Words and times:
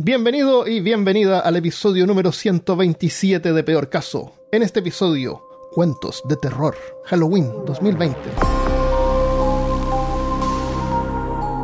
Bienvenido 0.00 0.66
y 0.66 0.80
bienvenida 0.80 1.40
al 1.40 1.56
episodio 1.56 2.06
número 2.06 2.30
127 2.32 3.52
de 3.52 3.64
Peor 3.64 3.88
Caso. 3.88 4.32
En 4.52 4.62
este 4.62 4.80
episodio, 4.80 5.42
cuentos 5.72 6.22
de 6.28 6.36
terror, 6.36 6.76
Halloween 7.06 7.50
2020. 7.66 8.16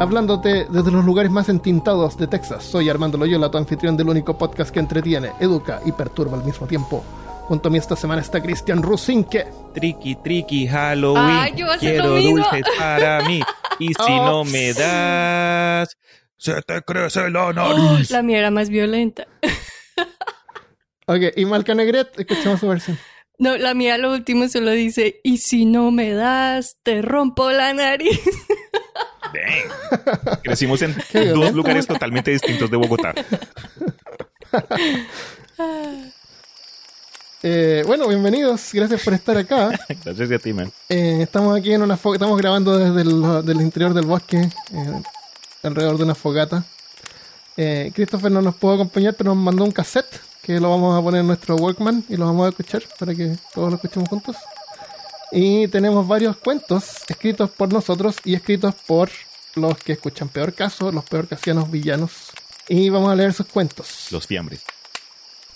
Hablándote 0.00 0.66
desde 0.68 0.90
los 0.90 1.04
lugares 1.04 1.30
más 1.30 1.48
entintados 1.48 2.16
de 2.18 2.26
Texas, 2.26 2.64
soy 2.64 2.90
Armando 2.90 3.16
Loyola, 3.16 3.50
tu 3.50 3.58
anfitrión 3.58 3.96
del 3.96 4.08
único 4.08 4.36
podcast 4.36 4.70
que 4.72 4.80
entretiene, 4.80 5.30
educa 5.40 5.80
y 5.86 5.92
perturba 5.92 6.36
al 6.36 6.44
mismo 6.44 6.66
tiempo. 6.66 7.04
Junto 7.46 7.68
a 7.68 7.70
mí 7.70 7.78
esta 7.78 7.94
semana 7.94 8.22
está 8.22 8.42
Cristian 8.42 8.82
Rusinque. 8.82 9.46
Tricky, 9.74 10.16
tricky, 10.16 10.66
Halloween. 10.66 11.24
Ay, 11.24 11.52
yo 11.56 11.66
voy 11.66 11.74
a 11.74 11.76
hacer 11.76 11.90
Quiero 11.92 12.08
lo 12.08 12.16
mismo. 12.16 12.36
dulces 12.38 12.64
para 12.78 13.22
mí. 13.28 13.40
Y 13.78 13.88
si 13.88 13.94
Oh. 14.08 14.26
no 14.26 14.44
me 14.44 14.72
das, 14.72 15.96
se 16.44 16.60
te 16.62 16.82
crece 16.82 17.30
la 17.30 17.46
Oh, 17.48 17.52
nariz. 17.52 18.10
la 18.10 18.22
mía 18.22 18.38
era 18.38 18.50
más 18.50 18.68
violenta. 18.68 19.26
Ok, 21.06 21.20
y 21.36 21.44
Malca 21.44 21.74
Negret, 21.74 22.18
escuchamos 22.18 22.60
su 22.60 22.66
versión. 22.68 22.98
No, 23.38 23.58
la 23.58 23.74
mía 23.74 23.98
lo 23.98 24.10
último 24.10 24.48
solo 24.48 24.70
dice, 24.70 25.20
y 25.22 25.36
si 25.36 25.66
no 25.66 25.90
me 25.90 26.12
das, 26.14 26.78
te 26.82 27.02
rompo 27.02 27.50
la 27.50 27.74
nariz. 27.74 28.22
Dang. 29.34 30.40
Crecimos 30.42 30.80
en 30.80 30.94
Qué 31.12 31.26
dos 31.26 31.34
violento. 31.34 31.56
lugares 31.56 31.86
totalmente 31.86 32.30
distintos 32.30 32.70
de 32.70 32.76
Bogotá. 32.78 33.12
Eh, 37.46 37.82
bueno, 37.86 38.08
bienvenidos, 38.08 38.70
gracias 38.72 39.02
por 39.02 39.12
estar 39.12 39.36
acá. 39.36 39.78
Gracias 40.02 40.30
a 40.32 40.38
ti, 40.38 40.54
man. 40.54 40.72
Eh, 40.88 41.18
estamos 41.20 41.54
aquí 41.58 41.74
en 41.74 41.82
una 41.82 41.94
estamos 41.94 42.38
grabando 42.38 42.78
desde 42.78 43.02
el 43.02 43.44
del 43.44 43.60
interior 43.60 43.92
del 43.92 44.06
bosque, 44.06 44.38
eh, 44.38 45.02
alrededor 45.64 45.98
de 45.98 46.04
una 46.04 46.14
fogata. 46.14 46.64
Eh, 47.56 47.92
Christopher 47.94 48.32
no 48.32 48.42
nos 48.42 48.54
pudo 48.56 48.74
acompañar, 48.74 49.14
pero 49.14 49.34
nos 49.34 49.42
mandó 49.42 49.64
un 49.64 49.70
cassette 49.70 50.20
que 50.42 50.60
lo 50.60 50.70
vamos 50.70 50.98
a 50.98 51.02
poner 51.02 51.20
en 51.20 51.26
nuestro 51.26 51.56
Walkman 51.56 52.04
y 52.08 52.16
lo 52.16 52.26
vamos 52.26 52.46
a 52.46 52.48
escuchar 52.50 52.82
para 52.98 53.14
que 53.14 53.36
todos 53.54 53.70
lo 53.70 53.76
escuchemos 53.76 54.08
juntos. 54.08 54.36
Y 55.32 55.68
tenemos 55.68 56.06
varios 56.06 56.36
cuentos 56.36 57.02
escritos 57.08 57.50
por 57.50 57.72
nosotros 57.72 58.16
y 58.24 58.34
escritos 58.34 58.74
por 58.86 59.10
los 59.54 59.78
que 59.78 59.92
escuchan 59.92 60.28
Peor 60.28 60.52
Caso, 60.52 60.92
los 60.92 61.04
peor 61.04 61.26
casianos 61.26 61.70
villanos. 61.70 62.30
Y 62.68 62.88
vamos 62.88 63.10
a 63.10 63.16
leer 63.16 63.32
sus 63.32 63.46
cuentos. 63.46 64.08
Los 64.10 64.26
fiambres. 64.26 64.60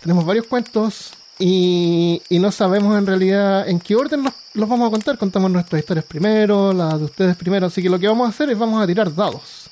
Tenemos 0.01 0.25
varios 0.25 0.47
cuentos 0.47 1.13
y, 1.39 2.23
y 2.29 2.39
no 2.39 2.51
sabemos 2.51 2.97
en 2.99 3.07
realidad 3.07 3.69
en 3.69 3.81
qué 3.81 3.95
orden 3.95 4.25
los, 4.25 4.33
los 4.55 4.69
vamos 4.69 4.89
a 4.89 4.91
contar. 4.91 5.19
Contamos 5.19 5.51
nuestras 5.51 5.81
historias 5.81 6.05
primero, 6.05 6.73
las 6.73 6.99
de 6.99 7.05
ustedes 7.05 7.37
primero. 7.37 7.67
Así 7.67 7.83
que 7.83 7.89
lo 7.89 7.99
que 7.99 8.09
vamos 8.09 8.27
a 8.27 8.31
hacer 8.31 8.51
es 8.51 8.59
vamos 8.59 8.83
a 8.83 8.87
tirar 8.87 9.15
dados. 9.15 9.68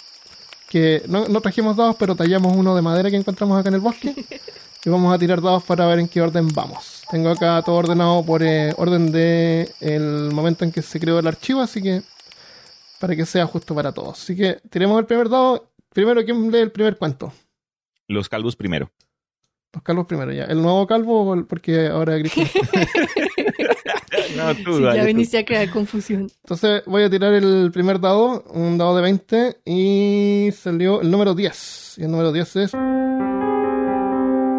Que 0.69 1.03
no, 1.09 1.27
no 1.29 1.41
trajimos 1.41 1.77
dados, 1.77 1.97
pero 1.99 2.17
tallamos 2.17 2.57
uno 2.57 2.75
de 2.75 2.83
madera 2.83 3.11
que 3.11 3.17
encontramos 3.17 3.59
acá 3.59 3.69
en 3.69 3.77
el 3.77 3.81
bosque. 3.81 4.15
Y 4.85 4.89
vamos 4.89 5.13
a 5.13 5.19
tirar 5.19 5.43
dados 5.43 5.65
para 5.65 5.85
ver 5.87 5.99
en 5.99 6.07
qué 6.07 6.23
orden 6.23 6.47
vamos. 6.55 7.03
Tengo 7.11 7.31
acá 7.31 7.61
todo 7.61 7.75
ordenado 7.75 8.25
por 8.25 8.41
eh, 8.45 8.73
orden 8.77 9.11
de 9.11 9.69
el 9.81 10.31
momento 10.33 10.65
en 10.65 10.71
que 10.71 10.81
se 10.81 11.01
creó 11.01 11.19
el 11.19 11.27
archivo, 11.27 11.61
así 11.61 11.83
que 11.83 12.03
para 13.01 13.17
que 13.17 13.27
sea 13.27 13.47
justo 13.47 13.75
para 13.75 13.91
todos. 13.91 14.23
Así 14.23 14.37
que 14.37 14.61
tiremos 14.71 15.01
el 15.01 15.07
primer 15.07 15.29
dado. 15.29 15.73
Primero, 15.93 16.25
¿quién 16.25 16.53
lee 16.53 16.59
el 16.59 16.71
primer 16.71 16.97
cuento? 16.99 17.33
Los 18.07 18.29
calvos 18.29 18.55
primero. 18.55 18.93
Los 19.73 19.83
calvos 19.83 20.07
primero 20.07 20.33
ya. 20.33 20.45
¿El 20.45 20.63
nuevo 20.63 20.87
calvo 20.87 21.45
porque 21.49 21.89
ahora? 21.89 22.17
No, 24.37 24.55
tú, 24.55 24.77
Sí, 24.77 24.83
dale 24.83 24.97
ya 24.97 25.03
tú. 25.03 25.07
viniste 25.07 25.39
a 25.39 25.45
crear 25.45 25.71
confusión. 25.71 26.31
Entonces 26.45 26.83
voy 26.87 27.03
a 27.03 27.11
tirar 27.11 27.33
el 27.35 27.71
primer 27.73 28.01
dado, 28.01 28.43
un 28.53 28.79
dado 28.79 28.97
de 28.97 29.03
20, 29.03 29.59
y 29.65 30.51
salió 30.53 31.01
el 31.01 31.11
número 31.11 31.35
10. 31.35 31.95
Y 31.99 32.05
el 32.05 32.11
número 32.11 32.33
10 32.33 32.57
es. 32.57 32.73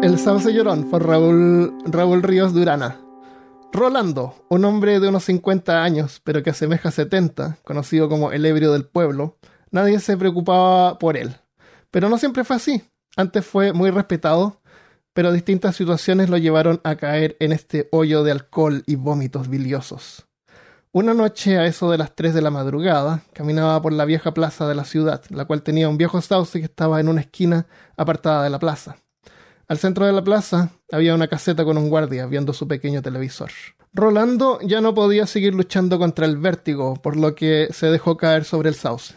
El 0.02 0.18
sauce 0.18 0.52
llorón 0.52 0.88
por 0.90 1.04
Raúl, 1.06 1.72
Raúl 1.86 2.22
Ríos 2.22 2.54
Durana. 2.54 3.00
Rolando, 3.72 4.34
un 4.48 4.64
hombre 4.64 5.00
de 5.00 5.08
unos 5.08 5.24
50 5.24 5.82
años, 5.82 6.20
pero 6.24 6.42
que 6.42 6.50
asemeja 6.50 6.90
70, 6.90 7.58
conocido 7.64 8.08
como 8.08 8.32
el 8.32 8.46
ebrio 8.46 8.72
del 8.72 8.86
pueblo, 8.86 9.36
nadie 9.70 9.98
se 10.00 10.16
preocupaba 10.16 10.98
por 10.98 11.16
él. 11.16 11.36
Pero 11.90 12.08
no 12.08 12.16
siempre 12.16 12.44
fue 12.44 12.56
así. 12.56 12.82
Antes 13.16 13.44
fue 13.44 13.72
muy 13.72 13.90
respetado, 13.90 14.57
pero 15.18 15.32
distintas 15.32 15.74
situaciones 15.74 16.30
lo 16.30 16.36
llevaron 16.36 16.80
a 16.84 16.94
caer 16.94 17.36
en 17.40 17.50
este 17.50 17.88
hoyo 17.90 18.22
de 18.22 18.30
alcohol 18.30 18.84
y 18.86 18.94
vómitos 18.94 19.48
biliosos. 19.48 20.28
Una 20.92 21.12
noche 21.12 21.58
a 21.58 21.66
eso 21.66 21.90
de 21.90 21.98
las 21.98 22.14
3 22.14 22.34
de 22.34 22.40
la 22.40 22.52
madrugada, 22.52 23.24
caminaba 23.32 23.82
por 23.82 23.92
la 23.92 24.04
vieja 24.04 24.32
plaza 24.32 24.68
de 24.68 24.76
la 24.76 24.84
ciudad, 24.84 25.24
la 25.30 25.44
cual 25.44 25.64
tenía 25.64 25.88
un 25.88 25.98
viejo 25.98 26.20
sauce 26.20 26.60
que 26.60 26.66
estaba 26.66 27.00
en 27.00 27.08
una 27.08 27.22
esquina 27.22 27.66
apartada 27.96 28.44
de 28.44 28.50
la 28.50 28.60
plaza. 28.60 28.98
Al 29.66 29.78
centro 29.78 30.06
de 30.06 30.12
la 30.12 30.22
plaza 30.22 30.70
había 30.92 31.16
una 31.16 31.26
caseta 31.26 31.64
con 31.64 31.78
un 31.78 31.88
guardia 31.90 32.26
viendo 32.26 32.52
su 32.52 32.68
pequeño 32.68 33.02
televisor. 33.02 33.50
Rolando 33.92 34.60
ya 34.60 34.80
no 34.80 34.94
podía 34.94 35.26
seguir 35.26 35.52
luchando 35.52 35.98
contra 35.98 36.26
el 36.26 36.36
vértigo, 36.36 36.94
por 36.94 37.16
lo 37.16 37.34
que 37.34 37.66
se 37.72 37.88
dejó 37.88 38.16
caer 38.16 38.44
sobre 38.44 38.68
el 38.68 38.76
sauce. 38.76 39.16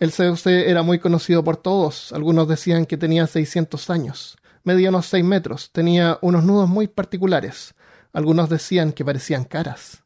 El 0.00 0.10
sauce 0.10 0.68
era 0.68 0.82
muy 0.82 0.98
conocido 0.98 1.44
por 1.44 1.56
todos, 1.56 2.12
algunos 2.12 2.48
decían 2.48 2.84
que 2.84 2.96
tenía 2.96 3.28
600 3.28 3.90
años, 3.90 4.36
medía 4.66 4.88
unos 4.88 5.06
6 5.06 5.24
metros, 5.24 5.70
tenía 5.70 6.18
unos 6.22 6.42
nudos 6.42 6.68
muy 6.68 6.88
particulares, 6.88 7.76
algunos 8.12 8.48
decían 8.50 8.92
que 8.92 9.04
parecían 9.04 9.44
caras. 9.44 10.02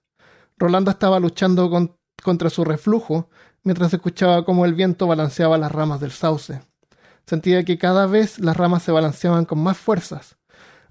Rolando 0.59 0.91
estaba 0.91 1.19
luchando 1.19 1.71
con- 1.71 1.97
contra 2.22 2.50
su 2.50 2.62
reflujo 2.65 3.31
mientras 3.65 3.93
escuchaba 3.94 4.44
cómo 4.44 4.66
el 4.66 4.75
viento 4.75 5.06
balanceaba 5.06 5.56
las 5.56 5.72
ramas 5.72 6.00
del 6.00 6.12
sauce. 6.12 6.60
Sentía 7.25 7.65
que 7.65 7.78
cada 7.78 8.04
vez 8.06 8.38
las 8.38 8.54
ramas 8.54 8.82
se 8.82 8.93
balanceaban 8.93 9.47
con 9.47 9.60
más 9.60 9.78
fuerzas. 9.78 10.37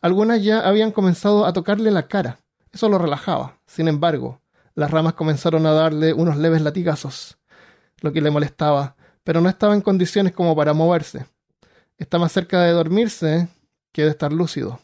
Algunas 0.01 0.41
ya 0.43 0.61
habían 0.67 0.91
comenzado 0.91 1.45
a 1.45 1.53
tocarle 1.53 1.91
la 1.91 2.07
cara. 2.07 2.39
Eso 2.71 2.89
lo 2.89 2.97
relajaba. 2.97 3.59
Sin 3.67 3.87
embargo, 3.87 4.41
las 4.73 4.89
ramas 4.89 5.13
comenzaron 5.13 5.67
a 5.67 5.73
darle 5.73 6.13
unos 6.13 6.37
leves 6.37 6.63
latigazos, 6.63 7.37
lo 8.01 8.11
que 8.11 8.21
le 8.21 8.31
molestaba, 8.31 8.95
pero 9.23 9.41
no 9.41 9.49
estaba 9.49 9.75
en 9.75 9.81
condiciones 9.81 10.33
como 10.33 10.55
para 10.55 10.73
moverse. 10.73 11.27
Está 11.99 12.17
más 12.17 12.31
cerca 12.31 12.61
de 12.61 12.71
dormirse 12.71 13.49
que 13.91 14.03
de 14.03 14.09
estar 14.09 14.31
lúcido. 14.31 14.79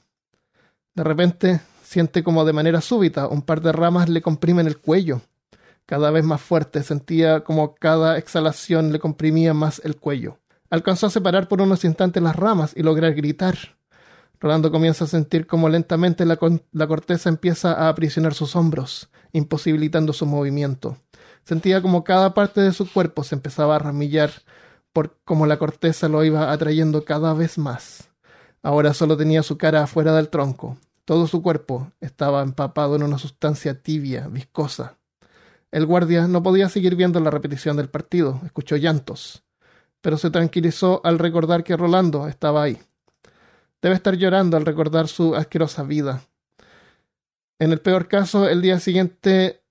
De 0.94 1.04
repente 1.04 1.62
siente 1.84 2.24
como 2.24 2.46
de 2.46 2.54
manera 2.54 2.82
súbita 2.82 3.28
un 3.28 3.42
par 3.42 3.62
de 3.62 3.72
ramas 3.72 4.10
le 4.10 4.22
comprimen 4.22 4.68
el 4.68 4.78
cuello. 4.78 5.22
Cada 5.86 6.10
vez 6.10 6.24
más 6.24 6.42
fuerte 6.42 6.82
sentía 6.82 7.44
como 7.44 7.76
cada 7.76 8.18
exhalación 8.18 8.92
le 8.92 9.00
comprimía 9.00 9.54
más 9.54 9.82
el 9.84 9.98
cuello. 9.98 10.40
Alcanzó 10.70 11.08
a 11.08 11.12
separar 11.12 11.48
por 11.48 11.62
unos 11.62 11.86
instantes 11.86 12.24
las 12.24 12.36
ramas 12.36 12.74
y 12.76 12.82
lograr 12.82 13.14
gritar. 13.14 13.56
Rolando 14.40 14.72
comienza 14.72 15.06
a 15.06 15.08
sentir 15.08 15.48
como 15.48 15.70
lentamente 15.70 16.26
la 16.26 16.88
corteza 16.88 17.30
empieza 17.30 17.74
a 17.74 17.90
aprisionar 17.90 18.34
sus 18.34 18.56
hombros, 18.56 19.10
imposibilitando 19.32 20.12
su 20.12 20.26
movimiento. 20.26 20.98
Sentía 21.44 21.82
como 21.82 22.04
cada 22.04 22.34
parte 22.34 22.62
de 22.62 22.74
su 22.74 22.92
cuerpo 22.92 23.24
se 23.24 23.36
empezaba 23.36 23.76
a 23.76 23.80
ramillar 23.80 24.32
por 24.92 25.18
como 25.24 25.46
la 25.46 25.58
corteza 25.58 26.10
lo 26.10 26.24
iba 26.24 26.52
atrayendo 26.52 27.06
cada 27.06 27.34
vez 27.34 27.58
más. 27.58 28.10
Ahora 28.66 28.96
solo 28.96 29.16
tenía 29.16 29.44
su 29.44 29.60
cara 29.60 29.84
afuera 29.84 30.16
del 30.16 30.30
tronco. 30.30 30.76
Todo 31.06 31.28
su 31.28 31.44
cuerpo 31.44 31.92
estaba 32.02 32.42
empapado 32.42 32.96
en 32.96 33.04
una 33.04 33.20
sustancia 33.20 33.80
tibia, 33.80 34.28
viscosa. 34.28 34.98
El 35.70 35.86
guardia 35.86 36.28
no 36.28 36.42
podía 36.42 36.68
seguir 36.68 36.96
viendo 36.96 37.20
la 37.20 37.30
repetición 37.30 37.78
del 37.78 37.90
partido, 37.90 38.42
escuchó 38.44 38.76
llantos, 38.76 39.44
pero 40.02 40.18
se 40.18 40.32
tranquilizó 40.32 41.00
al 41.04 41.20
recordar 41.20 41.64
que 41.64 41.78
Rolando 41.78 42.28
estaba 42.28 42.64
ahí. 42.64 42.80
Debe 43.84 43.94
estar 43.94 44.16
llorando 44.16 44.58
al 44.58 44.66
recordar 44.66 45.08
su 45.10 45.36
asquerosa 45.36 45.84
vida. 45.84 46.24
En 47.60 47.72
el 47.72 47.82
peor 47.82 48.08
caso, 48.08 48.50
el 48.50 48.64
día 48.64 48.80
siguiente 48.80 49.62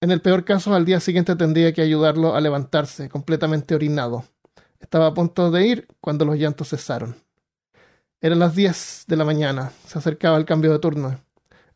en 0.00 0.12
el 0.12 0.20
peor 0.20 0.44
caso, 0.44 0.76
al 0.76 0.84
día 0.84 1.00
siguiente 1.00 1.34
tendría 1.34 1.72
que 1.72 1.82
ayudarlo 1.82 2.36
a 2.36 2.40
levantarse, 2.40 3.08
completamente 3.08 3.74
orinado. 3.74 4.22
Estaba 4.78 5.08
a 5.08 5.14
punto 5.14 5.50
de 5.50 5.66
ir 5.66 5.88
cuando 6.00 6.24
los 6.24 6.36
llantos 6.36 6.68
cesaron. 6.68 7.24
Eran 8.20 8.38
las 8.38 8.54
diez 8.54 9.04
de 9.06 9.16
la 9.16 9.24
mañana, 9.24 9.72
se 9.86 9.98
acercaba 9.98 10.36
el 10.38 10.44
cambio 10.44 10.72
de 10.72 10.78
turno. 10.78 11.20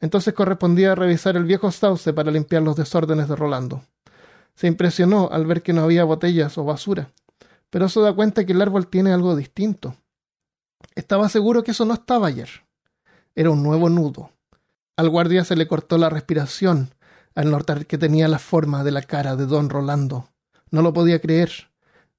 Entonces 0.01 0.33
correspondía 0.35 0.95
revisar 0.95 1.37
el 1.37 1.45
viejo 1.45 1.71
sauce 1.71 2.13
para 2.13 2.31
limpiar 2.31 2.63
los 2.63 2.77
desórdenes 2.77 3.29
de 3.29 3.37
Rolando. 3.37 3.83
Se 4.55 4.67
impresionó 4.67 5.29
al 5.31 5.47
ver 5.47 5.63
que 5.63 5.73
no 5.73 5.83
había 5.83 6.05
botellas 6.05 6.57
o 6.59 6.65
basura. 6.65 7.11
pero 7.71 7.89
se 7.91 8.01
da 8.01 8.15
cuenta 8.15 8.47
que 8.47 8.53
el 8.53 8.63
árbol 8.63 8.87
tiene 8.87 9.13
algo 9.13 9.37
distinto. 9.37 9.95
Estaba 10.95 11.29
seguro 11.29 11.63
que 11.63 11.73
eso 11.73 11.85
no 11.85 11.95
estaba 11.95 12.29
ayer. 12.29 12.49
Era 13.35 13.51
un 13.51 13.63
nuevo 13.63 13.91
nudo. 13.91 14.31
Al 14.97 15.11
guardia 15.11 15.45
se 15.45 15.55
le 15.55 15.69
cortó 15.69 15.99
la 15.99 16.09
respiración 16.09 16.95
al 17.35 17.51
notar 17.51 17.87
que 17.87 17.99
tenía 17.99 18.27
la 18.27 18.39
forma 18.39 18.83
de 18.85 18.91
la 18.91 19.03
cara 19.03 19.37
de 19.37 19.47
don 19.47 19.69
Rolando. 19.69 20.31
No 20.71 20.83
lo 20.83 20.93
podía 20.93 21.21
creer. 21.21 21.71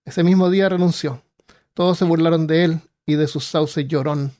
Ese 0.06 0.24
mismo 0.24 0.50
día 0.50 0.70
renunció. 0.70 1.24
Todos 1.74 1.98
se 1.98 2.06
burlaron 2.06 2.48
de 2.48 2.64
él 2.64 2.82
y 3.10 3.16
de 3.16 3.28
su 3.28 3.40
sauce 3.40 3.86
llorón, 3.86 4.34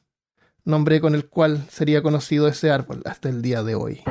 nombre 0.64 1.02
con 1.02 1.16
el 1.16 1.28
cual 1.28 1.66
sería 1.70 2.04
conocido 2.04 2.48
ese 2.48 2.70
árbol 2.70 3.02
hasta 3.06 3.28
el 3.28 3.42
día 3.42 3.64
de 3.64 3.74
hoy. 3.74 4.02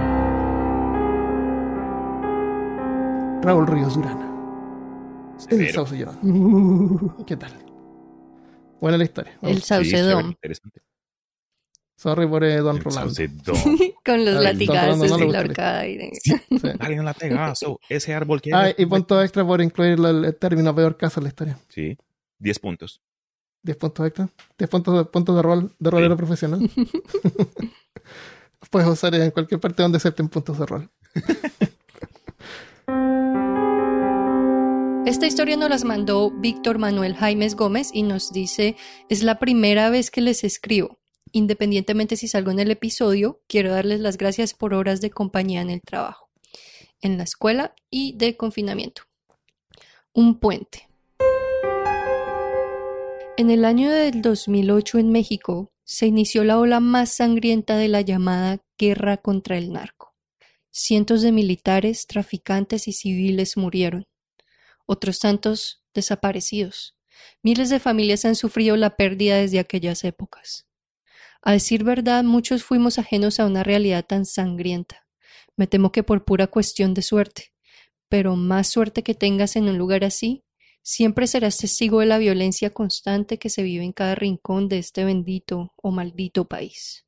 Raúl 3.42 3.66
Ríos 3.68 3.94
Durana. 3.94 4.34
El 5.48 5.70
sauce 5.72 5.96
llorón. 5.96 7.16
¿Qué 7.26 7.36
tal? 7.36 7.52
Buena 8.80 8.98
la 8.98 9.04
historia. 9.04 9.38
El 9.42 9.62
Sí, 9.62 9.68
chévere, 9.68 9.88
saucedón. 9.90 10.26
interesante. 10.30 10.80
Sorry 11.96 12.26
por 12.26 12.44
eh, 12.44 12.56
Don 12.58 12.76
El 12.76 12.84
Rolando. 12.84 13.14
saucedón. 13.14 13.56
Con 14.04 14.24
los 14.24 14.42
latigazos 14.42 15.10
no 15.10 15.18
la 15.18 15.40
el- 15.40 15.48
horcada. 15.50 15.86
y 15.86 15.96
de- 15.98 16.12
Sí. 16.20 16.32
Dale 16.78 16.98
un 16.98 17.04
latigazo. 17.04 17.78
Ese 17.88 18.12
árbol 18.14 18.40
que. 18.40 18.52
Ah, 18.52 18.72
y 18.76 18.86
punto 18.86 19.22
extra 19.22 19.44
por 19.46 19.60
incluir 19.60 19.92
el, 19.98 20.24
el 20.24 20.36
término 20.36 20.74
peor 20.74 20.96
caso 20.96 21.20
en 21.20 21.24
la 21.24 21.28
historia. 21.28 21.58
Sí, 21.68 21.96
10 22.38 22.58
puntos. 22.58 23.00
10 23.62 23.76
puntos 23.76 24.06
extra. 24.06 24.28
10 24.58 24.70
puntos 24.70 24.98
de, 24.98 25.04
puntos 25.04 25.36
de 25.36 25.42
rol 25.42 25.74
de 25.78 25.90
rolero 25.90 26.14
Sí. 26.14 26.16
profesional. 26.16 26.60
Puedes 28.70 28.88
usar 28.88 29.14
en 29.14 29.30
cualquier 29.30 29.60
parte 29.60 29.82
donde 29.82 29.98
acepten 29.98 30.28
puntos 30.28 30.58
de 30.58 30.66
rol. 30.66 30.90
Esta 35.06 35.26
historia 35.26 35.56
nos 35.56 35.70
las 35.70 35.84
mandó 35.84 36.30
Víctor 36.30 36.78
Manuel 36.78 37.14
Jaimes 37.14 37.54
Gómez 37.56 37.88
y 37.94 38.02
nos 38.02 38.30
dice, 38.30 38.76
es 39.08 39.22
la 39.22 39.38
primera 39.38 39.88
vez 39.88 40.10
que 40.10 40.20
les 40.20 40.44
escribo. 40.44 40.98
Independientemente 41.32 42.16
si 42.16 42.28
salgo 42.28 42.50
en 42.50 42.58
el 42.58 42.70
episodio, 42.70 43.40
quiero 43.48 43.70
darles 43.72 44.00
las 44.00 44.18
gracias 44.18 44.52
por 44.52 44.74
horas 44.74 45.00
de 45.00 45.10
compañía 45.10 45.62
en 45.62 45.70
el 45.70 45.80
trabajo, 45.80 46.28
en 47.00 47.16
la 47.16 47.24
escuela 47.24 47.74
y 47.90 48.16
de 48.18 48.36
confinamiento. 48.36 49.02
Un 50.12 50.38
puente. 50.38 50.87
En 53.38 53.50
el 53.50 53.64
año 53.64 53.92
del 53.92 54.20
2008 54.20 54.98
en 54.98 55.12
México 55.12 55.72
se 55.84 56.08
inició 56.08 56.42
la 56.42 56.58
ola 56.58 56.80
más 56.80 57.14
sangrienta 57.14 57.76
de 57.76 57.86
la 57.86 58.00
llamada 58.00 58.64
guerra 58.76 59.16
contra 59.16 59.56
el 59.56 59.72
narco. 59.72 60.16
Cientos 60.72 61.22
de 61.22 61.30
militares, 61.30 62.08
traficantes 62.08 62.88
y 62.88 62.92
civiles 62.92 63.56
murieron 63.56 64.08
otros 64.86 65.20
tantos 65.20 65.84
desaparecidos. 65.94 66.96
Miles 67.40 67.70
de 67.70 67.78
familias 67.78 68.24
han 68.24 68.34
sufrido 68.34 68.76
la 68.76 68.96
pérdida 68.96 69.36
desde 69.36 69.60
aquellas 69.60 70.02
épocas. 70.02 70.66
A 71.40 71.52
decir 71.52 71.84
verdad, 71.84 72.24
muchos 72.24 72.64
fuimos 72.64 72.98
ajenos 72.98 73.38
a 73.38 73.46
una 73.46 73.62
realidad 73.62 74.04
tan 74.04 74.26
sangrienta. 74.26 75.06
Me 75.56 75.68
temo 75.68 75.92
que 75.92 76.02
por 76.02 76.24
pura 76.24 76.48
cuestión 76.48 76.92
de 76.92 77.02
suerte. 77.02 77.52
Pero 78.08 78.34
más 78.34 78.66
suerte 78.66 79.04
que 79.04 79.14
tengas 79.14 79.54
en 79.54 79.68
un 79.68 79.78
lugar 79.78 80.02
así, 80.02 80.42
siempre 80.88 81.26
serás 81.26 81.58
testigo 81.58 82.00
de 82.00 82.06
la 82.06 82.16
violencia 82.16 82.70
constante 82.70 83.38
que 83.38 83.50
se 83.50 83.62
vive 83.62 83.84
en 83.84 83.92
cada 83.92 84.14
rincón 84.14 84.70
de 84.70 84.78
este 84.78 85.04
bendito 85.04 85.74
o 85.76 85.90
maldito 85.90 86.46
país. 86.46 87.04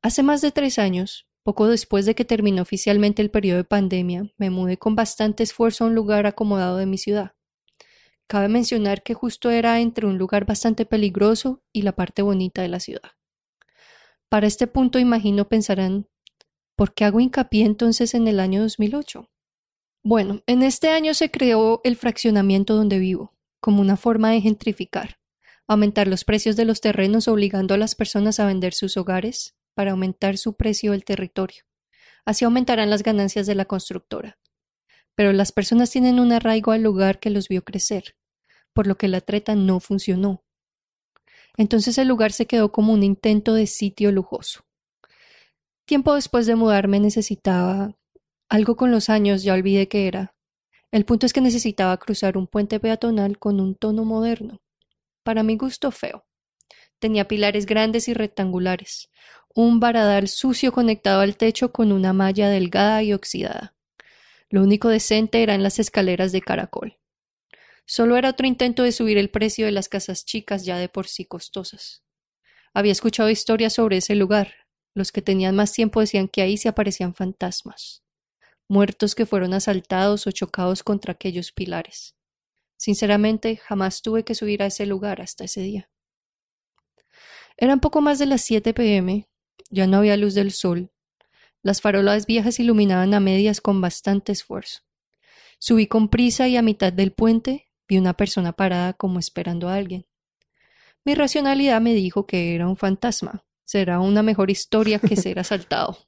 Hace 0.00 0.22
más 0.22 0.40
de 0.40 0.52
tres 0.52 0.78
años, 0.78 1.26
poco 1.42 1.66
después 1.66 2.06
de 2.06 2.14
que 2.14 2.24
terminó 2.24 2.62
oficialmente 2.62 3.20
el 3.20 3.32
periodo 3.32 3.56
de 3.56 3.64
pandemia, 3.64 4.32
me 4.38 4.48
mudé 4.48 4.76
con 4.76 4.94
bastante 4.94 5.42
esfuerzo 5.42 5.82
a 5.82 5.88
un 5.88 5.96
lugar 5.96 6.24
acomodado 6.26 6.76
de 6.76 6.86
mi 6.86 6.98
ciudad. 6.98 7.32
Cabe 8.28 8.46
mencionar 8.46 9.02
que 9.02 9.14
justo 9.14 9.50
era 9.50 9.80
entre 9.80 10.06
un 10.06 10.16
lugar 10.16 10.46
bastante 10.46 10.86
peligroso 10.86 11.64
y 11.72 11.82
la 11.82 11.96
parte 11.96 12.22
bonita 12.22 12.62
de 12.62 12.68
la 12.68 12.78
ciudad. 12.78 13.10
Para 14.28 14.46
este 14.46 14.68
punto 14.68 15.00
imagino 15.00 15.48
pensarán, 15.48 16.06
¿por 16.76 16.94
qué 16.94 17.06
hago 17.06 17.18
hincapié 17.18 17.64
entonces 17.64 18.14
en 18.14 18.28
el 18.28 18.38
año 18.38 18.62
2008? 18.62 19.28
Bueno, 20.02 20.42
en 20.46 20.62
este 20.62 20.88
año 20.88 21.12
se 21.12 21.30
creó 21.30 21.82
el 21.84 21.94
fraccionamiento 21.94 22.74
donde 22.74 22.98
vivo, 22.98 23.34
como 23.60 23.82
una 23.82 23.98
forma 23.98 24.30
de 24.30 24.40
gentrificar, 24.40 25.18
aumentar 25.66 26.08
los 26.08 26.24
precios 26.24 26.56
de 26.56 26.64
los 26.64 26.80
terrenos 26.80 27.28
obligando 27.28 27.74
a 27.74 27.78
las 27.78 27.94
personas 27.94 28.40
a 28.40 28.46
vender 28.46 28.72
sus 28.72 28.96
hogares, 28.96 29.54
para 29.74 29.92
aumentar 29.92 30.36
su 30.36 30.54
precio 30.54 30.92
del 30.92 31.04
territorio. 31.04 31.64
Así 32.24 32.44
aumentarán 32.44 32.90
las 32.90 33.02
ganancias 33.02 33.46
de 33.46 33.54
la 33.54 33.64
constructora. 33.64 34.38
Pero 35.14 35.32
las 35.32 35.52
personas 35.52 35.90
tienen 35.90 36.18
un 36.18 36.32
arraigo 36.32 36.72
al 36.72 36.82
lugar 36.82 37.20
que 37.20 37.30
los 37.30 37.48
vio 37.48 37.62
crecer, 37.62 38.16
por 38.72 38.86
lo 38.86 38.96
que 38.96 39.08
la 39.08 39.20
treta 39.20 39.54
no 39.54 39.80
funcionó. 39.80 40.44
Entonces 41.56 41.98
el 41.98 42.08
lugar 42.08 42.32
se 42.32 42.46
quedó 42.46 42.72
como 42.72 42.92
un 42.92 43.02
intento 43.02 43.54
de 43.54 43.66
sitio 43.66 44.12
lujoso. 44.12 44.64
Tiempo 45.84 46.14
después 46.14 46.46
de 46.46 46.54
mudarme 46.54 47.00
necesitaba 47.00 47.96
algo 48.50 48.76
con 48.76 48.90
los 48.90 49.08
años, 49.08 49.44
ya 49.44 49.54
olvidé 49.54 49.88
qué 49.88 50.08
era. 50.08 50.34
El 50.90 51.04
punto 51.04 51.24
es 51.24 51.32
que 51.32 51.40
necesitaba 51.40 51.96
cruzar 51.98 52.36
un 52.36 52.48
puente 52.48 52.80
peatonal 52.80 53.38
con 53.38 53.60
un 53.60 53.76
tono 53.76 54.04
moderno. 54.04 54.60
Para 55.22 55.44
mi 55.44 55.56
gusto 55.56 55.92
feo. 55.92 56.26
Tenía 56.98 57.28
pilares 57.28 57.64
grandes 57.64 58.08
y 58.08 58.12
rectangulares, 58.12 59.08
un 59.54 59.78
varadal 59.78 60.26
sucio 60.26 60.72
conectado 60.72 61.20
al 61.20 61.36
techo 61.36 61.72
con 61.72 61.92
una 61.92 62.12
malla 62.12 62.48
delgada 62.50 63.04
y 63.04 63.12
oxidada. 63.12 63.76
Lo 64.48 64.62
único 64.62 64.88
decente 64.88 65.44
eran 65.44 65.62
las 65.62 65.78
escaleras 65.78 66.32
de 66.32 66.40
caracol. 66.40 66.98
Solo 67.86 68.16
era 68.16 68.30
otro 68.30 68.48
intento 68.48 68.82
de 68.82 68.90
subir 68.90 69.16
el 69.16 69.30
precio 69.30 69.64
de 69.66 69.72
las 69.72 69.88
casas 69.88 70.24
chicas 70.24 70.64
ya 70.64 70.76
de 70.76 70.88
por 70.88 71.06
sí 71.06 71.24
costosas. 71.24 72.02
Había 72.74 72.92
escuchado 72.92 73.30
historias 73.30 73.74
sobre 73.74 73.98
ese 73.98 74.16
lugar. 74.16 74.54
Los 74.92 75.12
que 75.12 75.22
tenían 75.22 75.54
más 75.54 75.72
tiempo 75.72 76.00
decían 76.00 76.26
que 76.26 76.42
ahí 76.42 76.56
se 76.56 76.68
aparecían 76.68 77.14
fantasmas, 77.14 78.02
muertos 78.70 79.16
que 79.16 79.26
fueron 79.26 79.52
asaltados 79.52 80.28
o 80.28 80.30
chocados 80.30 80.84
contra 80.84 81.12
aquellos 81.12 81.50
pilares. 81.50 82.14
Sinceramente, 82.76 83.56
jamás 83.56 84.00
tuve 84.00 84.24
que 84.24 84.36
subir 84.36 84.62
a 84.62 84.66
ese 84.66 84.86
lugar 84.86 85.20
hasta 85.20 85.44
ese 85.44 85.60
día. 85.60 85.90
Eran 87.56 87.80
poco 87.80 88.00
más 88.00 88.20
de 88.20 88.26
las 88.26 88.42
7 88.42 88.72
pm, 88.72 89.28
ya 89.70 89.88
no 89.88 89.96
había 89.96 90.16
luz 90.16 90.34
del 90.34 90.52
sol. 90.52 90.92
Las 91.62 91.80
farolas 91.80 92.26
viejas 92.26 92.60
iluminaban 92.60 93.12
a 93.12 93.18
medias 93.18 93.60
con 93.60 93.80
bastante 93.80 94.30
esfuerzo. 94.30 94.82
Subí 95.58 95.88
con 95.88 96.08
prisa 96.08 96.46
y 96.46 96.56
a 96.56 96.62
mitad 96.62 96.92
del 96.92 97.12
puente 97.12 97.72
vi 97.88 97.98
una 97.98 98.14
persona 98.14 98.52
parada 98.52 98.92
como 98.92 99.18
esperando 99.18 99.68
a 99.68 99.74
alguien. 99.74 100.06
Mi 101.04 101.16
racionalidad 101.16 101.80
me 101.80 101.92
dijo 101.92 102.24
que 102.24 102.54
era 102.54 102.68
un 102.68 102.76
fantasma. 102.76 103.44
Será 103.64 103.98
una 103.98 104.22
mejor 104.22 104.48
historia 104.48 105.00
que 105.00 105.16
ser 105.16 105.40
asaltado. 105.40 105.98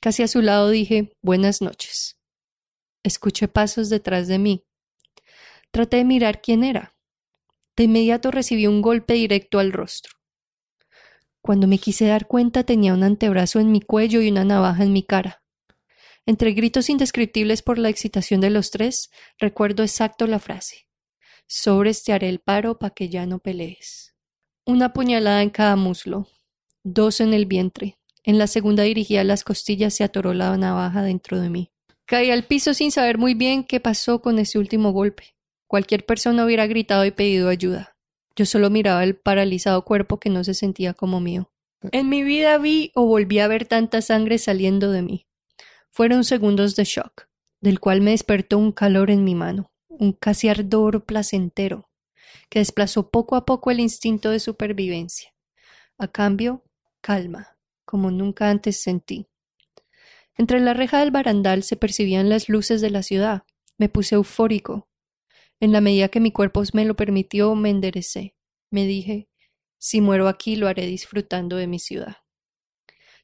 Casi 0.00 0.22
a 0.22 0.28
su 0.28 0.42
lado 0.42 0.70
dije 0.70 1.12
buenas 1.22 1.62
noches. 1.62 2.18
Escuché 3.02 3.48
pasos 3.48 3.88
detrás 3.88 4.28
de 4.28 4.38
mí. 4.38 4.64
Traté 5.70 5.98
de 5.98 6.04
mirar 6.04 6.40
quién 6.40 6.64
era. 6.64 6.96
De 7.76 7.84
inmediato 7.84 8.30
recibí 8.30 8.66
un 8.66 8.82
golpe 8.82 9.14
directo 9.14 9.58
al 9.58 9.72
rostro. 9.72 10.14
Cuando 11.42 11.66
me 11.66 11.78
quise 11.78 12.06
dar 12.06 12.26
cuenta 12.26 12.64
tenía 12.64 12.94
un 12.94 13.04
antebrazo 13.04 13.60
en 13.60 13.70
mi 13.70 13.80
cuello 13.80 14.20
y 14.20 14.30
una 14.30 14.44
navaja 14.44 14.82
en 14.82 14.92
mi 14.92 15.04
cara. 15.04 15.42
Entre 16.26 16.52
gritos 16.52 16.90
indescriptibles 16.90 17.62
por 17.62 17.78
la 17.78 17.88
excitación 17.88 18.40
de 18.40 18.50
los 18.50 18.72
tres, 18.72 19.10
recuerdo 19.38 19.84
exacto 19.84 20.26
la 20.26 20.40
frase. 20.40 20.88
Sobres 21.46 22.02
te 22.02 22.12
haré 22.12 22.28
el 22.28 22.40
paro 22.40 22.80
pa' 22.80 22.90
que 22.90 23.08
ya 23.08 23.26
no 23.26 23.38
pelees. 23.38 24.16
Una 24.64 24.92
puñalada 24.92 25.42
en 25.42 25.50
cada 25.50 25.76
muslo, 25.76 26.26
dos 26.82 27.20
en 27.20 27.32
el 27.32 27.46
vientre. 27.46 27.96
En 28.26 28.38
la 28.38 28.48
segunda 28.48 28.82
dirigida 28.82 29.20
a 29.20 29.24
las 29.24 29.44
costillas 29.44 29.94
se 29.94 30.02
atoró 30.02 30.34
la 30.34 30.56
navaja 30.56 31.00
dentro 31.02 31.40
de 31.40 31.48
mí. 31.48 31.70
Caí 32.06 32.32
al 32.32 32.42
piso 32.44 32.74
sin 32.74 32.90
saber 32.90 33.18
muy 33.18 33.34
bien 33.34 33.62
qué 33.62 33.78
pasó 33.78 34.20
con 34.20 34.40
ese 34.40 34.58
último 34.58 34.90
golpe. 34.90 35.36
Cualquier 35.68 36.04
persona 36.04 36.44
hubiera 36.44 36.66
gritado 36.66 37.04
y 37.04 37.12
pedido 37.12 37.48
ayuda. 37.48 37.96
Yo 38.34 38.44
solo 38.44 38.68
miraba 38.68 39.04
el 39.04 39.14
paralizado 39.14 39.84
cuerpo 39.84 40.18
que 40.18 40.28
no 40.28 40.42
se 40.42 40.54
sentía 40.54 40.92
como 40.92 41.20
mío. 41.20 41.52
En 41.92 42.08
mi 42.08 42.24
vida 42.24 42.58
vi 42.58 42.90
o 42.96 43.06
volví 43.06 43.38
a 43.38 43.46
ver 43.46 43.64
tanta 43.64 44.02
sangre 44.02 44.38
saliendo 44.38 44.90
de 44.90 45.02
mí. 45.02 45.26
Fueron 45.92 46.24
segundos 46.24 46.74
de 46.74 46.82
shock, 46.82 47.28
del 47.60 47.78
cual 47.78 48.00
me 48.00 48.10
despertó 48.10 48.58
un 48.58 48.72
calor 48.72 49.10
en 49.10 49.22
mi 49.22 49.36
mano, 49.36 49.70
un 49.88 50.12
casi 50.12 50.48
ardor 50.48 51.04
placentero, 51.04 51.90
que 52.50 52.58
desplazó 52.58 53.08
poco 53.08 53.36
a 53.36 53.46
poco 53.46 53.70
el 53.70 53.78
instinto 53.78 54.30
de 54.30 54.40
supervivencia. 54.40 55.32
A 55.96 56.08
cambio, 56.08 56.64
calma, 57.00 57.55
como 57.86 58.10
nunca 58.10 58.50
antes 58.50 58.82
sentí. 58.82 59.28
Entre 60.36 60.60
la 60.60 60.74
reja 60.74 61.00
del 61.00 61.10
barandal 61.10 61.62
se 61.62 61.76
percibían 61.76 62.28
las 62.28 62.50
luces 62.50 62.82
de 62.82 62.90
la 62.90 63.02
ciudad. 63.02 63.44
Me 63.78 63.88
puse 63.88 64.16
eufórico. 64.16 64.88
En 65.60 65.72
la 65.72 65.80
medida 65.80 66.08
que 66.08 66.20
mi 66.20 66.30
cuerpo 66.30 66.62
me 66.74 66.84
lo 66.84 66.94
permitió, 66.94 67.54
me 67.54 67.70
enderecé. 67.70 68.36
Me 68.70 68.86
dije, 68.86 69.30
si 69.78 70.02
muero 70.02 70.28
aquí 70.28 70.56
lo 70.56 70.68
haré 70.68 70.86
disfrutando 70.86 71.56
de 71.56 71.66
mi 71.66 71.78
ciudad. 71.78 72.18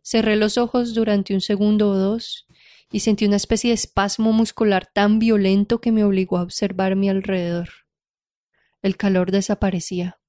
Cerré 0.02 0.36
los 0.36 0.56
ojos 0.56 0.94
durante 0.94 1.34
un 1.34 1.42
segundo 1.42 1.90
o 1.90 1.96
dos 1.96 2.46
y 2.90 3.00
sentí 3.00 3.26
una 3.26 3.36
especie 3.36 3.70
de 3.70 3.74
espasmo 3.74 4.32
muscular 4.32 4.90
tan 4.92 5.18
violento 5.18 5.80
que 5.80 5.92
me 5.92 6.04
obligó 6.04 6.38
a 6.38 6.42
observar 6.42 6.96
mi 6.96 7.10
alrededor. 7.10 7.68
El 8.80 8.96
calor 8.96 9.30
desaparecía. 9.30 10.21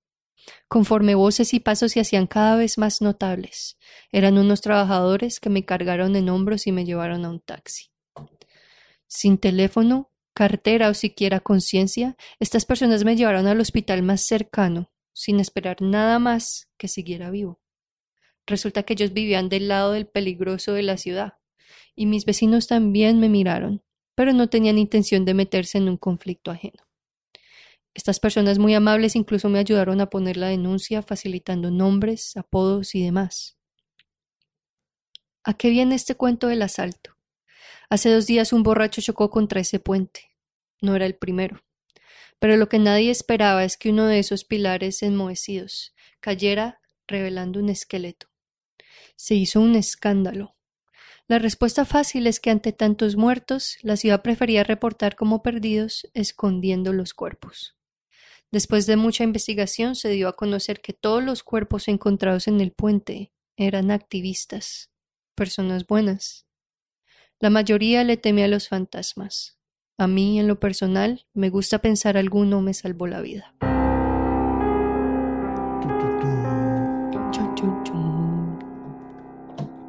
Conforme 0.67 1.15
voces 1.15 1.53
y 1.53 1.59
pasos 1.59 1.91
se 1.93 1.99
hacían 1.99 2.27
cada 2.27 2.55
vez 2.55 2.77
más 2.77 3.01
notables, 3.01 3.77
eran 4.11 4.37
unos 4.37 4.61
trabajadores 4.61 5.39
que 5.39 5.49
me 5.49 5.65
cargaron 5.65 6.15
en 6.15 6.29
hombros 6.29 6.67
y 6.67 6.71
me 6.71 6.85
llevaron 6.85 7.25
a 7.25 7.29
un 7.29 7.39
taxi. 7.39 7.91
Sin 9.07 9.37
teléfono, 9.37 10.11
cartera 10.33 10.89
o 10.89 10.93
siquiera 10.93 11.39
conciencia, 11.39 12.17
estas 12.39 12.65
personas 12.65 13.03
me 13.03 13.15
llevaron 13.15 13.47
al 13.47 13.59
hospital 13.59 14.01
más 14.01 14.21
cercano, 14.21 14.91
sin 15.13 15.39
esperar 15.39 15.81
nada 15.81 16.19
más 16.19 16.69
que 16.77 16.87
siguiera 16.87 17.29
vivo. 17.29 17.61
Resulta 18.47 18.83
que 18.83 18.93
ellos 18.93 19.13
vivían 19.13 19.49
del 19.49 19.67
lado 19.67 19.91
del 19.93 20.07
peligroso 20.07 20.73
de 20.73 20.83
la 20.83 20.97
ciudad, 20.97 21.33
y 21.95 22.07
mis 22.07 22.25
vecinos 22.25 22.67
también 22.67 23.19
me 23.19 23.29
miraron, 23.29 23.83
pero 24.15 24.33
no 24.33 24.49
tenían 24.49 24.77
intención 24.77 25.25
de 25.25 25.33
meterse 25.33 25.77
en 25.77 25.89
un 25.89 25.97
conflicto 25.97 26.51
ajeno. 26.51 26.83
Estas 27.93 28.19
personas 28.19 28.57
muy 28.57 28.73
amables 28.73 29.15
incluso 29.15 29.49
me 29.49 29.59
ayudaron 29.59 30.01
a 30.01 30.09
poner 30.09 30.37
la 30.37 30.47
denuncia, 30.47 31.03
facilitando 31.03 31.69
nombres, 31.69 32.35
apodos 32.37 32.95
y 32.95 33.03
demás. 33.03 33.57
¿A 35.43 35.53
qué 35.53 35.69
viene 35.69 35.95
este 35.95 36.15
cuento 36.15 36.47
del 36.47 36.63
asalto? 36.63 37.17
Hace 37.89 38.09
dos 38.09 38.25
días 38.25 38.53
un 38.53 38.63
borracho 38.63 39.01
chocó 39.01 39.29
contra 39.29 39.61
ese 39.61 39.79
puente. 39.79 40.31
No 40.81 40.95
era 40.95 41.05
el 41.05 41.15
primero. 41.15 41.63
Pero 42.39 42.57
lo 42.57 42.67
que 42.67 42.79
nadie 42.79 43.11
esperaba 43.11 43.63
es 43.63 43.77
que 43.77 43.89
uno 43.89 44.07
de 44.07 44.19
esos 44.19 44.43
pilares 44.43 45.03
enmohecidos 45.03 45.93
cayera 46.19 46.81
revelando 47.07 47.59
un 47.59 47.69
esqueleto. 47.69 48.27
Se 49.15 49.35
hizo 49.35 49.61
un 49.61 49.75
escándalo. 49.75 50.55
La 51.27 51.39
respuesta 51.39 51.85
fácil 51.85 52.27
es 52.27 52.39
que 52.39 52.49
ante 52.49 52.73
tantos 52.73 53.15
muertos, 53.15 53.77
la 53.81 53.95
ciudad 53.97 54.21
prefería 54.23 54.63
reportar 54.63 55.15
como 55.15 55.43
perdidos, 55.43 56.09
escondiendo 56.13 56.91
los 56.91 57.13
cuerpos. 57.13 57.77
Después 58.53 58.85
de 58.85 58.97
mucha 58.97 59.23
investigación 59.23 59.95
se 59.95 60.09
dio 60.09 60.27
a 60.27 60.33
conocer 60.33 60.79
que 60.79 60.93
todos 60.93 61.23
los 61.23 61.41
cuerpos 61.41 61.87
encontrados 61.87 62.47
en 62.47 62.61
el 62.61 62.71
puente 62.71 63.33
eran 63.57 63.89
activistas, 63.89 64.91
personas 65.33 65.87
buenas. 65.87 66.45
La 67.39 67.49
mayoría 67.49 68.03
le 68.03 68.15
teme 68.15 68.43
a 68.43 68.47
los 68.47 68.69
fantasmas. 68.69 69.57
A 69.97 70.05
mí, 70.05 70.39
en 70.39 70.47
lo 70.47 70.59
personal, 70.59 71.25
me 71.33 71.49
gusta 71.49 71.79
pensar 71.79 72.15
alguno 72.15 72.61
me 72.61 72.75
salvó 72.75 73.07
la 73.07 73.21
vida. 73.21 73.55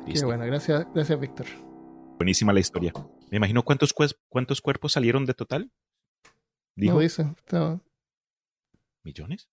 Qué 0.06 0.25
bueno, 0.25 0.47
gracias, 0.47 0.87
gracias 0.94 1.21
Víctor. 1.21 1.47
Buenísima 2.16 2.54
la 2.54 2.61
historia. 2.61 2.94
Me 3.30 3.37
imagino 3.37 3.62
cuántos, 3.62 3.92
cuántos 4.30 4.62
cuerpos 4.62 4.92
salieron 4.92 5.26
de 5.26 5.35
total. 5.35 5.71
¿Dijo? 6.76 6.94
No 6.94 7.00
dice, 7.00 7.30
estaba... 7.37 7.78
¿Millones? 9.05 9.49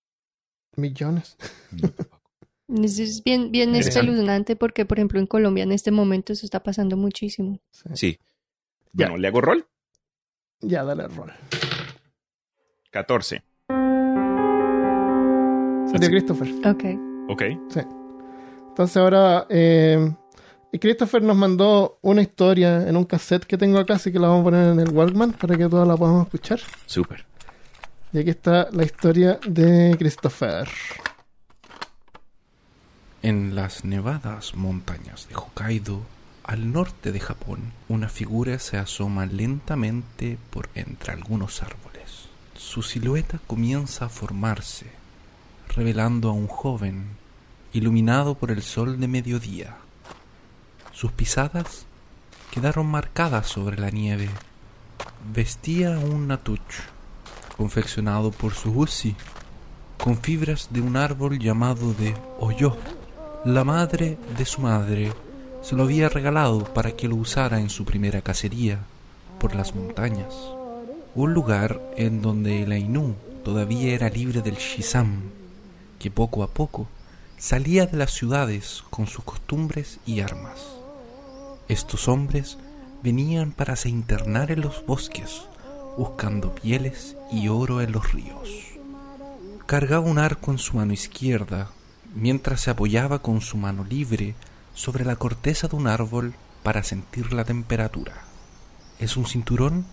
Millones. 0.77 1.37
es 2.83 3.23
bien, 3.23 3.51
bien 3.51 3.75
espeluznante 3.75 4.55
porque, 4.55 4.85
por 4.85 4.97
ejemplo, 4.97 5.19
en 5.19 5.27
Colombia 5.27 5.63
en 5.63 5.73
este 5.73 5.91
momento 5.91 6.31
eso 6.31 6.45
está 6.45 6.63
pasando 6.63 6.95
muchísimo. 6.95 7.59
Sí. 7.93 8.17
Bueno, 8.93 9.17
¿le 9.17 9.27
hago 9.27 9.41
rol? 9.41 9.67
Ya, 10.61 10.83
dale 10.83 11.07
rol. 11.07 11.33
14. 12.91 13.43
Salió 15.91 16.09
Christopher. 16.09 16.47
Ok. 16.65 16.83
Ok. 17.27 17.43
Sí. 17.69 17.81
Entonces 18.69 18.95
ahora, 18.95 19.45
eh, 19.49 20.13
Christopher 20.79 21.21
nos 21.21 21.35
mandó 21.35 21.99
una 22.01 22.21
historia 22.21 22.87
en 22.87 22.95
un 22.95 23.03
cassette 23.03 23.45
que 23.45 23.57
tengo 23.57 23.79
acá, 23.79 23.95
así 23.95 24.13
que 24.13 24.19
la 24.19 24.29
vamos 24.29 24.41
a 24.41 24.43
poner 24.45 24.67
en 24.71 24.79
el 24.79 24.89
Walkman 24.89 25.33
para 25.33 25.57
que 25.57 25.67
todos 25.67 25.85
la 25.85 25.97
podamos 25.97 26.25
escuchar. 26.27 26.61
Súper. 26.85 27.30
Y 28.13 28.19
aquí 28.19 28.31
está 28.31 28.67
la 28.71 28.83
historia 28.83 29.39
de 29.47 29.95
Christopher. 29.97 30.67
En 33.21 33.55
las 33.55 33.85
nevadas 33.85 34.53
montañas 34.55 35.29
de 35.29 35.35
Hokkaido, 35.35 36.01
al 36.43 36.73
norte 36.73 37.13
de 37.13 37.21
Japón, 37.21 37.71
una 37.87 38.09
figura 38.09 38.59
se 38.59 38.75
asoma 38.75 39.25
lentamente 39.27 40.37
por 40.49 40.67
entre 40.75 41.13
algunos 41.13 41.63
árboles. 41.63 42.27
Su 42.53 42.81
silueta 42.81 43.39
comienza 43.47 44.05
a 44.05 44.09
formarse, 44.09 44.87
revelando 45.73 46.29
a 46.29 46.33
un 46.33 46.47
joven, 46.47 47.05
iluminado 47.71 48.35
por 48.35 48.51
el 48.51 48.61
sol 48.61 48.99
de 48.99 49.07
mediodía. 49.07 49.77
Sus 50.91 51.13
pisadas 51.13 51.85
quedaron 52.51 52.87
marcadas 52.87 53.47
sobre 53.47 53.79
la 53.79 53.89
nieve. 53.89 54.27
Vestía 55.33 55.91
un 55.91 56.27
natuch, 56.27 56.73
confeccionado 57.57 58.31
por 58.31 58.53
su 58.53 58.71
Suhusi, 58.71 59.15
con 59.97 60.17
fibras 60.17 60.69
de 60.71 60.81
un 60.81 60.97
árbol 60.97 61.39
llamado 61.39 61.93
de 61.93 62.15
Oyo. 62.39 62.75
La 63.45 63.63
madre 63.63 64.17
de 64.37 64.45
su 64.45 64.61
madre 64.61 65.13
se 65.61 65.75
lo 65.75 65.83
había 65.83 66.09
regalado 66.09 66.63
para 66.73 66.91
que 66.91 67.07
lo 67.07 67.15
usara 67.15 67.59
en 67.59 67.69
su 67.69 67.85
primera 67.85 68.21
cacería 68.21 68.79
por 69.39 69.55
las 69.55 69.75
montañas, 69.75 70.33
un 71.15 71.33
lugar 71.33 71.81
en 71.97 72.21
donde 72.21 72.63
el 72.63 72.71
Ainu 72.71 73.15
todavía 73.43 73.93
era 73.93 74.09
libre 74.09 74.41
del 74.41 74.55
Shizam, 74.55 75.21
que 75.99 76.11
poco 76.11 76.43
a 76.43 76.47
poco 76.47 76.87
salía 77.37 77.85
de 77.85 77.97
las 77.97 78.11
ciudades 78.11 78.83
con 78.89 79.07
sus 79.07 79.23
costumbres 79.23 79.99
y 80.05 80.21
armas. 80.21 80.61
Estos 81.67 82.07
hombres 82.07 82.57
venían 83.03 83.51
para 83.51 83.75
se 83.75 83.89
internar 83.89 84.51
en 84.51 84.61
los 84.61 84.85
bosques, 84.85 85.43
buscando 85.97 86.53
pieles 86.55 87.15
y 87.31 87.47
oro 87.47 87.81
en 87.81 87.91
los 87.91 88.11
ríos. 88.11 88.49
Cargaba 89.65 90.05
un 90.05 90.19
arco 90.19 90.51
en 90.51 90.57
su 90.57 90.77
mano 90.77 90.93
izquierda, 90.93 91.71
mientras 92.13 92.61
se 92.61 92.71
apoyaba 92.71 93.21
con 93.21 93.41
su 93.41 93.57
mano 93.57 93.83
libre 93.83 94.35
sobre 94.73 95.05
la 95.05 95.15
corteza 95.15 95.67
de 95.67 95.75
un 95.75 95.87
árbol 95.87 96.33
para 96.63 96.83
sentir 96.83 97.33
la 97.33 97.45
temperatura. 97.45 98.23
Es 98.99 99.17
un 99.17 99.25
cinturón 99.25 99.85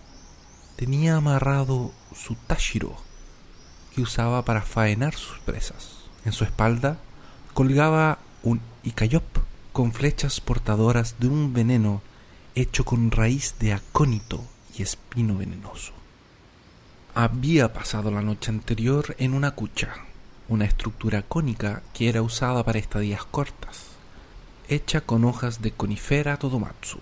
tenía 0.75 1.17
amarrado 1.17 1.91
su 2.15 2.35
tashiro, 2.35 2.95
que 3.93 4.01
usaba 4.01 4.45
para 4.45 4.61
faenar 4.61 5.13
sus 5.13 5.39
presas. 5.39 6.05
En 6.23 6.31
su 6.31 6.45
espalda 6.45 6.97
colgaba 7.53 8.19
un 8.43 8.61
ikayop 8.83 9.23
con 9.73 9.91
flechas 9.91 10.39
portadoras 10.39 11.15
de 11.19 11.27
un 11.27 11.53
veneno 11.53 12.01
hecho 12.55 12.85
con 12.85 13.11
raíz 13.11 13.55
de 13.59 13.73
acónito 13.73 14.41
espino 14.83 15.37
venenoso. 15.37 15.93
Había 17.15 17.73
pasado 17.73 18.11
la 18.11 18.21
noche 18.21 18.51
anterior 18.51 19.15
en 19.17 19.33
una 19.33 19.51
cucha, 19.51 19.95
una 20.47 20.65
estructura 20.65 21.21
cónica 21.21 21.81
que 21.93 22.09
era 22.09 22.21
usada 22.21 22.63
para 22.63 22.79
estadías 22.79 23.25
cortas, 23.25 23.87
hecha 24.67 25.01
con 25.01 25.25
hojas 25.25 25.61
de 25.61 25.71
conifera 25.71 26.37
todomatsu. 26.37 26.99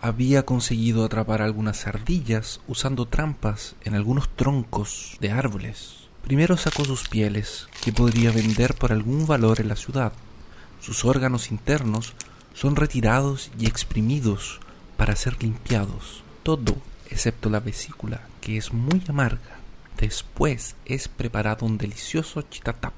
Había 0.00 0.44
conseguido 0.44 1.04
atrapar 1.04 1.42
algunas 1.42 1.86
ardillas 1.86 2.60
usando 2.68 3.06
trampas 3.06 3.76
en 3.84 3.94
algunos 3.94 4.28
troncos 4.28 5.16
de 5.20 5.30
árboles. 5.30 6.08
Primero 6.22 6.56
sacó 6.56 6.84
sus 6.84 7.08
pieles, 7.08 7.68
que 7.82 7.92
podría 7.92 8.30
vender 8.30 8.74
por 8.74 8.92
algún 8.92 9.26
valor 9.26 9.60
en 9.60 9.68
la 9.68 9.76
ciudad. 9.76 10.12
Sus 10.80 11.04
órganos 11.04 11.50
internos 11.50 12.14
son 12.52 12.76
retirados 12.76 13.50
y 13.58 13.66
exprimidos 13.66 14.60
para 14.96 15.16
ser 15.16 15.42
limpiados. 15.42 16.22
Todo, 16.42 16.76
excepto 17.10 17.50
la 17.50 17.60
vesícula, 17.60 18.20
que 18.40 18.56
es 18.56 18.72
muy 18.72 19.02
amarga. 19.08 19.58
Después 19.98 20.74
es 20.84 21.08
preparado 21.08 21.64
un 21.64 21.78
delicioso 21.78 22.42
chitatap, 22.42 22.94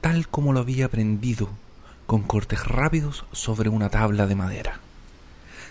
tal 0.00 0.28
como 0.28 0.52
lo 0.52 0.60
había 0.60 0.86
aprendido, 0.86 1.50
con 2.06 2.22
cortes 2.22 2.66
rápidos 2.66 3.24
sobre 3.32 3.68
una 3.68 3.90
tabla 3.90 4.26
de 4.26 4.34
madera. 4.34 4.80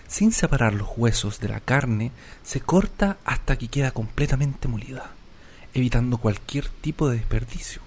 Sin 0.06 0.32
separar 0.32 0.74
los 0.74 0.88
huesos 0.96 1.40
de 1.40 1.48
la 1.48 1.60
carne, 1.60 2.12
se 2.42 2.60
corta 2.60 3.18
hasta 3.24 3.58
que 3.58 3.68
queda 3.68 3.90
completamente 3.90 4.68
molida, 4.68 5.10
evitando 5.74 6.18
cualquier 6.18 6.68
tipo 6.68 7.08
de 7.08 7.16
desperdicio. 7.16 7.82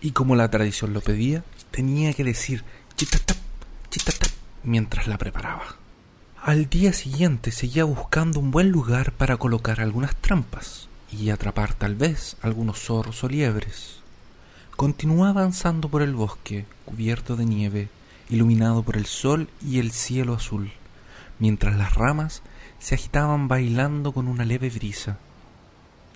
Y 0.00 0.12
como 0.12 0.34
la 0.34 0.50
tradición 0.50 0.92
lo 0.92 1.00
pedía, 1.02 1.44
tenía 1.70 2.14
que 2.14 2.24
decir 2.24 2.64
chitatap, 2.96 3.36
chitatap 3.90 4.32
mientras 4.64 5.06
la 5.06 5.18
preparaba. 5.18 5.81
Al 6.44 6.68
día 6.68 6.92
siguiente 6.92 7.52
seguía 7.52 7.84
buscando 7.84 8.40
un 8.40 8.50
buen 8.50 8.72
lugar 8.72 9.12
para 9.12 9.36
colocar 9.36 9.80
algunas 9.80 10.16
trampas 10.16 10.88
y 11.12 11.30
atrapar 11.30 11.72
tal 11.72 11.94
vez 11.94 12.36
algunos 12.42 12.80
zorros 12.80 13.22
o 13.22 13.28
liebres. 13.28 14.00
Continuó 14.74 15.26
avanzando 15.26 15.88
por 15.88 16.02
el 16.02 16.16
bosque, 16.16 16.66
cubierto 16.84 17.36
de 17.36 17.44
nieve, 17.44 17.90
iluminado 18.28 18.82
por 18.82 18.96
el 18.96 19.06
sol 19.06 19.50
y 19.64 19.78
el 19.78 19.92
cielo 19.92 20.34
azul, 20.34 20.72
mientras 21.38 21.76
las 21.76 21.94
ramas 21.94 22.42
se 22.80 22.96
agitaban 22.96 23.46
bailando 23.46 24.10
con 24.10 24.26
una 24.26 24.44
leve 24.44 24.68
brisa. 24.68 25.18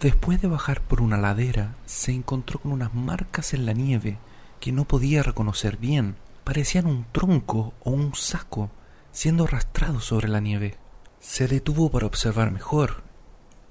Después 0.00 0.42
de 0.42 0.48
bajar 0.48 0.80
por 0.80 1.02
una 1.02 1.18
ladera, 1.18 1.76
se 1.86 2.10
encontró 2.10 2.58
con 2.58 2.72
unas 2.72 2.92
marcas 2.92 3.54
en 3.54 3.64
la 3.64 3.74
nieve 3.74 4.18
que 4.58 4.72
no 4.72 4.86
podía 4.86 5.22
reconocer 5.22 5.76
bien. 5.76 6.16
Parecían 6.42 6.86
un 6.86 7.06
tronco 7.12 7.74
o 7.84 7.92
un 7.92 8.16
saco 8.16 8.72
siendo 9.16 9.44
arrastrados 9.44 10.04
sobre 10.04 10.28
la 10.28 10.40
nieve. 10.40 10.76
Se 11.20 11.48
detuvo 11.48 11.90
para 11.90 12.04
observar 12.04 12.50
mejor 12.50 13.02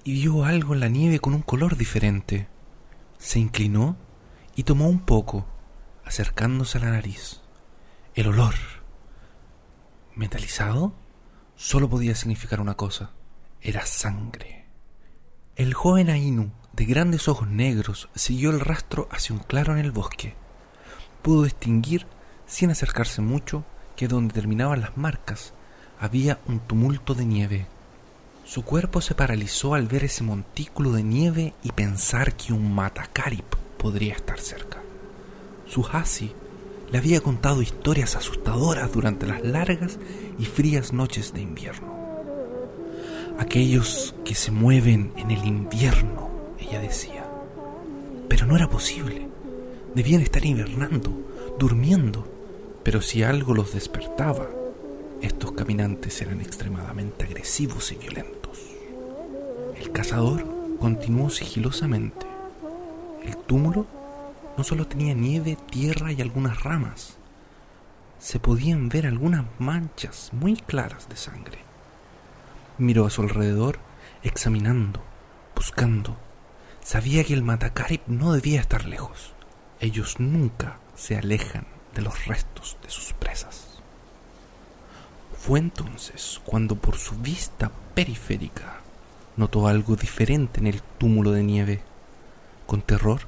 y 0.03 0.13
vio 0.13 0.43
algo 0.43 0.73
en 0.73 0.79
la 0.79 0.87
nieve 0.87 1.19
con 1.19 1.35
un 1.35 1.43
color 1.43 1.77
diferente. 1.77 2.47
Se 3.19 3.37
inclinó 3.37 3.95
y 4.55 4.63
tomó 4.63 4.89
un 4.89 5.01
poco, 5.01 5.45
acercándose 6.03 6.79
a 6.79 6.81
la 6.81 6.89
nariz. 6.89 7.41
El 8.15 8.29
olor, 8.29 8.55
metalizado, 10.15 10.95
solo 11.55 11.91
podía 11.91 12.15
significar 12.15 12.59
una 12.59 12.73
cosa. 12.73 13.11
Era 13.61 13.85
sangre. 13.85 14.65
El 15.55 15.75
joven 15.75 16.09
Ainu, 16.09 16.53
de 16.73 16.85
grandes 16.85 17.27
ojos 17.27 17.47
negros, 17.47 18.09
siguió 18.15 18.49
el 18.49 18.61
rastro 18.61 19.07
hacia 19.11 19.35
un 19.35 19.43
claro 19.43 19.73
en 19.73 19.85
el 19.85 19.91
bosque. 19.91 20.33
Pudo 21.21 21.43
distinguir, 21.43 22.07
sin 22.47 22.71
acercarse 22.71 23.21
mucho, 23.21 23.63
que 23.95 24.07
donde 24.07 24.33
terminaban 24.33 24.81
las 24.81 24.97
marcas 24.97 25.53
había 25.99 26.39
un 26.47 26.59
tumulto 26.59 27.13
de 27.13 27.25
nieve. 27.25 27.67
Su 28.43 28.63
cuerpo 28.63 29.01
se 29.01 29.15
paralizó 29.15 29.73
al 29.73 29.87
ver 29.87 30.03
ese 30.03 30.23
montículo 30.23 30.91
de 30.91 31.03
nieve 31.03 31.53
y 31.63 31.71
pensar 31.71 32.35
que 32.35 32.53
un 32.53 32.73
matacarip 32.73 33.55
podría 33.77 34.13
estar 34.13 34.39
cerca. 34.39 34.81
Su 35.67 35.85
hasi 35.91 36.31
le 36.91 36.97
había 36.97 37.21
contado 37.21 37.61
historias 37.61 38.15
asustadoras 38.15 38.91
durante 38.91 39.25
las 39.25 39.43
largas 39.43 39.97
y 40.37 40.45
frías 40.45 40.93
noches 40.93 41.33
de 41.33 41.41
invierno. 41.41 41.95
Aquellos 43.39 44.15
que 44.23 44.35
se 44.35 44.51
mueven 44.51 45.11
en 45.17 45.31
el 45.31 45.43
invierno, 45.45 46.29
ella 46.59 46.79
decía. 46.79 47.25
Pero 48.29 48.45
no 48.45 48.55
era 48.55 48.69
posible. 48.69 49.27
Debían 49.93 50.21
estar 50.21 50.45
hibernando, 50.45 51.11
durmiendo. 51.59 52.34
Pero 52.85 53.01
si 53.01 53.23
algo 53.23 53.55
los 53.55 53.73
despertaba, 53.73 54.47
estos 55.19 55.53
caminantes 55.53 56.21
eran 56.21 56.39
extremadamente 56.39 57.25
agresivos 57.25 57.91
y 57.91 57.95
violentos. 57.95 58.59
El 59.75 59.91
cazador 59.91 60.45
continuó 60.79 61.31
sigilosamente. 61.31 62.27
El 63.23 63.37
túmulo 63.37 63.87
no 64.55 64.63
solo 64.63 64.85
tenía 64.85 65.15
nieve, 65.15 65.57
tierra 65.71 66.11
y 66.11 66.21
algunas 66.21 66.61
ramas. 66.61 67.17
Se 68.19 68.39
podían 68.39 68.87
ver 68.87 69.07
algunas 69.07 69.45
manchas 69.57 70.29
muy 70.31 70.55
claras 70.55 71.09
de 71.09 71.15
sangre. 71.15 71.57
Miró 72.77 73.07
a 73.07 73.09
su 73.09 73.23
alrededor, 73.23 73.79
examinando, 74.21 75.01
buscando. 75.55 76.17
Sabía 76.83 77.23
que 77.23 77.33
el 77.33 77.41
Matacarip 77.41 78.05
no 78.05 78.33
debía 78.33 78.61
estar 78.61 78.85
lejos. 78.85 79.33
Ellos 79.79 80.19
nunca 80.19 80.77
se 80.93 81.17
alejan 81.17 81.74
de 81.95 82.03
los 82.03 82.25
restos 82.25 82.77
de 82.83 82.89
sus 82.89 83.13
presas. 83.13 83.79
Fue 85.39 85.59
entonces 85.59 86.41
cuando 86.45 86.75
por 86.75 86.97
su 86.97 87.15
vista 87.15 87.71
periférica 87.93 88.81
notó 89.37 89.67
algo 89.67 89.95
diferente 89.95 90.59
en 90.59 90.67
el 90.67 90.81
túmulo 90.81 91.31
de 91.31 91.43
nieve. 91.43 91.81
Con 92.65 92.81
terror 92.81 93.21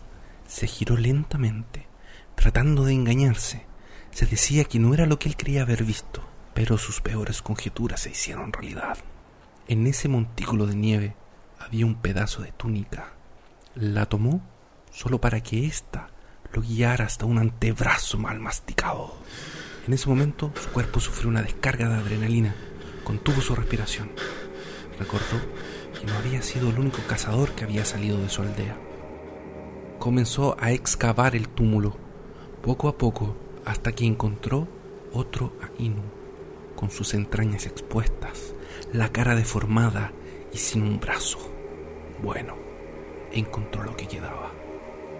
se 0.47 0.67
giró 0.67 0.97
lentamente, 0.97 1.87
tratando 2.35 2.85
de 2.85 2.93
engañarse. 2.93 3.65
Se 4.11 4.25
decía 4.25 4.63
que 4.63 4.79
no 4.79 4.93
era 4.93 5.05
lo 5.05 5.19
que 5.19 5.29
él 5.29 5.37
creía 5.37 5.61
haber 5.61 5.83
visto, 5.83 6.23
pero 6.53 6.77
sus 6.77 7.01
peores 7.01 7.41
conjeturas 7.41 8.01
se 8.01 8.11
hicieron 8.11 8.53
realidad. 8.53 8.97
En 9.67 9.85
ese 9.85 10.07
montículo 10.07 10.65
de 10.65 10.75
nieve 10.75 11.15
había 11.59 11.85
un 11.85 11.95
pedazo 11.95 12.41
de 12.41 12.51
túnica. 12.51 13.13
La 13.75 14.07
tomó 14.07 14.41
solo 14.91 15.21
para 15.21 15.41
que 15.41 15.65
ésta 15.67 16.09
lo 16.53 16.61
guiara 16.61 17.05
hasta 17.05 17.25
un 17.25 17.37
antebrazo 17.37 18.17
mal 18.17 18.39
masticado. 18.39 19.15
En 19.87 19.93
ese 19.93 20.09
momento 20.09 20.51
su 20.61 20.69
cuerpo 20.69 20.99
sufrió 20.99 21.29
una 21.29 21.41
descarga 21.41 21.87
de 21.87 21.95
adrenalina, 21.95 22.55
contuvo 23.03 23.41
su 23.41 23.55
respiración. 23.55 24.11
Recordó 24.99 25.39
que 25.99 26.05
no 26.05 26.17
había 26.17 26.41
sido 26.41 26.69
el 26.69 26.79
único 26.79 26.99
cazador 27.07 27.51
que 27.51 27.63
había 27.63 27.85
salido 27.85 28.17
de 28.17 28.29
su 28.29 28.41
aldea. 28.41 28.77
Comenzó 29.99 30.57
a 30.59 30.71
excavar 30.71 31.35
el 31.35 31.47
túmulo, 31.49 31.97
poco 32.61 32.87
a 32.87 32.97
poco, 32.97 33.35
hasta 33.65 33.93
que 33.93 34.05
encontró 34.05 34.67
otro 35.13 35.53
Ainu, 35.79 36.03
con 36.75 36.91
sus 36.91 37.13
entrañas 37.13 37.65
expuestas, 37.65 38.53
la 38.93 39.09
cara 39.11 39.35
deformada 39.35 40.11
y 40.53 40.57
sin 40.57 40.83
un 40.83 40.99
brazo. 40.99 41.39
Bueno, 42.21 42.55
encontró 43.31 43.83
lo 43.83 43.95
que 43.95 44.07
quedaba. 44.07 44.56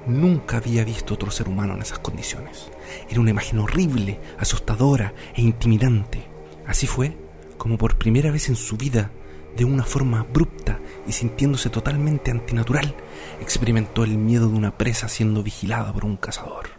Nunca 0.07 0.57
había 0.57 0.85
visto 0.85 1.13
otro 1.13 1.31
ser 1.31 1.49
humano 1.49 1.73
en 1.75 1.81
esas 1.81 1.99
condiciones. 1.99 2.71
Era 3.09 3.19
una 3.19 3.31
imagen 3.31 3.59
horrible, 3.59 4.19
asustadora 4.39 5.13
e 5.35 5.41
intimidante. 5.41 6.27
Así 6.65 6.87
fue 6.87 7.17
como 7.57 7.77
por 7.77 7.97
primera 7.97 8.31
vez 8.31 8.49
en 8.49 8.55
su 8.55 8.77
vida, 8.77 9.11
de 9.55 9.65
una 9.65 9.83
forma 9.83 10.19
abrupta 10.19 10.79
y 11.07 11.11
sintiéndose 11.11 11.69
totalmente 11.69 12.31
antinatural, 12.31 12.95
experimentó 13.41 14.03
el 14.03 14.17
miedo 14.17 14.47
de 14.47 14.55
una 14.55 14.77
presa 14.77 15.09
siendo 15.09 15.43
vigilada 15.43 15.91
por 15.91 16.05
un 16.05 16.15
cazador. 16.15 16.69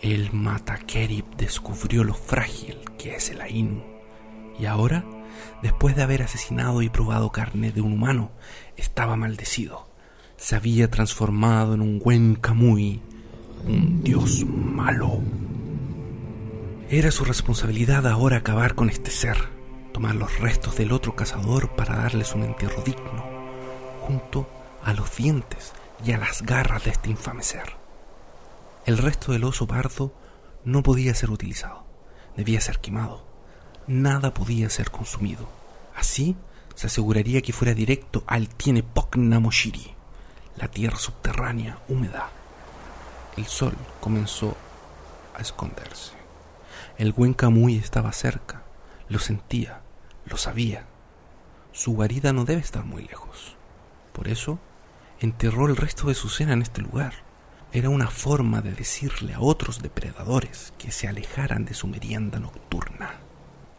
El 0.00 0.32
Matakerib 0.32 1.36
descubrió 1.36 2.04
lo 2.04 2.14
frágil 2.14 2.78
que 2.96 3.16
es 3.16 3.28
el 3.30 3.42
Ainu, 3.42 3.84
y 4.58 4.64
ahora, 4.64 5.04
después 5.62 5.94
de 5.94 6.02
haber 6.02 6.22
asesinado 6.22 6.80
y 6.80 6.88
probado 6.88 7.30
carne 7.30 7.70
de 7.70 7.82
un 7.82 7.92
humano, 7.92 8.32
estaba 8.76 9.16
maldecido. 9.16 9.89
Se 10.40 10.56
había 10.56 10.90
transformado 10.90 11.74
en 11.74 11.82
un 11.82 11.98
buen 11.98 12.34
Kamui, 12.34 13.02
un 13.66 14.02
dios 14.02 14.42
malo. 14.46 15.20
Era 16.88 17.10
su 17.10 17.26
responsabilidad 17.26 18.06
ahora 18.06 18.38
acabar 18.38 18.74
con 18.74 18.88
este 18.88 19.10
ser, 19.10 19.36
tomar 19.92 20.14
los 20.14 20.40
restos 20.40 20.78
del 20.78 20.92
otro 20.92 21.14
cazador 21.14 21.76
para 21.76 21.94
darles 21.94 22.34
un 22.34 22.42
entierro 22.42 22.82
digno, 22.82 23.22
junto 24.00 24.48
a 24.82 24.94
los 24.94 25.14
dientes 25.14 25.72
y 26.06 26.12
a 26.12 26.18
las 26.18 26.40
garras 26.40 26.84
de 26.84 26.92
este 26.92 27.10
infame 27.10 27.42
ser. 27.42 27.76
El 28.86 28.96
resto 28.96 29.32
del 29.32 29.44
oso 29.44 29.66
pardo 29.66 30.14
no 30.64 30.82
podía 30.82 31.14
ser 31.14 31.30
utilizado, 31.30 31.84
debía 32.34 32.62
ser 32.62 32.78
quemado. 32.78 33.26
Nada 33.86 34.32
podía 34.32 34.70
ser 34.70 34.90
consumido. 34.90 35.46
Así 35.94 36.34
se 36.74 36.86
aseguraría 36.86 37.42
que 37.42 37.52
fuera 37.52 37.74
directo 37.74 38.24
al 38.26 38.48
Tiene 38.48 38.82
Namoshiri, 39.16 39.99
la 40.60 40.68
tierra 40.68 40.98
subterránea 40.98 41.78
húmeda. 41.88 42.28
El 43.36 43.46
sol 43.46 43.74
comenzó 44.00 44.56
a 45.34 45.40
esconderse. 45.40 46.12
El 46.98 47.12
buen 47.12 47.32
Camuy 47.32 47.76
estaba 47.76 48.12
cerca, 48.12 48.62
lo 49.08 49.18
sentía, 49.18 49.80
lo 50.26 50.36
sabía. 50.36 50.84
Su 51.72 51.92
guarida 51.92 52.34
no 52.34 52.44
debe 52.44 52.60
estar 52.60 52.84
muy 52.84 53.06
lejos. 53.06 53.56
Por 54.12 54.28
eso, 54.28 54.58
enterró 55.18 55.66
el 55.66 55.76
resto 55.76 56.08
de 56.08 56.14
su 56.14 56.28
cena 56.28 56.52
en 56.52 56.62
este 56.62 56.82
lugar. 56.82 57.14
Era 57.72 57.88
una 57.88 58.08
forma 58.08 58.60
de 58.60 58.72
decirle 58.72 59.32
a 59.32 59.40
otros 59.40 59.80
depredadores 59.80 60.74
que 60.76 60.92
se 60.92 61.08
alejaran 61.08 61.64
de 61.64 61.72
su 61.72 61.86
merienda 61.86 62.38
nocturna. 62.38 63.14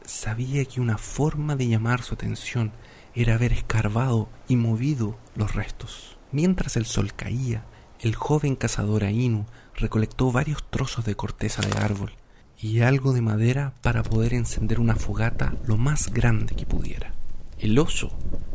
Sabía 0.04 0.66
que 0.66 0.82
una 0.82 0.98
forma 0.98 1.56
de 1.56 1.68
llamar 1.68 2.02
su 2.02 2.16
atención 2.16 2.72
era 3.14 3.36
haber 3.36 3.54
escarbado 3.54 4.30
y 4.48 4.56
movido 4.56 5.18
los 5.36 5.54
restos. 5.54 6.18
Mientras 6.32 6.78
el 6.78 6.86
sol 6.86 7.14
caía, 7.14 7.66
el 8.00 8.16
joven 8.16 8.56
cazador 8.56 9.04
Ainu 9.04 9.46
recolectó 9.76 10.32
varios 10.32 10.64
trozos 10.70 11.06
de 11.06 11.16
corteza 11.16 11.62
de 11.62 11.78
árbol 11.78 12.14
y 12.60 12.82
algo 12.82 13.14
de 13.14 13.22
madera 13.22 13.74
para 13.82 14.04
poder 14.04 14.34
encender 14.34 14.80
una 14.80 14.96
fogata 14.96 15.56
lo 15.66 15.78
más 15.78 16.14
grande 16.14 16.56
que 16.56 16.66
pudiera. 16.66 17.14
El 17.60 17.78
oso 17.78 18.12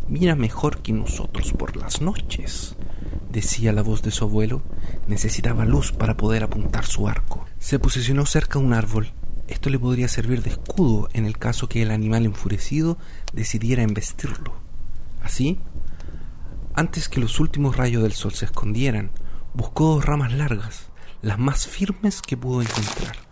mira 0.09 0.35
mejor 0.35 0.79
que 0.83 0.93
nosotros 0.93 1.53
por 1.53 1.77
las 1.77 2.01
noches, 2.01 2.77
decía 3.31 3.73
la 3.73 3.83
voz 3.83 4.03
de 4.03 4.11
su 4.11 4.25
abuelo. 4.25 4.63
Necesitaba 5.09 5.65
luz 5.65 5.93
para 5.93 6.17
poder 6.17 6.43
apuntar 6.43 6.87
su 6.87 7.07
arco. 7.09 7.45
Se 7.59 7.79
posicionó 7.79 8.27
cerca 8.27 8.59
de 8.59 8.65
un 8.65 8.73
árbol. 8.73 9.13
Esto 9.47 9.71
le 9.71 9.79
podría 9.79 10.09
servir 10.09 10.43
de 10.43 10.51
escudo 10.51 11.09
en 11.13 11.27
el 11.27 11.39
caso 11.39 11.69
que 11.69 11.83
el 11.83 11.91
animal 11.91 12.25
enfurecido 12.25 12.99
decidiera 13.33 13.83
embestirlo. 13.83 14.55
Así, 15.23 15.61
antes 16.77 17.09
que 17.09 17.21
los 17.21 17.41
últimos 17.41 17.77
rayos 17.77 18.03
del 18.03 18.13
sol 18.13 18.33
se 18.33 18.45
escondieran, 18.45 19.11
buscó 19.55 19.95
dos 19.95 20.05
ramas 20.05 20.33
largas, 20.33 20.91
las 21.23 21.39
más 21.39 21.67
firmes 21.67 22.23
que 22.23 22.37
pudo 22.37 22.63
encontrar 22.63 23.27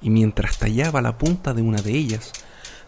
y 0.00 0.10
mientras 0.10 0.58
tallaba 0.58 1.02
la 1.02 1.18
punta 1.18 1.54
de 1.54 1.62
una 1.62 1.82
de 1.82 1.92
ellas, 1.92 2.32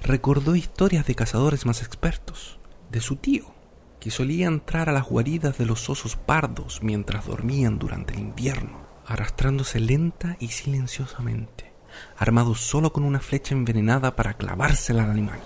recordó 0.03 0.55
historias 0.57 1.07
de 1.07 1.14
cazadores 1.14 1.66
más 1.66 1.83
expertos, 1.83 2.59
de 2.90 3.01
su 3.01 3.16
tío, 3.16 3.55
que 3.99 4.11
solía 4.11 4.46
entrar 4.46 4.88
a 4.88 4.92
las 4.92 5.07
guaridas 5.07 5.59
de 5.59 5.66
los 5.66 5.90
osos 5.90 6.16
pardos 6.16 6.83
mientras 6.83 7.27
dormían 7.27 7.79
durante 7.79 8.14
el 8.14 8.20
invierno, 8.20 8.81
arrastrándose 9.07 9.81
lenta 9.81 10.37
y 10.40 10.49
silenciosamente, 10.49 11.73
armado 12.16 12.55
solo 12.55 12.92
con 12.92 13.05
una 13.05 13.20
flecha 13.20 13.55
envenenada 13.55 14.16
para 14.16 14.35
clavársela 14.35 15.05
al 15.05 15.11
animal. 15.11 15.40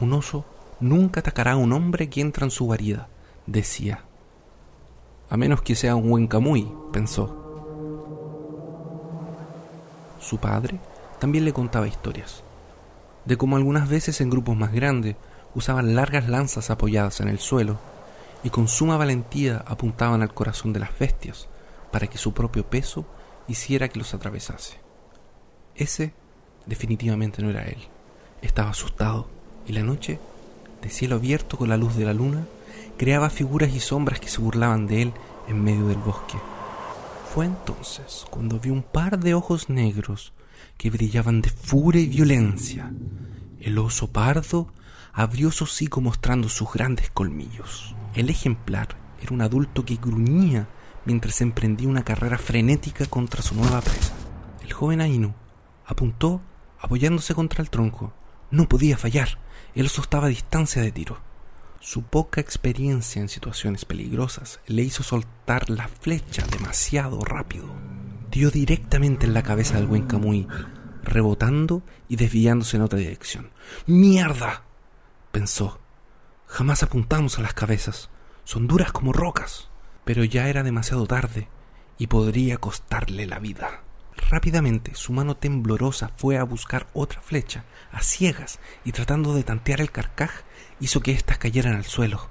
Un 0.00 0.12
oso 0.12 0.44
nunca 0.80 1.20
atacará 1.20 1.52
a 1.52 1.56
un 1.56 1.72
hombre 1.72 2.08
que 2.08 2.20
entra 2.20 2.44
en 2.44 2.50
su 2.50 2.64
guarida, 2.64 3.08
decía. 3.48 4.04
A 5.30 5.36
menos 5.36 5.62
que 5.62 5.74
sea 5.74 5.96
un 5.96 6.08
buen 6.08 6.26
camuy, 6.26 6.70
pensó. 6.92 7.34
Su 10.20 10.38
padre 10.38 10.78
también 11.18 11.44
le 11.44 11.52
contaba 11.52 11.88
historias. 11.88 12.44
de 13.24 13.36
cómo 13.36 13.56
algunas 13.56 13.90
veces 13.90 14.22
en 14.22 14.30
grupos 14.30 14.56
más 14.56 14.72
grandes 14.72 15.16
usaban 15.54 15.94
largas 15.94 16.30
lanzas 16.30 16.70
apoyadas 16.70 17.20
en 17.20 17.28
el 17.28 17.38
suelo 17.38 17.78
y 18.42 18.48
con 18.48 18.68
suma 18.68 18.96
valentía 18.96 19.62
apuntaban 19.66 20.22
al 20.22 20.32
corazón 20.32 20.72
de 20.72 20.80
las 20.80 20.98
bestias 20.98 21.46
para 21.92 22.06
que 22.06 22.16
su 22.16 22.32
propio 22.32 22.64
peso 22.64 23.04
hiciera 23.46 23.88
que 23.88 23.98
los 23.98 24.14
atravesase. 24.14 24.78
Ese 25.74 26.14
definitivamente 26.64 27.42
no 27.42 27.50
era 27.50 27.64
él. 27.64 27.88
Estaba 28.40 28.70
asustado 28.70 29.28
y 29.66 29.72
la 29.72 29.82
noche, 29.82 30.18
de 30.80 30.88
cielo 30.88 31.16
abierto 31.16 31.58
con 31.58 31.68
la 31.68 31.76
luz 31.76 31.96
de 31.96 32.06
la 32.06 32.14
luna, 32.14 32.46
creaba 32.98 33.30
figuras 33.30 33.72
y 33.72 33.80
sombras 33.80 34.20
que 34.20 34.28
se 34.28 34.40
burlaban 34.40 34.86
de 34.86 35.02
él 35.02 35.12
en 35.48 35.62
medio 35.62 35.86
del 35.86 35.98
bosque. 35.98 36.36
Fue 37.32 37.46
entonces 37.46 38.26
cuando 38.28 38.58
vi 38.58 38.70
un 38.70 38.82
par 38.82 39.18
de 39.18 39.34
ojos 39.34 39.70
negros 39.70 40.32
que 40.76 40.90
brillaban 40.90 41.40
de 41.40 41.48
furia 41.48 42.02
y 42.02 42.08
violencia. 42.08 42.92
El 43.60 43.78
oso 43.78 44.08
pardo 44.08 44.68
abrió 45.12 45.50
su 45.50 45.64
hocico 45.64 46.00
mostrando 46.00 46.48
sus 46.48 46.72
grandes 46.72 47.10
colmillos. 47.10 47.94
El 48.14 48.30
ejemplar 48.30 48.88
era 49.22 49.32
un 49.32 49.42
adulto 49.42 49.84
que 49.84 49.96
gruñía 49.96 50.68
mientras 51.04 51.40
emprendía 51.40 51.88
una 51.88 52.04
carrera 52.04 52.38
frenética 52.38 53.06
contra 53.06 53.42
su 53.42 53.54
nueva 53.54 53.80
presa. 53.80 54.14
El 54.62 54.72
joven 54.72 55.00
Ainu 55.00 55.34
apuntó 55.86 56.40
apoyándose 56.80 57.34
contra 57.34 57.62
el 57.62 57.70
tronco. 57.70 58.12
No 58.50 58.68
podía 58.68 58.96
fallar. 58.96 59.38
El 59.74 59.86
oso 59.86 60.02
estaba 60.02 60.26
a 60.26 60.30
distancia 60.30 60.82
de 60.82 60.92
tiro. 60.92 61.27
Su 61.80 62.02
poca 62.02 62.40
experiencia 62.40 63.22
en 63.22 63.28
situaciones 63.28 63.84
peligrosas 63.84 64.60
le 64.66 64.82
hizo 64.82 65.02
soltar 65.02 65.70
la 65.70 65.88
flecha 65.88 66.44
demasiado 66.46 67.20
rápido. 67.20 67.66
Dio 68.30 68.50
directamente 68.50 69.26
en 69.26 69.34
la 69.34 69.42
cabeza 69.42 69.76
del 69.76 69.86
buen 69.86 70.06
Camuy, 70.06 70.48
rebotando 71.02 71.82
y 72.08 72.16
desviándose 72.16 72.76
en 72.76 72.82
otra 72.82 72.98
dirección. 72.98 73.50
¡Mierda! 73.86 74.64
pensó. 75.30 75.80
Jamás 76.46 76.82
apuntamos 76.82 77.38
a 77.38 77.42
las 77.42 77.54
cabezas. 77.54 78.10
Son 78.44 78.66
duras 78.66 78.90
como 78.90 79.12
rocas. 79.12 79.68
Pero 80.04 80.24
ya 80.24 80.48
era 80.48 80.62
demasiado 80.62 81.06
tarde 81.06 81.48
y 81.98 82.06
podría 82.06 82.56
costarle 82.56 83.26
la 83.26 83.38
vida. 83.38 83.82
Rápidamente 84.30 84.94
su 84.94 85.12
mano 85.12 85.36
temblorosa 85.36 86.10
fue 86.16 86.38
a 86.38 86.44
buscar 86.44 86.88
otra 86.92 87.20
flecha, 87.20 87.64
a 87.92 88.02
ciegas, 88.02 88.58
y 88.84 88.92
tratando 88.92 89.34
de 89.34 89.44
tantear 89.44 89.80
el 89.80 89.90
carcaj, 89.90 90.30
hizo 90.80 91.00
que 91.00 91.12
éstas 91.12 91.38
cayeran 91.38 91.74
al 91.74 91.84
suelo. 91.84 92.28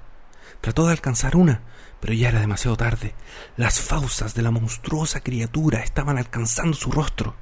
Trató 0.60 0.86
de 0.86 0.92
alcanzar 0.92 1.36
una, 1.36 1.62
pero 2.00 2.12
ya 2.12 2.28
era 2.28 2.40
demasiado 2.40 2.76
tarde. 2.76 3.14
Las 3.56 3.80
fauces 3.80 4.34
de 4.34 4.42
la 4.42 4.50
monstruosa 4.50 5.20
criatura 5.20 5.80
estaban 5.80 6.18
alcanzando 6.18 6.76
su 6.76 6.90
rostro. 6.90 7.34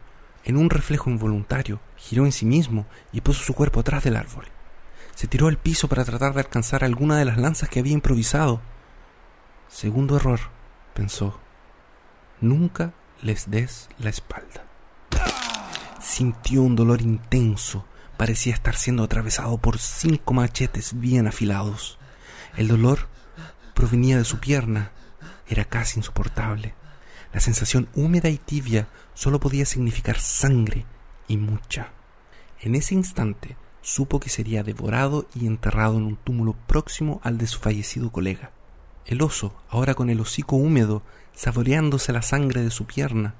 En 0.44 0.56
un 0.56 0.70
reflejo 0.70 1.10
involuntario, 1.10 1.80
giró 1.96 2.24
en 2.24 2.32
sí 2.32 2.46
mismo 2.46 2.86
y 3.12 3.20
puso 3.20 3.42
su 3.42 3.54
cuerpo 3.54 3.80
atrás 3.80 4.04
del 4.04 4.16
árbol. 4.16 4.46
Se 5.14 5.26
tiró 5.26 5.48
al 5.48 5.56
piso 5.56 5.88
para 5.88 6.04
tratar 6.04 6.34
de 6.34 6.40
alcanzar 6.40 6.84
alguna 6.84 7.16
de 7.18 7.24
las 7.24 7.38
lanzas 7.38 7.68
que 7.68 7.80
había 7.80 7.94
improvisado. 7.94 8.60
Segundo 9.68 10.16
error, 10.16 10.40
pensó. 10.94 11.40
Nunca 12.40 12.92
les 13.22 13.50
des 13.50 13.88
la 13.98 14.10
espalda. 14.10 14.64
Sintió 16.00 16.62
un 16.62 16.76
dolor 16.76 17.00
intenso. 17.00 17.86
Parecía 18.16 18.54
estar 18.54 18.76
siendo 18.76 19.04
atravesado 19.04 19.58
por 19.58 19.78
cinco 19.78 20.32
machetes 20.32 20.98
bien 20.98 21.26
afilados. 21.26 21.98
El 22.56 22.68
dolor 22.68 23.08
provenía 23.74 24.16
de 24.16 24.24
su 24.24 24.38
pierna. 24.38 24.92
Era 25.48 25.64
casi 25.64 25.98
insoportable. 25.98 26.74
La 27.32 27.40
sensación 27.40 27.88
húmeda 27.94 28.30
y 28.30 28.38
tibia 28.38 28.88
solo 29.14 29.38
podía 29.38 29.66
significar 29.66 30.18
sangre 30.18 30.86
y 31.28 31.36
mucha. 31.36 31.92
En 32.60 32.74
ese 32.74 32.94
instante 32.94 33.56
supo 33.82 34.18
que 34.18 34.30
sería 34.30 34.62
devorado 34.62 35.28
y 35.34 35.46
enterrado 35.46 35.98
en 35.98 36.04
un 36.04 36.16
túmulo 36.16 36.54
próximo 36.66 37.20
al 37.22 37.36
de 37.38 37.46
su 37.46 37.60
fallecido 37.60 38.10
colega. 38.10 38.50
El 39.04 39.22
oso, 39.22 39.54
ahora 39.68 39.94
con 39.94 40.10
el 40.10 40.20
hocico 40.20 40.56
húmedo, 40.56 41.02
saboreándose 41.34 42.12
la 42.12 42.22
sangre 42.22 42.62
de 42.62 42.70
su 42.70 42.86
pierna, 42.86 43.34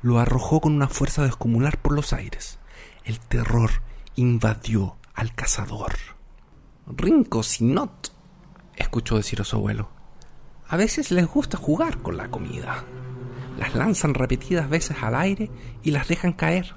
lo 0.00 0.18
arrojó 0.18 0.60
con 0.60 0.72
una 0.74 0.88
fuerza 0.88 1.22
descomunal 1.22 1.74
por 1.80 1.92
los 1.92 2.12
aires. 2.12 2.58
El 3.04 3.20
terror 3.20 3.82
invadió 4.16 4.96
al 5.14 5.34
cazador. 5.34 5.94
Rinco 6.86 7.42
Sinot, 7.42 8.12
escuchó 8.76 9.16
decir 9.16 9.40
a 9.40 9.44
su 9.44 9.56
abuelo. 9.56 9.90
A 10.68 10.76
veces 10.76 11.10
les 11.10 11.26
gusta 11.26 11.56
jugar 11.56 11.98
con 11.98 12.16
la 12.16 12.30
comida. 12.30 12.84
Las 13.58 13.74
lanzan 13.74 14.14
repetidas 14.14 14.68
veces 14.68 15.02
al 15.02 15.14
aire 15.14 15.50
y 15.82 15.90
las 15.90 16.08
dejan 16.08 16.32
caer, 16.32 16.74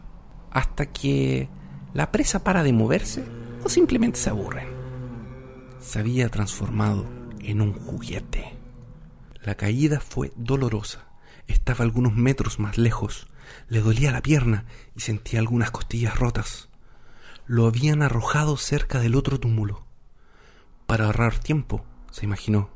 hasta 0.51 0.87
que 0.87 1.49
la 1.93 2.11
presa 2.11 2.43
para 2.43 2.63
de 2.63 2.73
moverse 2.73 3.23
o 3.63 3.69
simplemente 3.69 4.19
se 4.19 4.29
aburren. 4.29 4.67
Se 5.79 5.99
había 5.99 6.29
transformado 6.29 7.05
en 7.39 7.61
un 7.61 7.73
juguete. 7.73 8.57
La 9.43 9.55
caída 9.55 9.99
fue 9.99 10.31
dolorosa. 10.35 11.07
Estaba 11.47 11.85
algunos 11.85 12.15
metros 12.15 12.59
más 12.59 12.77
lejos. 12.77 13.27
Le 13.69 13.79
dolía 13.79 14.11
la 14.11 14.21
pierna 14.21 14.65
y 14.95 15.01
sentía 15.01 15.39
algunas 15.39 15.71
costillas 15.71 16.17
rotas. 16.17 16.69
Lo 17.47 17.67
habían 17.67 18.01
arrojado 18.01 18.57
cerca 18.57 18.99
del 18.99 19.13
otro 19.15 19.39
túmulo. 19.39 19.85
Para 20.87 21.05
ahorrar 21.05 21.37
tiempo, 21.37 21.85
se 22.11 22.25
imaginó. 22.25 22.69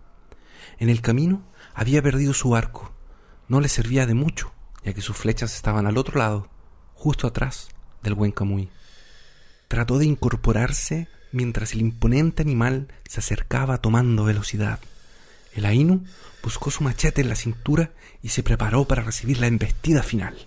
En 0.77 0.89
el 0.89 1.01
camino 1.01 1.41
había 1.73 2.03
perdido 2.03 2.35
su 2.35 2.55
arco. 2.55 2.91
No 3.47 3.61
le 3.61 3.67
servía 3.67 4.05
de 4.05 4.13
mucho, 4.13 4.51
ya 4.83 4.93
que 4.93 5.01
sus 5.01 5.17
flechas 5.17 5.55
estaban 5.55 5.87
al 5.87 5.97
otro 5.97 6.19
lado, 6.19 6.49
justo 6.93 7.25
atrás 7.25 7.69
del 8.03 8.13
buen 8.13 8.31
Camuy. 8.31 8.69
Trató 9.67 9.97
de 9.97 10.05
incorporarse 10.05 11.07
mientras 11.31 11.73
el 11.73 11.81
imponente 11.81 12.43
animal 12.43 12.93
se 13.07 13.21
acercaba 13.21 13.79
tomando 13.79 14.23
velocidad. 14.23 14.79
El 15.53 15.65
Ainu 15.65 16.03
buscó 16.43 16.69
su 16.69 16.83
machete 16.83 17.21
en 17.21 17.29
la 17.29 17.35
cintura 17.35 17.91
y 18.21 18.29
se 18.29 18.43
preparó 18.43 18.85
para 18.85 19.01
recibir 19.01 19.39
la 19.39 19.47
embestida 19.47 20.03
final. 20.03 20.37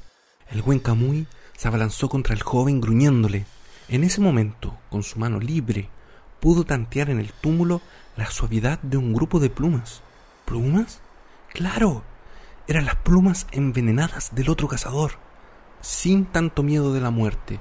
El 0.48 0.62
buen 0.62 0.78
Camuy 0.78 1.26
se 1.56 1.66
abalanzó 1.66 2.08
contra 2.08 2.34
el 2.34 2.42
joven 2.42 2.80
gruñéndole. 2.80 3.46
En 3.88 4.04
ese 4.04 4.20
momento, 4.20 4.78
con 4.90 5.02
su 5.02 5.18
mano 5.18 5.40
libre, 5.40 5.88
pudo 6.40 6.64
tantear 6.64 7.10
en 7.10 7.18
el 7.18 7.32
túmulo 7.32 7.80
la 8.16 8.26
suavidad 8.30 8.78
de 8.80 8.96
un 8.96 9.12
grupo 9.12 9.40
de 9.40 9.50
plumas. 9.50 10.02
¿Plumas? 10.44 11.00
Claro, 11.52 12.04
eran 12.66 12.84
las 12.84 12.96
plumas 12.96 13.46
envenenadas 13.52 14.34
del 14.34 14.50
otro 14.50 14.68
cazador. 14.68 15.12
Sin 15.80 16.26
tanto 16.26 16.62
miedo 16.62 16.92
de 16.94 17.00
la 17.00 17.10
muerte, 17.10 17.60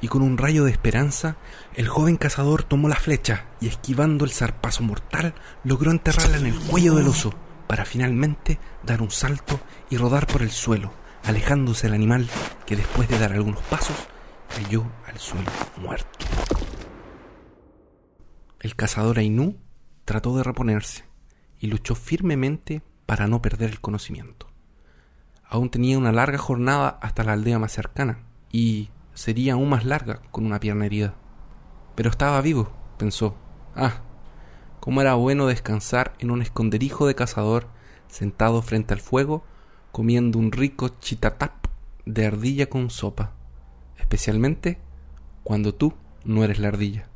y 0.00 0.08
con 0.08 0.22
un 0.22 0.38
rayo 0.38 0.64
de 0.64 0.70
esperanza, 0.70 1.36
el 1.74 1.88
joven 1.88 2.16
cazador 2.16 2.62
tomó 2.62 2.88
la 2.88 2.96
flecha 2.96 3.46
y 3.60 3.66
esquivando 3.66 4.24
el 4.24 4.30
zarpazo 4.30 4.82
mortal, 4.82 5.34
logró 5.64 5.90
enterrarla 5.90 6.38
en 6.38 6.46
el 6.46 6.58
cuello 6.58 6.94
del 6.94 7.08
oso, 7.08 7.34
para 7.66 7.84
finalmente 7.84 8.58
dar 8.84 9.02
un 9.02 9.10
salto 9.10 9.60
y 9.90 9.96
rodar 9.96 10.26
por 10.26 10.42
el 10.42 10.50
suelo, 10.50 10.92
alejándose 11.24 11.86
del 11.86 11.94
animal 11.94 12.28
que 12.66 12.76
después 12.76 13.08
de 13.08 13.18
dar 13.18 13.32
algunos 13.32 13.62
pasos 13.64 14.09
cayó 14.54 14.84
al 15.06 15.18
suelo 15.18 15.50
muerto. 15.76 16.26
El 18.60 18.76
cazador 18.76 19.18
Ainú 19.18 19.56
trató 20.04 20.36
de 20.36 20.42
reponerse 20.42 21.04
y 21.58 21.68
luchó 21.68 21.94
firmemente 21.94 22.82
para 23.06 23.26
no 23.26 23.40
perder 23.40 23.70
el 23.70 23.80
conocimiento. 23.80 24.48
Aún 25.48 25.70
tenía 25.70 25.98
una 25.98 26.12
larga 26.12 26.38
jornada 26.38 26.98
hasta 27.00 27.24
la 27.24 27.32
aldea 27.32 27.58
más 27.58 27.72
cercana 27.72 28.18
y 28.52 28.90
sería 29.14 29.54
aún 29.54 29.68
más 29.68 29.84
larga 29.84 30.22
con 30.30 30.46
una 30.46 30.60
pierna 30.60 30.86
herida. 30.86 31.14
Pero 31.94 32.10
estaba 32.10 32.40
vivo, 32.40 32.70
pensó. 32.98 33.36
Ah, 33.74 34.02
cómo 34.78 35.00
era 35.00 35.14
bueno 35.14 35.46
descansar 35.46 36.14
en 36.18 36.30
un 36.30 36.42
esconderijo 36.42 37.06
de 37.06 37.14
cazador 37.14 37.68
sentado 38.08 38.62
frente 38.62 38.94
al 38.94 39.00
fuego 39.00 39.44
comiendo 39.92 40.38
un 40.38 40.52
rico 40.52 40.88
chitatap 41.00 41.66
de 42.06 42.26
ardilla 42.26 42.68
con 42.68 42.90
sopa, 42.90 43.32
especialmente 44.10 44.76
cuando 45.44 45.72
tú 45.72 45.94
no 46.24 46.42
eres 46.42 46.58
la 46.58 46.66
ardilla. 46.66 47.08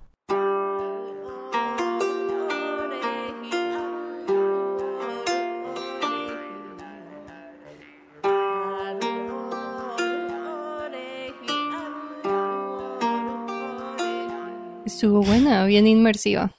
Estuvo 14.87 15.25
buena, 15.25 15.65
bien 15.67 15.89
inmersiva. 15.89 16.55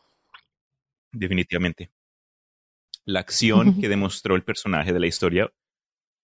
Definitivamente. 1.14 1.92
La 3.06 3.22
acción 3.22 3.80
que 3.80 3.88
demostró 3.88 4.36
el 4.36 4.44
personaje 4.44 4.92
de 4.92 5.00
la 5.00 5.08
historia 5.08 5.50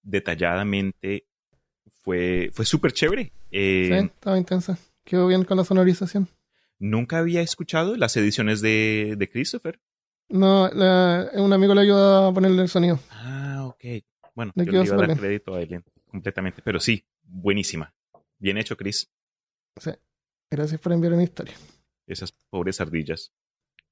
detalladamente 0.04 1.28
fue, 2.04 2.50
fue 2.54 2.66
súper 2.66 2.92
chévere. 2.94 3.32
Eh, 3.52 3.88
Sí, 3.90 4.06
estaba 4.06 4.38
intensa. 4.38 4.78
Quedó 5.04 5.28
bien 5.28 5.44
con 5.44 5.58
la 5.58 5.64
sonorización. 5.64 6.28
Nunca 6.80 7.20
había 7.20 7.42
escuchado 7.42 7.96
las 7.96 8.16
ediciones 8.18 8.62
de, 8.62 9.16
de 9.18 9.30
Christopher. 9.30 9.80
No, 10.30 10.70
la- 10.70 11.30
un 11.36 11.52
amigo 11.54 11.76
le 11.76 11.82
ayuda 11.82 12.28
a 12.30 12.34
ponerle 12.34 12.62
el 12.64 12.70
sonido. 12.70 13.00
Ah, 13.10 13.66
ok. 13.68 14.04
Bueno, 14.34 14.52
Le 14.56 14.66
yo 14.66 14.72
le 14.72 14.84
iba 14.86 14.96
a 14.96 14.98
dar 14.98 15.08
bien. 15.08 15.18
crédito 15.20 15.54
a 15.56 15.62
él 15.62 15.84
completamente. 16.08 16.62
Pero 16.64 16.80
sí, 16.80 17.06
buenísima. 17.24 17.94
Bien 18.40 18.58
hecho, 18.58 18.78
Chris. 18.78 19.12
Sí. 19.78 19.92
Gracias 20.50 20.80
por 20.82 20.92
enviar 20.94 21.14
una 21.14 21.24
historia. 21.24 21.54
Esas 22.08 22.32
pobres 22.50 22.80
ardillas. 22.82 23.32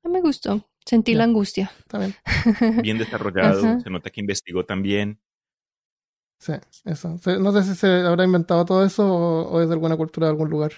No 0.04 0.10
me 0.10 0.22
gustó. 0.22 0.70
Sentí 0.86 1.12
Ya. 1.12 1.20
la 1.20 1.24
angustia. 1.26 1.72
También. 1.88 2.16
Bien 2.82 2.98
desarrollado. 2.98 3.60
Ajá. 3.60 3.80
Se 3.82 3.90
nota 3.90 4.10
que 4.10 4.22
investigó 4.22 4.66
también. 4.66 5.20
Sí, 6.40 6.54
eso. 6.86 7.20
No 7.40 7.52
sé 7.52 7.64
si 7.64 7.76
se 7.76 7.88
habrá 7.88 8.24
inventado 8.24 8.64
todo 8.66 8.86
eso 8.86 9.06
o, 9.06 9.52
o 9.52 9.62
es 9.62 9.68
de 9.68 9.74
alguna 9.74 9.98
cultura 9.98 10.28
de 10.28 10.32
algún 10.32 10.50
lugar. 10.50 10.72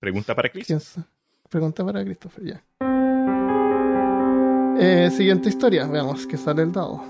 Pregunta 0.00 0.34
para 0.34 0.50
Chris. 0.50 0.66
¿Quién 0.66 0.80
sabe? 0.80 1.06
Pregunta 1.48 1.84
para 1.84 2.04
Christopher, 2.04 2.44
ya. 2.44 2.64
Eh, 4.78 5.10
siguiente 5.10 5.48
historia, 5.48 5.86
veamos 5.86 6.26
que 6.26 6.36
sale 6.36 6.62
el 6.62 6.72
dado. 6.72 7.02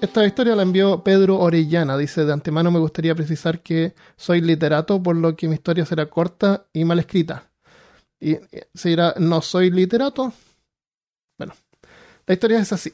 Esta 0.00 0.24
historia 0.26 0.56
la 0.56 0.62
envió 0.62 1.02
Pedro 1.04 1.38
Orellana. 1.38 1.96
Dice: 1.96 2.24
De 2.24 2.32
antemano 2.32 2.70
me 2.70 2.78
gustaría 2.78 3.14
precisar 3.14 3.60
que 3.60 3.94
soy 4.16 4.40
literato, 4.40 5.02
por 5.02 5.14
lo 5.14 5.36
que 5.36 5.48
mi 5.48 5.54
historia 5.54 5.86
será 5.86 6.06
corta 6.06 6.66
y 6.72 6.84
mal 6.84 6.98
escrita. 6.98 7.50
Y 8.18 8.38
se 8.74 8.88
dirá: 8.88 9.14
No 9.18 9.40
soy 9.40 9.70
literato. 9.70 10.32
Bueno, 11.38 11.54
la 12.26 12.34
historia 12.34 12.58
es 12.58 12.72
así. 12.72 12.92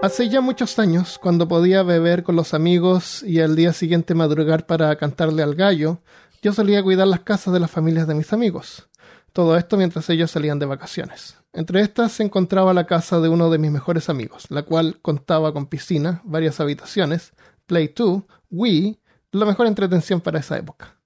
Hace 0.00 0.28
ya 0.28 0.40
muchos 0.40 0.78
años, 0.78 1.18
cuando 1.18 1.48
podía 1.48 1.82
beber 1.82 2.22
con 2.22 2.36
los 2.36 2.54
amigos 2.54 3.24
y 3.24 3.40
al 3.40 3.56
día 3.56 3.72
siguiente 3.72 4.14
madrugar 4.14 4.64
para 4.64 4.94
cantarle 4.94 5.42
al 5.42 5.56
gallo, 5.56 6.02
yo 6.40 6.52
solía 6.52 6.84
cuidar 6.84 7.08
las 7.08 7.20
casas 7.20 7.52
de 7.52 7.58
las 7.58 7.72
familias 7.72 8.06
de 8.06 8.14
mis 8.14 8.32
amigos. 8.32 8.88
Todo 9.32 9.56
esto 9.56 9.76
mientras 9.76 10.08
ellos 10.08 10.30
salían 10.30 10.60
de 10.60 10.66
vacaciones. 10.66 11.36
Entre 11.52 11.80
estas 11.80 12.12
se 12.12 12.22
encontraba 12.22 12.72
la 12.74 12.86
casa 12.86 13.18
de 13.18 13.28
uno 13.28 13.50
de 13.50 13.58
mis 13.58 13.72
mejores 13.72 14.08
amigos, 14.08 14.46
la 14.50 14.62
cual 14.62 15.00
contaba 15.02 15.52
con 15.52 15.66
piscina, 15.66 16.22
varias 16.24 16.60
habitaciones, 16.60 17.32
Play 17.66 17.92
2, 17.94 18.22
Wii, 18.52 19.00
la 19.32 19.46
mejor 19.46 19.66
entretención 19.66 20.20
para 20.20 20.38
esa 20.38 20.56
época. 20.56 20.96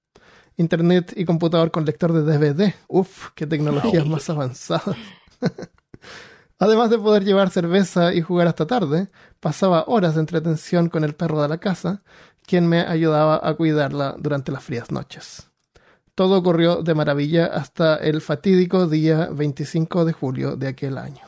Internet 0.55 1.13
y 1.15 1.25
computador 1.25 1.71
con 1.71 1.83
lector 1.83 2.13
de 2.13 2.21
DVD. 2.21 2.75
Uf, 2.87 3.29
qué 3.33 3.47
tecnologías 3.47 4.05
más 4.05 4.29
avanzadas. 4.29 4.95
Además 6.63 6.89
de 6.89 6.97
poder 6.97 7.25
llevar 7.25 7.49
cerveza 7.49 8.13
y 8.13 8.21
jugar 8.21 8.47
hasta 8.47 8.65
tarde, 8.65 9.09
pasaba 9.41 9.83
horas 9.85 10.15
de 10.15 10.21
entretención 10.21 10.87
con 10.87 11.03
el 11.03 11.13
perro 11.13 11.41
de 11.41 11.49
la 11.49 11.57
casa, 11.57 12.03
quien 12.47 12.69
me 12.69 12.79
ayudaba 12.79 13.41
a 13.43 13.53
cuidarla 13.55 14.15
durante 14.17 14.53
las 14.53 14.63
frías 14.63 14.89
noches. 14.89 15.51
Todo 16.15 16.37
ocurrió 16.37 16.81
de 16.81 16.95
maravilla 16.95 17.47
hasta 17.47 17.97
el 17.97 18.21
fatídico 18.21 18.87
día 18.87 19.27
25 19.29 20.05
de 20.05 20.13
julio 20.13 20.55
de 20.55 20.69
aquel 20.69 20.97
año. 20.97 21.23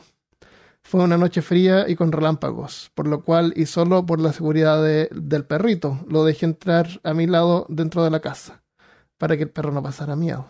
Fue 0.82 1.04
una 1.04 1.18
noche 1.18 1.42
fría 1.42 1.86
y 1.86 1.96
con 1.96 2.12
relámpagos, 2.12 2.90
por 2.94 3.06
lo 3.06 3.22
cual, 3.22 3.52
y 3.56 3.66
solo 3.66 4.06
por 4.06 4.18
la 4.20 4.32
seguridad 4.32 4.82
de- 4.82 5.10
del 5.12 5.44
perrito, 5.44 6.00
lo 6.08 6.24
dejé 6.24 6.46
entrar 6.46 6.88
a 7.04 7.12
mi 7.12 7.26
lado 7.26 7.66
dentro 7.68 8.02
de 8.02 8.10
la 8.10 8.20
casa, 8.20 8.62
para 9.18 9.36
que 9.36 9.42
el 9.42 9.50
perro 9.50 9.70
no 9.70 9.82
pasara 9.82 10.16
miedo. 10.16 10.48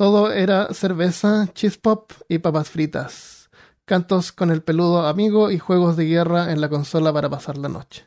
Todo 0.00 0.32
era 0.32 0.72
cerveza, 0.72 1.50
cheese 1.52 1.76
pop 1.76 2.12
y 2.26 2.38
papas 2.38 2.70
fritas, 2.70 3.50
cantos 3.84 4.32
con 4.32 4.50
el 4.50 4.62
peludo 4.62 5.06
amigo 5.06 5.50
y 5.50 5.58
juegos 5.58 5.94
de 5.98 6.06
guerra 6.06 6.52
en 6.52 6.62
la 6.62 6.70
consola 6.70 7.12
para 7.12 7.28
pasar 7.28 7.58
la 7.58 7.68
noche. 7.68 8.06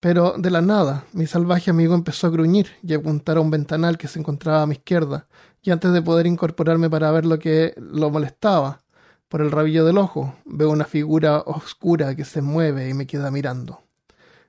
Pero 0.00 0.36
de 0.38 0.50
la 0.50 0.62
nada, 0.62 1.04
mi 1.12 1.26
salvaje 1.26 1.70
amigo 1.70 1.94
empezó 1.94 2.28
a 2.28 2.30
gruñir 2.30 2.68
y 2.82 2.94
apuntar 2.94 3.36
a 3.36 3.42
un 3.42 3.50
ventanal 3.50 3.98
que 3.98 4.08
se 4.08 4.20
encontraba 4.20 4.62
a 4.62 4.66
mi 4.66 4.76
izquierda, 4.76 5.26
y 5.60 5.70
antes 5.70 5.92
de 5.92 6.00
poder 6.00 6.26
incorporarme 6.26 6.88
para 6.88 7.10
ver 7.10 7.26
lo 7.26 7.38
que 7.38 7.74
lo 7.76 8.08
molestaba, 8.08 8.80
por 9.28 9.42
el 9.42 9.50
rabillo 9.50 9.84
del 9.84 9.98
ojo, 9.98 10.34
veo 10.46 10.70
una 10.70 10.86
figura 10.86 11.42
oscura 11.44 12.16
que 12.16 12.24
se 12.24 12.40
mueve 12.40 12.88
y 12.88 12.94
me 12.94 13.06
queda 13.06 13.30
mirando. 13.30 13.82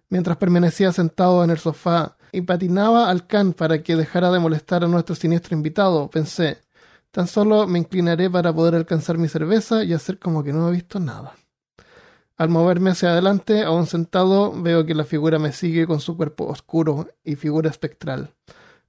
Mientras 0.08 0.38
permanecía 0.38 0.94
sentado 0.94 1.44
en 1.44 1.50
el 1.50 1.58
sofá 1.58 2.17
y 2.32 2.42
patinaba 2.42 3.10
al 3.10 3.28
can 3.28 3.54
para 3.54 3.82
que 3.84 3.96
dejara 3.96 4.32
de 4.32 4.40
molestar 4.40 4.84
a 4.84 4.88
nuestro 4.88 5.16
siniestro 5.16 5.56
invitado, 5.56 6.10
pensé, 6.10 6.60
tan 7.12 7.28
solo 7.28 7.68
me 7.68 7.80
inclinaré 7.80 8.30
para 8.30 8.54
poder 8.54 8.76
alcanzar 8.76 9.18
mi 9.18 9.28
cerveza 9.28 9.84
y 9.84 9.94
hacer 9.94 10.20
como 10.20 10.44
que 10.44 10.54
no 10.54 10.70
he 10.70 10.72
visto 10.72 11.00
nada. 11.00 11.36
Al 12.38 12.50
moverme 12.50 12.92
hacia 12.92 13.10
adelante, 13.10 13.64
aún 13.64 13.88
sentado, 13.88 14.54
veo 14.62 14.86
que 14.86 14.94
la 14.94 15.06
figura 15.06 15.40
me 15.40 15.52
sigue 15.52 15.88
con 15.88 16.00
su 16.00 16.16
cuerpo 16.16 16.46
oscuro 16.46 17.10
y 17.24 17.36
figura 17.36 17.70
espectral. 17.70 18.36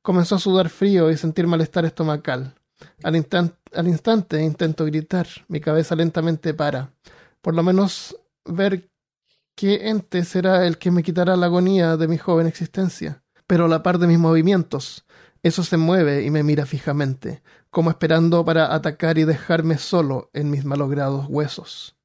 Comenzó 0.02 0.34
a 0.34 0.38
sudar 0.38 0.68
frío 0.68 1.10
y 1.10 1.16
sentir 1.16 1.46
malestar 1.46 1.86
estomacal. 1.86 2.54
Al, 3.02 3.26
al 3.74 3.88
instante 3.88 4.42
intento 4.42 4.84
gritar, 4.84 5.26
mi 5.48 5.60
cabeza 5.60 5.96
lentamente 5.96 6.52
para. 6.52 6.92
Por 7.40 7.54
lo 7.54 7.62
menos 7.62 8.16
ver 8.44 8.90
qué 9.54 9.88
ente 9.88 10.24
será 10.24 10.66
el 10.66 10.76
que 10.76 10.90
me 10.90 11.02
quitará 11.02 11.34
la 11.34 11.46
agonía 11.46 11.96
de 11.96 12.06
mi 12.06 12.18
joven 12.18 12.46
existencia. 12.46 13.22
Pero 13.48 13.64
a 13.64 13.68
la 13.68 13.82
par 13.82 13.98
de 13.98 14.06
mis 14.06 14.18
movimientos, 14.18 15.06
eso 15.42 15.64
se 15.64 15.78
mueve 15.78 16.22
y 16.22 16.30
me 16.30 16.42
mira 16.42 16.66
fijamente, 16.66 17.42
como 17.70 17.88
esperando 17.90 18.44
para 18.44 18.74
atacar 18.74 19.16
y 19.18 19.24
dejarme 19.24 19.78
solo 19.78 20.30
en 20.34 20.50
mis 20.50 20.66
malogrados 20.66 21.26
huesos. 21.28 21.96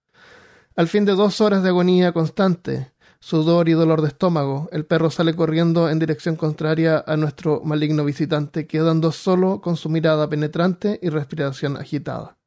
Al 0.75 0.87
fin 0.87 1.03
de 1.03 1.11
dos 1.11 1.41
horas 1.41 1.61
de 1.61 1.69
agonía 1.69 2.13
constante, 2.13 2.93
sudor 3.19 3.67
y 3.67 3.73
dolor 3.73 4.01
de 4.01 4.07
estómago, 4.07 4.69
el 4.71 4.85
perro 4.85 5.11
sale 5.11 5.35
corriendo 5.35 5.89
en 5.89 5.99
dirección 5.99 6.37
contraria 6.37 7.03
a 7.05 7.17
nuestro 7.17 7.61
maligno 7.65 8.05
visitante, 8.05 8.65
quedando 8.65 9.11
solo 9.11 9.59
con 9.59 9.75
su 9.75 9.89
mirada 9.89 10.29
penetrante 10.29 10.97
y 11.03 11.09
respiración 11.09 11.75
agitada. 11.75 12.37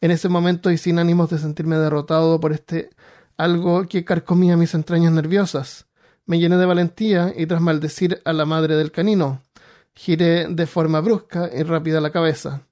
En 0.00 0.10
ese 0.10 0.30
momento 0.30 0.70
y 0.70 0.78
sin 0.78 0.98
ánimos 0.98 1.28
de 1.28 1.38
sentirme 1.38 1.76
derrotado 1.76 2.40
por 2.40 2.52
este 2.52 2.88
algo 3.36 3.86
que 3.86 4.04
carcomía 4.04 4.56
mis 4.56 4.74
entrañas 4.74 5.12
nerviosas, 5.12 5.89
me 6.30 6.38
llené 6.38 6.58
de 6.58 6.64
valentía 6.66 7.34
y 7.36 7.44
tras 7.46 7.60
maldecir 7.60 8.22
a 8.24 8.32
la 8.32 8.44
madre 8.44 8.76
del 8.76 8.92
canino, 8.92 9.42
giré 9.96 10.46
de 10.46 10.64
forma 10.68 11.00
brusca 11.00 11.50
y 11.52 11.64
rápida 11.64 12.00
la 12.00 12.12
cabeza, 12.12 12.62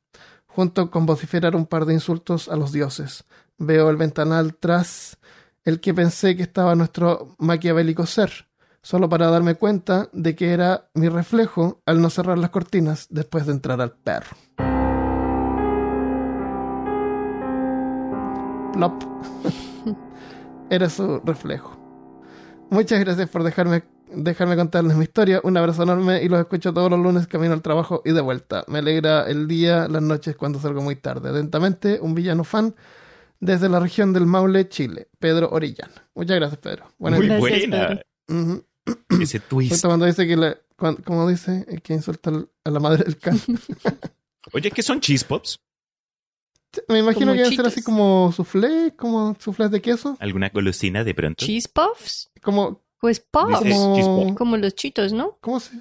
junto 0.47 0.93
con 0.93 1.07
vociferar 1.07 1.57
un 1.57 1.67
par 1.67 1.85
de 1.85 1.93
insultos 1.93 2.49
a 2.49 2.55
los 2.55 2.71
dioses. 2.71 3.25
Veo 3.59 3.91
el 3.91 3.97
ventanal 3.97 4.55
tras 4.55 5.19
el 5.65 5.81
que 5.81 5.93
pensé 5.93 6.37
que 6.37 6.45
estaba 6.45 6.77
nuestro 6.77 7.35
maquiavélico 7.39 8.07
ser, 8.07 8.47
solo 8.81 9.09
para 9.09 9.27
darme 9.27 9.57
cuenta 9.57 10.09
de 10.13 10.37
que 10.37 10.53
era 10.53 10.89
mi 10.95 11.09
reflejo 11.09 11.83
al 11.85 12.01
no 12.01 12.11
cerrar 12.11 12.39
las 12.39 12.51
cortinas 12.51 13.09
después 13.11 13.45
de 13.47 13.55
entrar 13.55 13.81
al 13.81 13.91
perro. 13.91 14.37
Plop. 18.73 19.03
era 20.71 20.89
su 20.89 21.19
reflejo. 21.25 21.88
Muchas 22.71 23.01
gracias 23.01 23.29
por 23.31 23.43
dejarme, 23.45 23.83
dejarme 24.13 24.57
contarles 24.57 24.97
mi 24.97 25.05
historia. 25.05 25.41
Un 25.43 25.57
abrazo 25.57 25.83
enorme 25.83 26.23
y 26.23 26.29
los 26.29 26.39
escucho 26.41 26.73
todos 26.73 26.91
los 26.91 27.01
lunes 27.01 27.27
camino 27.27 27.55
al 27.55 27.63
trabajo 27.63 28.03
y 28.05 28.13
de 28.13 28.21
vuelta. 28.21 28.65
Me 28.69 28.79
alegra 28.81 29.27
el 29.29 29.49
día, 29.49 29.89
las 29.89 30.03
noches 30.03 30.37
cuando 30.37 30.61
salgo 30.61 30.83
muy 30.83 30.97
tarde. 30.97 31.31
Atentamente, 31.31 31.99
un 32.01 32.15
villano 32.15 32.45
fan 32.45 32.75
desde 33.41 33.69
la 33.69 33.81
región 33.81 34.13
del 34.13 34.27
Maule, 34.27 34.69
Chile, 34.69 35.09
Pedro 35.19 35.49
Orellana. 35.51 36.09
Muchas 36.15 36.37
gracias, 36.37 36.59
Pedro. 36.61 36.85
Buenas 36.99 37.21
Muy. 37.21 37.29
Gracias, 37.29 37.71
buena. 37.71 37.89
Pedro. 37.89 38.03
Ujú. 38.29 38.65
Ese 39.23 39.41
twist. 39.49 39.85
Cuando 39.85 40.07
dice 40.07 40.27
que 40.27 40.37
le, 40.37 40.59
cuan- 40.77 40.97
como 40.97 41.29
dice, 41.29 41.65
que 41.83 41.95
a 41.95 42.71
la 42.71 42.81
madre 42.81 43.05
del 43.05 43.17
can. 43.19 43.41
Oye, 44.53 44.71
¿qué 44.71 44.83
son 44.83 45.01
cheese 45.01 45.25
pops? 45.25 45.61
Me 46.89 46.99
imagino 46.99 47.33
que 47.33 47.39
debe 47.39 47.45
ser 47.45 47.57
chitos. 47.57 47.67
así 47.73 47.83
como 47.83 48.31
soufflé, 48.33 48.95
como 48.97 49.35
soufflés 49.39 49.71
de 49.71 49.81
queso. 49.81 50.17
¿Alguna 50.21 50.51
golosina 50.51 51.03
de 51.05 51.15
pronto? 51.15 51.45
¿Cheese 51.45 51.69
puffs? 51.69 52.31
Como, 52.43 52.83
Pues 53.01 53.21
puffs. 53.21 53.61
Como, 54.37 54.57
los 54.57 54.75
chitos, 54.75 55.13
¿no? 55.13 55.39
¿cómo 55.41 55.61
se? 55.61 55.81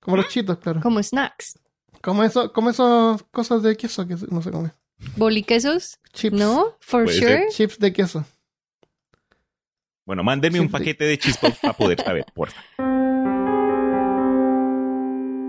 Como 0.00 0.16
los 0.16 0.28
chitos, 0.28 0.58
claro. 0.58 0.80
Como 0.80 1.02
snacks. 1.02 1.58
Como 2.02 2.24
eso, 2.24 2.52
como 2.52 2.70
esas 2.70 3.22
cosas 3.30 3.62
de 3.62 3.76
queso 3.76 4.06
que 4.06 4.16
no 4.30 4.42
se 4.42 4.50
come. 4.50 4.70
¿Boliquesos? 5.16 5.98
Chips. 6.12 6.36
¿No? 6.36 6.76
For 6.80 7.08
sure. 7.08 7.26
ser. 7.26 7.48
Chips 7.50 7.78
de 7.78 7.92
queso. 7.92 8.24
Bueno, 10.04 10.24
mándenme 10.24 10.58
Sí, 10.58 10.64
un 10.64 10.70
paquete 10.70 11.04
de 11.04 11.18
cheese 11.18 11.36
pops 11.38 11.58
para 11.58 11.74
poder 11.74 12.00
saber, 12.00 12.24
porfa. 12.34 12.62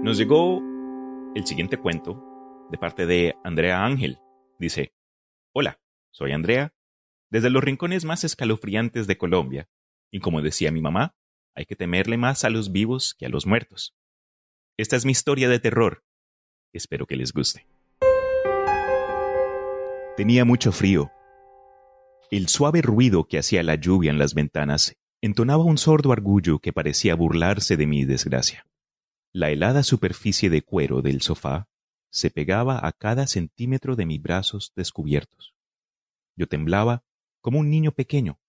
Nos 0.04 0.18
llegó 0.18 0.62
el 1.36 1.46
siguiente 1.46 1.78
cuento 1.78 2.22
de 2.70 2.78
parte 2.78 3.06
de 3.06 3.36
Andrea 3.44 3.84
Ángel. 3.84 4.20
Dice, 4.60 4.94
Hola, 5.54 5.80
soy 6.12 6.34
Andrea, 6.34 6.74
desde 7.32 7.50
los 7.50 7.64
rincones 7.64 8.04
más 8.04 8.26
escalofriantes 8.26 9.08
de 9.08 9.18
Colombia, 9.18 9.70
y 10.12 10.20
como 10.20 10.42
decía 10.42 10.70
mi 10.72 10.82
mamá, 10.82 11.16
hay 11.56 11.66
que 11.66 11.78
temerle 11.78 12.18
más 12.18 12.44
a 12.44 12.50
los 12.50 12.74
vivos 12.74 13.16
que 13.18 13.26
a 13.26 13.30
los 13.30 13.46
muertos. 13.46 13.96
Esta 14.78 14.98
es 14.98 15.06
mi 15.06 15.14
historia 15.14 15.48
de 15.48 15.60
terror. 15.60 16.04
Espero 16.74 17.08
que 17.08 17.16
les 17.16 17.32
guste. 17.32 17.68
Tenía 20.18 20.44
mucho 20.44 20.74
frío. 20.74 21.10
El 22.30 22.50
suave 22.50 22.82
ruido 22.82 23.28
que 23.28 23.40
hacía 23.40 23.64
la 23.64 23.76
lluvia 23.76 24.12
en 24.12 24.20
las 24.20 24.34
ventanas 24.34 24.98
entonaba 25.22 25.64
un 25.64 25.78
sordo 25.78 26.12
argullo 26.12 26.60
que 26.60 26.74
parecía 26.74 27.16
burlarse 27.16 27.78
de 27.78 27.88
mi 27.88 28.04
desgracia. 28.04 28.68
La 29.32 29.52
helada 29.52 29.84
superficie 29.84 30.50
de 30.50 30.64
cuero 30.64 31.02
del 31.02 31.22
sofá 31.22 31.69
se 32.10 32.32
pegaba 32.32 32.86
a 32.86 32.92
cada 32.92 33.28
centímetro 33.28 33.96
de 33.96 34.06
mis 34.06 34.22
brazos 34.22 34.74
descubiertos. 34.76 35.54
Yo 36.36 36.48
temblaba 36.48 37.04
como 37.42 37.60
un 37.60 37.70
niño 37.70 37.92
pequeño. 37.92 38.40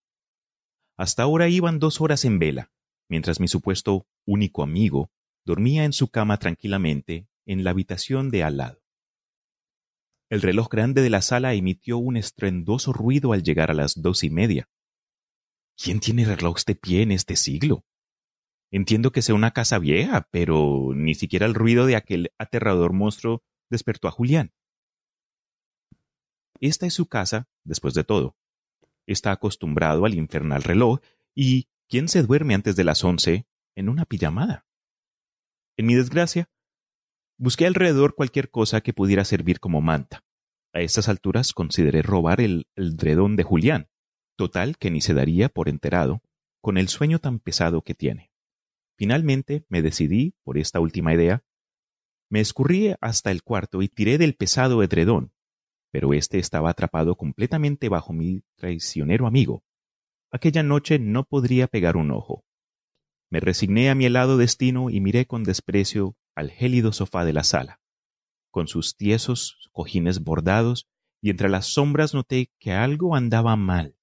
Hasta 0.96 1.23
ahora 1.23 1.49
iban 1.49 1.79
dos 1.79 2.01
horas 2.01 2.25
en 2.25 2.38
vela, 2.38 2.70
mientras 3.09 3.40
mi 3.40 3.49
supuesto 3.49 4.07
único 4.27 4.62
amigo 4.62 5.11
dormía 5.44 5.85
en 5.85 5.92
su 5.92 6.09
cama 6.09 6.38
tranquilamente 6.38 7.27
en 7.46 7.64
la 7.64 7.70
habitación 7.70 8.31
de 8.31 8.44
al 8.44 8.59
lado. 8.59 8.83
El 10.29 10.42
reloj 10.42 10.68
grande 10.68 11.03
de 11.03 11.11
la 11.11 11.23
sala 11.23 11.55
emitió 11.55 11.99
un 11.99 12.16
estruendoso 12.16 12.92
ruido 12.92 13.33
al 13.33 13.42
llegar 13.42 13.70
a 13.70 13.75
las 13.75 14.01
dos 14.01 14.23
y 14.23 14.31
media. 14.31 14.68
¿Quién 15.77 15.99
tiene 15.99 16.25
relojes 16.25 16.64
de 16.66 16.77
pie 16.77 17.03
en 17.03 17.11
este 17.11 17.35
siglo? 17.35 17.85
Entiendo 18.70 19.11
que 19.11 19.23
sea 19.23 19.35
una 19.35 19.51
casa 19.51 19.81
vieja, 19.81 20.29
pero 20.31 20.92
ni 20.94 21.16
siquiera 21.16 21.46
el 21.46 21.55
ruido 21.55 21.87
de 21.87 21.96
aquel 21.96 22.33
aterrador 22.38 22.92
monstruo 22.92 23.42
despertó 23.70 24.09
a 24.09 24.11
Julián. 24.11 24.52
Esta 26.61 26.87
es 26.87 26.94
su 26.94 27.06
casa, 27.06 27.48
después 27.64 27.94
de 27.94 28.04
todo. 28.04 28.37
Está 29.06 29.33
acostumbrado 29.33 30.04
al 30.04 30.14
infernal 30.14 30.62
reloj 30.62 31.00
y 31.35 31.68
¿quién 31.88 32.09
se 32.09 32.22
duerme 32.22 32.54
antes 32.54 32.76
de 32.76 32.85
las 32.85 33.02
once 33.02 33.46
en 33.74 33.88
una 33.88 34.04
pijamada? 34.04 34.66
En 35.76 35.87
mi 35.87 35.94
desgracia, 35.94 36.50
busqué 37.38 37.66
alrededor 37.66 38.14
cualquier 38.14 38.50
cosa 38.50 38.83
que 38.83 38.92
pudiera 38.92 39.24
servir 39.24 39.61
como 39.61 39.80
manta. 39.80 40.22
A 40.74 40.80
estas 40.80 41.09
alturas 41.09 41.52
consideré 41.52 42.02
robar 42.02 42.40
el, 42.40 42.68
el 42.76 42.96
dredón 42.96 43.37
de 43.37 43.42
Julián, 43.42 43.88
total 44.37 44.76
que 44.76 44.90
ni 44.90 45.00
se 45.00 45.14
daría 45.14 45.48
por 45.48 45.68
enterado, 45.68 46.22
con 46.61 46.76
el 46.76 46.88
sueño 46.88 47.18
tan 47.18 47.38
pesado 47.40 47.83
que 47.83 47.94
tiene. 47.94 48.30
Finalmente 48.96 49.64
me 49.68 49.80
decidí 49.80 50.35
por 50.44 50.59
esta 50.59 50.78
última 50.78 51.14
idea. 51.14 51.42
Me 52.30 52.40
escurrí 52.40 52.94
hasta 53.00 53.32
el 53.32 53.42
cuarto 53.42 53.82
y 53.82 53.88
tiré 53.88 54.16
del 54.16 54.36
pesado 54.36 54.82
edredón, 54.84 55.32
pero 55.90 56.14
éste 56.14 56.38
estaba 56.38 56.70
atrapado 56.70 57.16
completamente 57.16 57.88
bajo 57.88 58.12
mi 58.12 58.42
traicionero 58.56 59.26
amigo. 59.26 59.64
Aquella 60.30 60.62
noche 60.62 61.00
no 61.00 61.24
podría 61.24 61.66
pegar 61.66 61.96
un 61.96 62.12
ojo. 62.12 62.44
Me 63.30 63.40
resigné 63.40 63.90
a 63.90 63.96
mi 63.96 64.06
helado 64.06 64.36
destino 64.36 64.90
y 64.90 65.00
miré 65.00 65.26
con 65.26 65.42
desprecio 65.42 66.16
al 66.36 66.50
gélido 66.50 66.92
sofá 66.92 67.24
de 67.24 67.32
la 67.32 67.42
sala. 67.42 67.80
Con 68.52 68.68
sus 68.68 68.96
tiesos 68.96 69.68
cojines 69.72 70.22
bordados, 70.22 70.88
y 71.20 71.30
entre 71.30 71.48
las 71.48 71.66
sombras 71.66 72.14
noté 72.14 72.50
que 72.58 72.72
algo 72.72 73.14
andaba 73.14 73.54
mal. 73.56 73.96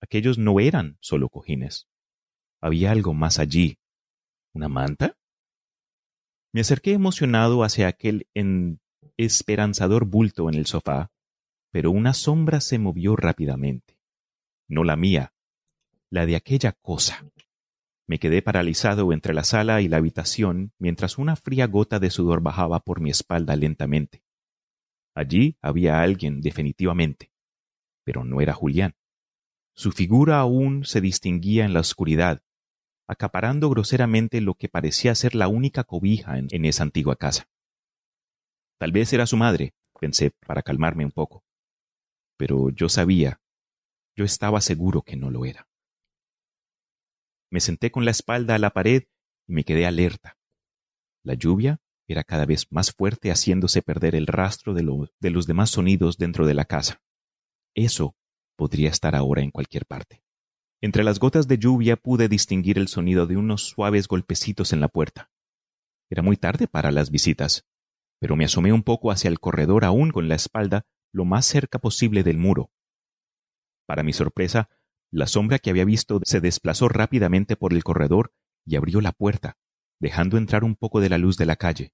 Aquellos 0.00 0.38
no 0.38 0.60
eran 0.60 0.98
solo 1.00 1.28
cojines. 1.28 1.88
Había 2.60 2.92
algo 2.92 3.12
más 3.12 3.38
allí. 3.38 3.78
¿Una 4.52 4.68
manta? 4.68 5.16
Me 6.52 6.62
acerqué 6.62 6.92
emocionado 6.92 7.62
hacia 7.62 7.86
aquel 7.86 8.26
esperanzador 9.16 10.04
bulto 10.04 10.48
en 10.48 10.56
el 10.56 10.66
sofá, 10.66 11.12
pero 11.70 11.90
una 11.92 12.12
sombra 12.12 12.60
se 12.60 12.78
movió 12.78 13.14
rápidamente. 13.14 13.98
No 14.68 14.82
la 14.82 14.96
mía, 14.96 15.32
la 16.10 16.26
de 16.26 16.34
aquella 16.34 16.72
cosa. 16.72 17.24
Me 18.08 18.18
quedé 18.18 18.42
paralizado 18.42 19.12
entre 19.12 19.34
la 19.34 19.44
sala 19.44 19.80
y 19.80 19.88
la 19.88 19.98
habitación 19.98 20.72
mientras 20.78 21.18
una 21.18 21.36
fría 21.36 21.68
gota 21.68 22.00
de 22.00 22.10
sudor 22.10 22.40
bajaba 22.40 22.80
por 22.80 23.00
mi 23.00 23.10
espalda 23.10 23.54
lentamente. 23.54 24.24
Allí 25.14 25.56
había 25.60 26.02
alguien 26.02 26.40
definitivamente, 26.40 27.30
pero 28.04 28.24
no 28.24 28.40
era 28.40 28.52
Julián. 28.52 28.96
Su 29.74 29.92
figura 29.92 30.40
aún 30.40 30.84
se 30.84 31.00
distinguía 31.00 31.64
en 31.64 31.72
la 31.72 31.80
oscuridad, 31.80 32.42
acaparando 33.10 33.68
groseramente 33.68 34.40
lo 34.40 34.54
que 34.54 34.68
parecía 34.68 35.16
ser 35.16 35.34
la 35.34 35.48
única 35.48 35.82
cobija 35.82 36.38
en, 36.38 36.64
esa 36.64 36.84
antigua 36.84 37.16
casa. 37.16 37.48
Tal 38.78 38.92
vez 38.92 39.12
era 39.12 39.26
su 39.26 39.36
madre, 39.36 39.74
pensé 39.98 40.30
para 40.46 40.62
calmarme 40.62 41.04
un 41.04 41.10
poco. 41.10 41.44
Pero 42.36 42.70
yo 42.70 42.88
sabía, 42.88 43.40
yo 44.16 44.24
estaba 44.24 44.60
seguro 44.60 45.02
que 45.02 45.16
no 45.16 45.28
lo 45.28 45.44
era. 45.44 45.68
Me 47.50 47.58
senté 47.58 47.90
con 47.90 48.04
la 48.04 48.12
espalda 48.12 48.54
a 48.54 48.58
la 48.58 48.70
pared 48.70 49.02
y 49.48 49.54
me 49.54 49.64
quedé 49.64 49.86
alerta. 49.86 50.38
La 51.24 51.34
lluvia 51.34 51.80
era 52.06 52.22
cada 52.22 52.46
vez 52.46 52.70
más 52.70 52.92
fuerte 52.92 53.32
haciéndose 53.32 53.82
perder 53.82 54.14
el 54.14 54.28
rastro 54.28 54.72
de, 54.72 54.84
los 54.84 55.46
demás 55.48 55.70
sonidos 55.70 56.16
dentro 56.16 56.46
de 56.46 56.54
la 56.54 56.64
casa. 56.64 57.02
Eso 57.74 58.14
podría 58.56 58.88
estar 58.88 59.16
ahora 59.16 59.42
en 59.42 59.50
cualquier 59.50 59.84
parte. 59.84 60.22
Entre 60.82 61.04
las 61.04 61.18
gotas 61.18 61.46
de 61.46 61.58
lluvia 61.58 61.96
pude 61.96 62.28
distinguir 62.28 62.78
el 62.78 62.88
sonido 62.88 63.26
de 63.26 63.36
unos 63.36 63.64
suaves 63.64 64.08
golpecitos 64.08 64.72
en 64.72 64.80
la 64.80 64.88
puerta. 64.88 65.30
Era 66.08 66.22
muy 66.22 66.36
tarde 66.38 66.68
para 66.68 66.90
las 66.90 67.10
visitas, 67.10 67.66
pero 68.18 68.34
me 68.34 68.46
asomé 68.46 68.72
un 68.72 68.82
poco 68.82 69.10
hacia 69.10 69.28
el 69.28 69.40
corredor 69.40 69.84
aún 69.84 70.10
con 70.10 70.28
la 70.28 70.36
espalda 70.36 70.86
lo 71.12 71.24
más 71.24 71.44
cerca 71.44 71.78
posible 71.78 72.22
del 72.22 72.38
muro. 72.38 72.70
Para 73.86 74.02
mi 74.02 74.12
sorpresa, 74.12 74.70
la 75.10 75.26
sombra 75.26 75.58
que 75.58 75.70
había 75.70 75.84
visto 75.84 76.20
se 76.24 76.40
desplazó 76.40 76.88
rápidamente 76.88 77.56
por 77.56 77.74
el 77.74 77.84
corredor 77.84 78.32
y 78.64 78.76
abrió 78.76 79.00
la 79.00 79.12
puerta, 79.12 79.58
dejando 79.98 80.38
entrar 80.38 80.64
un 80.64 80.76
poco 80.76 81.00
de 81.00 81.10
la 81.10 81.18
luz 81.18 81.36
de 81.36 81.46
la 81.46 81.56
calle. 81.56 81.92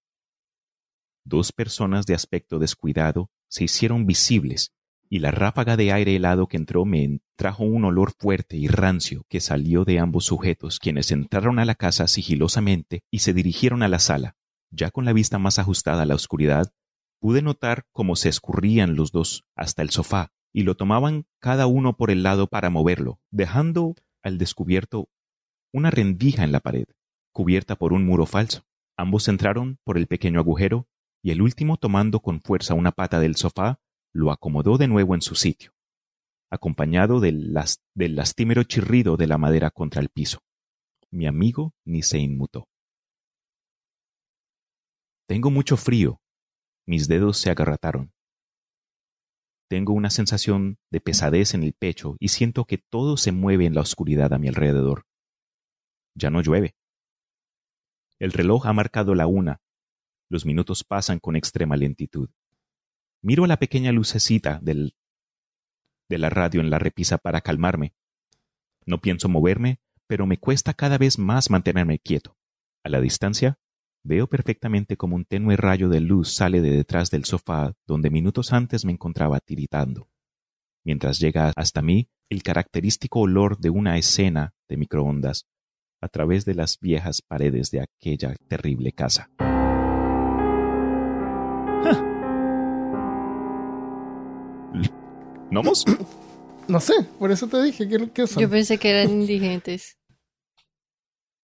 Dos 1.24 1.50
personas 1.50 2.06
de 2.06 2.14
aspecto 2.14 2.60
descuidado 2.60 3.30
se 3.48 3.64
hicieron 3.64 4.06
visibles 4.06 4.75
y 5.08 5.20
la 5.20 5.30
ráfaga 5.30 5.76
de 5.76 5.92
aire 5.92 6.16
helado 6.16 6.46
que 6.48 6.56
entró 6.56 6.84
me 6.84 7.20
trajo 7.36 7.64
un 7.64 7.84
olor 7.84 8.12
fuerte 8.18 8.56
y 8.56 8.68
rancio 8.68 9.24
que 9.28 9.40
salió 9.40 9.84
de 9.84 9.98
ambos 9.98 10.24
sujetos, 10.24 10.78
quienes 10.78 11.10
entraron 11.12 11.58
a 11.58 11.64
la 11.64 11.74
casa 11.74 12.08
sigilosamente 12.08 13.04
y 13.10 13.20
se 13.20 13.32
dirigieron 13.32 13.82
a 13.82 13.88
la 13.88 13.98
sala. 13.98 14.36
Ya 14.70 14.90
con 14.90 15.04
la 15.04 15.12
vista 15.12 15.38
más 15.38 15.58
ajustada 15.58 16.02
a 16.02 16.06
la 16.06 16.14
oscuridad, 16.14 16.72
pude 17.20 17.42
notar 17.42 17.86
cómo 17.92 18.16
se 18.16 18.28
escurrían 18.28 18.96
los 18.96 19.12
dos 19.12 19.44
hasta 19.54 19.82
el 19.82 19.90
sofá 19.90 20.32
y 20.52 20.62
lo 20.62 20.74
tomaban 20.76 21.26
cada 21.38 21.66
uno 21.66 21.96
por 21.96 22.10
el 22.10 22.22
lado 22.22 22.46
para 22.46 22.70
moverlo, 22.70 23.20
dejando 23.30 23.94
al 24.22 24.38
descubierto 24.38 25.08
una 25.72 25.90
rendija 25.90 26.44
en 26.44 26.52
la 26.52 26.60
pared, 26.60 26.86
cubierta 27.32 27.76
por 27.76 27.92
un 27.92 28.04
muro 28.04 28.26
falso. 28.26 28.64
Ambos 28.96 29.28
entraron 29.28 29.78
por 29.84 29.98
el 29.98 30.06
pequeño 30.06 30.40
agujero 30.40 30.88
y 31.22 31.30
el 31.30 31.42
último 31.42 31.76
tomando 31.76 32.20
con 32.20 32.40
fuerza 32.40 32.74
una 32.74 32.92
pata 32.92 33.20
del 33.20 33.36
sofá 33.36 33.80
lo 34.16 34.32
acomodó 34.32 34.78
de 34.78 34.88
nuevo 34.88 35.14
en 35.14 35.20
su 35.20 35.34
sitio, 35.34 35.72
acompañado 36.50 37.20
del, 37.20 37.52
lastimero 37.94 38.64
chirrido 38.64 39.16
de 39.16 39.26
la 39.26 39.38
madera 39.38 39.70
contra 39.70 40.00
el 40.00 40.08
piso. 40.08 40.40
Mi 41.10 41.26
amigo 41.26 41.74
ni 41.84 42.02
se 42.02 42.18
inmutó. 42.18 42.66
Tengo 45.28 45.50
mucho 45.50 45.76
frío. 45.76 46.20
Mis 46.86 47.08
dedos 47.08 47.38
se 47.38 47.50
agarrataron. 47.50 48.12
Tengo 49.68 49.92
una 49.92 50.10
sensación 50.10 50.78
de 50.90 51.00
pesadez 51.00 51.54
en 51.54 51.64
el 51.64 51.72
pecho 51.72 52.16
y 52.20 52.28
siento 52.28 52.64
que 52.64 52.78
todo 52.78 53.16
se 53.16 53.32
mueve 53.32 53.66
en 53.66 53.74
la 53.74 53.80
oscuridad 53.80 54.32
a 54.32 54.38
mi 54.38 54.48
alrededor. 54.48 55.04
Ya 56.14 56.30
no 56.30 56.40
llueve. 56.40 56.74
El 58.18 58.32
reloj 58.32 58.66
ha 58.66 58.72
marcado 58.72 59.14
la 59.14 59.26
una. 59.26 59.60
Los 60.30 60.46
minutos 60.46 60.84
pasan 60.84 61.18
con 61.18 61.36
extrema 61.36 61.76
lentitud. 61.76 62.30
Miro 63.22 63.44
a 63.44 63.48
la 63.48 63.58
pequeña 63.58 63.92
lucecita 63.92 64.60
de 64.62 64.92
la 66.18 66.30
radio 66.30 66.60
en 66.60 66.70
la 66.70 66.78
repisa 66.78 67.18
para 67.18 67.40
calmarme. 67.40 67.94
No 68.84 69.00
pienso 69.00 69.28
moverme, 69.28 69.80
pero 70.06 70.26
me 70.26 70.38
cuesta 70.38 70.74
cada 70.74 70.98
vez 70.98 71.18
más 71.18 71.50
mantenerme 71.50 71.98
quieto. 71.98 72.36
A 72.84 72.88
la 72.88 73.00
distancia, 73.00 73.58
veo 74.04 74.28
perfectamente 74.28 74.96
como 74.96 75.16
un 75.16 75.24
tenue 75.24 75.56
rayo 75.56 75.88
de 75.88 76.00
luz 76.00 76.32
sale 76.32 76.60
de 76.60 76.70
detrás 76.70 77.10
del 77.10 77.24
sofá 77.24 77.74
donde 77.86 78.10
minutos 78.10 78.52
antes 78.52 78.84
me 78.84 78.92
encontraba 78.92 79.40
tiritando. 79.40 80.08
Mientras 80.84 81.18
llega 81.18 81.52
hasta 81.56 81.82
mí 81.82 82.08
el 82.30 82.44
característico 82.44 83.20
olor 83.20 83.58
de 83.58 83.70
una 83.70 83.98
escena 83.98 84.54
de 84.68 84.76
microondas 84.76 85.46
a 86.00 86.08
través 86.08 86.44
de 86.44 86.54
las 86.54 86.78
viejas 86.78 87.22
paredes 87.22 87.72
de 87.72 87.80
aquella 87.80 88.36
terrible 88.48 88.92
casa. 88.92 89.30
¿Nomos? 95.50 95.84
No 96.68 96.80
sé, 96.80 96.94
por 97.20 97.30
eso 97.30 97.46
te 97.46 97.62
dije 97.62 97.88
que, 98.12 98.26
son. 98.26 98.42
Yo 98.42 98.50
pensé 98.50 98.76
que 98.76 98.90
eran 98.90 99.08
indigentes. 99.20 99.96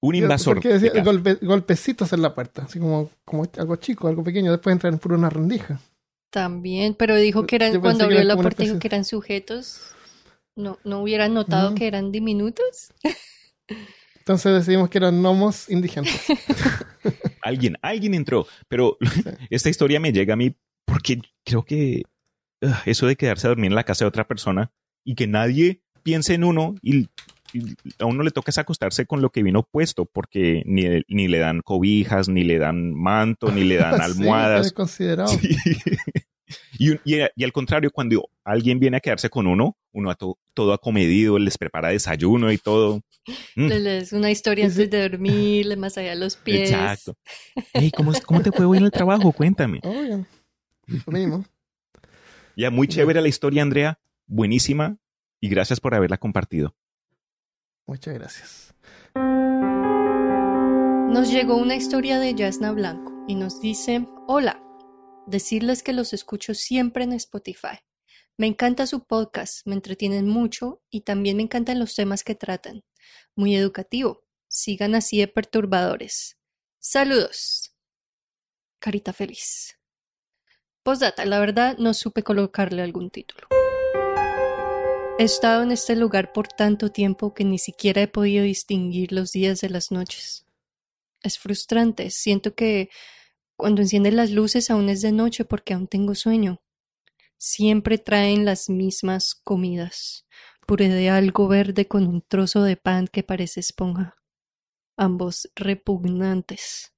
Un 0.01 0.17
invasor. 0.17 0.61
golpecitos 1.41 2.13
en 2.13 2.23
la 2.23 2.35
puerta, 2.35 2.63
así 2.65 2.81
como, 2.81 3.09
como 3.25 3.47
algo 3.57 3.77
chico, 3.77 4.09
algo 4.09 4.25
pequeño, 4.25 4.51
después 4.51 4.73
entran 4.73 4.99
por 4.99 5.13
una 5.13 5.31
rendija. 5.31 5.81
También, 6.33 6.95
pero 6.95 7.15
dijo 7.15 7.47
que 7.47 7.55
eran, 7.55 7.81
cuando 7.81 8.03
abrió 8.03 8.25
la 8.25 8.35
puerta 8.35 8.65
dijo 8.65 8.81
que 8.81 8.89
eran 8.89 9.05
sujetos. 9.05 9.95
No, 10.57 10.81
no 10.83 11.03
hubieran 11.03 11.35
notado 11.35 11.77
que 11.77 11.87
eran 11.87 12.11
diminutos. 12.11 12.93
Entonces 14.19 14.53
decidimos 14.55 14.91
que 14.91 14.99
eran 14.99 15.21
gnomos 15.21 15.69
indigentes. 15.71 16.21
alguien, 17.43 17.77
alguien 17.83 18.15
entró, 18.15 18.47
pero 18.67 18.97
esta 19.51 19.69
historia 19.69 20.01
me 20.01 20.13
llega 20.13 20.35
a 20.35 20.37
mí 20.37 20.57
porque 20.85 21.21
creo 21.45 21.65
que 21.65 22.03
eso 22.87 23.07
de 23.07 23.17
quedarse 23.17 23.47
a 23.47 23.51
dormir 23.51 23.67
en 23.71 23.75
la 23.75 23.85
casa 23.85 24.05
de 24.05 24.09
otra 24.09 24.27
persona 24.27 24.71
y 25.05 25.15
que 25.15 25.27
nadie 25.27 25.83
piense 26.03 26.35
en 26.35 26.45
uno 26.45 26.75
y, 26.83 27.09
a 27.99 28.07
uno 28.07 28.23
le 28.23 28.31
toca 28.31 28.51
acostarse 28.59 29.05
con 29.05 29.21
lo 29.21 29.29
que 29.31 29.43
vino 29.43 29.63
puesto, 29.63 30.07
porque 30.07 30.63
ni, 30.65 30.85
ni 31.09 31.29
le 31.29 31.39
dan 31.39 31.61
cobijas, 31.61 32.29
ni 32.29 32.45
le 32.45 32.59
dan 32.59 32.95
manto, 32.95 33.53
ni 33.53 33.65
le 33.65 33.77
dan 33.77 34.01
almohadas. 34.01 34.73
considerado. 34.73 35.31
Y, 36.79 36.93
y, 37.05 37.21
y 37.37 37.45
al 37.45 37.53
contrario, 37.53 37.91
cuando 37.91 38.29
alguien 38.45 38.79
viene 38.79 38.97
a 38.97 39.01
quedarse 39.01 39.31
con 39.31 39.47
uno, 39.47 39.77
uno 39.93 40.11
a 40.11 40.15
to- 40.15 40.39
todo 40.53 40.73
acomedido, 40.75 41.39
les 41.39 41.57
prepara 41.57 41.89
desayuno 41.91 42.51
y 42.53 42.59
todo. 42.59 43.01
Mm, 43.57 43.71
una 44.13 44.31
historia 44.31 44.67
antes 44.67 44.91
de 44.91 45.09
dormir, 45.09 45.67
le 45.67 45.77
masajea 45.77 46.15
los 46.15 46.37
pies. 46.37 46.71
Exacto. 46.71 47.15
Hey, 47.73 47.91
¿cómo, 47.95 48.13
es- 48.13 48.21
¿Cómo 48.21 48.43
te 48.43 48.53
fue 48.53 48.67
hoy 48.67 48.79
en 48.79 48.85
el 48.85 48.91
trabajo? 48.91 49.33
Cuéntame. 49.33 49.81
Obvio. 49.83 50.27
Lo 50.87 51.13
mínimo. 51.13 51.45
Ya, 52.57 52.71
muy 52.71 52.89
chévere 52.89 53.21
la 53.21 53.29
historia, 53.29 53.63
Andrea. 53.63 54.01
Buenísima. 54.27 54.99
Y 55.41 55.49
gracias 55.49 55.81
por 55.81 55.95
haberla 55.95 56.19
compartido. 56.19 56.77
Muchas 57.87 58.15
gracias. 58.15 58.75
Nos 61.13 61.31
llegó 61.31 61.57
una 61.57 61.75
historia 61.75 62.19
de 62.19 62.35
Yasna 62.35 62.73
Blanco 62.73 63.13
y 63.29 63.35
nos 63.35 63.61
dice, 63.61 64.07
hola, 64.27 64.63
decirles 65.27 65.83
que 65.83 65.93
los 65.93 66.13
escucho 66.13 66.55
siempre 66.55 67.05
en 67.05 67.13
Spotify. 67.13 67.81
Me 68.39 68.47
encanta 68.47 68.87
su 68.87 69.05
podcast, 69.05 69.67
me 69.67 69.75
entretienen 69.75 70.27
mucho 70.27 70.83
y 70.91 71.03
también 71.03 71.37
me 71.37 71.43
encantan 71.43 71.79
los 71.79 71.95
temas 71.95 72.25
que 72.25 72.35
tratan. 72.35 72.83
Muy 73.35 73.55
educativo. 73.55 74.25
Sigan 74.49 74.95
así 74.95 75.19
de 75.19 75.29
perturbadores. 75.29 76.39
Saludos. 76.79 77.75
Carita 78.79 79.13
feliz. 79.13 79.79
Postdata, 80.83 81.25
la 81.27 81.39
verdad 81.39 81.79
no 81.79 81.95
supe 81.95 82.25
colocarle 82.25 82.83
algún 82.83 83.11
título. 83.11 83.47
He 85.17 85.23
estado 85.23 85.63
en 85.63 85.71
este 85.71 85.95
lugar 85.95 86.33
por 86.33 86.49
tanto 86.49 86.91
tiempo 86.91 87.35
que 87.35 87.45
ni 87.45 87.59
siquiera 87.59 88.03
he 88.03 88.09
podido 88.09 88.43
distinguir 88.43 89.13
los 89.13 89.31
días 89.31 89.61
de 89.61 89.71
las 89.71 89.93
noches. 89.93 90.45
Es 91.23 91.39
frustrante, 91.39 92.11
siento 92.11 92.57
que 92.57 92.91
cuando 93.55 93.81
encienden 93.81 94.17
las 94.17 94.33
luces 94.33 94.71
aún 94.71 94.89
es 94.89 95.03
de 95.03 95.13
noche 95.13 95.45
porque 95.45 95.75
aún 95.75 95.87
tengo 95.87 96.17
sueño. 96.17 96.61
Siempre 97.39 97.99
traen 97.99 98.45
las 98.45 98.69
mismas 98.69 99.37
comidas, 99.37 100.27
puré 100.67 100.89
de 100.89 101.11
algo 101.11 101.47
verde 101.47 101.87
con 101.87 102.09
un 102.09 102.23
trozo 102.23 102.65
de 102.65 102.77
pan 102.77 103.07
que 103.07 103.23
parece 103.23 103.61
esponja. 103.61 104.17
Ambos 104.97 105.49
repugnantes. 105.55 106.93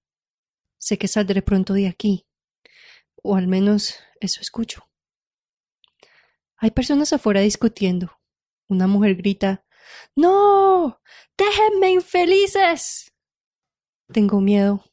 Sé 0.78 0.96
que 0.96 1.08
saldré 1.08 1.42
pronto 1.42 1.74
de 1.74 1.88
aquí, 1.88 2.26
o 3.24 3.34
al 3.34 3.48
menos 3.48 3.98
eso 4.20 4.40
escucho. 4.40 4.88
Hay 6.56 6.70
personas 6.70 7.12
afuera 7.12 7.40
discutiendo. 7.40 8.12
Una 8.68 8.86
mujer 8.86 9.16
grita, 9.16 9.64
¡No! 10.14 11.00
¡Déjenme 11.36 11.90
infelices! 11.90 13.12
Tengo 14.12 14.40
miedo. 14.40 14.84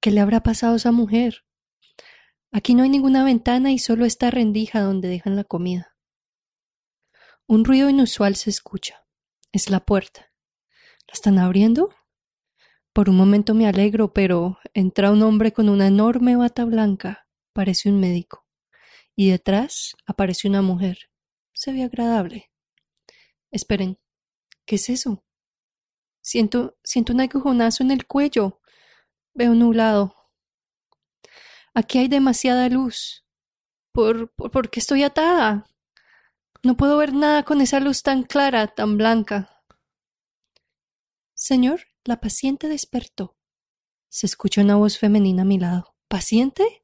¿Qué 0.00 0.10
le 0.10 0.20
habrá 0.20 0.42
pasado 0.42 0.74
a 0.74 0.76
esa 0.76 0.92
mujer? 0.92 1.44
Aquí 2.50 2.74
no 2.74 2.82
hay 2.82 2.90
ninguna 2.90 3.24
ventana 3.24 3.72
y 3.72 3.78
solo 3.78 4.04
esta 4.04 4.30
rendija 4.30 4.80
donde 4.80 5.08
dejan 5.08 5.36
la 5.36 5.44
comida. 5.44 5.96
Un 7.46 7.64
ruido 7.64 7.88
inusual 7.88 8.36
se 8.36 8.50
escucha. 8.50 9.06
Es 9.52 9.70
la 9.70 9.80
puerta. 9.80 10.32
¿La 11.06 11.14
están 11.14 11.38
abriendo? 11.38 11.90
Por 12.92 13.08
un 13.08 13.16
momento 13.16 13.54
me 13.54 13.66
alegro, 13.66 14.12
pero 14.12 14.58
entra 14.74 15.10
un 15.10 15.22
hombre 15.22 15.52
con 15.52 15.68
una 15.68 15.86
enorme 15.86 16.36
bata 16.36 16.64
blanca. 16.64 17.21
Parece 17.52 17.88
un 17.88 18.00
médico. 18.00 18.46
Y 19.14 19.30
detrás 19.30 19.94
aparece 20.06 20.48
una 20.48 20.62
mujer. 20.62 21.10
Se 21.52 21.72
ve 21.72 21.82
agradable. 21.82 22.50
Esperen. 23.50 23.98
¿Qué 24.64 24.76
es 24.76 24.88
eso? 24.88 25.24
Siento, 26.22 26.78
siento 26.82 27.12
un 27.12 27.20
agujonazo 27.20 27.82
en 27.82 27.90
el 27.90 28.06
cuello. 28.06 28.60
Veo 29.34 29.54
nublado. 29.54 30.14
Aquí 31.74 31.98
hay 31.98 32.08
demasiada 32.08 32.68
luz. 32.68 33.24
¿Por, 33.92 34.32
por, 34.34 34.50
por 34.50 34.70
qué 34.70 34.80
estoy 34.80 35.02
atada? 35.02 35.66
No 36.62 36.76
puedo 36.76 36.96
ver 36.96 37.12
nada 37.12 37.42
con 37.42 37.60
esa 37.60 37.80
luz 37.80 38.02
tan 38.02 38.22
clara, 38.22 38.68
tan 38.68 38.96
blanca. 38.96 39.64
Señor, 41.34 41.80
la 42.04 42.20
paciente 42.20 42.68
despertó. 42.68 43.36
Se 44.08 44.26
escucha 44.26 44.60
una 44.60 44.76
voz 44.76 44.96
femenina 44.96 45.42
a 45.42 45.44
mi 45.44 45.58
lado. 45.58 45.96
¿Paciente? 46.06 46.82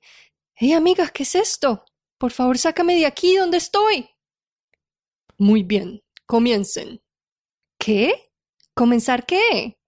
¡Hey, 0.61 0.73
amiga, 0.73 1.07
qué 1.11 1.23
es 1.23 1.37
esto! 1.37 1.85
Por 2.19 2.33
favor, 2.33 2.59
sácame 2.59 2.97
de 2.97 3.07
aquí, 3.07 3.37
¿dónde 3.37 3.59
estoy? 3.59 4.11
Muy 5.39 5.63
bien, 5.63 6.03
comiencen. 6.27 7.01
¿Qué? 7.79 8.33
¿Comenzar 8.75 9.25
qué? 9.25 9.79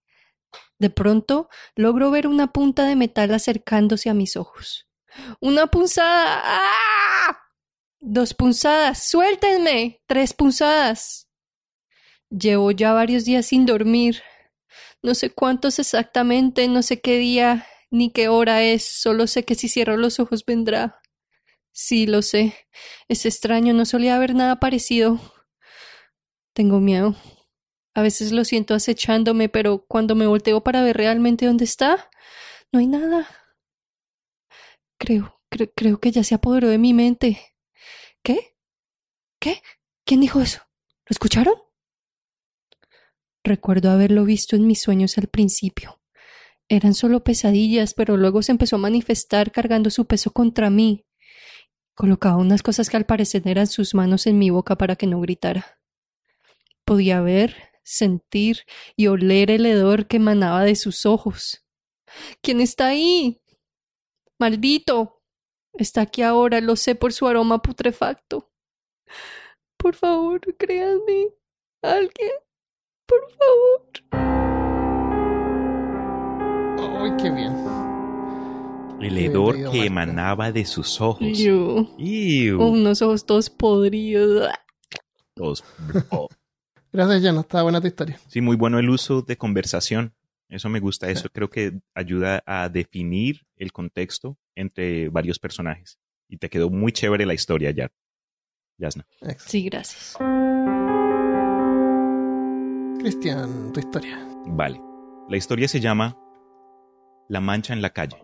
De 0.79 0.89
pronto 0.89 1.49
logro 1.75 2.09
ver 2.09 2.25
una 2.25 2.53
punta 2.53 2.85
de 2.85 2.95
metal 2.95 3.33
acercándose 3.33 4.09
a 4.09 4.13
mis 4.13 4.37
ojos. 4.37 4.87
¡Una 5.41 5.67
punzada! 5.67 6.41
¡Ah! 6.41 7.37
Dos 7.99 8.33
punzadas. 8.33 9.09
¡Suéltenme! 9.09 10.01
Tres 10.07 10.33
punzadas. 10.33 11.27
Llevo 12.29 12.71
ya 12.71 12.93
varios 12.93 13.25
días 13.25 13.45
sin 13.45 13.65
dormir. 13.65 14.23
No 15.03 15.15
sé 15.15 15.31
cuántos 15.31 15.79
exactamente, 15.79 16.69
no 16.69 16.81
sé 16.81 17.01
qué 17.01 17.17
día 17.17 17.67
ni 17.91 18.11
qué 18.11 18.29
hora 18.29 18.63
es, 18.63 18.83
solo 18.83 19.27
sé 19.27 19.43
que 19.45 19.55
si 19.55 19.69
cierro 19.69 19.97
los 19.97 20.19
ojos 20.19 20.45
vendrá. 20.45 21.01
Sí, 21.73 22.07
lo 22.07 22.21
sé. 22.21 22.55
Es 23.07 23.25
extraño, 23.25 23.73
no 23.73 23.85
solía 23.85 24.15
haber 24.15 24.35
nada 24.35 24.59
parecido. 24.59 25.19
Tengo 26.53 26.79
miedo. 26.79 27.15
A 27.93 28.01
veces 28.01 28.31
lo 28.31 28.45
siento 28.45 28.73
acechándome, 28.73 29.49
pero 29.49 29.85
cuando 29.85 30.15
me 30.15 30.27
volteo 30.27 30.63
para 30.63 30.81
ver 30.83 30.97
realmente 30.97 31.45
dónde 31.45 31.65
está, 31.65 32.09
no 32.71 32.79
hay 32.79 32.87
nada. 32.87 33.27
Creo, 34.97 35.41
creo, 35.49 35.71
creo 35.75 35.99
que 35.99 36.11
ya 36.11 36.23
se 36.23 36.35
apoderó 36.35 36.69
de 36.69 36.77
mi 36.77 36.93
mente. 36.93 37.39
¿Qué? 38.23 38.55
¿Qué? 39.39 39.61
¿Quién 40.05 40.21
dijo 40.21 40.41
eso? 40.41 40.61
¿Lo 41.05 41.13
escucharon? 41.13 41.55
Recuerdo 43.43 43.89
haberlo 43.89 44.23
visto 44.23 44.55
en 44.55 44.67
mis 44.67 44.81
sueños 44.81 45.17
al 45.17 45.27
principio. 45.27 46.00
Eran 46.71 46.93
solo 46.93 47.21
pesadillas, 47.21 47.93
pero 47.93 48.15
luego 48.15 48.41
se 48.41 48.53
empezó 48.53 48.77
a 48.77 48.79
manifestar 48.79 49.51
cargando 49.51 49.89
su 49.89 50.05
peso 50.05 50.31
contra 50.31 50.69
mí. 50.69 51.05
Colocaba 51.95 52.37
unas 52.37 52.63
cosas 52.63 52.89
que 52.89 52.95
al 52.95 53.05
parecer 53.05 53.45
eran 53.45 53.67
sus 53.67 53.93
manos 53.93 54.25
en 54.25 54.39
mi 54.39 54.51
boca 54.51 54.77
para 54.77 54.95
que 54.95 55.05
no 55.05 55.19
gritara. 55.19 55.81
Podía 56.85 57.19
ver, 57.19 57.57
sentir 57.83 58.59
y 58.95 59.07
oler 59.07 59.51
el 59.51 59.65
hedor 59.65 60.07
que 60.07 60.15
emanaba 60.15 60.63
de 60.63 60.77
sus 60.77 61.05
ojos. 61.05 61.61
¿Quién 62.41 62.61
está 62.61 62.87
ahí? 62.87 63.41
Maldito. 64.39 65.21
Está 65.73 66.03
aquí 66.03 66.21
ahora, 66.21 66.61
lo 66.61 66.77
sé 66.77 66.95
por 66.95 67.11
su 67.11 67.27
aroma 67.27 67.61
putrefacto. 67.61 68.49
Por 69.75 69.95
favor, 69.95 70.39
créanme. 70.55 71.33
Alguien. 71.81 72.31
Por 73.05 73.29
favor. 73.29 74.40
¡Ay, 76.81 77.11
qué 77.21 77.29
bien! 77.29 77.53
El 79.01 79.15
Qué 79.15 79.25
hedor 79.25 79.55
que 79.55 79.63
Marta. 79.63 79.85
emanaba 79.85 80.51
de 80.51 80.63
sus 80.65 81.01
ojos. 81.01 81.21
Iu. 81.37 81.87
Con 82.57 82.67
unos 82.69 83.01
ojos 83.01 83.25
todos 83.25 83.49
podridos. 83.49 84.47
Todos- 85.33 85.63
oh. 86.11 86.27
Gracias, 86.93 87.23
Jan. 87.23 87.37
Está 87.37 87.63
buena 87.63 87.81
tu 87.81 87.87
historia. 87.87 88.19
Sí, 88.27 88.41
muy 88.41 88.55
bueno 88.55 88.77
el 88.77 88.89
uso 88.89 89.21
de 89.21 89.37
conversación. 89.37 90.13
Eso 90.49 90.69
me 90.69 90.79
gusta. 90.79 91.09
Eso 91.09 91.29
creo 91.31 91.49
que 91.49 91.79
ayuda 91.95 92.43
a 92.45 92.67
definir 92.69 93.41
el 93.55 93.71
contexto 93.71 94.37
entre 94.55 95.09
varios 95.09 95.39
personajes. 95.39 95.97
Y 96.27 96.37
te 96.37 96.49
quedó 96.49 96.69
muy 96.69 96.91
chévere 96.91 97.25
la 97.25 97.33
historia, 97.33 97.71
ya. 97.71 97.89
Yasna. 98.77 99.05
Sí, 99.37 99.63
gracias. 99.63 100.15
Cristian, 102.99 103.71
tu 103.73 103.79
historia. 103.79 104.19
Vale. 104.47 104.79
La 105.29 105.37
historia 105.37 105.67
se 105.67 105.79
llama 105.79 106.17
La 107.31 107.39
mancha 107.39 107.71
en 107.71 107.81
la 107.81 107.91
calle. 107.91 108.21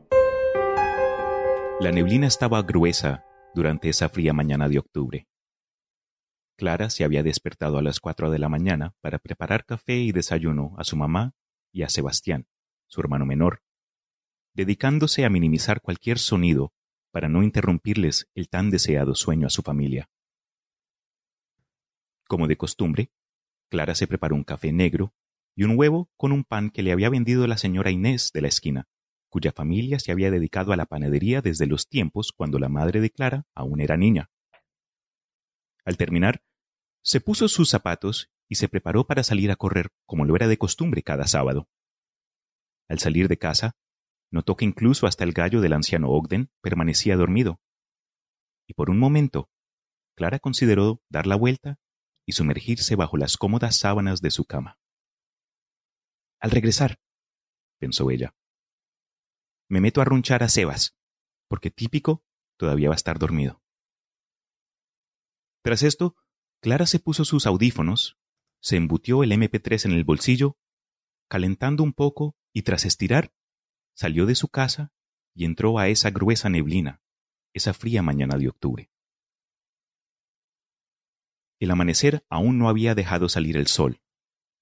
La 1.80 1.94
neblina 1.94 2.28
estaba 2.28 2.62
gruesa 2.64 3.24
durante 3.56 3.88
esa 3.88 4.10
fría 4.10 4.34
mañana 4.34 4.68
de 4.68 4.80
octubre. 4.80 5.30
Clara 6.58 6.90
se 6.90 7.06
había 7.06 7.24
despertado 7.24 7.78
a 7.78 7.82
las 7.82 8.02
cuatro 8.02 8.30
de 8.32 8.38
la 8.38 8.50
mañana 8.50 8.96
para 9.00 9.18
preparar 9.18 9.64
café 9.64 9.96
y 9.96 10.12
desayuno 10.12 10.76
a 10.78 10.84
su 10.84 10.98
mamá 10.98 11.36
y 11.72 11.84
a 11.84 11.90
Sebastián, 11.90 12.50
su 12.88 13.00
hermano 13.00 13.26
menor, 13.26 13.62
dedicándose 14.54 15.24
a 15.24 15.30
minimizar 15.30 15.80
cualquier 15.80 16.20
sonido 16.20 16.74
para 17.10 17.30
no 17.30 17.44
interrumpirles 17.44 18.30
el 18.36 18.50
tan 18.50 18.72
deseado 18.72 19.16
sueño 19.16 19.48
a 19.48 19.52
su 19.52 19.62
familia. 19.62 20.10
Como 22.28 22.48
de 22.48 22.58
costumbre, 22.58 23.14
Clara 23.70 23.96
se 23.96 24.06
preparó 24.06 24.36
un 24.36 24.44
café 24.44 24.74
negro 24.74 25.14
y 25.56 25.64
un 25.64 25.80
huevo 25.80 26.12
con 26.18 26.34
un 26.34 26.44
pan 26.44 26.72
que 26.72 26.84
le 26.84 26.92
había 26.92 27.10
vendido 27.10 27.48
la 27.48 27.58
señora 27.58 27.90
Inés 27.90 28.32
de 28.34 28.42
la 28.42 28.50
esquina, 28.50 28.90
cuya 29.30 29.52
familia 29.52 30.00
se 30.00 30.12
había 30.12 30.32
dedicado 30.32 30.72
a 30.72 30.78
la 30.78 30.86
panadería 30.86 31.42
desde 31.42 31.68
los 31.68 31.88
tiempos 31.88 32.32
cuando 32.36 32.60
la 32.60 32.70
madre 32.70 33.02
de 33.02 33.10
Clara 33.10 33.46
aún 33.54 33.82
era 33.82 33.98
niña. 33.98 34.30
Al 35.86 35.98
terminar, 35.98 36.42
se 37.02 37.22
puso 37.22 37.48
sus 37.48 37.70
zapatos 37.70 38.30
y 38.50 38.56
se 38.56 38.68
preparó 38.70 39.06
para 39.06 39.24
salir 39.24 39.52
a 39.52 39.56
correr 39.56 39.90
como 40.06 40.26
lo 40.26 40.36
era 40.36 40.48
de 40.48 40.58
costumbre 40.58 41.04
cada 41.04 41.28
sábado. 41.28 41.70
Al 42.90 43.00
salir 43.00 43.28
de 43.28 43.38
casa, 43.38 43.76
notó 44.32 44.56
que 44.56 44.66
incluso 44.66 45.08
hasta 45.08 45.24
el 45.24 45.34
gallo 45.34 45.62
del 45.62 45.74
anciano 45.74 46.10
Ogden 46.10 46.50
permanecía 46.62 47.16
dormido. 47.16 47.62
y 48.70 48.74
por 48.74 48.90
un 48.90 49.00
momento, 49.00 49.50
Clara 50.14 50.40
consideró 50.40 51.02
dar 51.08 51.26
la 51.26 51.38
vuelta 51.38 51.80
y 52.26 52.34
sumergirse 52.34 52.98
bajo 52.98 53.16
las 53.16 53.38
cómodas 53.38 53.78
sábanas 53.78 54.20
de 54.20 54.32
su 54.32 54.44
cama. 54.44 54.78
Al 56.42 56.52
regresar, 56.52 57.00
pensó 57.80 58.12
ella, 58.12 58.36
me 59.68 59.82
meto 59.82 60.02
a 60.02 60.06
runchar 60.06 60.44
a 60.44 60.50
Sebas, 60.50 60.96
porque 61.48 61.72
típico 61.72 62.24
todavía 62.58 62.90
va 62.90 62.96
a 62.96 62.98
estar 62.98 63.20
dormido. 63.20 63.62
Tras 65.62 65.84
esto, 65.84 66.16
Clara 66.62 66.86
se 66.86 67.00
puso 67.00 67.26
sus 67.26 67.46
audífonos, 67.46 68.18
se 68.62 68.78
embutió 68.78 69.24
el 69.24 69.32
MP3 69.32 69.86
en 69.86 69.92
el 69.92 70.04
bolsillo, 70.04 70.58
calentando 71.30 71.84
un 71.84 71.94
poco 71.94 72.36
y 72.54 72.64
tras 72.64 72.86
estirar, 72.86 73.34
salió 73.94 74.26
de 74.26 74.36
su 74.36 74.48
casa 74.48 74.92
y 75.36 75.46
entró 75.46 75.78
a 75.78 75.88
esa 75.88 76.10
gruesa 76.10 76.50
neblina, 76.50 77.02
esa 77.54 77.74
fría 77.74 78.02
mañana 78.02 78.38
de 78.38 78.50
octubre. 78.50 78.92
El 81.60 81.72
amanecer 81.72 82.26
aún 82.30 82.60
no 82.60 82.70
había 82.70 82.96
dejado 82.96 83.30
salir 83.30 83.58
el 83.58 83.68
sol. 83.68 84.02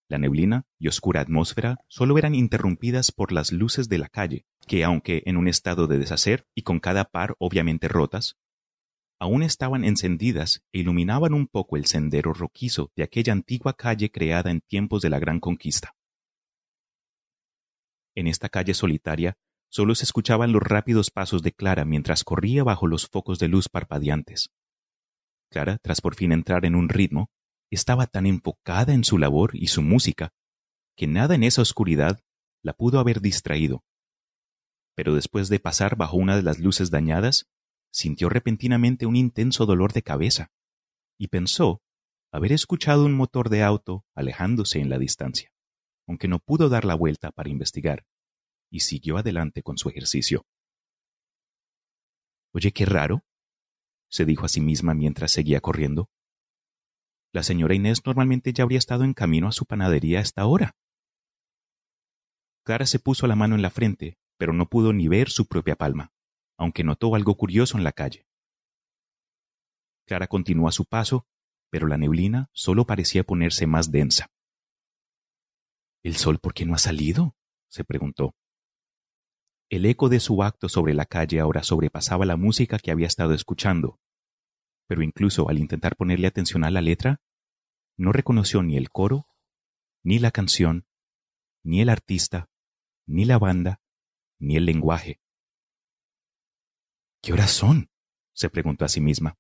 La 0.08 0.20
neblina 0.20 0.66
y 0.78 0.88
oscura 0.88 1.22
atmósfera 1.22 1.78
solo 1.88 2.18
eran 2.18 2.36
interrumpidas 2.36 3.12
por 3.12 3.32
las 3.32 3.52
luces 3.52 3.90
de 3.90 3.98
la 3.98 4.08
calle, 4.08 4.46
que 4.68 4.84
aunque 4.84 5.24
en 5.26 5.38
un 5.38 5.48
estado 5.48 5.88
de 5.88 5.98
deshacer 5.98 6.48
y 6.54 6.62
con 6.62 6.80
cada 6.80 7.06
par 7.06 7.36
obviamente 7.40 7.88
rotas, 7.88 8.38
aún 9.20 9.42
estaban 9.42 9.84
encendidas 9.84 10.64
e 10.72 10.80
iluminaban 10.80 11.34
un 11.34 11.48
poco 11.48 11.78
el 11.78 11.86
sendero 11.86 12.34
roquizo 12.34 12.92
de 12.96 13.04
aquella 13.04 13.34
antigua 13.34 13.74
calle 13.74 14.12
creada 14.12 14.52
en 14.52 14.62
tiempos 14.62 15.02
de 15.02 15.10
la 15.10 15.20
Gran 15.20 15.40
Conquista. 15.40 15.96
En 18.14 18.28
esta 18.28 18.50
calle 18.50 18.74
solitaria 18.74 19.38
solo 19.70 19.96
se 19.96 20.04
escuchaban 20.04 20.52
los 20.52 20.62
rápidos 20.62 21.10
pasos 21.10 21.42
de 21.42 21.52
Clara 21.52 21.84
mientras 21.84 22.24
corría 22.24 22.64
bajo 22.64 22.88
los 22.88 23.08
focos 23.08 23.40
de 23.40 23.48
luz 23.48 23.70
parpadeantes. 23.70 24.52
Clara, 25.50 25.80
tras 25.82 26.02
por 26.02 26.16
fin 26.16 26.32
entrar 26.32 26.66
en 26.66 26.76
un 26.76 26.90
ritmo, 26.90 27.30
estaba 27.76 28.08
tan 28.08 28.26
enfocada 28.26 28.94
en 28.94 29.04
su 29.04 29.18
labor 29.18 29.52
y 29.54 29.68
su 29.68 29.82
música 29.82 30.34
que 30.96 31.08
nada 31.08 31.36
en 31.36 31.44
esa 31.44 31.62
oscuridad 31.62 32.22
la 32.62 32.74
pudo 32.74 33.00
haber 33.00 33.22
distraído. 33.22 33.84
Pero 34.96 35.14
después 35.14 35.50
de 35.50 35.60
pasar 35.60 35.96
bajo 35.98 36.18
una 36.18 36.36
de 36.36 36.44
las 36.44 36.60
luces 36.60 36.90
dañadas, 36.90 37.48
sintió 37.92 38.30
repentinamente 38.30 39.06
un 39.06 39.16
intenso 39.16 39.66
dolor 39.66 39.94
de 39.94 40.02
cabeza 40.02 40.52
y 41.18 41.28
pensó 41.28 41.82
haber 42.32 42.52
escuchado 42.52 43.06
un 43.06 43.14
motor 43.14 43.50
de 43.50 43.64
auto 43.64 44.06
alejándose 44.14 44.80
en 44.80 44.90
la 44.90 44.98
distancia, 44.98 45.52
aunque 46.08 46.28
no 46.28 46.40
pudo 46.40 46.70
dar 46.70 46.86
la 46.86 46.96
vuelta 46.96 47.32
para 47.32 47.50
investigar, 47.50 48.06
y 48.70 48.82
siguió 48.82 49.18
adelante 49.18 49.64
con 49.64 49.78
su 49.78 49.90
ejercicio. 49.90 50.46
Oye, 52.54 52.72
qué 52.72 52.86
raro, 52.86 53.24
se 54.10 54.26
dijo 54.26 54.46
a 54.46 54.50
sí 54.50 54.62
misma 54.62 54.94
mientras 54.94 55.32
seguía 55.32 55.62
corriendo. 55.62 56.10
La 57.36 57.44
señora 57.44 57.76
Inés 57.76 58.02
normalmente 58.06 58.54
ya 58.54 58.64
habría 58.64 58.78
estado 58.78 59.04
en 59.04 59.14
camino 59.14 59.50
a 59.50 59.52
su 59.52 59.66
panadería 59.66 60.20
a 60.20 60.22
esta 60.22 60.46
hora. 60.46 60.78
Clara 62.64 62.86
se 62.86 62.98
puso 62.98 63.28
la 63.28 63.36
mano 63.36 63.56
en 63.56 63.62
la 63.62 63.72
frente, 63.72 64.18
pero 64.38 64.54
no 64.54 64.70
pudo 64.70 64.94
ni 64.94 65.10
ver 65.10 65.30
su 65.30 65.46
propia 65.46 65.76
palma, 65.76 66.14
aunque 66.58 66.86
notó 66.86 67.14
algo 67.14 67.36
curioso 67.36 67.78
en 67.78 67.84
la 67.84 67.92
calle. 67.92 68.26
Clara 70.08 70.28
continuó 70.28 70.70
a 70.70 70.72
su 70.72 70.86
paso, 70.86 71.28
pero 71.70 71.88
la 71.88 71.98
neblina 71.98 72.50
solo 72.54 72.86
parecía 72.86 73.26
ponerse 73.26 73.68
más 73.68 73.92
densa. 73.92 74.32
¿El 76.04 76.16
sol 76.16 76.40
por 76.40 76.54
qué 76.54 76.66
no 76.66 76.74
ha 76.74 76.78
salido? 76.78 77.36
se 77.68 77.84
preguntó. 77.84 78.34
El 79.70 79.86
eco 79.86 80.08
de 80.08 80.22
su 80.22 80.42
acto 80.42 80.70
sobre 80.70 80.94
la 80.94 81.06
calle 81.06 81.42
ahora 81.42 81.64
sobrepasaba 81.64 82.26
la 82.26 82.38
música 82.38 82.80
que 82.80 82.92
había 82.92 83.08
estado 83.08 83.34
escuchando, 83.34 84.00
pero 84.88 85.02
incluso 85.02 85.50
al 85.50 85.60
intentar 85.60 85.98
ponerle 85.98 86.28
atención 86.28 86.64
a 86.64 86.72
la 86.72 86.80
letra, 86.80 87.20
no 87.98 88.12
reconoció 88.12 88.64
ni 88.64 88.78
el 88.78 88.90
coro, 88.90 89.28
ni 90.04 90.20
la 90.20 90.32
canción, 90.32 90.86
ni 91.64 91.82
el 91.82 91.90
artista, 91.90 92.50
ni 93.06 93.26
la 93.26 93.38
banda, 93.38 93.82
ni 94.40 94.56
el 94.56 94.66
lenguaje. 94.66 95.22
¿Qué 97.22 97.34
horas 97.34 97.52
son? 97.52 97.90
se 98.34 98.50
preguntó 98.50 98.86
a 98.86 98.90
sí 98.90 99.02
misma. 99.02 99.38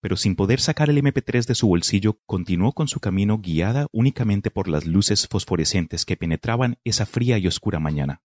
Pero 0.00 0.16
sin 0.16 0.34
poder 0.34 0.60
sacar 0.60 0.90
el 0.90 0.98
MP3 0.98 1.46
de 1.46 1.54
su 1.54 1.68
bolsillo, 1.68 2.20
continuó 2.26 2.72
con 2.72 2.88
su 2.88 3.00
camino 3.00 3.38
guiada 3.38 3.86
únicamente 3.92 4.50
por 4.50 4.68
las 4.68 4.86
luces 4.86 5.28
fosforescentes 5.28 6.04
que 6.04 6.16
penetraban 6.16 6.78
esa 6.84 7.06
fría 7.06 7.38
y 7.38 7.46
oscura 7.46 7.78
mañana 7.78 8.22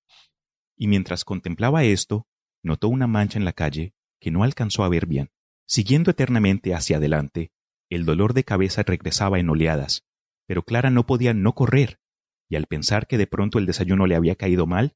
y 0.75 0.87
mientras 0.87 1.23
contemplaba 1.23 1.83
esto, 1.83 2.27
notó 2.61 2.89
una 2.89 3.07
mancha 3.07 3.39
en 3.39 3.45
la 3.45 3.53
calle 3.53 3.93
que 4.19 4.31
no 4.31 4.43
alcanzó 4.43 4.83
a 4.83 4.89
ver 4.89 5.05
bien. 5.05 5.31
Siguiendo 5.67 6.11
eternamente 6.11 6.73
hacia 6.73 6.97
adelante, 6.97 7.51
el 7.95 8.05
dolor 8.05 8.33
de 8.33 8.43
cabeza 8.43 8.83
regresaba 8.83 9.39
en 9.39 9.49
oleadas, 9.49 10.05
pero 10.45 10.63
Clara 10.63 10.91
no 10.91 11.05
podía 11.05 11.33
no 11.33 11.53
correr, 11.53 11.99
y 12.49 12.55
al 12.55 12.67
pensar 12.67 13.07
que 13.07 13.17
de 13.17 13.27
pronto 13.27 13.57
el 13.57 13.65
desayuno 13.65 14.05
le 14.05 14.15
había 14.15 14.35
caído 14.35 14.67
mal, 14.67 14.95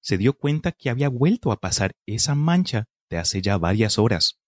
se 0.00 0.16
dio 0.16 0.34
cuenta 0.34 0.72
que 0.72 0.88
había 0.88 1.08
vuelto 1.08 1.52
a 1.52 1.60
pasar 1.60 1.96
esa 2.06 2.34
mancha 2.34 2.86
de 3.10 3.18
hace 3.18 3.42
ya 3.42 3.58
varias 3.58 3.98
horas. 3.98 4.40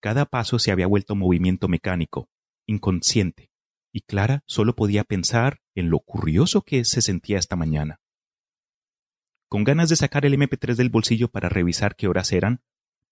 Cada 0.00 0.26
paso 0.26 0.58
se 0.58 0.72
había 0.72 0.86
vuelto 0.86 1.14
movimiento 1.14 1.68
mecánico, 1.68 2.28
inconsciente, 2.66 3.50
y 3.92 4.02
Clara 4.02 4.42
solo 4.46 4.74
podía 4.74 5.04
pensar 5.04 5.60
en 5.74 5.90
lo 5.90 6.00
curioso 6.00 6.62
que 6.62 6.84
se 6.84 7.00
sentía 7.00 7.38
esta 7.38 7.56
mañana. 7.56 8.00
Con 9.48 9.64
ganas 9.64 9.88
de 9.88 9.96
sacar 9.96 10.26
el 10.26 10.34
MP3 10.34 10.74
del 10.74 10.90
bolsillo 10.90 11.28
para 11.28 11.48
revisar 11.48 11.96
qué 11.96 12.08
horas 12.08 12.32
eran, 12.32 12.62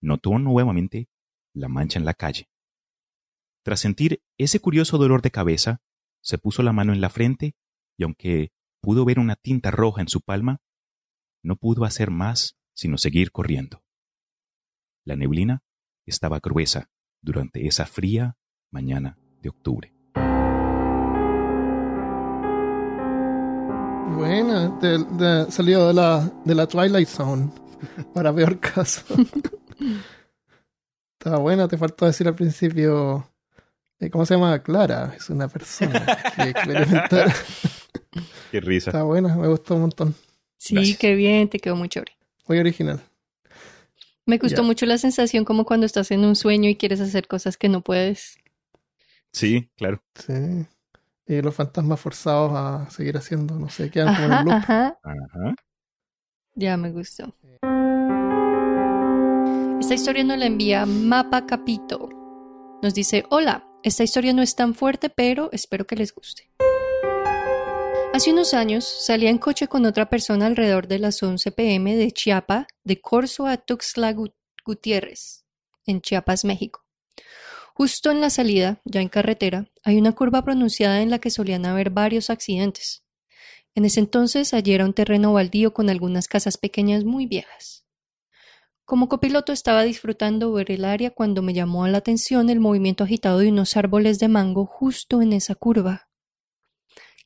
notó 0.02 0.38
nuevamente 0.38 1.08
la 1.54 1.68
mancha 1.68 1.98
en 1.98 2.04
la 2.04 2.14
calle. 2.14 2.48
Tras 3.64 3.80
sentir 3.80 4.22
ese 4.36 4.60
curioso 4.60 4.98
dolor 4.98 5.22
de 5.22 5.30
cabeza, 5.30 5.80
se 6.22 6.36
puso 6.36 6.62
la 6.62 6.74
mano 6.74 6.92
en 6.92 7.00
la 7.00 7.08
frente 7.08 7.56
y 7.96 8.04
aunque 8.04 8.52
pudo 8.82 9.06
ver 9.06 9.18
una 9.18 9.36
tinta 9.36 9.70
roja 9.70 10.02
en 10.02 10.08
su 10.08 10.20
palma, 10.20 10.60
no 11.42 11.56
pudo 11.56 11.86
hacer 11.86 12.10
más 12.10 12.58
sino 12.74 12.98
seguir 12.98 13.32
corriendo. 13.32 13.82
La 15.06 15.16
neblina 15.16 15.62
estaba 16.04 16.40
gruesa 16.40 16.90
durante 17.22 17.66
esa 17.66 17.86
fría 17.86 18.36
mañana 18.70 19.16
de 19.40 19.48
octubre. 19.48 19.94
Buena, 24.14 24.68
de, 24.78 25.50
salió 25.50 25.86
de 25.88 25.94
la, 25.94 26.30
de 26.44 26.54
la 26.54 26.66
Twilight 26.66 27.08
Zone, 27.08 27.50
para 28.14 28.34
peor 28.34 28.60
caso. 28.60 29.02
Estaba 31.18 31.38
buena, 31.38 31.66
te 31.66 31.78
faltó 31.78 32.04
decir 32.04 32.28
al 32.28 32.34
principio, 32.34 33.33
¿cómo 34.10 34.26
se 34.26 34.34
llama? 34.34 34.62
Clara, 34.62 35.14
es 35.16 35.30
una 35.30 35.48
persona 35.48 36.04
que 36.36 36.42
experimentar. 36.50 37.32
Qué 38.50 38.60
risa. 38.60 38.90
Está 38.90 39.02
buena, 39.02 39.34
me 39.36 39.48
gustó 39.48 39.74
un 39.74 39.82
montón. 39.82 40.14
Sí, 40.56 40.96
qué 40.96 41.14
bien, 41.14 41.48
te 41.48 41.58
quedó 41.58 41.76
muy 41.76 41.88
chévere. 41.88 42.12
Muy 42.48 42.58
original. 42.58 43.00
Me 44.26 44.38
gustó 44.38 44.62
mucho 44.62 44.86
la 44.86 44.96
sensación 44.96 45.44
como 45.44 45.66
cuando 45.66 45.84
estás 45.84 46.10
en 46.10 46.24
un 46.24 46.34
sueño 46.36 46.70
y 46.70 46.76
quieres 46.76 47.00
hacer 47.00 47.26
cosas 47.28 47.56
que 47.58 47.68
no 47.68 47.82
puedes. 47.82 48.38
Sí, 49.32 49.68
claro. 49.76 50.02
Sí. 50.14 50.66
Y 51.26 51.42
los 51.42 51.54
fantasmas 51.54 52.00
forzados 52.00 52.52
a 52.54 52.88
seguir 52.90 53.16
haciendo, 53.16 53.54
no 53.58 53.68
sé, 53.68 53.90
quedan 53.90 54.14
como 54.14 54.26
en 54.26 54.32
Ajá, 54.32 54.40
un 54.42 54.46
loop. 54.46 54.54
ajá. 54.56 54.98
Ajá. 55.02 55.54
Ya 56.54 56.76
me 56.76 56.90
gustó. 56.92 57.34
Esta 59.80 59.94
historia 59.94 60.24
nos 60.24 60.38
la 60.38 60.46
envía 60.46 60.86
Mapa 60.86 61.44
Capito. 61.46 62.08
Nos 62.82 62.94
dice, 62.94 63.24
hola, 63.30 63.66
esta 63.84 64.02
historia 64.02 64.32
no 64.32 64.42
es 64.42 64.56
tan 64.56 64.74
fuerte, 64.74 65.10
pero 65.10 65.50
espero 65.52 65.86
que 65.86 65.94
les 65.96 66.14
guste. 66.14 66.50
Hace 68.12 68.32
unos 68.32 68.54
años 68.54 68.84
salía 68.84 69.28
en 69.28 69.38
coche 69.38 69.66
con 69.66 69.84
otra 69.86 70.08
persona 70.08 70.46
alrededor 70.46 70.86
de 70.88 70.98
las 71.00 71.22
11 71.22 71.50
pm 71.52 71.96
de 71.96 72.10
Chiapa, 72.12 72.66
de 72.84 73.00
Corzo 73.00 73.46
a 73.46 73.56
Tuxtla 73.56 74.12
Gu- 74.14 74.32
Gutiérrez, 74.64 75.44
en 75.84 76.00
Chiapas, 76.00 76.44
México. 76.44 76.84
Justo 77.74 78.10
en 78.12 78.20
la 78.20 78.30
salida, 78.30 78.80
ya 78.84 79.00
en 79.00 79.08
carretera, 79.08 79.68
hay 79.82 79.98
una 79.98 80.12
curva 80.12 80.42
pronunciada 80.44 81.02
en 81.02 81.10
la 81.10 81.18
que 81.18 81.30
solían 81.30 81.66
haber 81.66 81.90
varios 81.90 82.30
accidentes. 82.30 83.02
En 83.74 83.84
ese 83.84 83.98
entonces 83.98 84.54
allí 84.54 84.72
era 84.72 84.84
un 84.84 84.94
terreno 84.94 85.32
baldío 85.32 85.74
con 85.74 85.90
algunas 85.90 86.28
casas 86.28 86.56
pequeñas 86.56 87.04
muy 87.04 87.26
viejas. 87.26 87.83
Como 88.84 89.08
copiloto 89.08 89.52
estaba 89.52 89.82
disfrutando 89.82 90.52
ver 90.52 90.70
el 90.70 90.84
área 90.84 91.10
cuando 91.10 91.40
me 91.40 91.54
llamó 91.54 91.86
la 91.88 91.98
atención 91.98 92.50
el 92.50 92.60
movimiento 92.60 93.04
agitado 93.04 93.38
de 93.38 93.48
unos 93.48 93.78
árboles 93.78 94.18
de 94.18 94.28
mango 94.28 94.66
justo 94.66 95.22
en 95.22 95.32
esa 95.32 95.54
curva. 95.54 96.08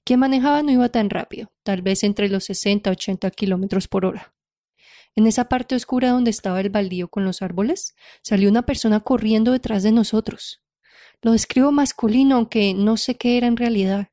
Quien 0.04 0.20
manejaba 0.20 0.62
no 0.62 0.70
iba 0.70 0.88
tan 0.88 1.10
rápido, 1.10 1.52
tal 1.64 1.82
vez 1.82 2.04
entre 2.04 2.28
los 2.28 2.44
60 2.44 2.88
a 2.88 2.92
80 2.92 3.30
kilómetros 3.32 3.88
por 3.88 4.06
hora. 4.06 4.34
En 5.16 5.26
esa 5.26 5.48
parte 5.48 5.74
oscura 5.74 6.10
donde 6.10 6.30
estaba 6.30 6.60
el 6.60 6.70
baldío 6.70 7.08
con 7.08 7.24
los 7.24 7.42
árboles, 7.42 7.96
salió 8.22 8.48
una 8.48 8.62
persona 8.62 9.00
corriendo 9.00 9.50
detrás 9.50 9.82
de 9.82 9.90
nosotros. 9.90 10.62
Lo 11.22 11.32
describo 11.32 11.72
masculino, 11.72 12.36
aunque 12.36 12.72
no 12.72 12.96
sé 12.96 13.16
qué 13.16 13.36
era 13.36 13.48
en 13.48 13.56
realidad 13.56 14.10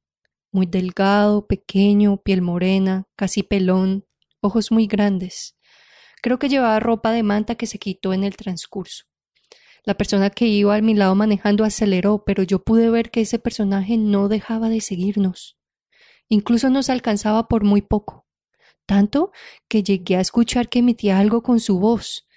muy 0.55 0.65
delgado, 0.65 1.45
pequeño, 1.45 2.17
piel 2.17 2.41
morena, 2.41 3.03
casi 3.17 3.43
pelón, 3.43 4.05
ojos 4.39 4.71
muy 4.71 4.87
grandes. 4.87 5.57
Creo 6.25 6.39
que 6.39 6.49
llevaba 6.49 6.79
ropa 6.79 7.11
de 7.11 7.21
manta 7.21 7.53
que 7.53 7.67
se 7.67 7.77
quitó 7.77 8.11
en 8.11 8.23
el 8.23 8.35
transcurso. 8.35 9.03
La 9.83 9.93
persona 9.93 10.31
que 10.31 10.47
iba 10.47 10.73
a 10.73 10.81
mi 10.81 10.95
lado 10.95 11.13
manejando 11.13 11.63
aceleró, 11.63 12.23
pero 12.25 12.41
yo 12.41 12.63
pude 12.63 12.89
ver 12.89 13.11
que 13.11 13.21
ese 13.21 13.37
personaje 13.37 13.95
no 13.97 14.27
dejaba 14.27 14.69
de 14.69 14.81
seguirnos. 14.81 15.55
Incluso 16.27 16.71
nos 16.71 16.89
alcanzaba 16.89 17.47
por 17.47 17.63
muy 17.63 17.83
poco, 17.83 18.25
tanto 18.87 19.33
que 19.69 19.83
llegué 19.83 20.15
a 20.15 20.21
escuchar 20.21 20.67
que 20.67 20.79
emitía 20.79 21.19
algo 21.19 21.43
con 21.43 21.59
su 21.59 21.77
voz. 21.77 22.27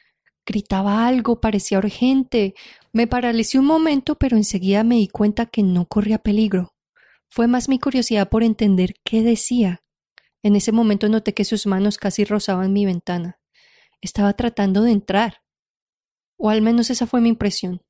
Gritaba 0.44 1.06
algo, 1.06 1.40
parecía 1.40 1.78
urgente. 1.78 2.52
Me 2.92 3.06
paralicé 3.06 3.58
un 3.58 3.64
momento, 3.64 4.16
pero 4.16 4.36
enseguida 4.36 4.84
me 4.84 4.96
di 4.96 5.08
cuenta 5.08 5.46
que 5.46 5.62
no 5.62 5.86
corría 5.86 6.18
peligro. 6.18 6.74
Fue 7.30 7.46
más 7.46 7.70
mi 7.70 7.78
curiosidad 7.78 8.28
por 8.28 8.42
entender 8.42 8.96
qué 9.02 9.22
decía. 9.22 9.80
En 10.42 10.56
ese 10.56 10.72
momento 10.72 11.08
noté 11.08 11.32
que 11.32 11.46
sus 11.46 11.66
manos 11.66 11.96
casi 11.96 12.26
rozaban 12.26 12.74
mi 12.74 12.84
ventana. 12.84 13.37
Estaba 14.00 14.32
tratando 14.34 14.82
de 14.82 14.92
entrar. 14.92 15.42
O 16.36 16.50
al 16.50 16.62
menos 16.62 16.90
esa 16.90 17.06
fue 17.06 17.20
mi 17.20 17.28
impresión. 17.28 17.82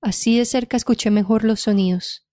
Así 0.00 0.38
de 0.38 0.44
cerca 0.44 0.76
escuché 0.76 1.10
mejor 1.10 1.44
los 1.44 1.60
sonidos. 1.60 2.26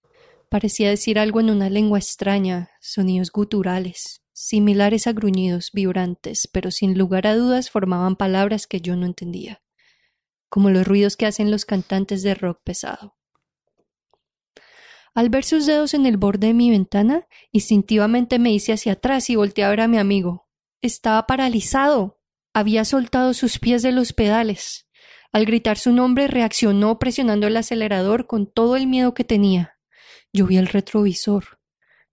Parecía 0.49 0.89
decir 0.89 1.19
algo 1.19 1.39
en 1.39 1.51
una 1.51 1.69
lengua 1.69 1.99
extraña, 1.99 2.71
sonidos 2.81 3.31
guturales, 3.31 4.23
similares 4.33 5.05
a 5.05 5.13
gruñidos 5.13 5.71
vibrantes, 5.71 6.47
pero 6.47 6.71
sin 6.71 6.97
lugar 6.97 7.27
a 7.27 7.35
dudas 7.35 7.69
formaban 7.69 8.15
palabras 8.15 8.65
que 8.65 8.81
yo 8.81 8.95
no 8.95 9.05
entendía, 9.05 9.61
como 10.49 10.71
los 10.71 10.87
ruidos 10.87 11.17
que 11.17 11.27
hacen 11.27 11.51
los 11.51 11.65
cantantes 11.65 12.23
de 12.23 12.33
rock 12.33 12.61
pesado. 12.63 13.15
Al 15.13 15.29
ver 15.29 15.43
sus 15.43 15.65
dedos 15.65 15.93
en 15.93 16.05
el 16.05 16.17
borde 16.17 16.47
de 16.47 16.53
mi 16.53 16.71
ventana, 16.71 17.27
instintivamente 17.51 18.39
me 18.39 18.51
hice 18.51 18.73
hacia 18.73 18.93
atrás 18.93 19.29
y 19.29 19.35
volteé 19.35 19.65
a 19.65 19.69
ver 19.69 19.81
a 19.81 19.87
mi 19.87 19.97
amigo. 19.97 20.47
Estaba 20.81 21.27
paralizado. 21.27 22.18
Había 22.53 22.83
soltado 22.85 23.33
sus 23.33 23.59
pies 23.59 23.81
de 23.81 23.91
los 23.91 24.13
pedales. 24.13 24.87
Al 25.31 25.45
gritar 25.45 25.77
su 25.77 25.91
nombre 25.91 26.27
reaccionó 26.27 26.97
presionando 26.97 27.47
el 27.47 27.57
acelerador 27.57 28.25
con 28.25 28.47
todo 28.51 28.75
el 28.75 28.87
miedo 28.87 29.13
que 29.13 29.23
tenía. 29.23 29.77
Yo 30.33 30.47
vi 30.47 30.57
el 30.57 30.67
retrovisor. 30.67 31.59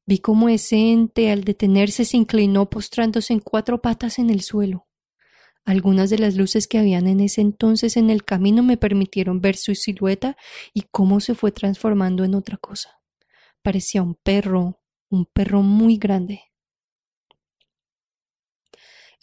Vi 0.05 0.19
cómo 0.19 0.49
ese 0.49 0.93
ente 0.93 1.31
al 1.31 1.45
detenerse 1.45 2.05
se 2.05 2.17
inclinó 2.17 2.71
postrándose 2.71 3.33
en 3.33 3.41
cuatro 3.41 3.81
patas 3.81 4.19
en 4.19 4.31
el 4.31 4.43
suelo. 4.43 4.87
Algunas 5.65 6.11
de 6.11 6.19
las 6.19 6.37
luces 6.37 6.69
que 6.69 6.79
habían 6.79 7.09
en 7.09 7.19
ese 7.19 7.41
entonces 7.41 7.97
en 7.97 8.09
el 8.09 8.25
camino 8.25 8.63
me 8.63 8.77
permitieron 8.77 9.41
ver 9.41 9.57
su 9.57 9.75
silueta 9.75 10.37
y 10.73 10.83
cómo 10.83 11.19
se 11.19 11.35
fue 11.35 11.51
transformando 11.51 12.23
en 12.23 12.37
otra 12.37 12.57
cosa. 12.57 13.01
Parecía 13.63 14.03
un 14.03 14.15
perro, 14.15 14.81
un 15.09 15.27
perro 15.27 15.63
muy 15.63 15.97
grande. 15.97 16.43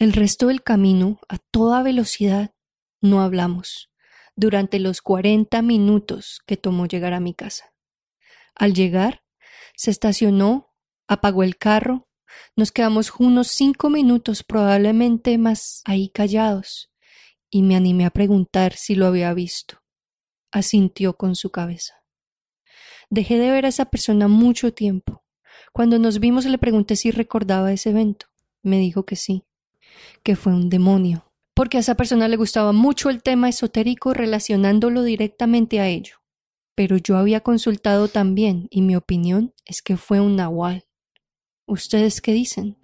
El 0.03 0.11
resto 0.11 0.47
del 0.47 0.61
camino, 0.61 1.21
a 1.29 1.37
toda 1.37 1.81
velocidad, 1.81 2.53
no 2.99 3.21
hablamos, 3.21 3.89
durante 4.35 4.77
los 4.77 5.01
cuarenta 5.01 5.61
minutos 5.61 6.41
que 6.45 6.57
tomó 6.57 6.87
llegar 6.87 7.13
a 7.13 7.21
mi 7.21 7.33
casa. 7.33 7.73
Al 8.53 8.73
llegar, 8.73 9.23
se 9.77 9.91
estacionó, 9.91 10.75
apagó 11.07 11.41
el 11.43 11.55
carro, 11.55 12.09
nos 12.57 12.73
quedamos 12.73 13.13
unos 13.17 13.47
cinco 13.47 13.89
minutos, 13.89 14.43
probablemente 14.43 15.37
más, 15.37 15.81
ahí 15.85 16.09
callados, 16.09 16.91
y 17.49 17.61
me 17.61 17.77
animé 17.77 18.05
a 18.05 18.09
preguntar 18.09 18.73
si 18.73 18.95
lo 18.95 19.05
había 19.05 19.33
visto. 19.33 19.83
Asintió 20.51 21.15
con 21.15 21.37
su 21.37 21.49
cabeza. 21.49 22.03
Dejé 23.09 23.37
de 23.37 23.51
ver 23.51 23.63
a 23.65 23.69
esa 23.69 23.85
persona 23.85 24.27
mucho 24.27 24.73
tiempo. 24.73 25.23
Cuando 25.71 25.97
nos 25.97 26.19
vimos 26.19 26.43
le 26.43 26.57
pregunté 26.57 26.97
si 26.97 27.09
recordaba 27.09 27.71
ese 27.71 27.91
evento. 27.91 28.25
Me 28.63 28.79
dijo 28.79 29.05
que 29.05 29.15
sí, 29.15 29.45
que 30.23 30.35
fue 30.35 30.53
un 30.53 30.69
demonio, 30.69 31.25
porque 31.53 31.77
a 31.77 31.79
esa 31.81 31.95
persona 31.95 32.27
le 32.27 32.37
gustaba 32.37 32.71
mucho 32.71 33.09
el 33.09 33.21
tema 33.21 33.49
esotérico 33.49 34.13
relacionándolo 34.13 35.03
directamente 35.03 35.79
a 35.79 35.87
ello. 35.87 36.15
Pero 36.75 36.97
yo 36.97 37.17
había 37.17 37.41
consultado 37.41 38.07
también 38.07 38.67
y 38.71 38.81
mi 38.81 38.95
opinión 38.95 39.53
es 39.65 39.81
que 39.81 39.97
fue 39.97 40.19
un 40.19 40.35
nahual. 40.35 40.85
¿Ustedes 41.67 42.21
qué 42.21 42.33
dicen? 42.33 42.77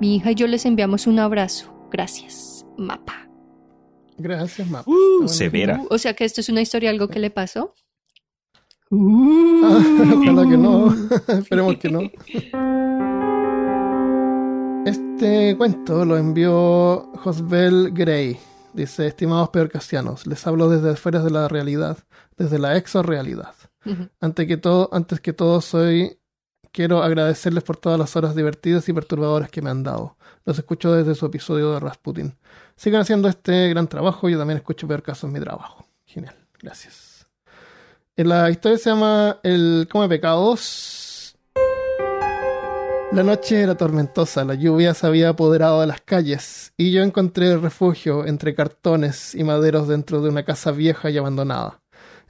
Mi 0.00 0.16
hija 0.16 0.30
y 0.30 0.34
yo 0.34 0.46
les 0.46 0.64
enviamos 0.64 1.06
un 1.06 1.18
abrazo. 1.18 1.74
Gracias, 1.90 2.64
Mapa. 2.78 3.28
Gracias, 4.16 4.68
Mapa. 4.68 4.90
Uh, 4.90 5.28
severa. 5.28 5.80
Uh, 5.82 5.94
o 5.94 5.98
sea 5.98 6.14
que 6.14 6.24
esto 6.24 6.40
es 6.40 6.48
una 6.48 6.62
historia, 6.62 6.88
algo 6.88 7.08
que 7.08 7.18
le 7.18 7.30
pasó. 7.30 7.74
Ah, 8.92 8.96
ojalá 10.16 10.48
que 10.48 10.56
no. 10.56 10.92
Esperemos 11.28 11.76
que 11.76 11.90
no. 11.90 12.00
Este 14.86 15.54
cuento 15.58 16.06
lo 16.06 16.16
envió 16.16 17.12
Josbel 17.18 17.90
Gray. 17.92 18.38
Dice, 18.72 19.06
estimados 19.06 19.50
peorcasianos, 19.50 20.26
les 20.26 20.46
hablo 20.46 20.70
desde 20.70 20.92
afuera 20.92 21.20
de 21.22 21.30
la 21.30 21.48
realidad, 21.48 21.98
desde 22.38 22.58
la 22.58 22.76
exorrealidad. 22.76 23.54
Antes 24.20 24.46
que 24.46 24.56
todo, 24.56 24.88
antes 24.92 25.20
que 25.20 25.34
todo 25.34 25.60
soy 25.60 26.18
quiero 26.72 27.02
agradecerles 27.02 27.62
por 27.62 27.76
todas 27.76 27.98
las 27.98 28.16
horas 28.16 28.34
divertidas 28.34 28.88
y 28.88 28.94
perturbadoras 28.94 29.50
que 29.50 29.60
me 29.60 29.70
han 29.70 29.82
dado. 29.82 30.16
Los 30.46 30.58
escucho 30.58 30.92
desde 30.92 31.14
su 31.14 31.26
episodio 31.26 31.72
de 31.72 31.80
Rasputin. 31.80 32.38
Sigan 32.76 33.02
haciendo 33.02 33.28
este 33.28 33.68
gran 33.68 33.86
trabajo. 33.86 34.28
Yo 34.30 34.38
también 34.38 34.56
escucho 34.56 34.88
peor 34.88 35.02
caso 35.02 35.26
en 35.26 35.34
mi 35.34 35.40
trabajo. 35.40 35.84
Genial. 36.06 36.34
Gracias. 36.58 37.09
En 38.20 38.28
la 38.28 38.50
historia 38.50 38.76
se 38.76 38.90
llama 38.90 39.38
El 39.42 39.88
Come 39.90 40.06
Pecados. 40.06 41.38
La 43.12 43.22
noche 43.22 43.62
era 43.62 43.76
tormentosa, 43.76 44.44
la 44.44 44.52
lluvia 44.52 44.92
se 44.92 45.06
había 45.06 45.30
apoderado 45.30 45.80
de 45.80 45.86
las 45.86 46.02
calles 46.02 46.74
y 46.76 46.92
yo 46.92 47.02
encontré 47.02 47.56
refugio 47.56 48.26
entre 48.26 48.54
cartones 48.54 49.34
y 49.34 49.42
maderos 49.42 49.88
dentro 49.88 50.20
de 50.20 50.28
una 50.28 50.42
casa 50.42 50.70
vieja 50.70 51.08
y 51.08 51.16
abandonada. 51.16 51.80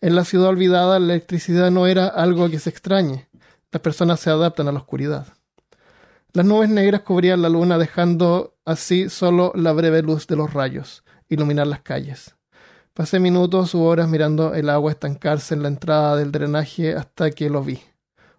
En 0.01 0.15
la 0.15 0.25
ciudad 0.25 0.51
olvidada 0.51 1.01
la 1.01 1.15
electricidad 1.15 1.73
no 1.73 1.89
era 1.89 2.07
algo 2.07 2.49
que 2.49 2.61
se 2.61 2.71
extrañe. 2.71 3.29
Las 3.73 3.83
personas 3.83 4.21
se 4.21 4.31
adaptan 4.31 4.69
a 4.69 4.73
la 4.73 4.79
oscuridad. 4.79 5.27
Las 6.33 6.47
nubes 6.47 6.69
negras 6.69 7.01
cubrían 7.01 7.43
la 7.43 7.49
luna 7.49 7.79
dejando 7.79 8.55
así 8.65 9.09
solo 9.09 9.51
la 9.57 9.73
breve 9.73 10.03
luz 10.03 10.29
de 10.29 10.37
los 10.37 10.53
rayos 10.55 11.03
iluminar 11.29 11.67
las 11.67 11.81
calles. 11.81 12.37
Pasé 12.93 13.21
minutos 13.21 13.73
u 13.75 13.83
horas 13.83 14.09
mirando 14.09 14.53
el 14.53 14.69
agua 14.69 14.91
estancarse 14.91 15.55
en 15.55 15.63
la 15.63 15.69
entrada 15.69 16.17
del 16.17 16.33
drenaje 16.33 16.95
hasta 16.95 17.31
que 17.31 17.49
lo 17.49 17.63
vi. 17.63 17.81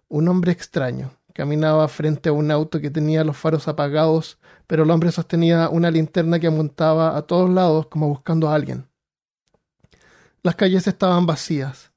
Un 0.08 0.28
hombre 0.28 0.52
extraño. 0.52 1.10
Caminaba 1.32 1.88
frente 1.88 2.28
a 2.28 2.32
un 2.32 2.50
auto 2.50 2.78
que 2.78 2.90
tenía 2.90 3.24
los 3.24 3.38
faros 3.38 3.66
apagados, 3.66 4.38
pero 4.66 4.82
el 4.82 4.90
hombre 4.90 5.10
sostenía 5.10 5.70
una 5.70 5.90
linterna 5.90 6.38
que 6.38 6.48
apuntaba 6.48 7.16
a 7.16 7.22
todos 7.22 7.48
lados 7.48 7.86
como 7.86 8.08
buscando 8.08 8.50
a 8.50 8.54
alguien. 8.54 8.86
Las 10.42 10.54
calles 10.54 10.86
estaban 10.86 11.24
vacías. 11.24 11.92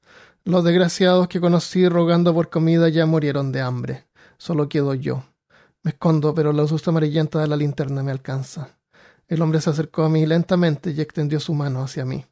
Los 0.46 0.64
desgraciados 0.64 1.28
que 1.28 1.42
conocí 1.42 1.90
rogando 1.90 2.34
por 2.34 2.50
comida 2.50 2.88
ya 2.88 3.06
murieron 3.06 3.52
de 3.52 3.60
hambre. 3.60 4.08
Solo 4.38 4.70
quedo 4.70 4.94
yo. 4.94 5.26
Me 5.84 5.92
escondo, 5.92 6.34
pero 6.34 6.54
la 6.54 6.64
luz 6.64 6.88
amarillenta 6.88 7.42
de 7.42 7.48
la 7.48 7.58
linterna 7.58 8.02
me 8.02 8.12
alcanza. 8.12 8.78
El 9.28 9.42
hombre 9.42 9.60
se 9.60 9.72
acercó 9.72 10.04
a 10.04 10.10
mí 10.10 10.26
lentamente 10.26 10.92
y 10.92 11.02
extendió 11.02 11.42
su 11.42 11.54
mano 11.54 11.84
hacia 11.84 12.06
mí. 12.06 12.26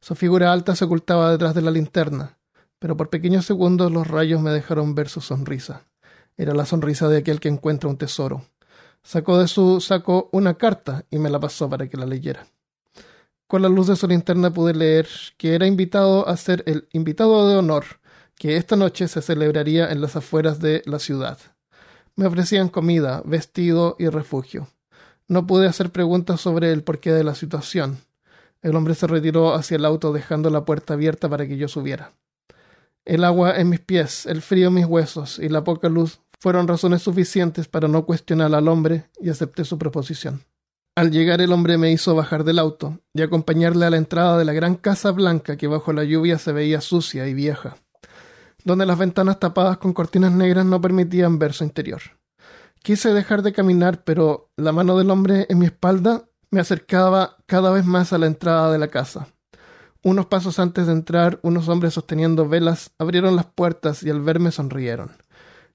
Su 0.00 0.14
figura 0.14 0.52
alta 0.52 0.76
se 0.76 0.84
ocultaba 0.84 1.30
detrás 1.30 1.54
de 1.54 1.62
la 1.62 1.70
linterna, 1.70 2.38
pero 2.78 2.96
por 2.96 3.10
pequeños 3.10 3.44
segundos 3.44 3.90
los 3.90 4.06
rayos 4.06 4.40
me 4.40 4.50
dejaron 4.50 4.94
ver 4.94 5.08
su 5.08 5.20
sonrisa. 5.20 5.86
Era 6.36 6.54
la 6.54 6.66
sonrisa 6.66 7.08
de 7.08 7.18
aquel 7.18 7.40
que 7.40 7.48
encuentra 7.48 7.90
un 7.90 7.98
tesoro. 7.98 8.44
Sacó 9.02 9.38
de 9.38 9.48
su 9.48 9.80
saco 9.80 10.28
una 10.32 10.54
carta 10.54 11.04
y 11.10 11.18
me 11.18 11.30
la 11.30 11.40
pasó 11.40 11.68
para 11.68 11.88
que 11.88 11.96
la 11.96 12.06
leyera. 12.06 12.46
Con 13.48 13.62
la 13.62 13.68
luz 13.68 13.86
de 13.86 13.96
su 13.96 14.06
linterna 14.06 14.52
pude 14.52 14.74
leer 14.74 15.08
que 15.36 15.54
era 15.54 15.66
invitado 15.66 16.28
a 16.28 16.36
ser 16.36 16.62
el 16.66 16.86
invitado 16.92 17.48
de 17.48 17.56
honor 17.56 17.84
que 18.36 18.56
esta 18.56 18.76
noche 18.76 19.08
se 19.08 19.20
celebraría 19.20 19.90
en 19.90 20.00
las 20.00 20.14
afueras 20.14 20.60
de 20.60 20.82
la 20.86 20.98
ciudad. 20.98 21.38
Me 22.14 22.26
ofrecían 22.26 22.68
comida, 22.68 23.22
vestido 23.24 23.96
y 23.98 24.08
refugio. 24.08 24.68
No 25.26 25.46
pude 25.46 25.66
hacer 25.66 25.90
preguntas 25.90 26.40
sobre 26.40 26.72
el 26.72 26.84
porqué 26.84 27.12
de 27.12 27.24
la 27.24 27.34
situación. 27.34 27.98
El 28.62 28.74
hombre 28.74 28.94
se 28.94 29.06
retiró 29.06 29.54
hacia 29.54 29.76
el 29.76 29.84
auto 29.84 30.12
dejando 30.12 30.50
la 30.50 30.64
puerta 30.64 30.94
abierta 30.94 31.28
para 31.28 31.46
que 31.46 31.56
yo 31.56 31.68
subiera. 31.68 32.12
El 33.04 33.24
agua 33.24 33.56
en 33.56 33.68
mis 33.68 33.80
pies, 33.80 34.26
el 34.26 34.42
frío 34.42 34.68
en 34.68 34.74
mis 34.74 34.86
huesos 34.86 35.38
y 35.38 35.48
la 35.48 35.64
poca 35.64 35.88
luz 35.88 36.20
fueron 36.40 36.68
razones 36.68 37.02
suficientes 37.02 37.68
para 37.68 37.88
no 37.88 38.04
cuestionar 38.04 38.54
al 38.54 38.68
hombre 38.68 39.10
y 39.20 39.30
acepté 39.30 39.64
su 39.64 39.78
proposición. 39.78 40.42
Al 40.96 41.12
llegar 41.12 41.40
el 41.40 41.52
hombre 41.52 41.78
me 41.78 41.92
hizo 41.92 42.14
bajar 42.14 42.42
del 42.42 42.58
auto 42.58 43.00
y 43.14 43.22
acompañarle 43.22 43.86
a 43.86 43.90
la 43.90 43.96
entrada 43.96 44.36
de 44.36 44.44
la 44.44 44.52
gran 44.52 44.74
casa 44.74 45.12
blanca 45.12 45.56
que 45.56 45.68
bajo 45.68 45.92
la 45.92 46.04
lluvia 46.04 46.38
se 46.38 46.52
veía 46.52 46.80
sucia 46.80 47.28
y 47.28 47.34
vieja, 47.34 47.76
donde 48.64 48.84
las 48.84 48.98
ventanas 48.98 49.38
tapadas 49.38 49.78
con 49.78 49.92
cortinas 49.92 50.32
negras 50.32 50.66
no 50.66 50.80
permitían 50.80 51.38
ver 51.38 51.52
su 51.52 51.64
interior. 51.64 52.02
Quise 52.82 53.12
dejar 53.12 53.42
de 53.42 53.52
caminar, 53.52 54.02
pero 54.04 54.50
la 54.56 54.72
mano 54.72 54.98
del 54.98 55.10
hombre 55.10 55.46
en 55.48 55.58
mi 55.58 55.66
espalda 55.66 56.28
me 56.50 56.60
acercaba 56.60 57.37
cada 57.48 57.70
vez 57.70 57.86
más 57.86 58.12
a 58.12 58.18
la 58.18 58.26
entrada 58.26 58.70
de 58.70 58.78
la 58.78 58.88
casa. 58.88 59.28
Unos 60.04 60.26
pasos 60.26 60.58
antes 60.58 60.86
de 60.86 60.92
entrar, 60.92 61.40
unos 61.42 61.68
hombres 61.68 61.94
sosteniendo 61.94 62.46
velas 62.46 62.92
abrieron 62.98 63.36
las 63.36 63.46
puertas 63.46 64.02
y 64.02 64.10
al 64.10 64.20
verme 64.20 64.52
sonrieron. 64.52 65.12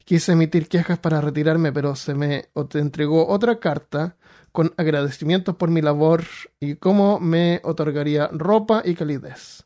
Quise 0.05 0.33
emitir 0.33 0.67
quejas 0.67 0.99
para 0.99 1.19
retirarme, 1.19 1.71
pero 1.73 1.95
se 1.95 2.13
me 2.13 2.49
entregó 2.73 3.27
otra 3.27 3.59
carta 3.59 4.17
con 4.51 4.71
agradecimientos 4.77 5.55
por 5.55 5.71
mi 5.71 5.81
labor 5.81 6.25
y 6.59 6.75
cómo 6.75 7.19
me 7.19 7.59
otorgaría 7.63 8.27
ropa 8.31 8.83
y 8.85 8.93
calidez. 8.93 9.65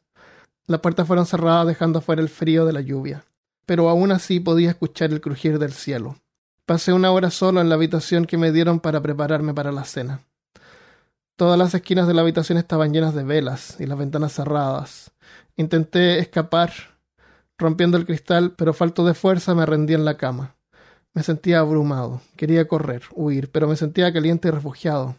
Las 0.66 0.80
puertas 0.80 1.08
fueron 1.08 1.26
cerradas 1.26 1.68
dejando 1.68 2.00
fuera 2.00 2.22
el 2.22 2.30
frío 2.30 2.66
de 2.66 2.72
la 2.72 2.82
lluvia, 2.82 3.26
pero 3.66 3.90
aún 3.90 4.14
así 4.14 4.40
podía 4.40 4.70
escuchar 4.70 5.12
el 5.12 5.20
crujir 5.20 5.60
del 5.60 5.74
cielo. 5.74 6.16
Pasé 6.66 6.94
una 6.94 7.12
hora 7.12 7.32
solo 7.32 7.60
en 7.60 7.68
la 7.68 7.76
habitación 7.76 8.26
que 8.26 8.38
me 8.38 8.54
dieron 8.54 8.80
para 8.80 9.02
prepararme 9.02 9.54
para 9.54 9.74
la 9.74 9.84
cena. 9.84 10.27
Todas 11.38 11.58
las 11.58 11.74
esquinas 11.74 12.08
de 12.08 12.14
la 12.16 12.22
habitación 12.22 12.58
estaban 12.58 12.92
llenas 12.92 13.14
de 13.14 13.24
velas 13.24 13.78
y 13.80 13.86
las 13.86 13.98
ventanas 13.98 14.34
cerradas. 14.34 15.12
Intenté 15.56 16.20
escapar, 16.20 16.74
rompiendo 17.58 17.96
el 17.96 18.06
cristal, 18.06 18.56
pero 18.58 18.74
falto 18.74 19.06
de 19.06 19.14
fuerza 19.14 19.56
me 19.56 19.66
rendí 19.66 19.94
en 19.94 20.04
la 20.04 20.18
cama. 20.18 20.56
Me 21.14 21.24
sentía 21.24 21.60
abrumado. 21.60 22.22
Quería 22.36 22.68
correr, 22.68 23.04
huir, 23.14 23.52
pero 23.52 23.68
me 23.68 23.76
sentía 23.76 24.12
caliente 24.12 24.48
y 24.48 24.52
refugiado. 24.52 25.16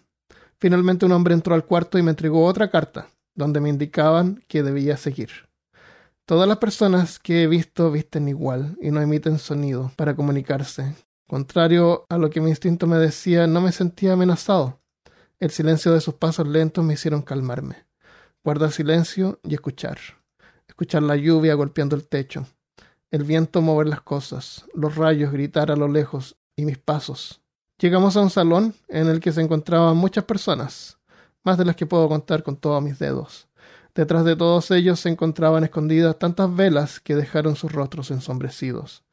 Finalmente 0.58 1.06
un 1.06 1.12
hombre 1.12 1.34
entró 1.34 1.54
al 1.54 1.64
cuarto 1.64 1.98
y 1.98 2.02
me 2.02 2.10
entregó 2.10 2.44
otra 2.44 2.68
carta, 2.68 3.08
donde 3.34 3.60
me 3.60 3.68
indicaban 3.68 4.42
que 4.48 4.62
debía 4.62 4.96
seguir. 4.96 5.30
Todas 6.26 6.48
las 6.48 6.58
personas 6.58 7.18
que 7.18 7.44
he 7.44 7.46
visto 7.46 7.90
visten 7.90 8.28
igual 8.28 8.76
y 8.82 8.90
no 8.90 9.00
emiten 9.00 9.38
sonido 9.38 9.92
para 9.96 10.14
comunicarse, 10.14 10.94
Contrario 11.28 12.06
a 12.08 12.16
lo 12.16 12.30
que 12.30 12.40
mi 12.40 12.48
instinto 12.48 12.86
me 12.86 12.96
decía, 12.96 13.46
no 13.46 13.60
me 13.60 13.70
sentía 13.70 14.14
amenazado. 14.14 14.80
El 15.40 15.50
silencio 15.50 15.92
de 15.92 16.00
sus 16.00 16.14
pasos 16.14 16.48
lentos 16.48 16.84
me 16.84 16.94
hicieron 16.94 17.22
calmarme. 17.22 17.84
Guardar 18.42 18.72
silencio 18.72 19.38
y 19.44 19.54
escuchar. 19.54 19.98
Escuchar 20.66 21.04
la 21.04 21.14
lluvia 21.14 21.54
golpeando 21.54 21.94
el 21.94 22.08
techo, 22.08 22.48
el 23.12 23.22
viento 23.22 23.62
mover 23.62 23.86
las 23.86 24.00
cosas, 24.00 24.64
los 24.74 24.96
rayos 24.96 25.30
gritar 25.30 25.70
a 25.70 25.76
lo 25.76 25.86
lejos 25.86 26.36
y 26.56 26.64
mis 26.64 26.76
pasos. 26.76 27.40
Llegamos 27.78 28.16
a 28.16 28.20
un 28.20 28.30
salón 28.30 28.74
en 28.88 29.06
el 29.06 29.20
que 29.20 29.30
se 29.30 29.40
encontraban 29.40 29.96
muchas 29.96 30.24
personas, 30.24 30.98
más 31.44 31.56
de 31.56 31.64
las 31.64 31.76
que 31.76 31.86
puedo 31.86 32.08
contar 32.08 32.42
con 32.42 32.56
todos 32.56 32.82
mis 32.82 32.98
dedos. 32.98 33.46
Detrás 33.94 34.24
de 34.24 34.34
todos 34.34 34.72
ellos 34.72 34.98
se 34.98 35.08
encontraban 35.08 35.62
escondidas 35.62 36.18
tantas 36.18 36.52
velas 36.52 36.98
que 36.98 37.14
dejaron 37.14 37.54
sus 37.54 37.70
rostros 37.70 38.10
ensombrecidos. 38.10 39.04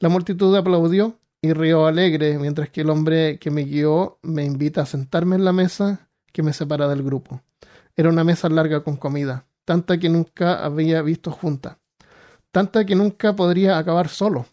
La 0.00 0.08
multitud 0.08 0.56
aplaudió 0.56 1.16
y 1.40 1.52
río 1.52 1.86
alegre 1.86 2.38
mientras 2.38 2.70
que 2.70 2.80
el 2.80 2.90
hombre 2.90 3.38
que 3.38 3.50
me 3.50 3.62
guió 3.62 4.18
me 4.22 4.44
invita 4.44 4.82
a 4.82 4.86
sentarme 4.86 5.36
en 5.36 5.44
la 5.44 5.52
mesa 5.52 6.08
que 6.32 6.42
me 6.42 6.52
separa 6.52 6.88
del 6.88 7.02
grupo. 7.02 7.42
Era 7.96 8.08
una 8.08 8.24
mesa 8.24 8.48
larga 8.48 8.82
con 8.82 8.96
comida, 8.96 9.46
tanta 9.64 9.98
que 9.98 10.08
nunca 10.08 10.64
había 10.64 11.02
visto 11.02 11.30
junta, 11.30 11.78
tanta 12.50 12.84
que 12.84 12.94
nunca 12.94 13.34
podría 13.34 13.78
acabar 13.78 14.08
solo. 14.08 14.46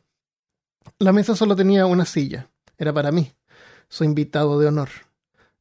La 1.00 1.12
mesa 1.12 1.36
solo 1.36 1.56
tenía 1.56 1.86
una 1.86 2.06
silla, 2.06 2.50
era 2.78 2.94
para 2.94 3.12
mí, 3.12 3.32
su 3.88 4.04
invitado 4.04 4.60
de 4.60 4.68
honor. 4.68 4.90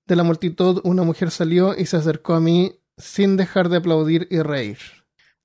De 0.07 0.17
la 0.17 0.23
multitud 0.23 0.81
una 0.85 1.03
mujer 1.03 1.31
salió 1.31 1.77
y 1.77 1.87
se 1.87 1.97
acercó 1.97 2.35
a 2.35 2.41
mí 2.41 2.79
sin 2.97 3.37
dejar 3.37 3.69
de 3.69 3.79
aplaudir 3.79 4.29
y 4.31 4.41
reír. 4.41 4.79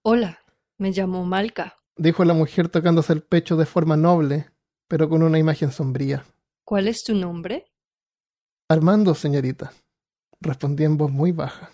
Hola, 0.01 0.39
me 0.77 0.91
llamo 0.91 1.25
Malca, 1.25 1.75
dijo 1.95 2.23
la 2.25 2.33
mujer 2.33 2.69
tocándose 2.69 3.13
el 3.13 3.21
pecho 3.21 3.57
de 3.57 3.65
forma 3.65 3.97
noble, 3.97 4.49
pero 4.89 5.07
con 5.07 5.23
una 5.23 5.39
imagen 5.39 5.71
sombría. 5.71 6.25
¿Cuál 6.65 6.89
es 6.89 7.03
tu 7.03 7.15
nombre? 7.15 7.71
Armando, 8.67 9.15
señorita, 9.15 9.71
respondí 10.41 10.83
en 10.83 10.97
voz 10.97 11.11
muy 11.11 11.31
baja. 11.31 11.71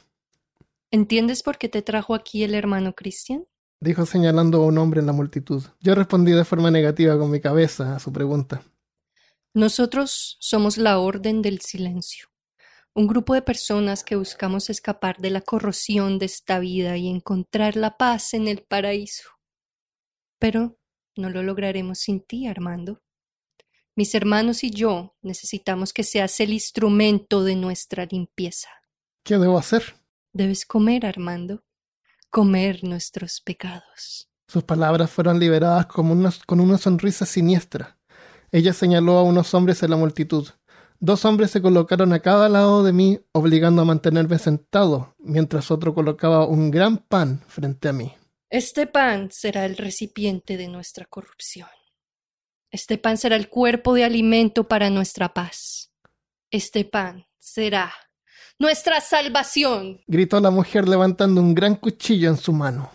¿Entiendes 0.91 1.41
por 1.41 1.57
qué 1.57 1.67
te 1.67 1.81
trajo 1.81 2.13
aquí 2.13 2.43
el 2.43 2.53
hermano 2.53 2.93
Cristian? 2.93 3.47
Dijo 3.81 4.05
señalando 4.05 4.61
a 4.61 4.65
un 4.65 4.77
hombre 4.77 4.99
en 4.99 5.07
la 5.07 5.13
multitud. 5.13 5.63
Yo 5.81 5.95
respondí 5.95 6.31
de 6.31 6.45
forma 6.45 6.71
negativa 6.71 7.17
con 7.17 7.31
mi 7.31 7.41
cabeza 7.41 7.95
a 7.95 7.99
su 7.99 8.13
pregunta. 8.13 8.61
Nosotros 9.53 10.37
somos 10.39 10.77
la 10.77 10.99
Orden 10.99 11.41
del 11.41 11.61
Silencio, 11.61 12.27
un 12.93 13.07
grupo 13.07 13.33
de 13.33 13.41
personas 13.41 14.03
que 14.03 14.17
buscamos 14.17 14.69
escapar 14.69 15.17
de 15.17 15.29
la 15.29 15.41
corrosión 15.41 16.19
de 16.19 16.25
esta 16.25 16.59
vida 16.59 16.97
y 16.97 17.07
encontrar 17.07 17.77
la 17.77 17.97
paz 17.97 18.33
en 18.33 18.47
el 18.47 18.63
paraíso. 18.63 19.29
Pero 20.39 20.77
no 21.15 21.29
lo 21.29 21.43
lograremos 21.43 21.99
sin 21.99 22.21
ti, 22.21 22.47
Armando. 22.47 23.01
Mis 23.97 24.13
hermanos 24.13 24.65
y 24.65 24.71
yo 24.71 25.15
necesitamos 25.21 25.93
que 25.93 26.03
seas 26.03 26.41
el 26.41 26.51
instrumento 26.51 27.45
de 27.45 27.55
nuestra 27.55 28.05
limpieza. 28.05 28.67
¿Qué 29.23 29.37
debo 29.37 29.57
hacer? 29.57 29.95
Debes 30.33 30.65
comer, 30.65 31.05
Armando, 31.05 31.63
comer 32.29 32.83
nuestros 32.83 33.39
pecados. 33.39 34.29
Sus 34.49 34.65
palabras 34.65 35.09
fueron 35.09 35.39
liberadas 35.39 35.85
como 35.85 36.29
con 36.45 36.59
una 36.59 36.77
sonrisa 36.77 37.25
siniestra. 37.25 37.97
Ella 38.51 38.73
señaló 38.73 39.13
a 39.13 39.23
unos 39.23 39.53
hombres 39.53 39.81
en 39.81 39.91
la 39.91 39.95
multitud. 39.95 40.49
Dos 40.99 41.23
hombres 41.23 41.51
se 41.51 41.61
colocaron 41.61 42.11
a 42.11 42.19
cada 42.19 42.49
lado 42.49 42.83
de 42.83 42.91
mí, 42.91 43.21
obligando 43.31 43.81
a 43.81 43.85
mantenerme 43.85 44.39
sentado, 44.39 45.15
mientras 45.19 45.71
otro 45.71 45.93
colocaba 45.93 46.45
un 46.45 46.69
gran 46.69 46.97
pan 46.97 47.41
frente 47.47 47.87
a 47.87 47.93
mí. 47.93 48.13
Este 48.49 48.87
pan 48.87 49.29
será 49.31 49.65
el 49.65 49.77
recipiente 49.77 50.57
de 50.57 50.67
nuestra 50.67 51.05
corrupción. 51.05 51.69
Este 52.71 52.97
pan 52.97 53.17
será 53.17 53.35
el 53.35 53.49
cuerpo 53.49 53.93
de 53.93 54.03
alimento 54.03 54.67
para 54.67 54.89
nuestra 54.89 55.33
paz. 55.33 55.91
Este 56.51 56.85
pan 56.85 57.25
será 57.39 57.93
nuestra 58.59 59.01
salvación. 59.01 60.01
Gritó 60.07 60.39
la 60.39 60.51
mujer 60.51 60.87
levantando 60.87 61.41
un 61.41 61.53
gran 61.53 61.75
cuchillo 61.75 62.29
en 62.29 62.37
su 62.37 62.53
mano. 62.53 62.91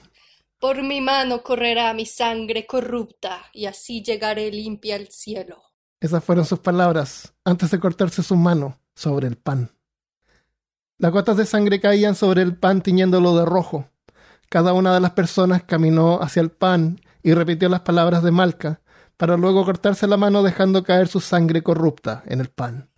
Por 0.59 0.83
mi 0.83 1.01
mano 1.01 1.43
correrá 1.43 1.93
mi 1.95 2.05
sangre 2.05 2.67
corrupta 2.67 3.47
y 3.53 3.67
así 3.67 4.03
llegaré 4.03 4.51
limpia 4.51 4.97
al 4.97 5.09
cielo. 5.09 5.63
Esas 6.01 6.23
fueron 6.23 6.45
sus 6.45 6.59
palabras 6.59 7.35
antes 7.45 7.71
de 7.71 7.81
cortarse 7.81 8.23
su 8.23 8.37
mano 8.37 8.81
sobre 8.95 9.27
el 9.27 9.37
pan. 9.37 9.71
Las 10.99 11.13
gotas 11.13 11.39
de 11.39 11.47
sangre 11.47 11.81
caían 11.81 12.15
sobre 12.15 12.43
el 12.43 12.57
pan 12.57 12.83
tiñéndolo 12.83 13.37
de 13.37 13.47
rojo. 13.47 13.89
Cada 14.51 14.75
una 14.75 14.93
de 14.93 15.01
las 15.01 15.13
personas 15.13 15.63
caminó 15.63 16.21
hacia 16.21 16.43
el 16.43 16.51
pan 16.51 17.01
y 17.23 17.33
repitió 17.33 17.71
las 17.71 17.81
palabras 17.81 18.23
de 18.23 18.31
Malca, 18.31 18.83
para 19.21 19.37
luego 19.37 19.67
cortarse 19.67 20.07
la 20.07 20.17
mano 20.17 20.43
dejando 20.43 20.83
caer 20.83 21.07
su 21.07 21.21
sangre 21.21 21.63
corrupta 21.63 22.23
en 22.25 22.41
el 22.41 22.49
pan. 22.49 22.89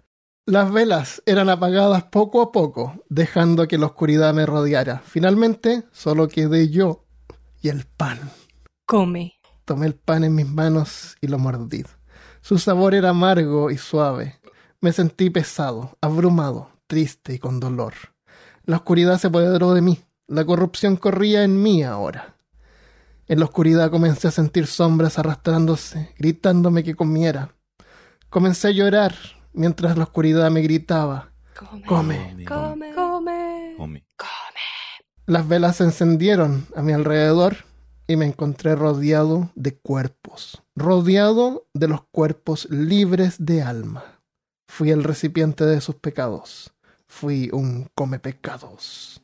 Las 0.47 0.71
velas 0.71 1.21
eran 1.27 1.51
apagadas 1.51 2.05
poco 2.05 2.41
a 2.43 2.53
poco, 2.53 2.95
dejando 3.09 3.67
que 3.67 3.77
la 3.77 3.87
oscuridad 3.87 4.33
me 4.33 4.47
rodeara. 4.47 5.03
Finalmente, 5.05 5.83
solo 5.91 6.29
quedé 6.29 6.69
yo 6.69 7.07
y 7.61 7.71
el 7.71 7.87
pan. 7.87 8.31
Come. 8.87 9.33
Tomé 9.65 9.87
el 9.87 9.97
pan 9.97 10.23
en 10.23 10.37
mis 10.37 10.47
manos 10.47 11.17
y 11.21 11.27
lo 11.27 11.41
mordí. 11.41 11.85
Su 12.41 12.57
sabor 12.61 12.95
era 12.95 13.09
amargo 13.09 13.73
y 13.73 13.77
suave. 13.77 14.41
Me 14.81 14.93
sentí 14.93 15.29
pesado, 15.29 15.99
abrumado, 16.01 16.71
triste 16.87 17.35
y 17.35 17.41
con 17.41 17.59
dolor. 17.59 17.95
La 18.65 18.77
oscuridad 18.77 19.19
se 19.19 19.27
apoderó 19.27 19.75
de 19.75 19.83
mí. 19.83 19.99
La 20.29 20.45
corrupción 20.45 20.95
corría 20.95 21.43
en 21.43 21.61
mí 21.61 21.83
ahora. 21.83 22.37
En 23.33 23.39
la 23.39 23.47
oscuridad 23.47 23.91
comencé 23.91 24.29
a 24.29 24.31
sentir 24.31 24.67
sombras 24.67 25.19
arrastrándose, 25.19 26.13
gritándome 26.19 26.85
que 26.85 26.95
comiera. 26.95 27.55
Comencé 28.29 28.69
a 28.69 28.73
llorar 28.73 29.15
mientras 29.55 29.97
la 29.97 30.05
oscuridad 30.05 30.51
me 30.51 30.61
gritaba. 30.61 31.33
Come. 31.59 31.83
Come. 31.87 32.45
Come. 32.45 32.95
Come. 32.95 32.95
Come. 33.75 34.05
Las 35.25 35.49
velas 35.49 35.77
se 35.77 35.85
encendieron 35.85 36.67
a 36.77 36.83
mi 36.83 36.93
alrededor 36.93 37.57
y 38.07 38.17
me 38.17 38.27
encontré 38.27 38.77
rodeado 38.77 39.51
de 39.55 39.79
cuerpos, 39.79 40.63
rodeado 40.77 41.65
de 41.73 41.89
los 41.89 42.03
cuerpos 42.13 42.69
libres 42.69 43.37
de 43.39 43.63
alma. 43.63 44.21
Fui 44.69 44.91
el 44.91 45.05
recipiente 45.05 45.65
de 45.65 45.81
sus 45.81 45.95
pecados. 45.95 46.75
Fui 47.09 47.49
un 47.51 47.89
come 47.95 48.19
pecados. 48.19 49.23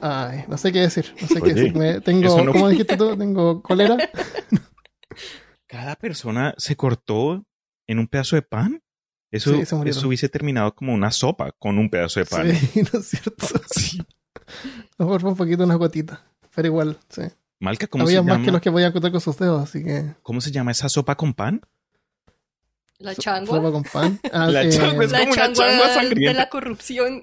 Ay, 0.00 0.44
no 0.48 0.56
sé 0.56 0.72
qué 0.72 0.80
decir. 0.80 1.12
No 1.20 1.26
sé 1.26 1.40
qué 1.42 1.54
decir. 1.54 1.74
Me- 1.76 2.00
tengo, 2.00 2.42
no- 2.42 2.52
¿cómo 2.52 2.68
dijiste 2.68 2.96
tú? 2.96 3.16
Tengo 3.16 3.62
cólera. 3.62 3.96
Cada 5.66 5.96
persona 5.96 6.54
se 6.56 6.76
cortó 6.76 7.44
en 7.86 7.98
un 7.98 8.06
pedazo 8.06 8.36
de 8.36 8.42
pan. 8.42 8.82
Eso, 9.30 9.52
Sí, 9.54 9.60
eso 9.84 10.08
hubiese 10.08 10.28
terminado 10.30 10.74
como 10.74 10.94
una 10.94 11.10
sopa 11.10 11.52
con 11.58 11.76
un 11.78 11.90
pedazo 11.90 12.20
de 12.20 12.26
pan. 12.26 12.54
Sí, 12.54 12.82
no 12.92 13.00
es 13.00 13.06
cierto. 13.08 13.46
Sí. 13.70 13.98
Fue 14.96 15.06
un 15.16 15.36
poquito 15.36 15.64
una 15.64 15.74
gotita. 15.74 16.22
Pero 16.54 16.68
igual, 16.68 16.98
sí. 17.10 17.22
Malca, 17.60 17.86
¿cómo 17.86 18.04
Había 18.04 18.20
se, 18.20 18.22
más 18.22 18.32
llama, 18.36 18.44
que 18.46 18.50
los 18.52 18.60
que 18.62 18.70
podían 18.72 18.92
contar 18.92 19.10
con 19.12 19.20
sus 19.20 19.36
dedos, 19.36 19.62
así 19.62 19.84
que. 19.84 20.14
¿cómo 20.22 20.40
se 20.40 20.50
llama 20.50 20.70
esa 20.70 20.88
sopa 20.88 21.16
con 21.16 21.34
pan? 21.34 21.60
La 22.98 23.14
so- 23.14 23.20
changua. 23.20 23.56
Sopa 23.58 23.70
con 23.72 23.82
pan. 23.82 24.18
Ah, 24.32 24.46
La 24.46 24.62
eh, 24.62 24.70
changua 24.70 25.04
es 25.04 25.10
La 25.12 25.18
como 25.20 25.32
una 25.32 25.42
changua 25.42 25.66
changua 25.66 25.88
de 25.88 25.94
sangrienta. 25.94 26.40
la 26.40 26.48
corrupción. 26.48 27.22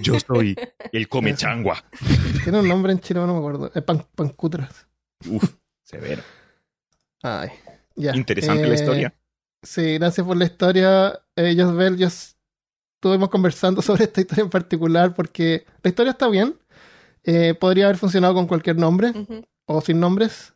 Yo 0.00 0.18
soy 0.20 0.56
el 0.92 1.08
come 1.08 1.34
changua. 1.34 1.84
Tiene 2.44 2.60
un 2.60 2.68
nombre 2.68 2.92
en 2.92 3.00
chino, 3.00 3.26
no 3.26 3.32
me 3.34 3.38
acuerdo. 3.38 3.70
Eh, 3.74 3.82
pan, 3.82 4.06
pancutras. 4.14 4.86
Uf, 5.28 5.54
severo. 5.82 6.22
Ay, 7.22 7.50
ya. 7.96 8.14
Interesante 8.14 8.66
la 8.66 8.72
Eh, 8.72 8.74
historia. 8.74 9.14
Sí, 9.62 9.94
gracias 9.98 10.26
por 10.26 10.36
la 10.36 10.44
historia. 10.44 11.20
Eh, 11.36 11.54
Josbel, 11.58 11.96
yo 11.96 12.08
estuvimos 12.08 13.28
conversando 13.30 13.80
sobre 13.82 14.04
esta 14.04 14.20
historia 14.20 14.44
en 14.44 14.50
particular 14.50 15.14
porque 15.14 15.64
la 15.82 15.88
historia 15.88 16.10
está 16.10 16.28
bien. 16.28 16.58
eh, 17.26 17.54
podría 17.54 17.86
haber 17.86 17.96
funcionado 17.96 18.34
con 18.34 18.46
cualquier 18.46 18.76
nombre 18.76 19.12
o 19.66 19.80
sin 19.80 19.98
nombres. 20.00 20.52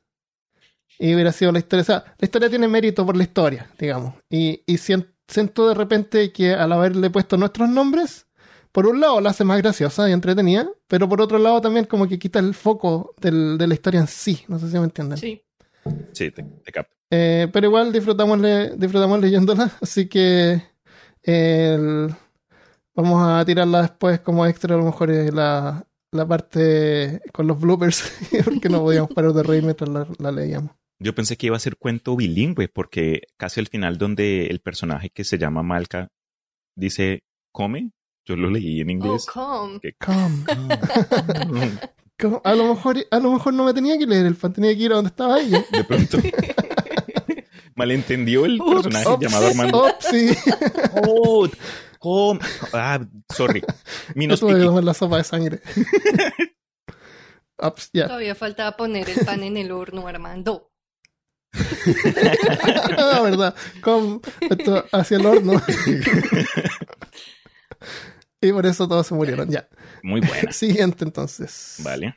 Y 0.99 1.15
hubiera 1.15 1.33
sido 1.33 1.53
la 1.53 1.61
historia. 1.61 1.83
O 1.83 1.87
sea, 1.87 2.05
la 2.19 2.25
historia 2.27 2.51
tiene 2.51 2.69
mérito 2.69 3.07
por 3.07 3.17
la 3.17 3.23
historia, 3.23 3.71
digamos. 3.79 4.15
Y, 4.29 4.63
y 4.67 4.77
sien- 4.79 5.15
siento 5.29 5.69
de 5.69 5.75
repente 5.75 6.33
que 6.33 6.53
al 6.53 6.73
haberle 6.73 7.09
puesto 7.09 7.37
nuestros 7.39 7.69
nombres, 7.71 8.27
por 8.73 8.87
un 8.87 9.01
lado 9.01 9.21
la 9.21 9.31
hace 9.31 9.45
más 9.45 9.59
graciosa 9.59 10.09
y 10.09 10.13
entretenida, 10.13 10.69
pero 10.87 11.09
por 11.09 11.21
otro 11.21 11.39
lado 11.39 11.61
también 11.61 11.85
como 11.87 12.07
que 12.09 12.19
quita 12.19 12.39
el 12.39 12.55
foco 12.55 13.15
del- 13.21 13.57
de 13.59 13.67
la 13.67 13.75
historia 13.75 14.01
en 14.01 14.07
sí. 14.07 14.45
No 14.49 14.59
sé 14.59 14.69
si 14.71 14.79
me 14.79 14.85
entienden. 14.85 15.19
Sí. 15.19 15.43
Sí, 16.13 16.31
te, 16.31 16.43
te 16.43 16.73
capto. 16.73 16.95
Eh, 17.11 17.49
pero 17.53 17.67
igual 17.69 17.93
disfrutamos, 17.93 18.39
le- 18.39 18.77
disfrutamos 18.77 19.21
leyéndola, 19.21 19.71
así 19.81 20.09
que 20.09 20.63
el- 21.23 22.15
vamos 22.95 23.23
a 23.27 23.45
tirarla 23.45 23.83
después 23.83 24.21
como 24.21 24.47
extra, 24.47 24.75
a 24.75 24.79
lo 24.79 24.85
mejor 24.85 25.09
la, 25.11 25.87
la 26.13 26.27
parte 26.27 27.21
con 27.33 27.47
los 27.47 27.59
bloopers, 27.61 28.03
porque 28.45 28.69
no 28.69 28.81
podíamos 28.83 29.13
parar 29.13 29.33
de 29.33 29.43
reír 29.43 29.63
mientras 29.63 29.89
la, 29.89 30.07
la 30.19 30.33
leíamos. 30.33 30.73
Yo 31.01 31.15
pensé 31.15 31.37
que 31.37 31.47
iba 31.47 31.57
a 31.57 31.61
ser 31.61 31.77
cuento 31.77 32.17
bilingüe, 32.17 32.69
porque 32.69 33.23
casi 33.37 33.61
al 33.61 33.69
final 33.69 33.99
donde 33.99 34.47
el 34.49 34.61
personaje 34.61 35.11
que 35.11 35.23
se 35.25 35.39
llama 35.39 35.63
Malca 35.63 36.09
dice 36.77 37.23
come, 37.53 37.93
yo 38.29 38.37
lo 38.37 38.51
leí 38.51 38.81
en 38.83 38.89
Oh, 38.89 38.93
inglés. 38.93 39.27
come. 39.27 39.81
Que- 39.81 39.95
Come. 42.21 42.41
A 42.45 42.55
lo 42.55 42.75
mejor, 42.75 42.97
a 43.13 43.19
lo 43.21 43.33
mejor 43.33 43.55
no 43.55 43.65
me 43.65 43.73
tenía 43.73 43.97
que 43.97 44.05
leer 44.07 44.27
el 44.27 44.35
fan, 44.35 44.53
tenía 44.53 44.75
que 44.77 44.83
ir 44.83 44.93
a 44.93 44.97
donde 44.97 45.09
estaba 45.11 45.41
ella. 45.41 45.65
de 45.71 45.85
pronto 45.85 46.19
malentendió 47.77 48.45
el 48.45 48.59
personaje 48.59 49.17
llamado 49.21 49.47
Armando. 49.47 49.87
ups, 49.87 50.05
sí. 50.11 50.31
Oh, 51.07 51.49
come. 52.01 52.41
Ah, 52.73 52.99
sorry. 53.35 53.63
Speaking. 54.11 54.37
tomar 54.37 54.83
la 54.85 54.95
sopa 54.95 55.19
de 55.19 55.25
sangre. 55.25 55.61
Ups, 57.63 57.91
ya. 57.93 58.07
Todavía 58.09 58.35
faltaba 58.35 58.77
poner 58.77 59.09
el 59.11 59.25
pan 59.25 59.43
en 59.45 59.57
el 59.57 59.71
horno, 59.71 60.07
Armando. 60.09 60.71
Ah, 62.99 63.21
verdad. 63.23 63.55
Come, 63.81 64.19
esto 64.41 64.85
hacia 64.93 65.17
el 65.19 65.27
horno. 65.27 65.63
y 68.43 68.53
por 68.53 68.67
eso 68.67 68.89
todos 68.89 69.07
se 69.07 69.15
murieron, 69.15 69.51
ya. 69.51 69.69
Muy 70.03 70.21
buena. 70.21 70.53
Siguiente 70.53 71.05
entonces. 71.05 71.81
Vale. 71.85 72.17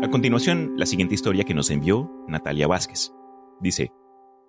A 0.00 0.10
continuación, 0.10 0.74
la 0.76 0.86
siguiente 0.86 1.14
historia 1.14 1.44
que 1.44 1.54
nos 1.54 1.70
envió 1.70 2.10
Natalia 2.28 2.66
Vázquez. 2.66 3.12
Dice, 3.60 3.90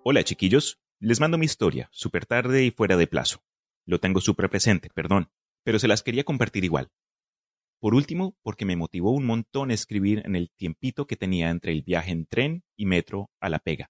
Hola 0.03 0.23
chiquillos, 0.23 0.79
les 0.99 1.19
mando 1.19 1.37
mi 1.37 1.45
historia, 1.45 1.89
súper 1.91 2.25
tarde 2.25 2.63
y 2.63 2.71
fuera 2.71 2.95
de 2.97 3.07
plazo. 3.07 3.43
Lo 3.85 3.99
tengo 3.99 4.21
súper 4.21 4.49
presente, 4.49 4.89
perdón, 4.93 5.31
pero 5.63 5.79
se 5.79 5.87
las 5.87 6.03
quería 6.03 6.23
compartir 6.23 6.63
igual. 6.63 6.91
Por 7.79 7.95
último, 7.95 8.37
porque 8.43 8.65
me 8.65 8.75
motivó 8.75 9.11
un 9.11 9.25
montón 9.25 9.71
escribir 9.71 10.21
en 10.25 10.35
el 10.35 10.51
tiempito 10.51 11.07
que 11.07 11.15
tenía 11.15 11.49
entre 11.49 11.71
el 11.71 11.81
viaje 11.81 12.11
en 12.11 12.25
tren 12.25 12.63
y 12.77 12.85
metro 12.85 13.31
a 13.39 13.49
la 13.49 13.59
pega. 13.59 13.89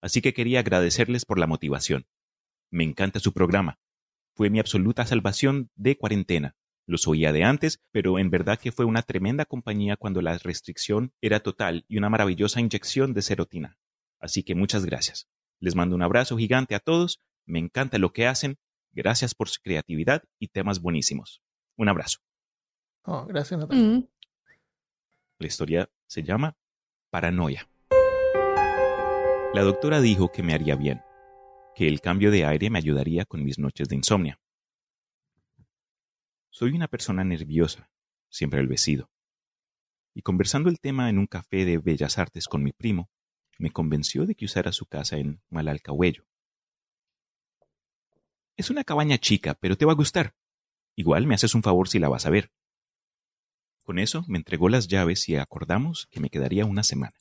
Así 0.00 0.22
que 0.22 0.32
quería 0.32 0.60
agradecerles 0.60 1.24
por 1.24 1.38
la 1.38 1.46
motivación. 1.46 2.06
Me 2.70 2.84
encanta 2.84 3.20
su 3.20 3.32
programa. 3.32 3.78
Fue 4.36 4.50
mi 4.50 4.60
absoluta 4.60 5.06
salvación 5.06 5.70
de 5.76 5.96
cuarentena. 5.96 6.56
Los 6.84 7.08
oía 7.08 7.32
de 7.32 7.42
antes, 7.42 7.82
pero 7.90 8.18
en 8.18 8.28
verdad 8.28 8.58
que 8.58 8.70
fue 8.70 8.84
una 8.84 9.00
tremenda 9.00 9.46
compañía 9.46 9.96
cuando 9.96 10.20
la 10.20 10.36
restricción 10.36 11.14
era 11.22 11.40
total 11.40 11.86
y 11.88 11.96
una 11.96 12.10
maravillosa 12.10 12.60
inyección 12.60 13.14
de 13.14 13.22
serotina. 13.22 13.78
Así 14.20 14.42
que 14.42 14.54
muchas 14.54 14.84
gracias. 14.84 15.26
Les 15.58 15.74
mando 15.74 15.96
un 15.96 16.02
abrazo 16.02 16.36
gigante 16.36 16.74
a 16.74 16.80
todos. 16.80 17.22
Me 17.46 17.58
encanta 17.58 17.96
lo 17.96 18.12
que 18.12 18.26
hacen. 18.26 18.58
Gracias 18.92 19.34
por 19.34 19.48
su 19.48 19.62
creatividad 19.62 20.22
y 20.38 20.48
temas 20.48 20.82
buenísimos. 20.82 21.42
Un 21.76 21.88
abrazo. 21.88 22.18
Oh, 23.04 23.24
gracias, 23.24 23.58
Natalia. 23.58 23.82
Mm. 23.82 24.08
La 25.38 25.46
historia 25.46 25.90
se 26.06 26.22
llama 26.22 26.58
Paranoia. 27.08 27.68
La 29.54 29.62
doctora 29.62 30.02
dijo 30.02 30.30
que 30.30 30.42
me 30.42 30.52
haría 30.52 30.76
bien, 30.76 31.00
que 31.76 31.86
el 31.86 32.00
cambio 32.00 32.30
de 32.30 32.46
aire 32.46 32.70
me 32.70 32.78
ayudaría 32.78 33.26
con 33.26 33.44
mis 33.44 33.58
noches 33.58 33.86
de 33.90 33.96
insomnio. 33.96 34.40
Soy 36.48 36.70
una 36.70 36.88
persona 36.88 37.22
nerviosa, 37.22 37.90
siempre 38.30 38.60
el 38.60 38.66
vestido. 38.66 39.10
Y 40.14 40.22
conversando 40.22 40.70
el 40.70 40.80
tema 40.80 41.10
en 41.10 41.18
un 41.18 41.26
café 41.26 41.66
de 41.66 41.76
Bellas 41.76 42.16
Artes 42.16 42.48
con 42.48 42.62
mi 42.62 42.72
primo, 42.72 43.10
me 43.58 43.70
convenció 43.70 44.24
de 44.24 44.34
que 44.34 44.46
usara 44.46 44.72
su 44.72 44.86
casa 44.86 45.18
en 45.18 45.42
Malalcahuello. 45.50 46.26
Es 48.56 48.70
una 48.70 48.82
cabaña 48.82 49.18
chica, 49.18 49.52
pero 49.60 49.76
te 49.76 49.84
va 49.84 49.92
a 49.92 49.96
gustar. 49.96 50.34
Igual 50.94 51.26
me 51.26 51.34
haces 51.34 51.54
un 51.54 51.62
favor 51.62 51.90
si 51.90 51.98
la 51.98 52.08
vas 52.08 52.24
a 52.24 52.30
ver. 52.30 52.50
Con 53.84 53.98
eso 53.98 54.24
me 54.28 54.38
entregó 54.38 54.70
las 54.70 54.88
llaves 54.88 55.28
y 55.28 55.36
acordamos 55.36 56.08
que 56.10 56.20
me 56.20 56.30
quedaría 56.30 56.64
una 56.64 56.84
semana. 56.84 57.16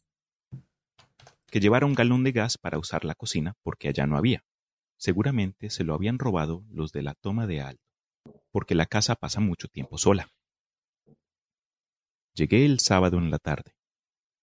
Que 1.56 1.62
llevara 1.62 1.86
un 1.86 1.94
galón 1.94 2.26
de 2.26 2.34
gas 2.34 2.58
para 2.58 2.78
usar 2.78 3.06
la 3.06 3.16
cocina 3.16 3.56
porque 3.64 3.88
allá 3.88 4.06
no 4.06 4.18
había. 4.18 4.44
Seguramente 4.98 5.70
se 5.70 5.86
lo 5.86 5.94
habían 5.94 6.20
robado 6.20 6.66
los 6.70 6.92
de 6.92 7.02
la 7.02 7.14
toma 7.14 7.48
de 7.48 7.62
alto, 7.62 7.82
porque 8.52 8.76
la 8.76 8.88
casa 8.88 9.16
pasa 9.16 9.40
mucho 9.40 9.70
tiempo 9.70 9.98
sola. 9.98 10.30
Llegué 12.34 12.66
el 12.66 12.82
sábado 12.82 13.20
en 13.20 13.32
la 13.32 13.40
tarde. 13.40 13.74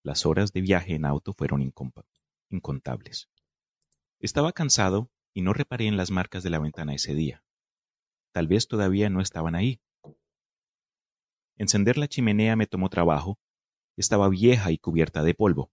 Las 0.01 0.25
horas 0.25 0.53
de 0.53 0.61
viaje 0.61 0.95
en 0.95 1.05
auto 1.05 1.33
fueron 1.33 1.61
incontables. 2.49 3.29
Estaba 4.17 4.51
cansado 4.51 5.11
y 5.35 5.43
no 5.43 5.53
reparé 5.53 5.85
en 5.85 5.97
las 5.97 6.09
marcas 6.09 6.41
de 6.41 6.49
la 6.49 6.57
ventana 6.57 6.95
ese 6.95 7.13
día. 7.13 7.43
Tal 8.31 8.47
vez 8.47 8.67
todavía 8.67 9.11
no 9.11 9.21
estaban 9.21 9.53
ahí. 9.53 9.79
Encender 11.57 11.99
la 11.99 12.07
chimenea 12.07 12.55
me 12.55 12.65
tomó 12.65 12.89
trabajo. 12.89 13.37
Estaba 13.97 14.29
vieja 14.29 14.71
y 14.71 14.79
cubierta 14.79 15.21
de 15.21 15.35
polvo, 15.35 15.71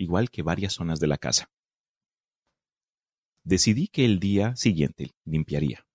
igual 0.00 0.30
que 0.30 0.42
varias 0.42 0.72
zonas 0.72 0.98
de 0.98 1.06
la 1.06 1.18
casa. 1.18 1.50
Decidí 3.44 3.88
que 3.88 4.04
el 4.04 4.18
día 4.18 4.56
siguiente 4.56 5.14
limpiaría. 5.24 5.86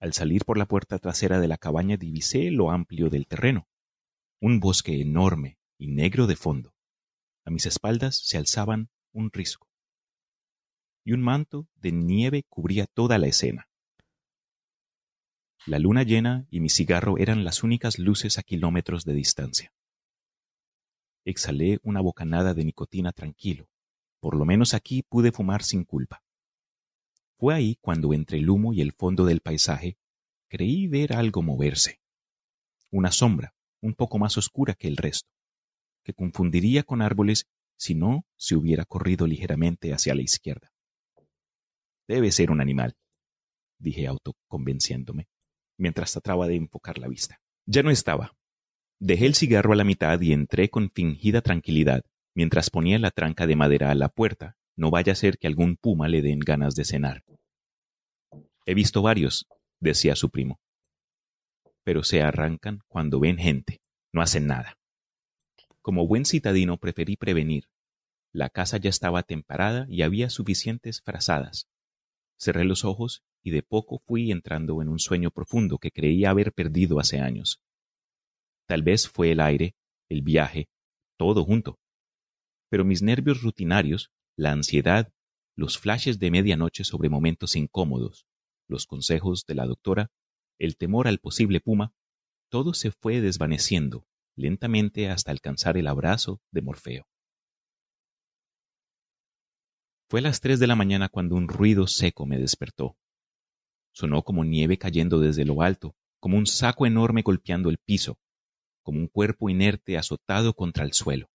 Al 0.00 0.12
salir 0.12 0.44
por 0.44 0.58
la 0.58 0.66
puerta 0.66 0.98
trasera 0.98 1.38
de 1.38 1.46
la 1.46 1.58
cabaña 1.58 1.96
divisé 1.96 2.50
lo 2.50 2.72
amplio 2.72 3.08
del 3.08 3.26
terreno, 3.28 3.68
un 4.40 4.58
bosque 4.58 5.00
enorme 5.00 5.58
y 5.78 5.88
negro 5.88 6.26
de 6.26 6.34
fondo. 6.34 6.74
A 7.44 7.50
mis 7.50 7.66
espaldas 7.66 8.16
se 8.24 8.36
alzaban 8.36 8.90
un 9.12 9.30
risco, 9.30 9.68
y 11.04 11.12
un 11.12 11.22
manto 11.22 11.68
de 11.76 11.92
nieve 11.92 12.44
cubría 12.48 12.86
toda 12.86 13.18
la 13.18 13.28
escena. 13.28 13.68
La 15.66 15.78
luna 15.78 16.02
llena 16.02 16.46
y 16.50 16.58
mi 16.58 16.68
cigarro 16.68 17.18
eran 17.18 17.44
las 17.44 17.62
únicas 17.62 18.00
luces 18.00 18.38
a 18.38 18.42
kilómetros 18.42 19.04
de 19.04 19.12
distancia. 19.12 19.72
Exhalé 21.24 21.78
una 21.82 22.00
bocanada 22.00 22.54
de 22.54 22.64
nicotina 22.64 23.12
tranquilo. 23.12 23.68
Por 24.20 24.36
lo 24.36 24.44
menos 24.44 24.74
aquí 24.74 25.02
pude 25.02 25.32
fumar 25.32 25.62
sin 25.62 25.84
culpa. 25.84 26.22
Fue 27.38 27.54
ahí 27.54 27.76
cuando 27.80 28.14
entre 28.14 28.38
el 28.38 28.50
humo 28.50 28.72
y 28.72 28.80
el 28.80 28.92
fondo 28.92 29.24
del 29.24 29.40
paisaje 29.40 29.96
creí 30.48 30.86
ver 30.86 31.14
algo 31.14 31.42
moverse. 31.42 32.00
Una 32.90 33.10
sombra, 33.10 33.54
un 33.80 33.94
poco 33.94 34.18
más 34.18 34.36
oscura 34.36 34.74
que 34.74 34.88
el 34.88 34.96
resto, 34.96 35.30
que 36.04 36.14
confundiría 36.14 36.82
con 36.82 37.02
árboles 37.02 37.46
si 37.76 37.94
no 37.94 38.26
se 38.36 38.54
hubiera 38.54 38.84
corrido 38.84 39.26
ligeramente 39.26 39.92
hacia 39.92 40.14
la 40.14 40.22
izquierda. 40.22 40.72
Debe 42.06 42.30
ser 42.30 42.50
un 42.50 42.60
animal, 42.60 42.96
dije 43.78 44.06
autoconvenciéndome 44.06 45.28
mientras 45.78 46.12
trataba 46.12 46.46
de 46.46 46.56
enfocar 46.56 46.98
la 46.98 47.08
vista. 47.08 47.40
Ya 47.66 47.82
no 47.82 47.90
estaba. 47.90 48.36
Dejé 49.04 49.26
el 49.26 49.34
cigarro 49.34 49.72
a 49.72 49.74
la 49.74 49.82
mitad 49.82 50.20
y 50.20 50.32
entré 50.32 50.70
con 50.70 50.88
fingida 50.88 51.40
tranquilidad 51.40 52.04
mientras 52.36 52.70
ponía 52.70 53.00
la 53.00 53.10
tranca 53.10 53.48
de 53.48 53.56
madera 53.56 53.90
a 53.90 53.96
la 53.96 54.08
puerta. 54.08 54.56
No 54.76 54.92
vaya 54.92 55.10
a 55.10 55.16
ser 55.16 55.38
que 55.38 55.48
algún 55.48 55.76
puma 55.76 56.06
le 56.06 56.22
den 56.22 56.38
ganas 56.38 56.76
de 56.76 56.84
cenar. 56.84 57.24
He 58.64 58.74
visto 58.74 59.02
varios, 59.02 59.48
decía 59.80 60.14
su 60.14 60.30
primo. 60.30 60.60
Pero 61.82 62.04
se 62.04 62.22
arrancan 62.22 62.78
cuando 62.86 63.18
ven 63.18 63.38
gente, 63.38 63.80
no 64.12 64.22
hacen 64.22 64.46
nada. 64.46 64.78
Como 65.80 66.06
buen 66.06 66.24
citadino 66.24 66.78
preferí 66.78 67.16
prevenir. 67.16 67.64
La 68.32 68.50
casa 68.50 68.76
ya 68.76 68.90
estaba 68.90 69.24
temperada 69.24 69.84
y 69.88 70.02
había 70.02 70.30
suficientes 70.30 71.02
frazadas. 71.02 71.66
Cerré 72.38 72.64
los 72.64 72.84
ojos 72.84 73.24
y 73.42 73.50
de 73.50 73.64
poco 73.64 73.98
fui 74.06 74.30
entrando 74.30 74.80
en 74.80 74.88
un 74.88 75.00
sueño 75.00 75.32
profundo 75.32 75.78
que 75.78 75.90
creía 75.90 76.30
haber 76.30 76.52
perdido 76.52 77.00
hace 77.00 77.18
años. 77.18 77.60
Tal 78.72 78.82
vez 78.82 79.06
fue 79.06 79.32
el 79.32 79.40
aire, 79.40 79.76
el 80.08 80.22
viaje, 80.22 80.70
todo 81.18 81.44
junto. 81.44 81.78
Pero 82.70 82.86
mis 82.86 83.02
nervios 83.02 83.42
rutinarios, 83.42 84.10
la 84.34 84.52
ansiedad, 84.52 85.12
los 85.54 85.78
flashes 85.78 86.18
de 86.18 86.30
medianoche 86.30 86.82
sobre 86.82 87.10
momentos 87.10 87.54
incómodos, 87.54 88.24
los 88.68 88.86
consejos 88.86 89.44
de 89.46 89.56
la 89.56 89.66
doctora, 89.66 90.10
el 90.58 90.78
temor 90.78 91.06
al 91.06 91.18
posible 91.18 91.60
puma, 91.60 91.92
todo 92.48 92.72
se 92.72 92.92
fue 92.92 93.20
desvaneciendo 93.20 94.06
lentamente 94.36 95.10
hasta 95.10 95.32
alcanzar 95.32 95.76
el 95.76 95.86
abrazo 95.86 96.40
de 96.50 96.62
Morfeo. 96.62 97.06
Fue 100.08 100.20
a 100.20 100.22
las 100.22 100.40
tres 100.40 100.60
de 100.60 100.66
la 100.66 100.76
mañana 100.76 101.10
cuando 101.10 101.34
un 101.36 101.46
ruido 101.46 101.86
seco 101.86 102.24
me 102.24 102.38
despertó. 102.38 102.96
Sonó 103.92 104.22
como 104.22 104.46
nieve 104.46 104.78
cayendo 104.78 105.20
desde 105.20 105.44
lo 105.44 105.60
alto, 105.60 105.94
como 106.20 106.38
un 106.38 106.46
saco 106.46 106.86
enorme 106.86 107.20
golpeando 107.20 107.68
el 107.68 107.76
piso, 107.76 108.18
como 108.82 108.98
un 108.98 109.08
cuerpo 109.08 109.48
inerte 109.48 109.96
azotado 109.96 110.54
contra 110.54 110.84
el 110.84 110.92
suelo. 110.92 111.30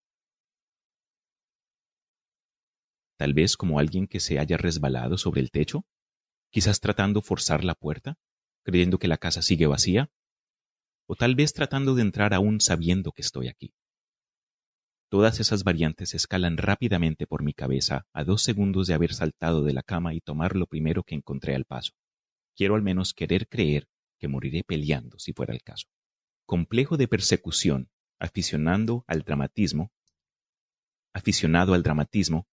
Tal 3.18 3.34
vez 3.34 3.58
como 3.58 3.80
alguien 3.80 4.08
que 4.08 4.20
se 4.20 4.38
haya 4.38 4.58
resbalado 4.58 5.18
sobre 5.18 5.42
el 5.42 5.50
techo, 5.50 5.86
quizás 6.52 6.80
tratando 6.80 7.22
forzar 7.22 7.64
la 7.64 7.74
puerta, 7.74 8.18
creyendo 8.64 9.00
que 9.00 9.08
la 9.08 9.18
casa 9.18 9.42
sigue 9.42 9.66
vacía, 9.66 10.12
o 11.08 11.16
tal 11.16 11.36
vez 11.36 11.54
tratando 11.54 11.96
de 11.96 12.04
entrar 12.04 12.34
aún 12.34 12.60
sabiendo 12.62 13.12
que 13.12 13.22
estoy 13.22 13.48
aquí. 13.48 13.74
Todas 15.10 15.40
esas 15.40 15.64
variantes 15.64 16.14
escalan 16.14 16.58
rápidamente 16.58 17.28
por 17.28 17.42
mi 17.42 17.54
cabeza 17.54 18.06
a 18.12 18.26
dos 18.26 18.44
segundos 18.44 18.88
de 18.88 18.94
haber 18.94 19.14
saltado 19.14 19.64
de 19.64 19.72
la 19.72 19.84
cama 19.84 20.14
y 20.14 20.20
tomar 20.20 20.58
lo 20.58 20.68
primero 20.68 21.04
que 21.04 21.16
encontré 21.16 21.56
al 21.56 21.64
paso. 21.64 21.94
Quiero 22.56 22.76
al 22.76 22.82
menos 22.82 23.14
querer 23.14 23.48
creer 23.48 23.88
que 24.20 24.28
moriré 24.28 24.64
peleando 24.64 25.18
si 25.18 25.32
fuera 25.32 25.54
el 25.54 25.64
caso. 25.64 25.88
Complejo 26.48 26.96
de 26.96 27.10
persecución, 27.10 27.90
aficionando 28.20 29.04
al 29.06 29.24
dramatismo, 29.24 29.92
aficionado 31.14 31.74
al 31.74 31.84
dramatismo, 31.84 32.48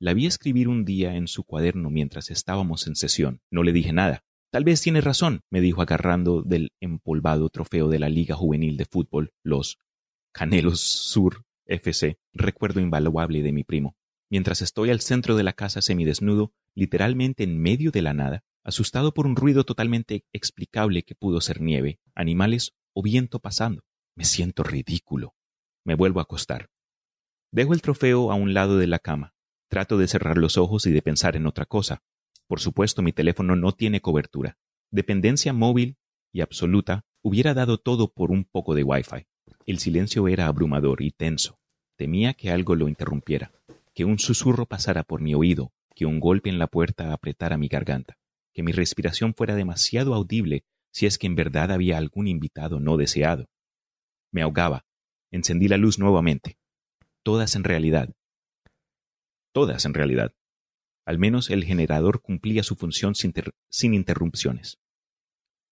la 0.00 0.12
vi 0.12 0.26
escribir 0.26 0.66
un 0.66 0.84
día 0.84 1.14
en 1.14 1.28
su 1.28 1.44
cuaderno 1.44 1.88
mientras 1.88 2.32
estábamos 2.32 2.88
en 2.88 2.96
sesión. 2.96 3.40
No 3.48 3.62
le 3.62 3.72
dije 3.72 3.92
nada. 3.92 4.24
Tal 4.50 4.64
vez 4.64 4.80
tiene 4.80 5.00
razón, 5.00 5.42
me 5.50 5.60
dijo 5.60 5.82
agarrando 5.82 6.42
del 6.42 6.72
empolvado 6.80 7.48
trofeo 7.48 7.88
de 7.88 8.00
la 8.00 8.08
Liga 8.08 8.34
Juvenil 8.34 8.76
de 8.76 8.86
Fútbol, 8.86 9.32
los 9.44 9.78
Canelos 10.32 10.80
Sur 10.80 11.44
FC, 11.66 12.18
recuerdo 12.32 12.80
invaluable 12.80 13.44
de 13.44 13.52
mi 13.52 13.62
primo. 13.62 13.94
Mientras 14.30 14.62
estoy 14.62 14.90
al 14.90 15.00
centro 15.00 15.36
de 15.36 15.44
la 15.44 15.52
casa 15.52 15.80
semidesnudo, 15.80 16.52
literalmente 16.74 17.44
en 17.44 17.60
medio 17.60 17.92
de 17.92 18.02
la 18.02 18.14
nada, 18.14 18.42
asustado 18.64 19.14
por 19.14 19.26
un 19.26 19.36
ruido 19.36 19.62
totalmente 19.62 20.24
explicable 20.32 21.04
que 21.04 21.14
pudo 21.14 21.40
ser 21.40 21.60
nieve, 21.60 22.00
animales 22.16 22.74
o 22.94 23.02
viento 23.02 23.38
pasando. 23.38 23.82
Me 24.16 24.24
siento 24.24 24.62
ridículo. 24.62 25.34
Me 25.84 25.94
vuelvo 25.94 26.20
a 26.20 26.24
acostar. 26.24 26.68
Dejo 27.50 27.74
el 27.74 27.82
trofeo 27.82 28.30
a 28.30 28.34
un 28.34 28.54
lado 28.54 28.78
de 28.78 28.86
la 28.86 28.98
cama. 28.98 29.34
Trato 29.68 29.98
de 29.98 30.08
cerrar 30.08 30.38
los 30.38 30.56
ojos 30.58 30.86
y 30.86 30.92
de 30.92 31.02
pensar 31.02 31.36
en 31.36 31.46
otra 31.46 31.66
cosa. 31.66 32.02
Por 32.46 32.60
supuesto, 32.60 33.02
mi 33.02 33.12
teléfono 33.12 33.56
no 33.56 33.72
tiene 33.72 34.00
cobertura. 34.00 34.58
Dependencia 34.90 35.52
móvil 35.52 35.96
y 36.32 36.40
absoluta 36.42 37.04
hubiera 37.22 37.54
dado 37.54 37.78
todo 37.78 38.12
por 38.12 38.30
un 38.30 38.44
poco 38.44 38.74
de 38.74 38.84
Wi-Fi. 38.84 39.26
El 39.66 39.78
silencio 39.78 40.28
era 40.28 40.46
abrumador 40.46 41.02
y 41.02 41.10
tenso. 41.10 41.58
Temía 41.96 42.34
que 42.34 42.50
algo 42.50 42.74
lo 42.74 42.88
interrumpiera, 42.88 43.52
que 43.94 44.04
un 44.04 44.18
susurro 44.18 44.66
pasara 44.66 45.04
por 45.04 45.20
mi 45.20 45.34
oído, 45.34 45.72
que 45.94 46.06
un 46.06 46.20
golpe 46.20 46.50
en 46.50 46.58
la 46.58 46.66
puerta 46.66 47.12
apretara 47.12 47.58
mi 47.58 47.68
garganta, 47.68 48.18
que 48.52 48.62
mi 48.62 48.72
respiración 48.72 49.34
fuera 49.34 49.54
demasiado 49.54 50.14
audible 50.14 50.64
si 50.92 51.06
es 51.06 51.18
que 51.18 51.26
en 51.26 51.34
verdad 51.34 51.72
había 51.72 51.98
algún 51.98 52.28
invitado 52.28 52.78
no 52.78 52.96
deseado. 52.96 53.48
Me 54.30 54.42
ahogaba. 54.42 54.84
Encendí 55.30 55.66
la 55.66 55.78
luz 55.78 55.98
nuevamente. 55.98 56.58
Todas 57.22 57.56
en 57.56 57.64
realidad, 57.64 58.10
todas 59.52 59.84
en 59.84 59.94
realidad. 59.94 60.32
Al 61.04 61.18
menos 61.18 61.50
el 61.50 61.64
generador 61.64 62.22
cumplía 62.22 62.62
su 62.62 62.74
función 62.76 63.14
sin, 63.14 63.94
interrupciones. 63.94 64.78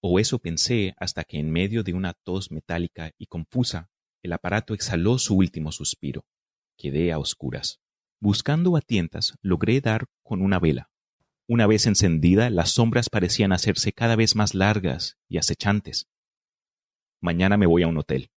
O 0.03 0.19
eso 0.19 0.39
pensé 0.39 0.95
hasta 0.99 1.25
que 1.25 1.39
en 1.39 1.51
medio 1.51 1.83
de 1.83 1.93
una 1.93 2.15
tos 2.15 2.51
metálica 2.51 3.13
y 3.19 3.27
confusa, 3.27 3.91
el 4.23 4.33
aparato 4.33 4.75
exhaló 4.75 5.19
su 5.19 5.37
último 5.37 5.73
suspiro. 5.73 6.25
Quedé 6.77 7.13
a 7.13 7.19
oscuras. 7.19 7.81
Buscando 8.21 8.77
a 8.77 8.81
tientas, 8.81 9.35
logré 9.41 9.81
dar 9.81 10.07
con 10.23 10.43
una 10.43 10.59
vela. 10.59 10.91
Una 11.53 11.67
vez 11.67 11.87
encendida, 11.87 12.49
las 12.49 12.71
sombras 12.71 13.11
parecían 13.11 13.51
hacerse 13.51 13.93
cada 13.93 14.15
vez 14.15 14.37
más 14.37 14.55
largas 14.55 15.19
y 15.29 15.37
acechantes. 15.37 16.09
Mañana 17.21 17.57
me 17.57 17.67
voy 17.67 17.83
a 17.83 17.89
un 17.89 17.99
hotel. 17.99 18.31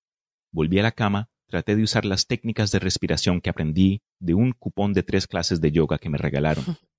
Volví 0.52 0.80
a 0.80 0.82
la 0.82 0.94
cama 0.94 1.30
traté 1.46 1.76
de 1.76 1.84
usar 1.84 2.06
las 2.06 2.26
técnicas 2.26 2.72
de 2.72 2.80
respiración 2.80 3.40
que 3.40 3.52
aprendí 3.52 4.02
de 4.18 4.34
un 4.34 4.52
cupón 4.54 4.94
de 4.94 5.04
tres 5.04 5.28
clases 5.28 5.62
de 5.62 5.72
yoga 5.72 6.00
que 6.00 6.10
me 6.10 6.18
regalaron. 6.18 6.66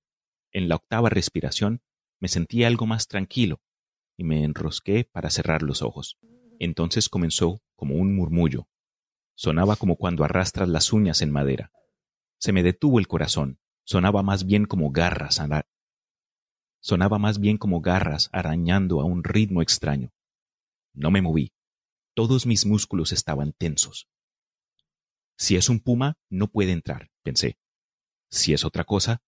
En 0.53 0.69
la 0.69 0.77
octava 0.77 1.09
respiración 1.09 1.81
me 2.21 2.29
sentí 2.29 2.63
algo 2.63 2.85
más 2.85 3.09
tranquilo 3.09 3.59
y 4.15 4.23
me 4.23 4.45
enrosqué 4.45 5.03
para 5.03 5.29
cerrar 5.29 5.63
los 5.63 5.81
ojos. 5.81 6.17
Entonces 6.59 7.09
comenzó 7.09 7.61
como 7.75 7.95
un 7.95 8.15
murmullo. 8.15 8.69
Sonaba 9.35 9.75
como 9.75 9.97
cuando 9.97 10.23
arrastras 10.23 10.69
las 10.69 10.93
uñas 10.93 11.21
en 11.21 11.31
madera. 11.31 11.73
Se 12.37 12.53
me 12.53 12.63
detuvo 12.63 12.99
el 12.99 13.09
corazón. 13.09 13.59
Sonaba 13.83 14.23
más 14.23 14.45
bien 14.45 14.63
como 14.63 14.91
garras 14.91 15.41
sonaba 16.85 17.17
más 17.17 17.39
bien 17.39 17.57
como 17.57 17.81
garras 17.81 18.29
arañando 18.31 19.01
a 19.01 19.05
un 19.05 19.23
ritmo 19.23 19.63
extraño. 19.63 20.11
No 20.93 21.09
me 21.09 21.19
moví. 21.19 21.51
Todos 22.13 22.45
mis 22.45 22.67
músculos 22.67 23.11
estaban 23.11 23.53
tensos. 23.53 24.07
Si 25.35 25.55
es 25.55 25.67
un 25.67 25.79
puma, 25.79 26.19
no 26.29 26.47
puede 26.47 26.73
entrar, 26.73 27.09
pensé. 27.23 27.57
Si 28.29 28.53
es 28.53 28.63
otra 28.63 28.83
cosa, 28.83 29.23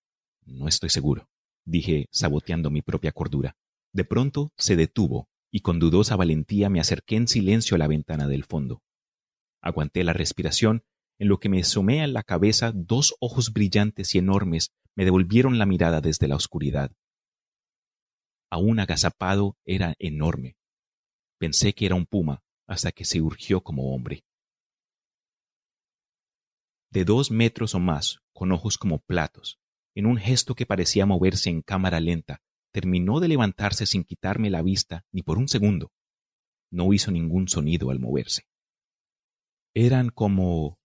no 0.46 0.68
estoy 0.68 0.92
seguro, 0.92 1.30
dije, 1.66 2.06
saboteando 2.12 2.70
mi 2.70 2.84
propia 2.84 3.12
cordura. 3.12 3.58
De 3.92 4.06
pronto 4.06 4.52
se 4.56 4.76
detuvo 4.76 5.28
y 5.50 5.62
con 5.62 5.80
dudosa 5.80 6.16
valentía 6.16 6.70
me 6.70 6.80
acerqué 6.80 7.16
en 7.16 7.28
silencio 7.28 7.74
a 7.74 7.80
la 7.80 7.88
ventana 7.88 8.28
del 8.28 8.44
fondo. 8.44 8.84
Aguanté 9.64 10.04
la 10.04 10.14
respiración, 10.14 10.84
en 11.18 11.28
lo 11.28 11.40
que 11.40 11.50
me 11.50 11.62
asomé 11.62 12.04
a 12.04 12.08
la 12.08 12.22
cabeza 12.22 12.72
dos 12.72 13.16
ojos 13.20 13.52
brillantes 13.52 14.14
y 14.14 14.20
enormes 14.20 14.74
me 14.94 15.06
devolvieron 15.06 15.58
la 15.58 15.66
mirada 15.66 16.02
desde 16.02 16.28
la 16.28 16.36
oscuridad. 16.36 16.92
Aún 18.50 18.80
agazapado 18.80 19.58
era 19.66 19.96
enorme. 20.00 20.58
Pensé 21.38 21.74
que 21.74 21.86
era 21.86 21.96
un 21.96 22.06
puma 22.06 22.44
hasta 22.68 22.92
que 22.92 23.06
se 23.06 23.22
urgió 23.22 23.62
como 23.62 23.94
hombre 23.94 24.24
de 26.90 27.06
dos 27.06 27.32
metros 27.32 27.76
o 27.76 27.80
más, 27.80 28.20
con 28.34 28.52
ojos 28.52 28.78
como 28.78 29.00
platos, 29.00 29.60
en 29.96 30.06
un 30.06 30.18
gesto 30.18 30.56
que 30.56 30.66
parecía 30.66 31.06
moverse 31.06 31.50
en 31.50 31.62
cámara 31.62 32.00
lenta, 32.00 32.42
terminó 32.72 33.20
de 33.20 33.28
levantarse 33.28 33.86
sin 33.86 34.04
quitarme 34.04 34.50
la 34.50 34.62
vista 34.62 35.06
ni 35.12 35.24
por 35.24 35.38
un 35.38 35.48
segundo. 35.48 35.92
No 36.72 36.94
hizo 36.94 37.12
ningún 37.12 37.48
sonido 37.48 37.92
al 37.92 38.00
moverse. 38.00 38.44
Eran 39.74 40.10
como 40.10 40.80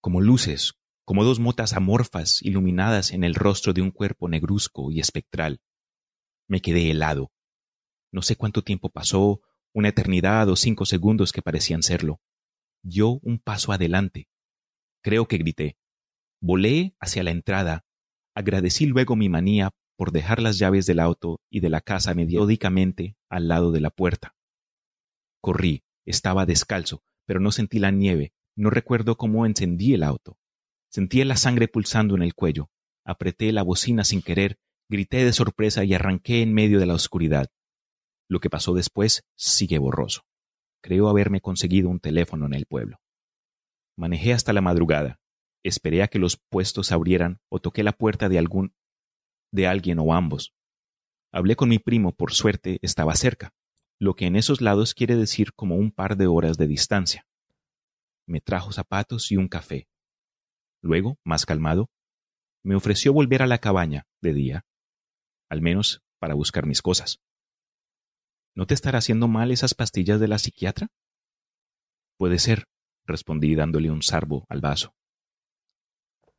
como 0.00 0.20
luces, 0.20 0.74
como 1.04 1.24
dos 1.24 1.40
motas 1.40 1.72
amorfas 1.72 2.40
iluminadas 2.42 3.10
en 3.10 3.24
el 3.24 3.34
rostro 3.34 3.72
de 3.72 3.82
un 3.82 3.90
cuerpo 3.90 4.28
negruzco 4.28 4.92
y 4.92 5.00
espectral. 5.00 5.58
Me 6.48 6.60
quedé 6.60 6.90
helado. 6.90 7.32
No 8.12 8.22
sé 8.22 8.36
cuánto 8.36 8.62
tiempo 8.62 8.88
pasó, 8.90 9.40
una 9.72 9.88
eternidad 9.88 10.48
o 10.48 10.56
cinco 10.56 10.86
segundos 10.86 11.32
que 11.32 11.42
parecían 11.42 11.82
serlo. 11.82 12.20
Dio 12.82 13.18
un 13.22 13.38
paso 13.38 13.72
adelante, 13.72 14.28
Creo 15.06 15.28
que 15.28 15.38
grité. 15.38 15.78
Volé 16.40 16.96
hacia 16.98 17.22
la 17.22 17.30
entrada. 17.30 17.84
Agradecí 18.34 18.86
luego 18.86 19.14
mi 19.14 19.28
manía 19.28 19.70
por 19.96 20.10
dejar 20.10 20.42
las 20.42 20.58
llaves 20.58 20.84
del 20.84 20.98
auto 20.98 21.40
y 21.48 21.60
de 21.60 21.70
la 21.70 21.80
casa 21.80 22.12
mediódicamente 22.12 23.16
al 23.28 23.46
lado 23.46 23.70
de 23.70 23.80
la 23.80 23.90
puerta. 23.90 24.34
Corrí. 25.40 25.84
Estaba 26.04 26.44
descalzo, 26.44 27.04
pero 27.24 27.38
no 27.38 27.52
sentí 27.52 27.78
la 27.78 27.92
nieve. 27.92 28.32
No 28.56 28.68
recuerdo 28.68 29.16
cómo 29.16 29.46
encendí 29.46 29.94
el 29.94 30.02
auto. 30.02 30.40
Sentí 30.90 31.22
la 31.22 31.36
sangre 31.36 31.68
pulsando 31.68 32.16
en 32.16 32.22
el 32.22 32.34
cuello. 32.34 32.68
Apreté 33.04 33.52
la 33.52 33.62
bocina 33.62 34.02
sin 34.02 34.22
querer, 34.22 34.58
grité 34.88 35.24
de 35.24 35.32
sorpresa 35.32 35.84
y 35.84 35.94
arranqué 35.94 36.42
en 36.42 36.54
medio 36.54 36.78
de 36.78 36.86
la 36.86 36.94
oscuridad. 36.94 37.48
Lo 38.28 38.40
que 38.40 38.50
pasó 38.50 38.74
después 38.74 39.24
sigue 39.36 39.78
borroso. 39.78 40.22
Creo 40.82 41.08
haberme 41.08 41.40
conseguido 41.40 41.88
un 41.88 42.00
teléfono 42.00 42.46
en 42.46 42.54
el 42.54 42.66
pueblo. 42.66 42.98
Manejé 43.96 44.32
hasta 44.32 44.52
la 44.52 44.60
madrugada. 44.60 45.20
Esperé 45.64 46.02
a 46.02 46.08
que 46.08 46.18
los 46.18 46.36
puestos 46.36 46.92
abrieran 46.92 47.40
o 47.48 47.58
toqué 47.58 47.82
la 47.82 47.92
puerta 47.92 48.28
de 48.28 48.38
algún 48.38 48.74
de 49.52 49.66
alguien 49.66 49.98
o 49.98 50.12
ambos. 50.12 50.54
Hablé 51.32 51.56
con 51.56 51.68
mi 51.68 51.78
primo, 51.78 52.12
por 52.12 52.32
suerte 52.32 52.78
estaba 52.82 53.14
cerca, 53.14 53.52
lo 53.98 54.14
que 54.14 54.26
en 54.26 54.36
esos 54.36 54.60
lados 54.60 54.94
quiere 54.94 55.16
decir 55.16 55.52
como 55.54 55.76
un 55.76 55.90
par 55.90 56.16
de 56.16 56.26
horas 56.26 56.56
de 56.56 56.66
distancia. 56.66 57.26
Me 58.26 58.40
trajo 58.40 58.72
zapatos 58.72 59.30
y 59.32 59.36
un 59.36 59.48
café. 59.48 59.88
Luego, 60.82 61.18
más 61.24 61.46
calmado, 61.46 61.90
me 62.62 62.74
ofreció 62.74 63.12
volver 63.12 63.42
a 63.42 63.46
la 63.46 63.58
cabaña 63.58 64.06
de 64.20 64.34
día, 64.34 64.64
al 65.48 65.62
menos 65.62 66.02
para 66.18 66.34
buscar 66.34 66.66
mis 66.66 66.82
cosas. 66.82 67.20
¿No 68.54 68.66
te 68.66 68.74
estará 68.74 68.98
haciendo 68.98 69.28
mal 69.28 69.50
esas 69.50 69.74
pastillas 69.74 70.18
de 70.18 70.28
la 70.28 70.38
psiquiatra? 70.38 70.88
Puede 72.16 72.38
ser, 72.38 72.64
respondí 73.04 73.54
dándole 73.54 73.90
un 73.90 74.02
sarbo 74.02 74.46
al 74.48 74.60
vaso. 74.60 74.94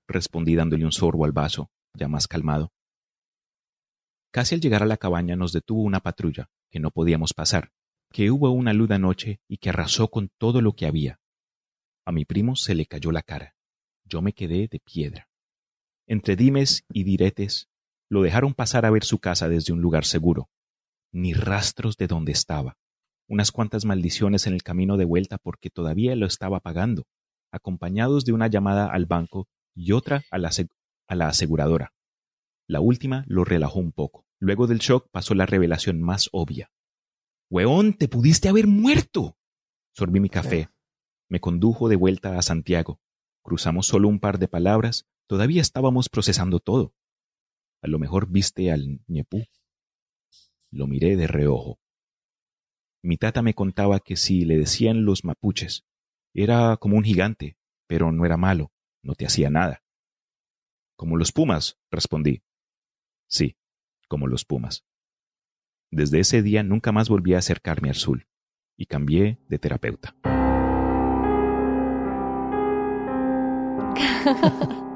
Respondí 0.07 0.55
dándole 0.55 0.85
un 0.85 0.91
sorbo 0.91 1.25
al 1.25 1.31
vaso, 1.31 1.69
ya 1.93 2.07
más 2.07 2.27
calmado. 2.27 2.71
Casi 4.31 4.55
al 4.55 4.61
llegar 4.61 4.83
a 4.83 4.87
la 4.87 4.97
cabaña 4.97 5.35
nos 5.35 5.53
detuvo 5.53 5.81
una 5.81 5.99
patrulla, 5.99 6.49
que 6.71 6.79
no 6.79 6.91
podíamos 6.91 7.33
pasar, 7.33 7.71
que 8.11 8.31
hubo 8.31 8.49
una 8.51 8.73
luda 8.73 8.97
noche 8.97 9.39
y 9.47 9.57
que 9.57 9.69
arrasó 9.69 10.09
con 10.09 10.29
todo 10.37 10.61
lo 10.61 10.73
que 10.73 10.85
había. 10.85 11.19
A 12.05 12.11
mi 12.11 12.25
primo 12.25 12.55
se 12.55 12.73
le 12.73 12.85
cayó 12.85 13.11
la 13.11 13.21
cara. 13.21 13.55
Yo 14.05 14.21
me 14.21 14.33
quedé 14.33 14.67
de 14.67 14.79
piedra. 14.79 15.29
Entre 16.07 16.35
dimes 16.35 16.85
y 16.89 17.03
diretes, 17.03 17.69
lo 18.09 18.21
dejaron 18.21 18.53
pasar 18.53 18.85
a 18.85 18.89
ver 18.89 19.03
su 19.03 19.19
casa 19.19 19.49
desde 19.49 19.73
un 19.73 19.81
lugar 19.81 20.05
seguro. 20.05 20.49
Ni 21.11 21.33
rastros 21.33 21.97
de 21.97 22.07
dónde 22.07 22.31
estaba. 22.31 22.77
unas 23.29 23.51
cuantas 23.51 23.83
maldiciones 23.83 24.47
en 24.47 24.53
el 24.53 24.63
camino 24.63 24.95
de 24.95 25.03
vuelta 25.03 25.37
porque 25.37 25.69
todavía 25.69 26.15
lo 26.15 26.25
estaba 26.25 26.61
pagando, 26.61 27.03
acompañados 27.51 28.23
de 28.23 28.31
una 28.31 28.47
llamada 28.47 28.89
al 28.91 29.05
banco 29.05 29.49
y 29.75 29.91
otra 29.91 30.23
a 30.31 30.37
la, 30.37 30.49
a 31.07 31.15
la 31.15 31.27
aseguradora. 31.27 31.91
La 32.67 32.79
última 32.79 33.25
lo 33.27 33.43
relajó 33.43 33.79
un 33.79 33.91
poco. 33.91 34.25
Luego 34.39 34.67
del 34.67 34.79
shock 34.79 35.09
pasó 35.11 35.35
la 35.35 35.45
revelación 35.45 36.01
más 36.01 36.29
obvia. 36.31 36.71
¡Weón, 37.49 37.93
te 37.93 38.07
pudiste 38.07 38.49
haber 38.49 38.67
muerto! 38.67 39.37
Sorbí 39.93 40.19
mi 40.19 40.29
café. 40.29 40.69
Me 41.29 41.39
condujo 41.39 41.89
de 41.89 41.95
vuelta 41.95 42.37
a 42.37 42.41
Santiago. 42.41 43.01
Cruzamos 43.41 43.87
solo 43.87 44.07
un 44.07 44.19
par 44.19 44.37
de 44.37 44.47
palabras. 44.47 45.05
Todavía 45.27 45.61
estábamos 45.61 46.09
procesando 46.09 46.59
todo. 46.59 46.93
A 47.81 47.87
lo 47.87 47.99
mejor 47.99 48.29
viste 48.29 48.71
al 48.71 48.99
ñepú. 49.07 49.45
Lo 50.71 50.87
miré 50.87 51.15
de 51.15 51.27
reojo. 51.27 51.79
Mi 53.03 53.17
tata 53.17 53.41
me 53.41 53.53
contaba 53.53 53.99
que 53.99 54.15
si 54.15 54.45
le 54.45 54.57
decían 54.57 55.05
los 55.05 55.23
mapuches, 55.23 55.85
era 56.33 56.77
como 56.77 56.97
un 56.97 57.03
gigante, 57.03 57.57
pero 57.87 58.11
no 58.11 58.25
era 58.25 58.37
malo, 58.37 58.71
no 59.01 59.15
te 59.15 59.25
hacía 59.25 59.49
nada. 59.49 59.83
Como 60.95 61.15
los 61.15 61.31
pumas, 61.31 61.77
respondí. 61.91 62.43
Sí, 63.27 63.55
como 64.07 64.27
los 64.27 64.45
pumas. 64.45 64.83
Desde 65.91 66.19
ese 66.19 66.41
día 66.41 66.63
nunca 66.63 66.91
más 66.91 67.07
volví 67.07 67.33
a 67.33 67.37
acercarme 67.37 67.89
al 67.89 67.95
sul 67.95 68.27
y 68.75 68.87
cambié 68.87 69.39
de 69.47 69.59
terapeuta. 69.59 70.15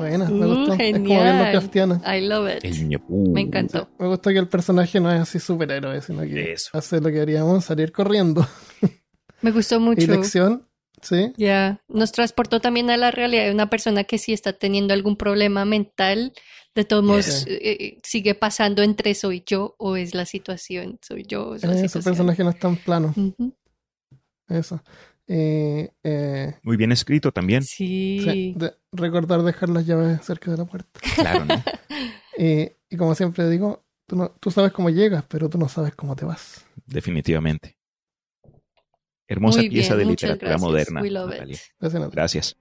Buena, 0.00 0.28
me 0.30 0.46
Uh, 0.46 0.48
gustó. 0.66 0.72
Es 0.78 0.92
como. 0.98 1.08
Lovecraftiana. 1.24 2.16
I 2.16 2.20
love 2.26 2.48
it. 2.56 2.64
El. 2.64 3.00
Me 3.32 3.40
encantó. 3.42 3.88
Me 3.98 4.06
gustó 4.08 4.30
que 4.30 4.38
el 4.38 4.48
personaje 4.48 5.00
no 5.00 5.12
es 5.12 5.20
así 5.20 5.38
superhéroe, 5.38 6.00
sino 6.02 6.22
que 6.22 6.52
Eso. 6.52 6.70
hace 6.72 7.00
lo 7.00 7.10
que 7.10 7.20
haríamos, 7.20 7.64
salir 7.64 7.92
corriendo. 7.92 8.46
Me 9.42 9.50
gustó 9.52 9.80
mucho. 9.80 10.02
Y 10.02 10.06
lección, 10.06 10.68
sí. 11.00 11.32
Ya, 11.38 11.80
nos 11.88 12.12
transportó 12.12 12.60
también 12.60 12.90
a 12.90 12.96
la 12.98 13.10
realidad 13.10 13.44
de 13.46 13.52
una 13.52 13.70
persona 13.70 14.04
que 14.04 14.18
sí 14.18 14.32
está 14.34 14.52
teniendo 14.52 14.92
algún 14.92 15.16
problema 15.16 15.64
mental. 15.64 16.32
De 16.74 16.84
todos 16.84 17.02
modos, 17.02 17.46
eh, 17.48 17.58
eh, 17.62 17.98
sigue 18.04 18.34
pasando 18.36 18.82
entre 18.82 19.14
soy 19.14 19.42
yo 19.44 19.74
o 19.78 19.96
es 19.96 20.14
la 20.14 20.24
situación, 20.24 20.98
soy 21.02 21.24
yo 21.26 21.48
o 21.48 21.54
es 21.56 21.64
la 21.64 21.72
Ese 21.72 21.88
situación. 21.88 22.12
personaje 22.14 22.44
no 22.44 22.50
es 22.50 22.58
tan 22.60 22.76
plano. 22.76 23.12
Eso. 24.48 24.82
Eh, 25.32 25.92
eh, 26.02 26.54
Muy 26.64 26.76
bien 26.76 26.90
escrito 26.90 27.30
también. 27.30 27.62
Sí. 27.62 28.20
sí, 28.24 28.54
de- 28.56 28.74
recordar 28.90 29.42
dejar 29.42 29.68
las 29.68 29.86
llaves 29.86 30.24
cerca 30.24 30.50
de 30.50 30.56
la 30.56 30.64
puerta. 30.64 31.00
Claro, 31.14 31.44
¿no? 31.44 31.54
Y, 32.36 32.72
y 32.90 32.96
como 32.96 33.14
siempre 33.14 33.48
digo, 33.48 33.84
tú, 34.08 34.16
no, 34.16 34.30
tú 34.40 34.50
sabes 34.50 34.72
cómo 34.72 34.90
llegas, 34.90 35.24
pero 35.28 35.48
tú 35.48 35.56
no 35.56 35.68
sabes 35.68 35.94
cómo 35.94 36.16
te 36.16 36.24
vas. 36.24 36.66
Definitivamente. 36.84 37.76
Hermosa 39.28 39.60
Muy 39.60 39.70
pieza 39.70 39.94
bien, 39.94 40.06
de 40.08 40.12
literatura 40.12 40.48
gracias. 40.50 40.60
moderna. 40.68 41.00
We 41.02 41.10
love 41.10 41.30
Natalia. 41.30 41.54
it. 41.54 41.60
Gracias, 41.78 42.00
Natalia. 42.02 42.10
Gracias. 42.16 42.56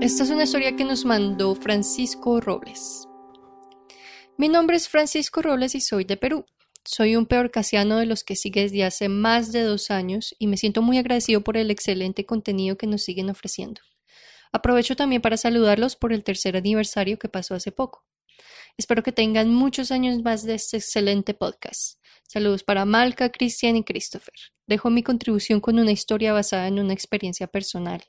Esta 0.00 0.22
es 0.24 0.30
una 0.30 0.44
historia 0.44 0.74
que 0.76 0.84
nos 0.86 1.04
mandó 1.04 1.54
Francisco 1.54 2.40
Robles. 2.40 3.06
Mi 4.38 4.48
nombre 4.48 4.76
es 4.78 4.88
Francisco 4.88 5.42
Robles 5.42 5.74
y 5.74 5.82
soy 5.82 6.04
de 6.04 6.16
Perú. 6.16 6.46
Soy 6.84 7.14
un 7.14 7.26
peorcasiano 7.26 7.98
de 7.98 8.06
los 8.06 8.24
que 8.24 8.36
sigue 8.36 8.62
desde 8.62 8.84
hace 8.84 9.08
más 9.08 9.52
de 9.52 9.62
dos 9.62 9.90
años 9.90 10.34
y 10.38 10.46
me 10.46 10.56
siento 10.56 10.80
muy 10.80 10.98
agradecido 10.98 11.42
por 11.42 11.56
el 11.56 11.70
excelente 11.70 12.24
contenido 12.24 12.76
que 12.76 12.86
nos 12.86 13.02
siguen 13.02 13.28
ofreciendo. 13.28 13.82
Aprovecho 14.52 14.96
también 14.96 15.22
para 15.22 15.36
saludarlos 15.36 15.94
por 15.94 16.12
el 16.12 16.24
tercer 16.24 16.56
aniversario 16.56 17.18
que 17.18 17.28
pasó 17.28 17.54
hace 17.54 17.70
poco. 17.70 18.04
Espero 18.78 19.02
que 19.02 19.12
tengan 19.12 19.54
muchos 19.54 19.90
años 19.90 20.22
más 20.22 20.44
de 20.44 20.54
este 20.54 20.78
excelente 20.78 21.34
podcast. 21.34 21.98
Saludos 22.26 22.62
para 22.62 22.84
Malca, 22.84 23.30
Cristian 23.30 23.76
y 23.76 23.84
Christopher. 23.84 24.34
Dejo 24.66 24.88
mi 24.88 25.02
contribución 25.02 25.60
con 25.60 25.78
una 25.78 25.92
historia 25.92 26.32
basada 26.32 26.66
en 26.66 26.78
una 26.78 26.94
experiencia 26.94 27.46
personal. 27.46 28.02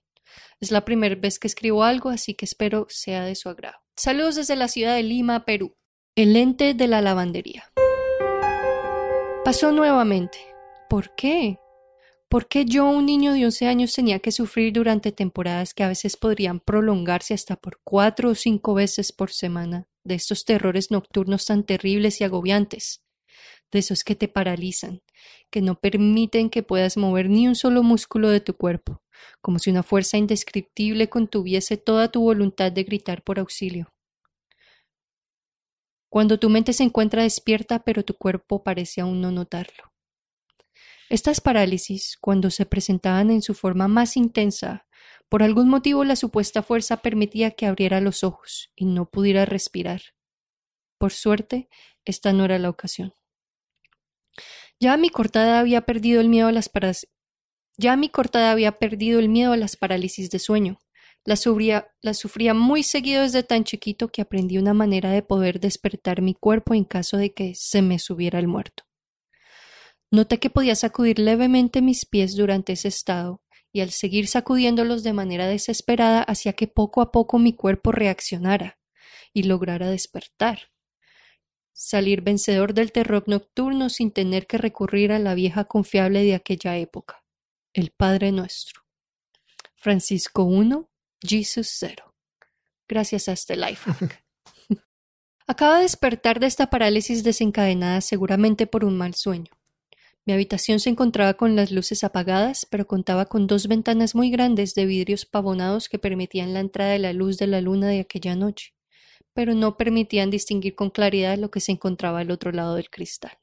Es 0.59 0.71
la 0.71 0.85
primera 0.85 1.15
vez 1.15 1.39
que 1.39 1.47
escribo 1.47 1.83
algo, 1.83 2.09
así 2.09 2.35
que 2.35 2.45
espero 2.45 2.87
sea 2.89 3.25
de 3.25 3.35
su 3.35 3.49
agrado. 3.49 3.77
Saludos 3.97 4.35
desde 4.35 4.55
la 4.55 4.69
ciudad 4.69 4.95
de 4.95 5.03
Lima, 5.03 5.43
Perú. 5.43 5.75
El 6.15 6.35
ente 6.35 6.73
de 6.73 6.87
la 6.87 7.01
lavandería. 7.01 7.70
Pasó 9.43 9.71
nuevamente. 9.71 10.37
¿Por 10.87 11.15
qué? 11.15 11.57
¿Por 12.29 12.47
qué 12.47 12.63
yo, 12.63 12.85
un 12.85 13.07
niño 13.07 13.33
de 13.33 13.45
11 13.45 13.65
años, 13.65 13.91
tenía 13.91 14.19
que 14.19 14.31
sufrir 14.31 14.71
durante 14.71 15.11
temporadas 15.11 15.73
que 15.73 15.81
a 15.81 15.87
veces 15.87 16.15
podrían 16.15 16.59
prolongarse 16.59 17.33
hasta 17.33 17.55
por 17.55 17.79
cuatro 17.83 18.29
o 18.29 18.35
cinco 18.35 18.75
veces 18.75 19.11
por 19.11 19.31
semana 19.31 19.87
de 20.03 20.13
estos 20.13 20.45
terrores 20.45 20.91
nocturnos 20.91 21.45
tan 21.45 21.63
terribles 21.63 22.21
y 22.21 22.23
agobiantes? 22.23 23.01
De 23.71 23.79
esos 23.79 24.03
que 24.03 24.15
te 24.15 24.27
paralizan, 24.27 25.01
que 25.49 25.61
no 25.63 25.79
permiten 25.79 26.51
que 26.51 26.61
puedas 26.61 26.95
mover 26.95 27.27
ni 27.27 27.47
un 27.47 27.55
solo 27.55 27.81
músculo 27.81 28.29
de 28.29 28.41
tu 28.41 28.53
cuerpo, 28.53 29.01
como 29.41 29.57
si 29.57 29.71
una 29.71 29.81
fuerza 29.81 30.17
indescriptible 30.17 31.09
contuviese 31.09 31.77
toda 31.77 32.11
tu 32.11 32.21
voluntad 32.21 32.71
de 32.71 32.83
gritar 32.83 33.23
por 33.23 33.39
auxilio. 33.39 33.91
Cuando 36.11 36.37
tu 36.37 36.49
mente 36.49 36.73
se 36.73 36.83
encuentra 36.83 37.23
despierta 37.23 37.79
pero 37.85 38.03
tu 38.03 38.15
cuerpo 38.15 38.63
parece 38.65 38.99
aún 38.99 39.21
no 39.21 39.31
notarlo. 39.31 39.93
Estas 41.09 41.39
parálisis, 41.39 42.17
cuando 42.19 42.51
se 42.51 42.65
presentaban 42.65 43.31
en 43.31 43.41
su 43.41 43.53
forma 43.53 43.87
más 43.87 44.17
intensa, 44.17 44.85
por 45.29 45.41
algún 45.41 45.69
motivo 45.69 46.03
la 46.03 46.17
supuesta 46.17 46.63
fuerza 46.63 46.97
permitía 46.97 47.51
que 47.51 47.65
abriera 47.65 48.01
los 48.01 48.25
ojos 48.25 48.73
y 48.75 48.87
no 48.87 49.05
pudiera 49.09 49.45
respirar. 49.45 50.01
Por 50.97 51.13
suerte, 51.13 51.69
esta 52.03 52.33
no 52.33 52.43
era 52.43 52.59
la 52.59 52.69
ocasión. 52.69 53.13
Ya 54.81 54.97
mi 54.97 55.09
cortada 55.09 55.61
había 55.61 55.83
perdido 55.83 56.19
el 56.19 56.27
miedo 56.27 56.49
a 56.49 56.51
las 56.51 56.67
paras- 56.67 57.07
ya 57.77 57.95
mi 57.95 58.09
cortada 58.09 58.51
había 58.51 58.73
perdido 58.73 59.17
el 59.21 59.29
miedo 59.29 59.53
a 59.53 59.57
las 59.57 59.77
parálisis 59.77 60.29
de 60.29 60.39
sueño. 60.39 60.77
La 61.23 61.35
sufría, 61.35 61.91
la 62.01 62.13
sufría 62.15 62.53
muy 62.53 62.81
seguido 62.81 63.21
desde 63.21 63.43
tan 63.43 63.63
chiquito 63.63 64.07
que 64.07 64.21
aprendí 64.23 64.57
una 64.57 64.73
manera 64.73 65.11
de 65.11 65.21
poder 65.21 65.59
despertar 65.59 66.21
mi 66.21 66.33
cuerpo 66.33 66.73
en 66.73 66.83
caso 66.83 67.17
de 67.17 67.33
que 67.33 67.53
se 67.55 67.81
me 67.83 67.99
subiera 67.99 68.39
el 68.39 68.47
muerto. 68.47 68.83
Noté 70.09 70.39
que 70.39 70.49
podía 70.49 70.75
sacudir 70.75 71.19
levemente 71.19 71.81
mis 71.81 72.05
pies 72.05 72.35
durante 72.35 72.73
ese 72.73 72.87
estado, 72.87 73.43
y 73.71 73.81
al 73.81 73.91
seguir 73.91 74.27
sacudiéndolos 74.27 75.03
de 75.03 75.13
manera 75.13 75.47
desesperada 75.47 76.23
hacía 76.23 76.53
que 76.53 76.67
poco 76.67 77.01
a 77.01 77.11
poco 77.11 77.39
mi 77.39 77.53
cuerpo 77.53 77.91
reaccionara 77.91 78.79
y 79.31 79.43
lograra 79.43 79.89
despertar. 79.89 80.71
Salir 81.71 82.21
vencedor 82.21 82.73
del 82.73 82.91
terror 82.91 83.23
nocturno 83.27 83.89
sin 83.89 84.11
tener 84.11 84.45
que 84.45 84.57
recurrir 84.57 85.13
a 85.13 85.19
la 85.19 85.35
vieja 85.35 85.65
confiable 85.65 86.23
de 86.23 86.35
aquella 86.35 86.77
época, 86.77 87.23
el 87.73 87.91
Padre 87.91 88.33
Nuestro. 88.33 88.81
Francisco 89.75 90.43
1, 90.43 90.90
Jesus 91.21 91.67
0. 91.79 92.13
Gracias 92.87 93.29
a 93.29 93.33
este 93.33 93.55
life 93.55 93.91
hack. 93.91 94.23
Acaba 95.47 95.77
de 95.77 95.83
despertar 95.83 96.39
de 96.39 96.47
esta 96.47 96.69
parálisis 96.69 97.23
desencadenada 97.23 98.01
seguramente 98.01 98.67
por 98.67 98.85
un 98.85 98.97
mal 98.97 99.15
sueño. 99.15 99.51
Mi 100.25 100.33
habitación 100.33 100.79
se 100.79 100.89
encontraba 100.89 101.33
con 101.33 101.55
las 101.55 101.71
luces 101.71 102.03
apagadas, 102.03 102.67
pero 102.69 102.85
contaba 102.85 103.25
con 103.25 103.47
dos 103.47 103.67
ventanas 103.67 104.13
muy 104.13 104.29
grandes 104.29 104.75
de 104.75 104.85
vidrios 104.85 105.25
pavonados 105.25 105.89
que 105.89 105.97
permitían 105.97 106.53
la 106.53 106.59
entrada 106.59 106.91
de 106.91 106.99
la 106.99 107.11
luz 107.11 107.37
de 107.37 107.47
la 107.47 107.59
luna 107.59 107.87
de 107.87 108.01
aquella 108.01 108.35
noche, 108.35 108.73
pero 109.33 109.55
no 109.55 109.77
permitían 109.77 110.29
distinguir 110.29 110.75
con 110.75 110.91
claridad 110.91 111.37
lo 111.37 111.49
que 111.49 111.59
se 111.59 111.71
encontraba 111.71 112.19
al 112.19 112.29
otro 112.29 112.51
lado 112.51 112.75
del 112.75 112.89
cristal. 112.89 113.39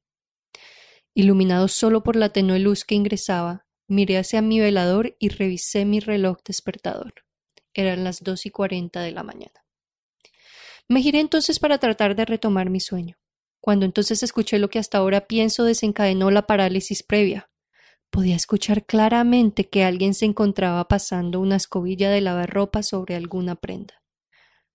Iluminado 1.15 1.67
solo 1.67 2.05
por 2.05 2.15
la 2.15 2.29
tenue 2.29 2.61
luz 2.61 2.85
que 2.85 2.95
ingresaba, 2.95 3.67
miré 3.89 4.19
hacia 4.19 4.41
mi 4.41 4.61
velador 4.61 5.17
y 5.19 5.31
revisé 5.31 5.85
mi 5.85 5.99
reloj 5.99 6.39
despertador. 6.45 7.28
Eran 7.75 8.05
las 8.05 8.23
dos 8.23 8.47
y 8.47 8.51
cuarenta 8.51 9.01
de 9.01 9.13
la 9.13 9.23
mañana. 9.23 9.65
Me 10.89 11.03
giré 11.03 11.21
entonces 11.21 11.59
para 11.59 11.79
tratar 11.79 12.17
de 12.17 12.25
retomar 12.25 12.71
mi 12.71 12.81
sueño 12.81 13.19
cuando 13.61 13.85
entonces 13.85 14.23
escuché 14.23 14.59
lo 14.59 14.71
que 14.71 14.79
hasta 14.79 14.99
ahora 14.99 15.27
pienso 15.27 15.65
desencadenó 15.65 16.31
la 16.31 16.47
parálisis 16.47 17.03
previa. 17.03 17.51
Podía 18.11 18.37
escuchar 18.37 18.87
claramente 18.87 19.69
que 19.69 19.85
alguien 19.85 20.15
se 20.15 20.25
encontraba 20.25 20.89
pasando 20.89 21.41
una 21.41 21.57
escobilla 21.57 22.11
de 22.11 22.21
lavar 22.21 22.49
ropa 22.49 22.83
sobre 22.83 23.15
alguna 23.15 23.57
prenda. 23.57 24.03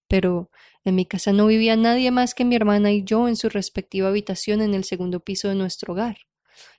Pero 0.08 0.52
en 0.84 0.96
mi 0.96 1.06
casa 1.06 1.32
no 1.32 1.48
vivía 1.48 1.76
nadie 1.76 2.12
más 2.12 2.36
que 2.36 2.46
mi 2.46 2.56
hermana 2.56 2.92
y 2.92 3.04
yo 3.04 3.28
en 3.28 3.36
su 3.36 3.50
respectiva 3.50 4.10
habitación 4.10 4.62
en 4.62 4.76
el 4.76 4.84
segundo 4.84 5.22
piso 5.22 5.48
de 5.50 5.56
nuestro 5.56 5.94
hogar, 5.94 6.18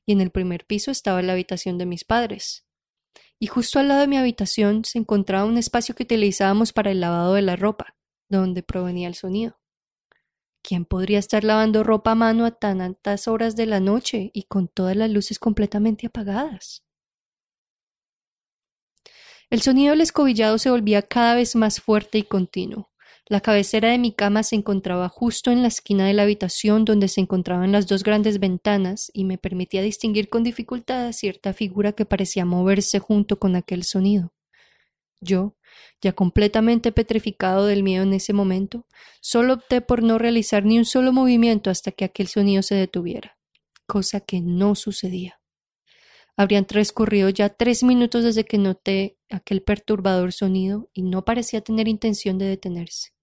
y 0.07 0.13
en 0.13 0.21
el 0.21 0.31
primer 0.31 0.67
piso 0.67 0.91
estaba 0.91 1.23
la 1.23 1.33
habitación 1.33 1.79
de 1.79 1.87
mis 1.87 2.05
padres. 2.05 2.64
Y 3.39 3.47
justo 3.47 3.79
al 3.79 3.89
lado 3.89 4.01
de 4.01 4.07
mi 4.07 4.17
habitación 4.17 4.85
se 4.85 4.99
encontraba 4.99 5.45
un 5.45 5.59
espacio 5.59 5.95
que 5.95 6.05
utilizábamos 6.05 6.73
para 6.73 6.91
el 6.91 7.01
lavado 7.01 7.35
de 7.35 7.43
la 7.43 7.57
ropa, 7.57 7.97
donde 8.29 8.63
provenía 8.63 9.09
el 9.09 9.15
sonido. 9.15 9.59
¿Quién 10.63 10.87
podría 10.87 11.19
estar 11.19 11.45
lavando 11.45 11.85
ropa 11.85 12.13
a 12.13 12.15
mano 12.15 12.47
a 12.47 12.53
tan 12.53 12.81
altas 12.81 13.29
horas 13.29 13.55
de 13.55 13.67
la 13.67 13.81
noche 13.81 14.31
y 14.33 14.45
con 14.45 14.69
todas 14.69 14.97
las 14.97 15.11
luces 15.11 15.39
completamente 15.39 16.07
apagadas? 16.07 16.85
El 19.51 19.61
sonido 19.61 19.91
del 19.91 20.01
escobillado 20.01 20.57
se 20.59 20.71
volvía 20.71 21.03
cada 21.03 21.35
vez 21.35 21.55
más 21.55 21.81
fuerte 21.83 22.17
y 22.19 22.23
continuo. 22.23 22.91
La 23.27 23.41
cabecera 23.41 23.89
de 23.89 23.97
mi 23.97 24.13
cama 24.13 24.43
se 24.43 24.55
encontraba 24.55 25.09
justo 25.09 25.51
en 25.51 25.63
la 25.63 25.69
esquina 25.69 26.07
de 26.07 26.13
la 26.13 26.25
habitación 26.25 26.85
donde 26.85 27.09
se 27.09 27.23
encontraban 27.23 27.73
las 27.73 27.87
dos 27.87 28.03
grandes 28.03 28.39
ventanas 28.39 29.11
y 29.15 29.25
me 29.25 29.39
permitía 29.39 29.81
distinguir 29.81 30.29
con 30.29 30.45
dificultad 30.45 31.11
cierta 31.13 31.55
figura 31.55 31.93
que 31.93 32.05
parecía 32.05 32.45
moverse 32.45 32.99
junto 32.99 33.39
con 33.39 33.57
aquel 33.57 33.85
sonido. 33.85 34.35
Yo, 35.23 35.57
ya 36.03 36.13
completamente 36.13 36.93
petrificado 36.93 37.65
del 37.65 37.83
miedo 37.83 38.03
en 38.03 38.13
ese 38.13 38.35
momento, 38.35 38.87
solo 39.23 39.55
opté 39.55 39.81
por 39.81 40.03
no 40.03 40.19
realizar 40.19 40.67
ni 40.67 40.77
un 40.77 40.85
solo 40.85 41.11
movimiento 41.11 41.71
hasta 41.71 41.93
que 41.93 42.05
aquel 42.05 42.29
sonido 42.29 42.63
se 42.63 42.75
detuviera, 42.75 43.39
cosa 43.87 44.21
que 44.21 44.43
no 44.43 44.75
sucedía. 44.75 45.41
Habrían 46.37 46.67
transcurrido 46.67 47.31
ya 47.31 47.49
tres 47.49 47.83
minutos 47.85 48.23
desde 48.23 48.45
que 48.45 48.59
noté 48.59 49.17
aquel 49.31 49.63
perturbador 49.63 50.33
sonido 50.35 50.91
y 50.93 51.03
no 51.03 51.25
parecía 51.25 51.63
tener 51.63 51.89
intención 51.89 52.37
de 52.37 52.45
detenerse. 52.45 53.14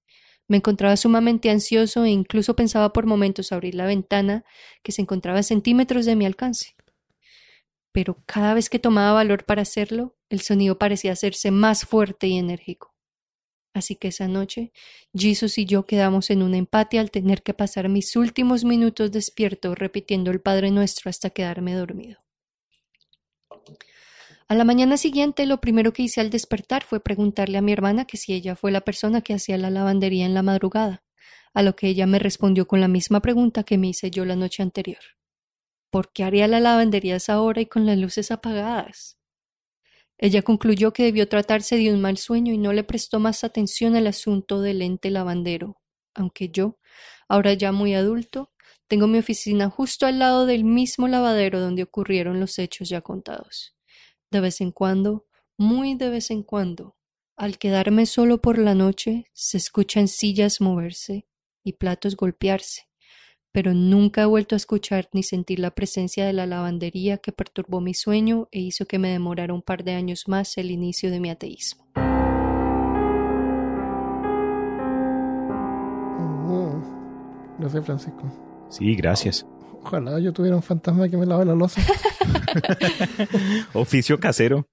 Me 0.48 0.58
encontraba 0.58 0.98
sumamente 0.98 1.50
ansioso 1.50 2.04
e 2.04 2.10
incluso 2.10 2.56
pensaba 2.56 2.94
por 2.94 3.06
momentos 3.06 3.52
abrir 3.52 3.76
la 3.76 3.86
ventana 3.86 4.44
que 4.84 4.92
se 4.92 5.02
encontraba 5.02 5.40
a 5.40 5.44
centímetros 5.44 6.06
de 6.06 6.16
mi 6.16 6.26
alcance. 6.26 6.76
Pero 7.92 8.22
cada 8.26 8.54
vez 8.54 8.70
que 8.70 8.80
tomaba 8.80 9.14
valor 9.14 9.46
para 9.46 9.62
hacerlo, 9.62 10.18
el 10.30 10.42
sonido 10.42 10.78
parecía 10.78 11.12
hacerse 11.12 11.52
más 11.52 11.86
fuerte 11.86 12.28
y 12.28 12.38
enérgico. 12.38 12.94
Así 13.74 13.96
que 13.96 14.10
esa 14.10 14.28
noche, 14.28 14.74
Jesus 15.14 15.58
y 15.58 15.66
yo 15.66 15.86
quedamos 15.86 16.30
en 16.30 16.44
un 16.44 16.56
empate 16.56 17.00
al 17.00 17.12
tener 17.12 17.42
que 17.42 17.54
pasar 17.54 17.88
mis 17.88 18.16
últimos 18.16 18.66
minutos 18.66 19.12
despierto 19.12 19.76
repitiendo 19.76 20.32
el 20.32 20.42
Padre 20.42 20.72
Nuestro 20.72 21.10
hasta 21.10 21.30
quedarme 21.30 21.74
dormido. 21.74 22.21
A 24.52 24.54
la 24.54 24.66
mañana 24.66 24.98
siguiente, 24.98 25.46
lo 25.46 25.62
primero 25.62 25.94
que 25.94 26.04
hice 26.04 26.20
al 26.20 26.30
despertar 26.30 26.84
fue 26.84 27.00
preguntarle 27.00 27.58
a 27.58 27.62
mi 27.62 27.72
hermana 27.72 28.04
que 28.04 28.18
si 28.18 28.34
ella 28.34 28.58
fue 28.58 28.70
la 28.70 28.82
persona 28.82 29.22
que 29.22 29.34
hacía 29.34 29.58
la 29.58 29.70
lavandería 29.70 30.26
en 30.26 30.34
la 30.34 30.44
madrugada, 30.44 31.06
a 31.54 31.64
lo 31.64 31.78
que 31.78 31.88
ella 31.88 32.06
me 32.06 32.20
respondió 32.20 32.68
con 32.68 32.82
la 32.82 32.90
misma 32.90 33.22
pregunta 33.22 33.64
que 33.64 33.78
me 33.78 33.88
hice 33.88 34.12
yo 34.12 34.26
la 34.26 34.36
noche 34.36 34.62
anterior. 34.62 35.00
¿Por 35.90 36.12
qué 36.12 36.26
haría 36.26 36.50
la 36.50 36.60
lavandería 36.60 37.16
esa 37.16 37.42
hora 37.42 37.62
y 37.62 37.66
con 37.66 37.86
las 37.86 37.98
luces 37.98 38.30
apagadas? 38.30 39.18
Ella 40.18 40.42
concluyó 40.42 40.92
que 40.92 41.04
debió 41.04 41.30
tratarse 41.30 41.78
de 41.78 41.94
un 41.94 42.02
mal 42.02 42.18
sueño 42.18 42.52
y 42.52 42.58
no 42.58 42.74
le 42.74 42.84
prestó 42.84 43.22
más 43.22 43.46
atención 43.46 43.96
al 43.96 44.08
asunto 44.08 44.60
del 44.60 44.82
ente 44.82 45.12
lavandero, 45.12 45.80
aunque 46.14 46.50
yo, 46.50 46.78
ahora 47.30 47.54
ya 47.54 47.72
muy 47.72 47.94
adulto, 47.94 48.52
tengo 48.90 49.08
mi 49.08 49.20
oficina 49.20 49.70
justo 49.70 50.08
al 50.08 50.20
lado 50.20 50.46
del 50.46 50.66
mismo 50.66 51.08
lavadero 51.08 51.62
donde 51.62 51.84
ocurrieron 51.84 52.42
los 52.42 52.60
hechos 52.60 52.90
ya 52.90 53.00
contados. 53.00 53.78
De 54.32 54.40
vez 54.40 54.62
en 54.62 54.72
cuando, 54.72 55.28
muy 55.58 55.96
de 55.96 56.10
vez 56.10 56.32
en 56.32 56.42
cuando, 56.42 56.96
al 57.36 57.58
quedarme 57.58 58.06
solo 58.06 58.42
por 58.42 58.58
la 58.58 58.74
noche, 58.74 59.26
se 59.34 59.58
escuchan 59.58 60.08
sillas 60.08 60.62
moverse 60.62 61.28
y 61.66 61.74
platos 61.74 62.16
golpearse, 62.16 62.84
pero 63.52 63.74
nunca 63.74 64.22
he 64.22 64.26
vuelto 64.26 64.56
a 64.56 64.58
escuchar 64.58 65.10
ni 65.12 65.22
sentir 65.22 65.60
la 65.60 65.72
presencia 65.72 66.26
de 66.26 66.32
la 66.32 66.46
lavandería 66.46 67.18
que 67.18 67.34
perturbó 67.34 67.82
mi 67.82 67.94
sueño 67.94 68.48
e 68.52 68.62
hizo 68.62 68.86
que 68.86 69.00
me 69.00 69.10
demorara 69.10 69.54
un 69.54 69.62
par 69.62 69.84
de 69.84 69.96
años 69.96 70.30
más 70.30 70.58
el 70.58 70.72
inicio 70.72 71.12
de 71.12 71.20
mi 71.20 71.30
ateísmo. 71.30 71.86
No 77.60 77.70
sé, 77.70 77.82
Francisco. 77.82 78.24
Sí, 78.70 78.96
gracias. 78.96 79.46
Ojalá 79.84 80.20
yo 80.20 80.32
tuviera 80.32 80.56
un 80.56 80.62
fantasma 80.64 81.10
que 81.10 81.18
me 81.18 81.26
lave 81.26 81.44
la 81.46 81.56
losa. 81.56 81.82
Oficio 83.74 84.20
casero. 84.20 84.68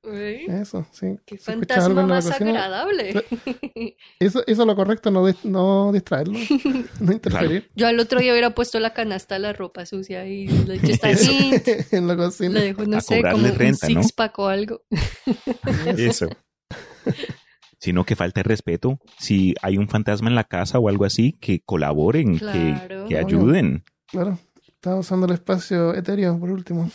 Eso, 0.48 0.86
sí. 0.92 1.16
Qué 1.24 1.38
fantasma 1.38 2.02
la 2.02 2.06
más 2.06 2.26
cocina, 2.26 2.50
agradable. 2.50 3.24
Eso, 4.20 4.42
eso 4.46 4.62
es 4.62 4.66
lo 4.66 4.76
correcto, 4.76 5.10
no, 5.10 5.24
no 5.44 5.92
distraerlo, 5.92 6.38
no 7.00 7.12
interferir 7.12 7.70
Yo 7.74 7.86
al 7.86 7.98
otro 8.00 8.20
día 8.20 8.32
hubiera 8.32 8.54
puesto 8.54 8.80
la 8.80 8.92
canasta 8.92 9.36
de 9.36 9.40
la 9.40 9.52
ropa 9.52 9.86
sucia 9.86 10.26
y 10.26 10.46
le 10.48 10.74
he 10.74 10.78
dicho 10.78 10.92
está 10.92 11.08
ahí. 11.08 11.52
en 11.92 12.06
la 12.06 12.14
Le 12.14 12.22
cocina. 12.24 12.60
dejo, 12.60 12.84
no 12.84 12.96
A 12.98 13.00
sé, 13.00 13.22
como 13.22 13.46
un 13.46 13.54
renta, 13.54 13.88
¿no? 13.88 14.02
six 14.02 14.12
pack 14.12 14.38
o 14.38 14.48
algo. 14.48 14.82
Eso. 15.96 16.28
Sino 17.80 18.04
que 18.04 18.16
falta 18.16 18.40
el 18.40 18.44
respeto. 18.44 18.98
Si 19.18 19.54
hay 19.62 19.78
un 19.78 19.88
fantasma 19.88 20.28
en 20.28 20.34
la 20.34 20.44
casa 20.44 20.78
o 20.78 20.88
algo 20.88 21.04
así, 21.04 21.32
que 21.40 21.60
colaboren, 21.64 22.38
que- 22.38 23.04
que, 23.08 23.16
ayuden. 23.18 23.84
Claro, 24.10 24.38
estaba 24.80 24.96
usando 25.00 25.26
el 25.26 25.32
espacio 25.32 25.92
etéreo 25.94 26.38
por 26.38 26.50
último. 26.50 26.90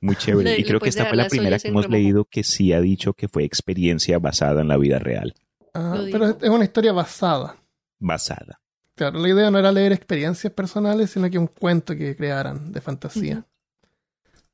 Muy 0.00 0.16
chévere. 0.18 0.50
Le- 0.50 0.60
y 0.60 0.64
creo 0.64 0.80
que 0.80 0.88
esta 0.88 1.06
fue 1.06 1.16
la 1.16 1.28
primera 1.28 1.58
que 1.58 1.68
hemos 1.68 1.88
leído 1.88 2.24
que 2.24 2.42
sí 2.42 2.72
ha 2.72 2.80
dicho 2.80 3.12
que 3.12 3.28
fue 3.28 3.44
experiencia 3.44 4.18
basada 4.18 4.62
en 4.62 4.68
la 4.68 4.76
vida 4.78 4.98
real. 4.98 5.34
Ah, 5.74 6.02
pero 6.10 6.28
es 6.40 6.48
una 6.50 6.64
historia 6.64 6.92
basada. 6.92 7.56
Basada. 7.98 8.60
Claro, 8.94 9.18
la 9.18 9.28
idea 9.28 9.50
no 9.50 9.58
era 9.58 9.72
leer 9.72 9.92
experiencias 9.92 10.52
personales, 10.52 11.10
sino 11.10 11.28
que 11.28 11.36
un 11.38 11.48
cuento 11.48 11.96
que 11.96 12.14
crearan 12.16 12.70
de 12.72 12.80
fantasía. 12.80 13.44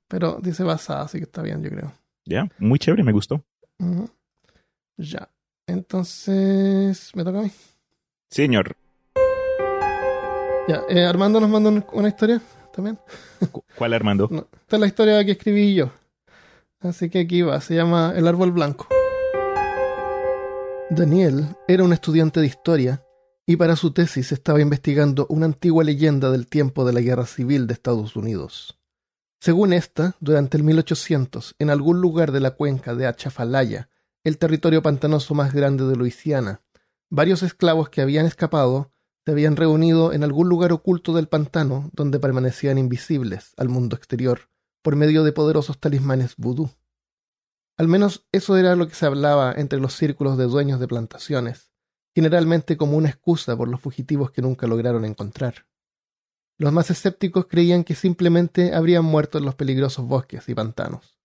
Pero 0.08 0.38
dice 0.42 0.64
basada, 0.64 1.02
así 1.02 1.18
que 1.18 1.24
está 1.24 1.42
bien, 1.42 1.62
yo 1.62 1.70
creo. 1.70 1.92
Ya, 2.24 2.48
muy 2.58 2.78
chévere, 2.78 3.04
me 3.04 3.12
gustó. 3.12 3.44
Ya. 4.96 5.30
Entonces, 5.66 7.12
¿me 7.14 7.22
toca 7.22 7.38
a 7.40 7.42
mí? 7.42 7.52
Señor, 8.30 8.76
Ya, 10.70 10.82
eh, 10.88 11.04
Armando 11.04 11.40
nos 11.40 11.50
mandó 11.50 11.68
un- 11.70 11.84
una 11.92 12.08
historia 12.08 12.40
también. 12.72 12.98
¿cu- 13.50 13.64
¿cuál 13.76 13.92
Armando? 13.94 14.28
No, 14.30 14.46
esta 14.60 14.76
es 14.76 14.80
la 14.80 14.86
historia 14.86 15.24
que 15.24 15.32
escribí 15.32 15.74
yo. 15.74 15.90
Así 16.80 17.10
que 17.10 17.20
aquí 17.20 17.42
va, 17.42 17.60
se 17.60 17.74
llama 17.74 18.12
El 18.16 18.28
árbol 18.28 18.52
blanco. 18.52 18.86
Daniel 20.90 21.56
era 21.68 21.84
un 21.84 21.92
estudiante 21.92 22.40
de 22.40 22.46
historia 22.46 23.04
y 23.46 23.56
para 23.56 23.76
su 23.76 23.92
tesis 23.92 24.32
estaba 24.32 24.60
investigando 24.60 25.26
una 25.28 25.46
antigua 25.46 25.84
leyenda 25.84 26.30
del 26.30 26.46
tiempo 26.46 26.84
de 26.84 26.92
la 26.92 27.00
Guerra 27.00 27.26
Civil 27.26 27.66
de 27.66 27.74
Estados 27.74 28.16
Unidos. 28.16 28.78
Según 29.40 29.72
esta, 29.72 30.14
durante 30.20 30.56
el 30.56 30.64
1800, 30.64 31.54
en 31.58 31.70
algún 31.70 32.00
lugar 32.00 32.30
de 32.32 32.40
la 32.40 32.52
cuenca 32.52 32.94
de 32.94 33.06
Achafalaya, 33.06 33.88
el 34.24 34.36
territorio 34.38 34.82
pantanoso 34.82 35.34
más 35.34 35.52
grande 35.54 35.84
de 35.86 35.96
Luisiana, 35.96 36.60
varios 37.08 37.42
esclavos 37.42 37.88
que 37.88 38.02
habían 38.02 38.26
escapado 38.26 38.92
se 39.30 39.32
habían 39.32 39.54
reunido 39.54 40.12
en 40.12 40.24
algún 40.24 40.48
lugar 40.48 40.72
oculto 40.72 41.12
del 41.12 41.28
pantano 41.28 41.88
donde 41.92 42.18
permanecían 42.18 42.78
invisibles 42.78 43.54
al 43.58 43.68
mundo 43.68 43.94
exterior 43.94 44.50
por 44.82 44.96
medio 44.96 45.22
de 45.22 45.30
poderosos 45.30 45.78
talismanes 45.78 46.34
vudú. 46.36 46.68
Al 47.76 47.86
menos 47.86 48.26
eso 48.32 48.56
era 48.56 48.74
lo 48.74 48.88
que 48.88 48.96
se 48.96 49.06
hablaba 49.06 49.52
entre 49.56 49.78
los 49.78 49.94
círculos 49.94 50.36
de 50.36 50.46
dueños 50.46 50.80
de 50.80 50.88
plantaciones, 50.88 51.70
generalmente 52.12 52.76
como 52.76 52.96
una 52.96 53.08
excusa 53.08 53.56
por 53.56 53.68
los 53.68 53.80
fugitivos 53.80 54.32
que 54.32 54.42
nunca 54.42 54.66
lograron 54.66 55.04
encontrar. 55.04 55.66
Los 56.58 56.72
más 56.72 56.90
escépticos 56.90 57.46
creían 57.46 57.84
que 57.84 57.94
simplemente 57.94 58.74
habrían 58.74 59.04
muerto 59.04 59.38
en 59.38 59.44
los 59.44 59.54
peligrosos 59.54 60.06
bosques 60.06 60.48
y 60.48 60.56
pantanos. 60.56 61.20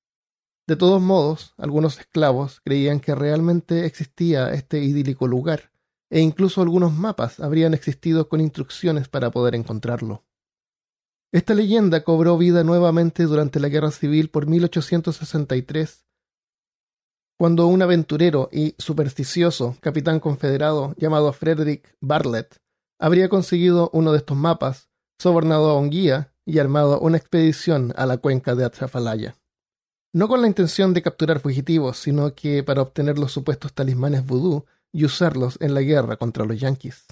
De 0.68 0.76
todos 0.76 1.02
modos, 1.02 1.56
algunos 1.58 1.98
esclavos 1.98 2.62
creían 2.64 3.00
que 3.00 3.16
realmente 3.16 3.88
existía 3.88 4.54
este 4.54 4.84
idílico 4.84 5.28
lugar, 5.28 5.72
e 6.16 6.22
incluso 6.22 6.62
algunos 6.62 6.94
mapas 6.94 7.42
habrían 7.42 7.74
existido 7.74 8.30
con 8.30 8.40
instrucciones 8.40 9.10
para 9.10 9.32
poder 9.32 9.54
encontrarlo. 9.54 10.24
Esta 11.34 11.54
leyenda 11.54 12.06
cobró 12.06 12.38
vida 12.38 12.64
nuevamente 12.64 13.24
durante 13.24 13.60
la 13.60 13.68
Guerra 13.68 13.92
Civil 13.92 14.30
por 14.30 14.48
1863, 14.48 16.06
cuando 17.38 17.68
un 17.68 17.82
aventurero 17.82 18.48
y 18.50 18.76
supersticioso 18.78 19.76
capitán 19.82 20.22
confederado 20.22 20.96
llamado 20.96 21.34
Frederick 21.34 21.98
Bartlett 22.00 22.62
habría 22.98 23.28
conseguido 23.28 23.90
uno 23.92 24.14
de 24.14 24.20
estos 24.20 24.38
mapas, 24.38 24.88
sobornado 25.20 25.70
a 25.70 25.78
un 25.78 25.90
guía 25.90 26.34
y 26.46 26.60
armado 26.60 26.98
una 27.02 27.18
expedición 27.18 27.94
a 27.98 28.06
la 28.06 28.20
cuenca 28.20 28.56
de 28.56 28.64
Atrafalaya. 28.64 29.36
No 30.14 30.30
con 30.30 30.42
la 30.42 30.48
intención 30.48 30.94
de 30.94 31.02
capturar 31.02 31.42
fugitivos, 31.42 31.98
sino 31.98 32.34
que 32.36 32.64
para 32.64 32.84
obtener 32.84 33.20
los 33.20 33.34
supuestos 33.34 33.74
talismanes 33.74 34.26
vudú 34.26 34.66
y 34.96 35.04
usarlos 35.04 35.58
en 35.60 35.74
la 35.74 35.82
guerra 35.82 36.16
contra 36.16 36.46
los 36.46 36.58
yanquis. 36.58 37.06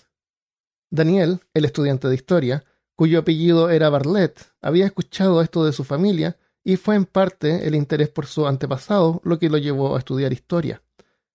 Daniel, 0.89 1.41
el 1.53 1.65
estudiante 1.65 2.07
de 2.07 2.15
historia, 2.15 2.63
cuyo 2.95 3.19
apellido 3.19 3.69
era 3.69 3.89
Bartlett, 3.89 4.39
había 4.61 4.85
escuchado 4.85 5.41
esto 5.41 5.65
de 5.65 5.73
su 5.73 5.83
familia 5.83 6.37
y 6.63 6.77
fue 6.77 6.95
en 6.95 7.03
parte 7.03 7.67
el 7.67 7.75
interés 7.75 8.07
por 8.07 8.25
su 8.25 8.47
antepasado 8.47 9.19
lo 9.25 9.37
que 9.37 9.49
lo 9.49 9.57
llevó 9.57 9.95
a 9.95 9.99
estudiar 9.99 10.31
historia. 10.31 10.81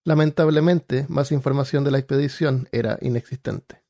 Lamentablemente, 0.05 1.05
más 1.11 1.33
información 1.33 1.85
de 1.85 1.91
la 1.91 1.99
expedición 1.99 2.66
era 2.73 2.97
inexistente. 3.03 3.85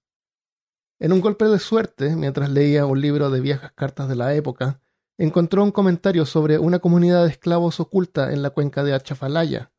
En 0.98 1.12
un 1.12 1.20
golpe 1.20 1.44
de 1.44 1.60
suerte, 1.60 2.16
mientras 2.16 2.50
leía 2.50 2.86
un 2.86 3.00
libro 3.00 3.30
de 3.30 3.40
viejas 3.40 3.70
cartas 3.76 4.08
de 4.08 4.16
la 4.16 4.34
época, 4.34 4.80
encontró 5.16 5.62
un 5.62 5.70
comentario 5.70 6.26
sobre 6.26 6.58
una 6.58 6.80
comunidad 6.80 7.22
de 7.22 7.30
esclavos 7.30 7.78
oculta 7.78 8.32
en 8.32 8.42
la 8.42 8.50
cuenca 8.50 8.82
de 8.82 8.94
Achafalaya. 8.94 9.70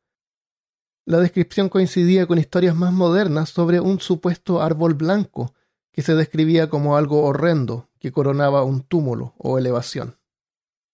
La 1.06 1.18
descripción 1.18 1.68
coincidía 1.68 2.26
con 2.26 2.38
historias 2.38 2.76
más 2.76 2.92
modernas 2.92 3.48
sobre 3.50 3.80
un 3.80 4.00
supuesto 4.00 4.62
árbol 4.62 4.94
blanco 4.94 5.54
que 5.92 6.02
se 6.02 6.14
describía 6.14 6.68
como 6.68 6.96
algo 6.96 7.24
horrendo 7.24 7.88
que 7.98 8.12
coronaba 8.12 8.64
un 8.64 8.82
túmulo 8.82 9.34
o 9.38 9.58
elevación. 9.58 10.18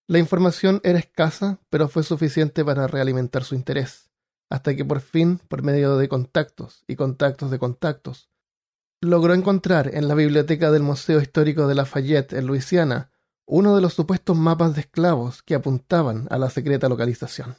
La 0.09 0.19
información 0.19 0.81
era 0.85 0.99
escasa, 0.99 1.59
pero 1.69 1.89
fue 1.89 2.03
suficiente 2.03 2.65
para 2.65 2.87
realimentar 2.87 3.45
su 3.45 3.55
interés, 3.55 4.11
hasta 4.49 4.74
que 4.77 4.85
por 4.85 5.01
fin, 5.01 5.39
por 5.49 5.62
medio 5.62 5.97
de 5.97 6.09
contactos 6.09 6.85
y 6.87 6.95
contactos 6.95 7.51
de 7.51 7.59
contactos, 7.59 8.31
logró 9.01 9.35
encontrar 9.35 9.95
en 9.95 10.09
la 10.09 10.15
biblioteca 10.15 10.70
del 10.70 10.83
Museo 10.83 11.20
Histórico 11.20 11.66
de 11.66 11.74
Lafayette 11.74 12.35
en 12.35 12.47
Luisiana 12.47 13.11
uno 13.47 13.77
de 13.77 13.81
los 13.81 13.95
supuestos 13.95 14.37
mapas 14.37 14.74
de 14.74 14.81
esclavos 14.81 15.43
que 15.43 15.55
apuntaban 15.55 16.27
a 16.31 16.39
la 16.39 16.51
secreta 16.51 16.89
localización. 16.89 17.57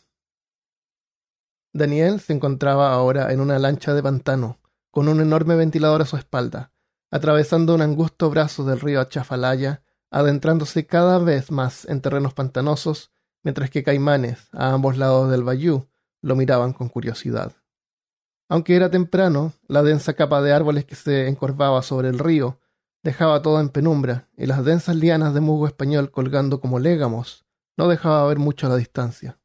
Daniel 1.78 2.20
se 2.20 2.34
encontraba 2.34 2.92
ahora 2.92 3.32
en 3.32 3.40
una 3.40 3.60
lancha 3.60 3.94
de 3.94 4.02
pantano, 4.02 4.60
con 4.90 5.08
un 5.08 5.22
enorme 5.22 5.56
ventilador 5.56 6.02
a 6.02 6.06
su 6.06 6.18
espalda, 6.18 6.72
atravesando 7.12 7.76
un 7.76 7.84
angusto 7.84 8.32
brazo 8.32 8.66
del 8.66 8.80
río 8.80 9.00
Achafalaya, 9.00 9.84
adentrándose 10.10 10.88
cada 10.88 11.20
vez 11.20 11.52
más 11.52 11.86
en 11.86 12.02
terrenos 12.02 12.34
pantanosos, 12.34 13.12
mientras 13.44 13.70
que 13.70 13.84
caimanes 13.84 14.50
a 14.54 14.74
ambos 14.74 14.98
lados 14.98 15.30
del 15.30 15.44
bayú 15.44 15.88
lo 16.22 16.36
miraban 16.36 16.74
con 16.74 16.90
curiosidad. 16.90 17.54
Aunque 18.50 18.76
era 18.76 18.90
temprano, 18.90 19.54
la 19.68 19.84
densa 19.84 20.14
capa 20.14 20.42
de 20.42 20.54
árboles 20.54 20.86
que 20.86 20.96
se 20.96 21.28
encorvaba 21.28 21.84
sobre 21.84 22.10
el 22.10 22.18
río 22.18 22.60
dejaba 23.04 23.44
todo 23.44 23.60
en 23.60 23.70
penumbra, 23.70 24.30
y 24.36 24.48
las 24.48 24.66
densas 24.66 24.96
lianas 24.96 25.36
de 25.36 25.42
musgo 25.42 25.68
español 25.68 26.10
colgando 26.10 26.60
como 26.60 26.80
légamos 26.80 27.46
no 27.78 27.88
dejaba 27.88 28.28
ver 28.28 28.40
mucho 28.40 28.66
a 28.66 28.72
la 28.72 28.78
distancia. 28.78 29.38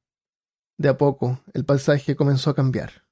De 0.79 0.89
a 0.89 0.97
poco, 0.97 1.41
el 1.53 1.65
paisaje 1.65 2.17
comenzó 2.17 2.51
a 2.51 2.55
cambiar. 2.55 3.05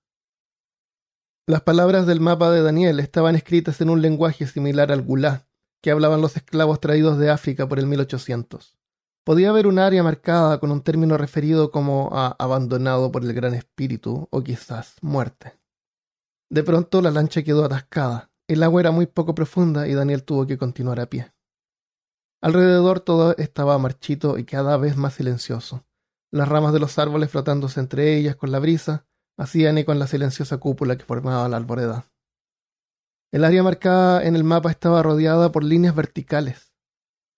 Las 1.47 1.63
palabras 1.63 2.07
del 2.07 2.21
mapa 2.21 2.51
de 2.51 2.63
Daniel 2.63 3.01
estaban 3.01 3.35
escritas 3.35 3.81
en 3.81 3.91
un 3.91 4.03
lenguaje 4.03 4.47
similar 4.47 4.93
al 4.93 5.03
gulá, 5.03 5.47
que 5.83 5.91
hablaban 5.91 6.21
los 6.21 6.37
esclavos 6.37 6.81
traídos 6.81 7.19
de 7.19 7.31
África 7.31 7.69
por 7.69 7.79
el 7.79 7.87
1800. 7.87 8.77
Podía 9.25 9.51
haber 9.51 9.67
un 9.67 9.79
área 9.79 10.03
marcada 10.03 10.59
con 10.61 10.71
un 10.71 10.83
término 10.83 11.17
referido 11.17 11.71
como 11.71 12.11
a 12.13 12.29
abandonado 12.39 13.13
por 13.13 13.25
el 13.25 13.33
gran 13.35 13.55
espíritu 13.55 14.29
o 14.31 14.43
quizás 14.43 14.97
muerte. 15.03 15.59
De 16.51 16.63
pronto 16.63 17.03
la 17.03 17.11
lancha 17.11 17.43
quedó 17.43 17.65
atascada. 17.65 18.31
El 18.49 18.63
agua 18.63 18.81
era 18.81 18.91
muy 18.91 19.07
poco 19.07 19.35
profunda 19.35 19.87
y 19.87 19.95
Daniel 19.95 20.25
tuvo 20.25 20.47
que 20.47 20.59
continuar 20.59 20.99
a 21.01 21.07
pie. 21.07 21.33
Alrededor 22.43 23.01
todo 23.01 23.37
estaba 23.37 23.79
marchito 23.79 24.39
y 24.39 24.45
cada 24.45 24.77
vez 24.79 24.97
más 24.97 25.15
silencioso. 25.15 25.85
Las 26.33 26.49
ramas 26.49 26.73
de 26.73 26.79
los 26.79 26.99
árboles 26.99 27.31
flotándose 27.31 27.81
entre 27.81 28.17
ellas 28.17 28.37
con 28.37 28.53
la 28.53 28.61
brisa 28.61 29.07
hacían 29.37 29.79
eco 29.79 29.93
en 29.93 29.99
la 29.99 30.07
silenciosa 30.07 30.59
cúpula 30.59 30.97
que 30.97 31.05
formaba 31.05 31.49
la 31.49 31.57
arboleda. 31.57 32.05
El 33.33 33.45
área 33.45 33.63
marcada 33.63 34.25
en 34.25 34.37
el 34.37 34.45
mapa 34.45 34.71
estaba 34.71 35.03
rodeada 35.03 35.51
por 35.51 35.65
líneas 35.65 35.95
verticales. 35.95 36.73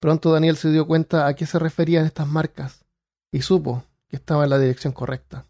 Pronto 0.01 0.33
Daniel 0.33 0.57
se 0.57 0.71
dio 0.71 0.87
cuenta 0.87 1.27
a 1.27 1.35
qué 1.35 1.47
se 1.47 1.59
referían 1.59 2.07
estas 2.07 2.27
marcas 2.27 2.85
y 3.31 3.43
supo 3.43 3.85
que 4.09 4.17
estaba 4.17 4.45
en 4.45 4.51
la 4.51 4.59
dirección 4.59 4.93
correcta. 4.93 5.47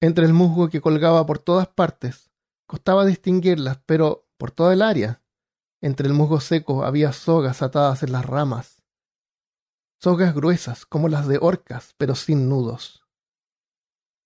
Entre 0.00 0.24
el 0.24 0.32
musgo 0.32 0.68
que 0.68 0.80
colgaba 0.80 1.26
por 1.26 1.38
todas 1.38 1.68
partes, 1.68 2.30
costaba 2.66 3.04
distinguirlas, 3.04 3.80
pero 3.86 4.28
por 4.38 4.50
toda 4.50 4.72
el 4.72 4.82
área. 4.82 5.22
Entre 5.80 6.06
el 6.06 6.14
musgo 6.14 6.40
seco 6.40 6.84
había 6.84 7.12
sogas 7.12 7.62
atadas 7.62 8.02
en 8.02 8.12
las 8.12 8.24
ramas, 8.24 8.77
sogas 10.00 10.34
gruesas 10.34 10.86
como 10.86 11.08
las 11.08 11.26
de 11.26 11.38
orcas, 11.40 11.94
pero 11.98 12.14
sin 12.14 12.48
nudos. 12.48 13.04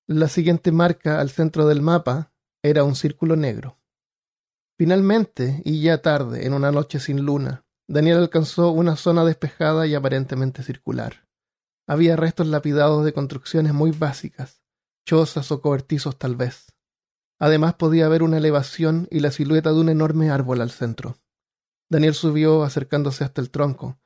La 0.06 0.28
siguiente 0.28 0.72
marca 0.72 1.20
al 1.20 1.30
centro 1.30 1.66
del 1.66 1.80
mapa 1.80 2.32
era 2.62 2.84
un 2.84 2.94
círculo 2.94 3.36
negro. 3.36 3.78
Finalmente, 4.76 5.62
y 5.64 5.82
ya 5.82 6.02
tarde, 6.02 6.46
en 6.46 6.54
una 6.54 6.72
noche 6.72 7.00
sin 7.00 7.22
luna, 7.22 7.64
Daniel 7.88 8.18
alcanzó 8.18 8.70
una 8.70 8.96
zona 8.96 9.24
despejada 9.24 9.86
y 9.86 9.94
aparentemente 9.94 10.62
circular. 10.62 11.28
Había 11.86 12.16
restos 12.16 12.46
lapidados 12.46 13.04
de 13.04 13.12
construcciones 13.12 13.74
muy 13.74 13.90
básicas, 13.90 14.62
chozas 15.06 15.50
o 15.50 15.60
cobertizos 15.60 16.18
tal 16.18 16.36
vez. 16.36 16.72
Además 17.38 17.74
podía 17.74 18.08
ver 18.08 18.22
una 18.22 18.38
elevación 18.38 19.08
y 19.10 19.20
la 19.20 19.30
silueta 19.30 19.72
de 19.72 19.80
un 19.80 19.88
enorme 19.88 20.30
árbol 20.30 20.60
al 20.60 20.70
centro. 20.70 21.16
Daniel 21.90 22.14
subió 22.14 22.62
acercándose 22.62 23.24
hasta 23.24 23.40
el 23.40 23.50
tronco, 23.50 23.98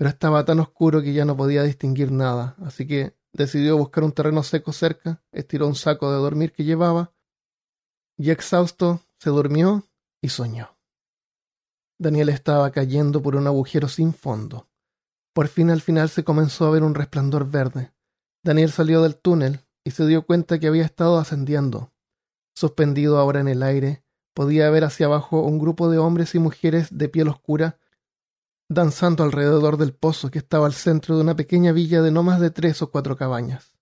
pero 0.00 0.08
estaba 0.08 0.46
tan 0.46 0.60
oscuro 0.60 1.02
que 1.02 1.12
ya 1.12 1.26
no 1.26 1.36
podía 1.36 1.62
distinguir 1.62 2.10
nada, 2.10 2.56
así 2.64 2.86
que 2.86 3.18
decidió 3.34 3.76
buscar 3.76 4.02
un 4.02 4.12
terreno 4.12 4.42
seco 4.42 4.72
cerca, 4.72 5.22
estiró 5.30 5.66
un 5.66 5.74
saco 5.74 6.10
de 6.10 6.16
dormir 6.16 6.54
que 6.54 6.64
llevaba, 6.64 7.12
y 8.16 8.30
exhausto 8.30 9.02
se 9.18 9.28
durmió 9.28 9.86
y 10.22 10.30
soñó. 10.30 10.78
Daniel 11.98 12.30
estaba 12.30 12.70
cayendo 12.70 13.20
por 13.20 13.36
un 13.36 13.46
agujero 13.46 13.88
sin 13.88 14.14
fondo. 14.14 14.70
Por 15.34 15.48
fin 15.48 15.68
al 15.68 15.82
final 15.82 16.08
se 16.08 16.24
comenzó 16.24 16.64
a 16.64 16.70
ver 16.70 16.82
un 16.82 16.94
resplandor 16.94 17.50
verde. 17.50 17.92
Daniel 18.42 18.70
salió 18.70 19.02
del 19.02 19.16
túnel 19.16 19.66
y 19.84 19.90
se 19.90 20.06
dio 20.06 20.24
cuenta 20.24 20.58
que 20.58 20.68
había 20.68 20.86
estado 20.86 21.18
ascendiendo. 21.18 21.92
Suspendido 22.54 23.18
ahora 23.18 23.40
en 23.40 23.48
el 23.48 23.62
aire, 23.62 24.02
podía 24.32 24.70
ver 24.70 24.84
hacia 24.84 25.04
abajo 25.04 25.42
un 25.42 25.58
grupo 25.58 25.90
de 25.90 25.98
hombres 25.98 26.34
y 26.34 26.38
mujeres 26.38 26.88
de 26.90 27.10
piel 27.10 27.28
oscura 27.28 27.78
danzando 28.70 29.24
alrededor 29.24 29.76
del 29.78 29.92
pozo 29.92 30.30
que 30.30 30.38
estaba 30.38 30.66
al 30.66 30.74
centro 30.74 31.16
de 31.16 31.22
una 31.22 31.34
pequeña 31.34 31.72
villa 31.72 32.02
de 32.02 32.12
no 32.12 32.22
más 32.22 32.40
de 32.40 32.50
tres 32.50 32.80
o 32.82 32.90
cuatro 32.92 33.16
cabañas. 33.16 33.76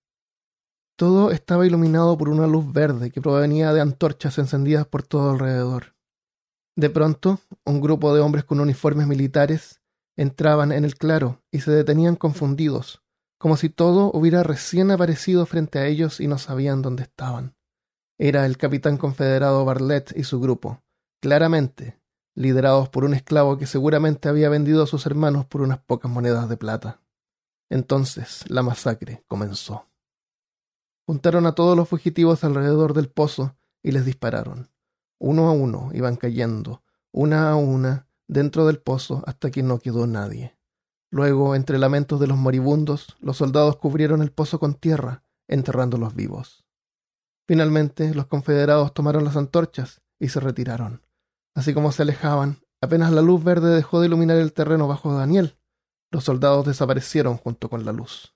Todo 0.97 1.29
estaba 1.29 1.67
iluminado 1.67 2.17
por 2.17 2.27
una 2.27 2.47
luz 2.47 2.73
verde 2.73 3.11
que 3.11 3.21
provenía 3.21 3.71
de 3.71 3.81
antorchas 3.81 4.39
encendidas 4.39 4.87
por 4.87 5.03
todo 5.03 5.29
alrededor. 5.29 5.95
De 6.75 6.89
pronto, 6.89 7.39
un 7.65 7.81
grupo 7.81 8.15
de 8.15 8.21
hombres 8.21 8.45
con 8.45 8.59
uniformes 8.59 9.05
militares 9.05 9.79
entraban 10.17 10.71
en 10.71 10.83
el 10.85 10.95
claro 10.95 11.43
y 11.51 11.59
se 11.61 11.69
detenían 11.69 12.15
confundidos, 12.15 13.03
como 13.37 13.57
si 13.57 13.69
todo 13.69 14.09
hubiera 14.11 14.41
recién 14.41 14.89
aparecido 14.89 15.45
frente 15.45 15.77
a 15.77 15.85
ellos 15.85 16.19
y 16.19 16.27
no 16.27 16.39
sabían 16.39 16.81
dónde 16.81 17.03
estaban. 17.03 17.55
Era 18.17 18.47
el 18.47 18.57
capitán 18.57 18.97
confederado 18.97 19.63
Barlett 19.65 20.17
y 20.17 20.23
su 20.23 20.39
grupo, 20.39 20.81
claramente 21.21 21.99
liderados 22.35 22.89
por 22.89 23.03
un 23.03 23.13
esclavo 23.13 23.57
que 23.57 23.65
seguramente 23.65 24.29
había 24.29 24.49
vendido 24.49 24.83
a 24.83 24.87
sus 24.87 25.05
hermanos 25.05 25.45
por 25.45 25.61
unas 25.61 25.79
pocas 25.79 26.11
monedas 26.11 26.49
de 26.49 26.57
plata. 26.57 27.01
Entonces 27.69 28.45
la 28.49 28.63
masacre 28.63 29.23
comenzó. 29.27 29.87
Juntaron 31.05 31.45
a 31.45 31.53
todos 31.53 31.75
los 31.75 31.89
fugitivos 31.89 32.43
alrededor 32.43 32.93
del 32.93 33.09
pozo 33.09 33.55
y 33.81 33.91
les 33.91 34.05
dispararon. 34.05 34.69
Uno 35.19 35.47
a 35.47 35.51
uno 35.51 35.89
iban 35.93 36.15
cayendo, 36.15 36.83
una 37.11 37.49
a 37.49 37.55
una, 37.55 38.07
dentro 38.27 38.65
del 38.67 38.79
pozo 38.79 39.23
hasta 39.25 39.51
que 39.51 39.63
no 39.63 39.79
quedó 39.79 40.07
nadie. 40.07 40.55
Luego, 41.11 41.55
entre 41.55 41.79
lamentos 41.79 42.19
de 42.19 42.27
los 42.27 42.37
moribundos, 42.37 43.17
los 43.19 43.37
soldados 43.37 43.77
cubrieron 43.77 44.21
el 44.21 44.31
pozo 44.31 44.59
con 44.59 44.75
tierra, 44.75 45.23
enterrándolos 45.47 46.13
vivos. 46.13 46.65
Finalmente, 47.47 48.13
los 48.13 48.27
confederados 48.27 48.93
tomaron 48.93 49.25
las 49.25 49.35
antorchas 49.35 50.01
y 50.19 50.29
se 50.29 50.39
retiraron. 50.39 51.01
Así 51.59 51.73
como 51.73 51.91
se 51.91 52.03
alejaban, 52.03 52.61
apenas 52.79 53.11
la 53.11 53.21
luz 53.21 53.43
verde 53.43 53.75
dejó 53.75 53.99
de 53.99 54.07
iluminar 54.07 54.37
el 54.37 54.53
terreno 54.53 54.87
bajo 54.87 55.13
Daniel, 55.13 55.57
los 56.09 56.23
soldados 56.23 56.65
desaparecieron 56.65 57.35
junto 57.35 57.69
con 57.69 57.83
la 57.83 57.91
luz. 57.91 58.33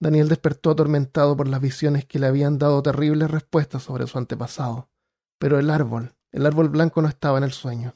Daniel 0.00 0.28
despertó 0.28 0.72
atormentado 0.72 1.36
por 1.36 1.46
las 1.46 1.60
visiones 1.60 2.06
que 2.06 2.18
le 2.18 2.26
habían 2.26 2.58
dado 2.58 2.82
terribles 2.82 3.30
respuestas 3.30 3.84
sobre 3.84 4.08
su 4.08 4.18
antepasado, 4.18 4.90
pero 5.38 5.60
el 5.60 5.70
árbol, 5.70 6.16
el 6.32 6.44
árbol 6.44 6.70
blanco 6.70 7.02
no 7.02 7.06
estaba 7.06 7.38
en 7.38 7.44
el 7.44 7.52
sueño. 7.52 7.94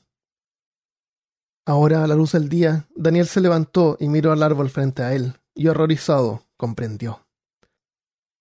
Ahora, 1.66 2.05
a 2.05 2.06
la 2.06 2.15
luz 2.15 2.31
del 2.31 2.48
día, 2.48 2.86
Daniel 2.94 3.27
se 3.27 3.40
levantó 3.40 3.97
y 3.98 4.09
miró 4.09 4.31
al 4.31 4.44
árbol 4.44 4.70
frente 4.70 5.02
a 5.02 5.15
él, 5.15 5.35
y 5.52 5.66
horrorizado 5.66 6.44
comprendió. 6.56 7.27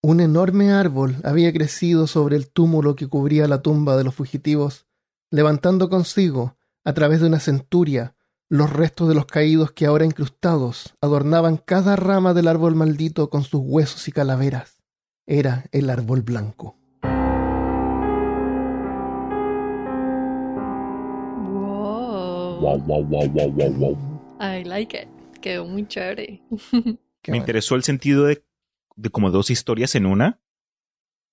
Un 0.03 0.19
enorme 0.19 0.71
árbol 0.73 1.15
había 1.23 1.51
crecido 1.51 2.05
sobre 2.05 2.35
el 2.35 2.51
túmulo 2.51 2.95
que 2.95 3.07
cubría 3.07 3.47
la 3.47 3.63
tumba 3.63 3.97
de 3.97 4.03
los 4.03 4.13
fugitivos 4.13 4.86
levantando 5.29 5.89
consigo, 5.89 6.57
a 6.83 6.93
través 6.93 7.19
de 7.19 7.27
una 7.27 7.39
centuria, 7.39 8.15
los 8.49 8.71
restos 8.71 9.09
de 9.09 9.15
los 9.15 9.25
caídos 9.25 9.71
que 9.71 9.85
ahora 9.85 10.05
incrustados 10.05 10.95
adornaban 11.01 11.57
cada 11.57 11.97
rama 11.97 12.33
del 12.33 12.47
árbol 12.47 12.75
maldito 12.75 13.29
con 13.29 13.43
sus 13.43 13.61
huesos 13.63 14.07
y 14.07 14.11
calaveras. 14.13 14.81
Era 15.25 15.65
el 15.73 15.89
árbol 15.89 16.21
blanco. 16.21 16.77
Wow. 21.51 22.61
I 24.39 24.63
like 24.63 24.97
it. 24.97 25.09
Quedó 25.41 25.65
muy 25.65 25.85
chévere. 25.87 26.41
Me 27.27 27.37
interesó 27.37 27.75
el 27.75 27.83
sentido 27.83 28.23
de, 28.23 28.45
de 28.95 29.09
como 29.09 29.29
dos 29.29 29.49
historias 29.49 29.95
en 29.95 30.05
una. 30.05 30.39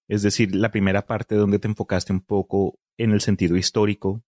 Es 0.09 0.23
decir, 0.23 0.55
la 0.55 0.71
primera 0.71 1.07
parte 1.07 1.35
donde 1.35 1.59
te 1.59 1.69
enfocaste 1.69 2.13
un 2.13 2.21
poco 2.21 2.79
en 2.99 3.13
el 3.13 3.21
sentido 3.21 3.57
histórico 3.57 4.23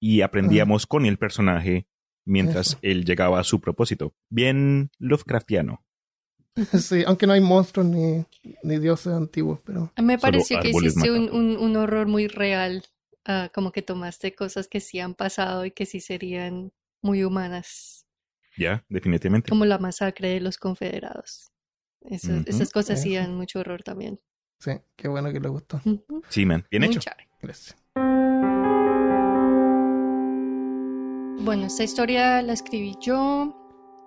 y 0.00 0.22
aprendíamos 0.22 0.86
con 0.86 1.06
el 1.06 1.18
personaje 1.18 1.86
mientras 2.24 2.78
él 2.82 3.04
llegaba 3.04 3.40
a 3.40 3.44
su 3.44 3.60
propósito. 3.60 4.14
Bien 4.28 4.90
Lovecraftiano. 4.98 5.84
Sí, 6.78 7.04
aunque 7.06 7.26
no 7.26 7.32
hay 7.32 7.40
monstruos 7.40 7.86
ni, 7.86 8.24
ni 8.64 8.78
dioses 8.78 9.12
antiguos, 9.12 9.60
pero... 9.64 9.92
Me 10.02 10.18
pareció 10.18 10.60
que 10.60 10.70
hiciste 10.70 11.10
un, 11.10 11.30
un, 11.30 11.76
horror 11.76 12.08
muy 12.08 12.26
real, 12.26 12.84
ah, 13.24 13.50
como 13.54 13.70
que 13.70 13.82
tomaste 13.82 14.34
cosas 14.34 14.66
que 14.66 14.80
sí 14.80 14.98
han 14.98 15.14
pasado 15.14 15.64
y 15.64 15.70
que 15.70 15.86
sí 15.86 16.00
serían 16.00 16.72
muy 17.02 17.24
humanas. 17.24 18.06
Ya, 18.56 18.84
definitivamente. 18.88 19.48
Como 19.48 19.64
la 19.64 19.78
masacre 19.78 20.28
de 20.28 20.40
los 20.40 20.58
confederados. 20.58 21.52
esas 22.02 22.70
cosas 22.70 23.00
sí 23.00 23.14
dan 23.14 23.34
mucho 23.36 23.60
horror 23.60 23.82
también. 23.82 24.20
Sí, 24.60 24.72
qué 24.94 25.08
bueno 25.08 25.32
que 25.32 25.40
le 25.40 25.48
gustó. 25.48 25.80
Sí, 26.28 26.44
man. 26.44 26.66
Bien 26.70 26.82
Muy 26.82 26.90
hecho. 26.90 27.00
chévere. 27.00 27.28
Gracias. 27.40 27.76
Bueno, 31.42 31.64
esta 31.66 31.82
historia 31.82 32.42
la 32.42 32.52
escribí 32.52 32.94
yo 33.00 33.56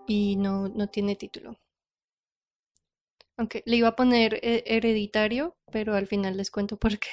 y 0.08 0.36
no, 0.36 0.70
no 0.70 0.88
tiene 0.88 1.16
título. 1.16 1.58
Aunque 3.36 3.64
le 3.66 3.78
iba 3.78 3.88
a 3.88 3.96
poner 3.96 4.36
eh, 4.44 4.64
hereditario, 4.68 5.58
pero 5.72 5.96
al 5.96 6.06
final 6.06 6.38
les 6.38 6.52
cuento 6.52 6.78
por 6.78 7.00
qué. 7.00 7.10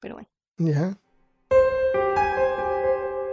Pero 0.00 0.14
bueno. 0.14 0.30
Ya. 0.56 0.98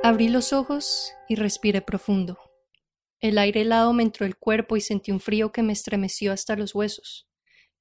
Abrí 0.04 0.28
los 0.28 0.52
ojos 0.52 1.14
y 1.30 1.36
respiré 1.36 1.82
profundo. 1.82 2.38
El 3.22 3.38
aire 3.38 3.62
helado 3.62 3.94
me 3.94 4.04
entró 4.04 4.26
el 4.26 4.36
cuerpo 4.36 4.76
y 4.76 4.82
sentí 4.82 5.14
un 5.14 5.22
frío 5.22 5.54
que 5.54 5.64
me 5.64 5.72
estremeció 5.72 6.34
hasta 6.34 6.58
los 6.58 6.76
huesos. 6.76 7.27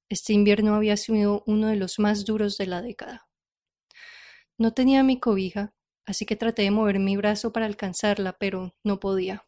Este 0.08 0.32
invierno 0.32 0.74
había 0.74 0.96
sido 0.96 1.42
uno 1.46 1.66
de 1.66 1.76
los 1.76 1.98
más 1.98 2.24
duros 2.24 2.56
de 2.58 2.66
la 2.66 2.80
década. 2.80 3.28
No 4.56 4.72
tenía 4.72 5.02
mi 5.02 5.18
cobija, 5.18 5.74
así 6.04 6.26
que 6.26 6.36
traté 6.36 6.62
de 6.62 6.70
mover 6.70 7.00
mi 7.00 7.16
brazo 7.16 7.52
para 7.52 7.66
alcanzarla, 7.66 8.36
pero 8.38 8.74
no 8.84 9.00
podía. 9.00 9.46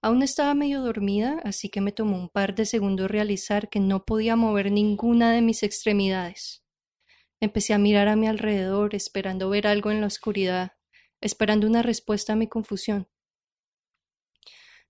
Aún 0.00 0.22
estaba 0.22 0.54
medio 0.54 0.80
dormida, 0.80 1.40
así 1.42 1.70
que 1.70 1.80
me 1.80 1.90
tomó 1.90 2.16
un 2.16 2.28
par 2.28 2.54
de 2.54 2.66
segundos 2.66 3.10
realizar 3.10 3.68
que 3.68 3.80
no 3.80 4.04
podía 4.04 4.36
mover 4.36 4.70
ninguna 4.70 5.32
de 5.32 5.42
mis 5.42 5.64
extremidades. 5.64 6.62
Empecé 7.40 7.74
a 7.74 7.78
mirar 7.78 8.06
a 8.06 8.14
mi 8.14 8.28
alrededor, 8.28 8.94
esperando 8.94 9.50
ver 9.50 9.66
algo 9.66 9.90
en 9.90 10.00
la 10.00 10.06
oscuridad, 10.06 10.72
esperando 11.20 11.66
una 11.66 11.82
respuesta 11.82 12.34
a 12.34 12.36
mi 12.36 12.46
confusión. 12.46 13.08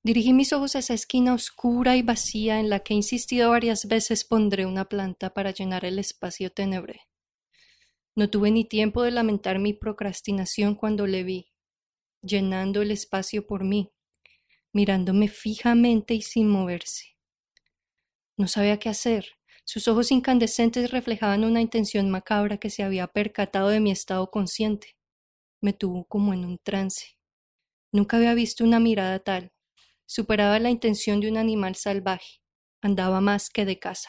Dirigí 0.03 0.33
mis 0.33 0.53
ojos 0.53 0.77
a 0.77 0.79
esa 0.79 0.95
esquina 0.95 1.35
oscura 1.35 1.97
y 1.97 2.03
vacía 2.03 2.61
en 2.61 2.71
la 2.71 2.81
que 2.81 2.95
he 2.95 2.97
insistido 2.97 3.51
varias 3.51 3.87
veces 3.87 4.25
pondré 4.25 4.65
una 4.65 4.85
planta 4.85 5.35
para 5.35 5.51
llenar 5.51 5.85
el 5.85 5.99
espacio 5.99 6.51
tenebre. 6.51 7.03
No 8.15 8.31
tuve 8.31 8.51
ni 8.51 8.65
tiempo 8.65 9.03
de 9.03 9.11
lamentar 9.11 9.59
mi 9.59 9.73
procrastinación 9.75 10.75
cuando 10.75 11.07
le 11.07 11.25
vi, 11.25 11.53
llenando 12.23 12.83
el 12.83 12.91
espacio 12.91 13.47
por 13.47 13.65
mí, 13.65 13.93
mirándome 14.73 15.29
fijamente 15.29 16.15
y 16.15 16.23
sin 16.23 16.49
moverse. 16.49 17.17
No 18.37 18.47
sabía 18.47 18.79
qué 18.79 18.89
hacer. 18.89 19.27
Sus 19.65 19.89
ojos 19.89 20.13
incandescentes 20.13 20.91
reflejaban 20.91 21.45
una 21.45 21.61
intención 21.61 22.09
macabra 22.09 22.57
que 22.59 22.71
se 22.71 22.83
había 22.83 23.09
percatado 23.09 23.69
de 23.69 23.81
mi 23.81 23.91
estado 23.91 24.31
consciente. 24.31 24.97
Me 25.61 25.73
tuvo 25.73 26.05
como 26.05 26.33
en 26.33 26.45
un 26.45 26.59
trance. 26.59 27.19
Nunca 27.93 28.17
había 28.17 28.35
visto 28.35 28.65
una 28.65 28.81
mirada 28.81 29.19
tal. 29.19 29.53
Superaba 30.11 30.59
la 30.59 30.71
intención 30.71 31.21
de 31.21 31.29
un 31.29 31.37
animal 31.37 31.75
salvaje. 31.75 32.41
Andaba 32.81 33.21
más 33.21 33.51
que 33.51 33.67
de 33.67 33.79
caza. 33.79 34.09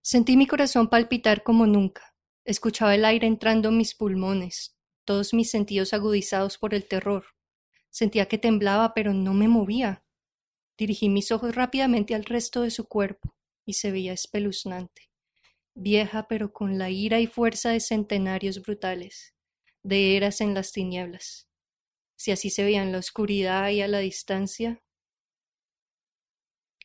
Sentí 0.00 0.38
mi 0.38 0.46
corazón 0.46 0.88
palpitar 0.88 1.42
como 1.42 1.66
nunca. 1.66 2.16
Escuchaba 2.46 2.94
el 2.94 3.04
aire 3.04 3.26
entrando 3.26 3.68
en 3.68 3.76
mis 3.76 3.94
pulmones, 3.94 4.74
todos 5.04 5.34
mis 5.34 5.50
sentidos 5.50 5.92
agudizados 5.92 6.56
por 6.56 6.72
el 6.72 6.88
terror. 6.88 7.26
Sentía 7.90 8.24
que 8.24 8.38
temblaba, 8.38 8.94
pero 8.94 9.12
no 9.12 9.34
me 9.34 9.48
movía. 9.48 10.02
Dirigí 10.78 11.10
mis 11.10 11.30
ojos 11.30 11.54
rápidamente 11.54 12.14
al 12.14 12.24
resto 12.24 12.62
de 12.62 12.70
su 12.70 12.88
cuerpo, 12.88 13.36
y 13.66 13.74
se 13.74 13.92
veía 13.92 14.14
espeluznante. 14.14 15.10
Vieja, 15.74 16.26
pero 16.26 16.54
con 16.54 16.78
la 16.78 16.88
ira 16.88 17.20
y 17.20 17.26
fuerza 17.26 17.68
de 17.68 17.80
centenarios 17.80 18.62
brutales, 18.62 19.31
de 19.82 20.16
eras 20.16 20.40
en 20.40 20.54
las 20.54 20.72
tinieblas. 20.72 21.48
Si 22.16 22.30
así 22.30 22.50
se 22.50 22.62
veía 22.62 22.82
en 22.82 22.92
la 22.92 22.98
oscuridad 22.98 23.68
y 23.70 23.80
a 23.80 23.88
la 23.88 23.98
distancia. 23.98 24.82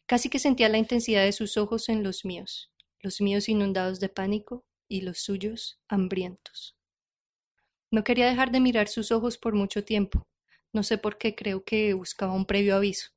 Casi 0.06 0.30
que 0.30 0.40
sentía 0.40 0.70
la 0.70 0.78
intensidad 0.78 1.24
de 1.24 1.34
sus 1.34 1.58
ojos 1.58 1.90
en 1.90 2.02
los 2.04 2.26
míos, 2.26 2.72
los 3.00 3.22
míos 3.22 3.50
inundados 3.50 4.00
de 4.00 4.10
pánico 4.10 4.66
y 4.88 5.02
los 5.02 5.20
suyos 5.20 5.80
hambrientos. 5.88 6.78
No 7.92 8.04
quería 8.04 8.28
dejar 8.28 8.52
de 8.52 8.60
mirar 8.60 8.88
sus 8.88 9.12
ojos 9.12 9.38
por 9.38 9.54
mucho 9.54 9.84
tiempo. 9.84 10.28
No 10.74 10.84
sé 10.84 10.98
por 10.98 11.18
qué 11.18 11.36
creo 11.36 11.64
que 11.64 11.94
buscaba 11.94 12.34
un 12.34 12.46
previo 12.46 12.76
aviso. 12.76 13.12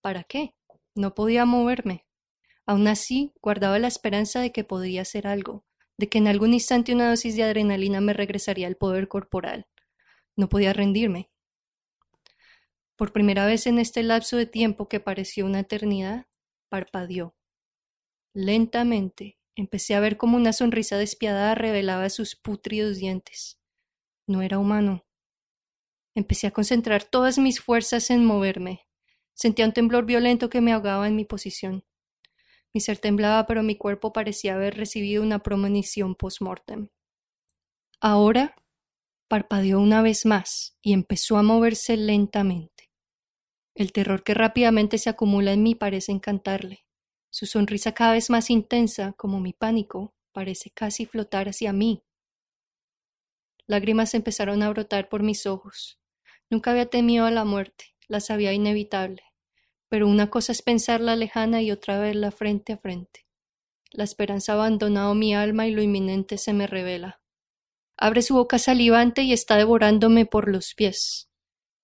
¿Para 0.00 0.24
qué? 0.24 0.54
No 0.94 1.14
podía 1.14 1.44
moverme. 1.44 2.06
Aún 2.66 2.86
así, 2.88 3.32
guardaba 3.42 3.78
la 3.78 3.88
esperanza 3.88 4.40
de 4.40 4.52
que 4.52 4.64
podría 4.64 5.02
hacer 5.02 5.26
algo, 5.26 5.64
de 5.96 6.08
que 6.08 6.18
en 6.18 6.28
algún 6.28 6.54
instante 6.54 6.94
una 6.94 7.08
dosis 7.08 7.36
de 7.36 7.44
adrenalina 7.44 8.00
me 8.00 8.12
regresaría 8.12 8.66
al 8.66 8.76
poder 8.76 9.08
corporal. 9.08 9.66
No 10.36 10.48
podía 10.48 10.72
rendirme. 10.72 11.30
Por 12.96 13.12
primera 13.12 13.46
vez 13.46 13.66
en 13.66 13.78
este 13.78 14.02
lapso 14.02 14.36
de 14.36 14.46
tiempo 14.46 14.88
que 14.88 15.00
pareció 15.00 15.46
una 15.46 15.60
eternidad, 15.60 16.26
parpadeó. 16.68 17.34
Lentamente 18.32 19.38
empecé 19.56 19.94
a 19.94 20.00
ver 20.00 20.16
cómo 20.16 20.36
una 20.36 20.52
sonrisa 20.52 20.98
despiadada 20.98 21.54
revelaba 21.54 22.08
sus 22.10 22.36
pútridos 22.36 22.98
dientes. 22.98 23.60
No 24.26 24.42
era 24.42 24.58
humano. 24.58 25.04
Empecé 26.14 26.46
a 26.46 26.52
concentrar 26.52 27.04
todas 27.04 27.38
mis 27.38 27.60
fuerzas 27.60 28.10
en 28.10 28.24
moverme. 28.24 28.86
Sentía 29.34 29.66
un 29.66 29.72
temblor 29.72 30.06
violento 30.06 30.48
que 30.48 30.60
me 30.60 30.72
ahogaba 30.72 31.08
en 31.08 31.16
mi 31.16 31.24
posición. 31.24 31.84
Mi 32.74 32.80
ser 32.80 32.98
temblaba, 32.98 33.46
pero 33.46 33.62
mi 33.62 33.76
cuerpo 33.76 34.12
parecía 34.12 34.54
haber 34.54 34.76
recibido 34.76 35.22
una 35.22 35.38
premonición 35.38 36.16
post-mortem. 36.16 36.88
Ahora 38.00 38.56
parpadeó 39.28 39.80
una 39.80 40.02
vez 40.02 40.26
más 40.26 40.76
y 40.82 40.92
empezó 40.92 41.36
a 41.38 41.42
moverse 41.42 41.96
lentamente. 41.96 42.90
El 43.76 43.92
terror 43.92 44.24
que 44.24 44.34
rápidamente 44.34 44.98
se 44.98 45.08
acumula 45.08 45.52
en 45.52 45.62
mí 45.62 45.74
parece 45.74 46.12
encantarle. 46.12 46.84
Su 47.30 47.46
sonrisa 47.46 47.92
cada 47.92 48.12
vez 48.12 48.28
más 48.30 48.50
intensa, 48.50 49.12
como 49.14 49.40
mi 49.40 49.52
pánico, 49.52 50.14
parece 50.32 50.70
casi 50.70 51.06
flotar 51.06 51.48
hacia 51.48 51.72
mí. 51.72 52.04
Lágrimas 53.66 54.14
empezaron 54.14 54.62
a 54.62 54.70
brotar 54.70 55.08
por 55.08 55.22
mis 55.22 55.46
ojos. 55.46 55.98
Nunca 56.50 56.72
había 56.72 56.86
temido 56.86 57.24
a 57.24 57.30
la 57.30 57.44
muerte, 57.44 57.96
la 58.08 58.20
sabía 58.20 58.52
inevitable, 58.52 59.22
pero 59.88 60.08
una 60.08 60.30
cosa 60.30 60.52
es 60.52 60.62
pensarla 60.62 61.16
lejana 61.16 61.62
y 61.62 61.70
otra 61.70 61.98
verla 61.98 62.30
frente 62.30 62.72
a 62.72 62.78
frente. 62.78 63.26
La 63.90 64.04
esperanza 64.04 64.52
ha 64.52 64.56
abandonado 64.56 65.14
mi 65.14 65.34
alma 65.34 65.66
y 65.66 65.70
lo 65.70 65.82
inminente 65.82 66.38
se 66.38 66.52
me 66.52 66.66
revela. 66.66 67.20
Abre 67.96 68.22
su 68.22 68.34
boca 68.34 68.58
salivante 68.58 69.22
y 69.22 69.32
está 69.32 69.56
devorándome 69.56 70.26
por 70.26 70.48
los 70.48 70.74
pies. 70.74 71.30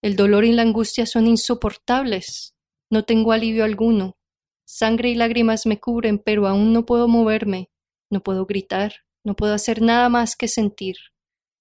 El 0.02 0.16
dolor 0.16 0.44
y 0.44 0.52
la 0.52 0.62
angustia 0.62 1.06
son 1.06 1.26
insoportables. 1.26 2.56
No 2.90 3.04
tengo 3.04 3.32
alivio 3.32 3.64
alguno. 3.64 4.16
Sangre 4.64 5.10
y 5.10 5.14
lágrimas 5.14 5.66
me 5.66 5.78
cubren, 5.78 6.18
pero 6.18 6.46
aún 6.46 6.72
no 6.72 6.86
puedo 6.86 7.06
moverme, 7.06 7.70
no 8.08 8.22
puedo 8.22 8.46
gritar, 8.46 8.94
no 9.24 9.34
puedo 9.36 9.54
hacer 9.54 9.82
nada 9.82 10.08
más 10.08 10.36
que 10.36 10.48
sentir. 10.48 10.96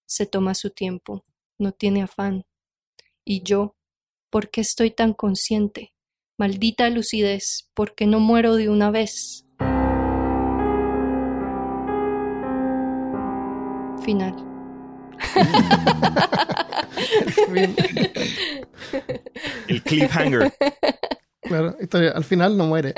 Se 0.08 0.26
toma 0.26 0.56
su 0.56 0.72
tiempo, 0.72 1.26
no 1.60 1.72
tiene 1.72 2.02
afán. 2.02 2.46
Y 3.26 3.44
yo, 3.44 3.76
¿por 4.30 4.50
qué 4.50 4.62
estoy 4.62 4.92
tan 4.92 5.14
consciente? 5.14 5.94
Maldita 6.40 6.90
lucidez, 6.90 7.70
¿por 7.74 7.96
qué 7.96 8.06
no 8.06 8.22
muero 8.22 8.56
de 8.56 8.70
una 8.70 8.92
vez? 8.92 9.46
Final. 14.06 14.34
El 19.68 19.84
cliffhanger. 19.84 20.54
Claro, 21.42 21.76
historia. 21.82 22.12
Al 22.12 22.24
final 22.24 22.56
no 22.56 22.68
muere. 22.68 22.94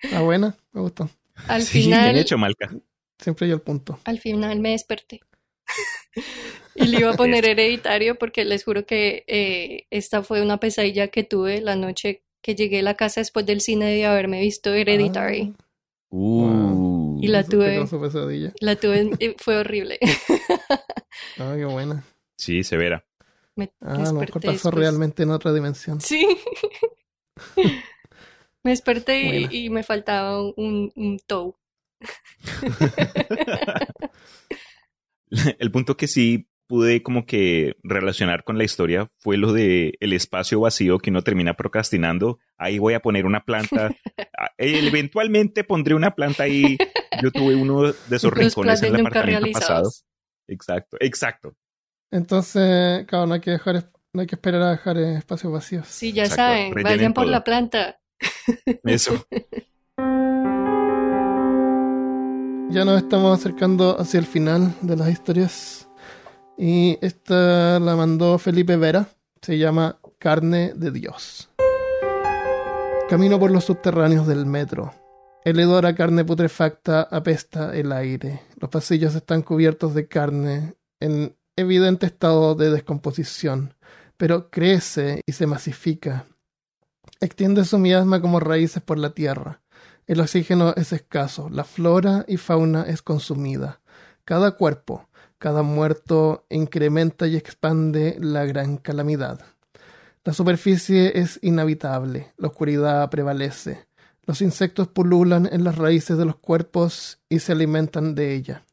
Está 0.00 0.20
buena, 0.22 0.56
me 0.72 0.80
gustó. 0.80 1.10
Al 1.46 1.60
sí, 1.62 1.82
final, 1.82 2.04
bien 2.04 2.16
hecho, 2.16 2.38
Malca. 2.38 2.74
Siempre 3.18 3.48
yo 3.48 3.54
el 3.54 3.60
punto. 3.60 4.00
al 4.06 4.18
final 4.18 4.60
me 4.60 4.70
desperté. 4.70 5.20
Y 6.80 6.86
le 6.86 7.00
iba 7.00 7.10
a 7.10 7.16
poner 7.16 7.44
hereditario 7.44 8.16
porque 8.16 8.44
les 8.44 8.64
juro 8.64 8.86
que 8.86 9.24
eh, 9.26 9.86
esta 9.90 10.22
fue 10.22 10.42
una 10.42 10.58
pesadilla 10.60 11.08
que 11.08 11.24
tuve 11.24 11.60
la 11.60 11.74
noche 11.76 12.22
que 12.42 12.54
llegué 12.54 12.80
a 12.80 12.82
la 12.82 12.94
casa 12.94 13.20
después 13.20 13.44
del 13.46 13.60
cine 13.60 13.86
de 13.86 14.06
haberme 14.06 14.40
visto 14.40 14.72
Hereditary. 14.72 15.54
Uh. 16.10 17.18
Y 17.20 17.28
la 17.28 17.44
tuve. 17.44 17.84
pesadilla. 17.86 18.52
La 18.60 18.76
tuve, 18.76 19.10
eh, 19.18 19.34
fue 19.38 19.56
horrible. 19.58 19.98
Ah, 21.38 21.54
qué 21.56 21.64
buena. 21.64 22.04
Sí, 22.36 22.62
severa. 22.62 23.04
Me 23.56 23.72
Ah, 23.80 23.94
a 23.94 23.96
lo 23.98 23.98
mejor 23.98 24.20
desperté 24.20 24.46
pasó 24.48 24.68
después. 24.68 24.74
realmente 24.74 25.22
en 25.24 25.30
otra 25.30 25.52
dimensión. 25.52 26.00
Sí. 26.00 26.26
Me 28.64 28.70
desperté 28.72 29.48
y, 29.50 29.70
me 29.70 29.82
faltaba 29.84 30.42
un, 30.42 30.92
un 30.96 31.18
toe. 31.26 31.54
El 35.58 35.70
punto 35.70 35.96
que 35.96 36.08
sí 36.08 36.48
pude 36.68 37.02
como 37.02 37.26
que 37.26 37.74
relacionar 37.82 38.44
con 38.44 38.58
la 38.58 38.64
historia 38.64 39.10
fue 39.18 39.36
lo 39.38 39.52
de 39.52 39.94
el 40.00 40.12
espacio 40.12 40.60
vacío 40.60 40.98
que 40.98 41.10
uno 41.10 41.22
termina 41.22 41.54
procrastinando. 41.54 42.38
Ahí 42.56 42.78
voy 42.78 42.94
a 42.94 43.00
poner 43.00 43.26
una 43.26 43.44
planta. 43.44 43.90
Ah, 44.40 44.52
eh, 44.56 44.86
Eventualmente 44.86 45.64
pondré 45.64 45.96
una 45.96 46.14
planta 46.14 46.44
ahí. 46.44 46.78
Yo 47.20 47.32
tuve 47.32 47.56
uno 47.56 47.82
de 47.82 47.90
esos 48.16 48.30
Los 48.30 48.34
rincones 48.34 48.80
en 48.84 48.94
el 48.94 49.00
apartamento 49.04 49.50
pasado. 49.50 49.90
Exacto, 50.46 50.96
exacto. 51.00 51.56
Entonces, 52.12 53.04
claro, 53.06 53.26
no 53.26 53.34
hay 53.34 53.40
que 53.40 53.50
dejar 53.50 53.90
No 54.12 54.20
hay 54.20 54.28
que 54.28 54.36
esperar 54.36 54.62
a 54.62 54.70
dejar 54.70 54.96
espacios 54.98 55.52
vacíos. 55.52 55.88
Sí, 55.88 56.12
ya 56.12 56.22
Exacto, 56.22 56.42
saben, 56.42 56.72
rellenen 56.72 56.98
vayan 56.98 57.14
por 57.14 57.24
todo. 57.24 57.32
la 57.32 57.42
planta. 57.42 58.00
Eso. 58.84 59.26
Ya 62.70 62.84
nos 62.84 63.02
estamos 63.02 63.36
acercando 63.38 63.98
hacia 63.98 64.20
el 64.20 64.26
final 64.26 64.72
de 64.82 64.96
las 64.96 65.08
historias. 65.10 65.87
Y 66.60 66.98
esta 67.02 67.78
la 67.78 67.94
mandó 67.94 68.36
Felipe 68.36 68.76
Vera. 68.76 69.08
Se 69.40 69.56
llama 69.58 70.00
Carne 70.18 70.72
de 70.74 70.90
Dios. 70.90 71.48
Camino 73.08 73.38
por 73.38 73.52
los 73.52 73.64
subterráneos 73.64 74.26
del 74.26 74.44
metro. 74.44 74.92
El 75.44 75.60
hedor 75.60 75.86
a 75.86 75.94
carne 75.94 76.24
putrefacta 76.24 77.02
apesta 77.02 77.76
el 77.76 77.92
aire. 77.92 78.42
Los 78.56 78.70
pasillos 78.70 79.14
están 79.14 79.42
cubiertos 79.42 79.94
de 79.94 80.08
carne 80.08 80.74
en 80.98 81.36
evidente 81.54 82.06
estado 82.06 82.56
de 82.56 82.72
descomposición, 82.72 83.74
pero 84.16 84.50
crece 84.50 85.22
y 85.26 85.32
se 85.32 85.46
masifica. 85.46 86.26
Extiende 87.20 87.64
su 87.64 87.78
miasma 87.78 88.20
como 88.20 88.40
raíces 88.40 88.82
por 88.82 88.98
la 88.98 89.10
tierra. 89.10 89.62
El 90.08 90.20
oxígeno 90.20 90.74
es 90.76 90.92
escaso, 90.92 91.48
la 91.50 91.62
flora 91.62 92.24
y 92.26 92.36
fauna 92.36 92.82
es 92.82 93.00
consumida. 93.00 93.80
Cada 94.24 94.52
cuerpo, 94.52 95.07
cada 95.38 95.62
muerto 95.62 96.44
incrementa 96.50 97.26
y 97.26 97.36
expande 97.36 98.16
la 98.20 98.44
gran 98.44 98.76
calamidad. 98.76 99.40
La 100.24 100.32
superficie 100.32 101.18
es 101.18 101.38
inhabitable, 101.42 102.32
la 102.36 102.48
oscuridad 102.48 103.08
prevalece. 103.08 103.86
Los 104.26 104.42
insectos 104.42 104.88
pululan 104.88 105.48
en 105.50 105.64
las 105.64 105.78
raíces 105.78 106.18
de 106.18 106.26
los 106.26 106.36
cuerpos 106.36 107.18
y 107.28 107.38
se 107.38 107.52
alimentan 107.52 108.14
de 108.14 108.34
ella. 108.34 108.64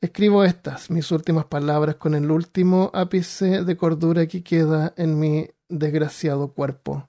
Escribo 0.00 0.44
estas, 0.44 0.90
mis 0.90 1.10
últimas 1.10 1.46
palabras, 1.46 1.96
con 1.96 2.14
el 2.14 2.30
último 2.30 2.90
ápice 2.92 3.64
de 3.64 3.76
cordura 3.76 4.26
que 4.26 4.44
queda 4.44 4.92
en 4.96 5.18
mi 5.18 5.48
desgraciado 5.68 6.52
cuerpo, 6.52 7.08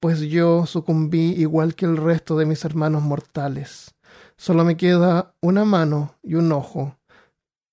pues 0.00 0.20
yo 0.20 0.64
sucumbí 0.64 1.32
igual 1.32 1.74
que 1.74 1.84
el 1.84 1.96
resto 1.96 2.38
de 2.38 2.46
mis 2.46 2.64
hermanos 2.64 3.02
mortales. 3.02 3.94
Solo 4.36 4.64
me 4.64 4.76
queda 4.76 5.34
una 5.40 5.64
mano 5.64 6.14
y 6.22 6.36
un 6.36 6.52
ojo, 6.52 6.96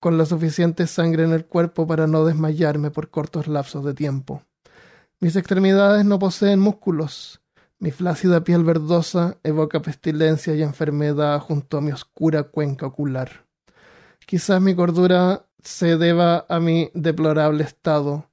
con 0.05 0.19
la 0.19 0.27
suficiente 0.27 0.85
sangre 0.85 1.23
en 1.23 1.33
el 1.33 1.47
cuerpo 1.47 1.87
para 1.87 2.05
no 2.05 2.25
desmayarme 2.25 2.91
por 2.91 3.09
cortos 3.09 3.47
lapsos 3.47 3.83
de 3.83 3.95
tiempo. 3.95 4.43
Mis 5.19 5.35
extremidades 5.35 6.05
no 6.05 6.19
poseen 6.19 6.59
músculos. 6.59 7.41
Mi 7.79 7.89
flácida 7.89 8.43
piel 8.43 8.63
verdosa 8.63 9.39
evoca 9.41 9.81
pestilencia 9.81 10.53
y 10.53 10.61
enfermedad 10.61 11.39
junto 11.39 11.79
a 11.79 11.81
mi 11.81 11.91
oscura 11.91 12.43
cuenca 12.43 12.85
ocular. 12.85 13.47
Quizás 14.27 14.61
mi 14.61 14.75
cordura 14.75 15.47
se 15.63 15.97
deba 15.97 16.45
a 16.49 16.59
mi 16.59 16.91
deplorable 16.93 17.63
estado. 17.63 18.29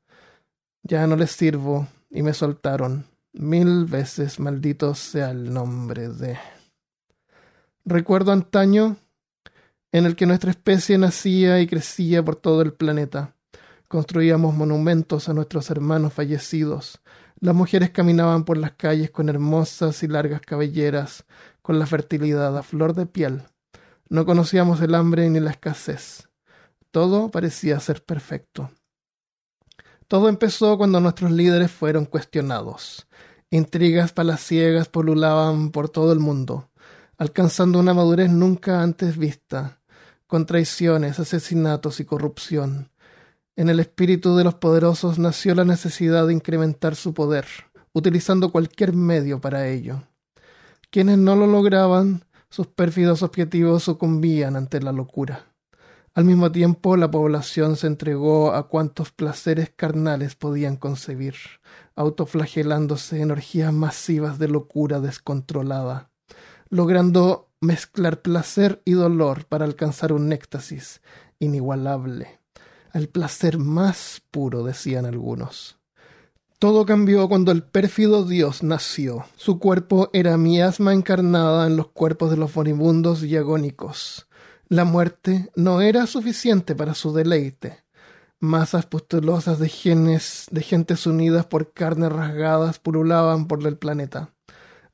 Ya 0.83 1.07
no 1.07 1.17
les 1.17 1.31
sirvo 1.31 1.89
y 2.11 2.23
me 2.23 2.35
soltaron. 2.35 3.07
Mil 3.33 3.87
veces 3.87 4.39
maldito 4.39 4.95
sea 4.95 5.31
el 5.31 5.51
nombre 5.51 6.11
de. 6.11 6.39
Recuerdo 7.87 8.31
antaño 8.31 8.99
en 9.93 10.07
el 10.07 10.17
que 10.17 10.27
nuestra 10.27 10.51
especie 10.51 10.99
nacía 10.99 11.61
y 11.61 11.67
crecía 11.67 12.25
por 12.25 12.37
todo 12.37 12.63
el 12.63 12.73
planeta. 12.73 13.37
Construíamos 13.89 14.55
monumentos 14.55 15.29
a 15.29 15.35
nuestros 15.35 15.71
hermanos 15.71 16.15
fallecidos. 16.15 17.01
Las 17.41 17.55
mujeres 17.55 17.91
caminaban 17.91 18.45
por 18.45 18.57
las 18.57 18.73
calles 18.73 19.11
con 19.11 19.29
hermosas 19.29 20.03
y 20.03 20.09
largas 20.09 20.41
cabelleras, 20.41 21.25
con 21.61 21.79
la 21.79 21.87
fertilidad 21.87 22.57
a 22.57 22.63
flor 22.63 22.95
de 22.95 23.05
piel. 23.05 23.43
No 24.09 24.25
conocíamos 24.25 24.81
el 24.81 24.95
hambre 24.95 25.29
ni 25.29 25.41
la 25.41 25.51
escasez. 25.51 26.29
Todo 26.91 27.31
parecía 27.31 27.79
ser 27.81 28.03
perfecto. 28.03 28.71
Todo 30.09 30.29
empezó 30.29 30.77
cuando 30.79 31.01
nuestros 31.01 31.31
líderes 31.31 31.71
fueron 31.71 32.07
cuestionados. 32.07 33.09
Intrigas 33.51 34.13
palaciegas 34.13 34.89
polulaban 34.89 35.71
por 35.71 35.91
todo 35.91 36.13
el 36.13 36.19
mundo, 36.19 36.71
alcanzando 37.19 37.79
una 37.79 37.93
madurez 37.93 38.31
nunca 38.31 38.83
antes 38.83 39.19
vista, 39.19 39.82
con 40.33 40.47
traiciones, 40.47 41.21
asesinatos 41.21 42.01
y 42.01 42.07
corrupción. 42.07 42.91
En 43.55 43.69
el 43.69 43.81
espíritu 43.81 44.35
de 44.35 44.45
los 44.45 44.55
poderosos 44.55 45.19
nació 45.19 45.55
la 45.55 45.67
necesidad 45.67 46.27
de 46.27 46.33
incrementar 46.33 46.97
su 46.97 47.13
poder, 47.13 47.45
utilizando 47.93 48.51
cualquier 48.51 48.95
medio 48.95 49.43
para 49.43 49.69
ello. 49.69 50.05
Quienes 50.89 51.19
no 51.19 51.37
lo 51.37 51.47
lograban, 51.47 52.25
sus 52.49 52.67
pérfidos 52.67 53.23
objetivos 53.23 53.83
sucumbían 53.83 54.57
ante 54.57 54.81
la 54.81 54.93
locura. 54.93 55.53
Al 56.15 56.25
mismo 56.25 56.51
tiempo, 56.51 56.97
la 56.97 57.11
población 57.11 57.77
se 57.77 57.89
entregó 57.89 58.55
a 58.55 58.69
cuantos 58.69 59.13
placeres 59.13 59.71
carnales 59.77 60.35
podían 60.35 60.77
concebir, 60.77 61.35
autoflagelándose 61.95 63.21
en 63.21 63.33
orgías 63.33 63.75
masivas 63.75 64.39
de 64.39 64.49
locura 64.49 64.99
descontrolada, 64.99 66.11
logrando 66.71 67.52
mezclar 67.63 68.23
placer 68.23 68.83
y 68.85 68.93
dolor 68.93 69.47
para 69.47 69.65
alcanzar 69.65 70.13
un 70.13 70.33
éxtasis 70.33 71.01
inigualable. 71.39 72.41
El 72.93 73.09
placer 73.09 73.57
más 73.57 74.21
puro, 74.31 74.65
decían 74.65 75.07
algunos. 75.07 75.79
Todo 76.59 76.85
cambió 76.85 77.29
cuando 77.29 77.51
el 77.53 77.63
pérfido 77.63 78.25
Dios 78.25 78.63
nació. 78.63 79.25
Su 79.37 79.59
cuerpo 79.59 80.11
era 80.13 80.37
miasma 80.37 80.93
encarnada 80.93 81.67
en 81.67 81.77
los 81.77 81.89
cuerpos 81.89 82.31
de 82.31 82.37
los 82.37 82.55
moribundos 82.55 83.23
y 83.23 83.37
agónicos. 83.37 84.29
La 84.69 84.85
muerte 84.85 85.51
no 85.55 85.81
era 85.81 86.07
suficiente 86.07 86.75
para 86.75 86.95
su 86.95 87.13
deleite. 87.13 87.85
Masas 88.41 88.87
pustulosas 88.87 89.61
de 89.61 89.69
genes, 89.69 90.47
de 90.51 90.63
gentes 90.63 91.07
unidas 91.07 91.47
por 91.47 91.73
carnes 91.73 92.11
rasgadas 92.11 92.81
pululaban 92.81 93.47
por 93.47 93.65
el 93.67 93.77
planeta, 93.77 94.33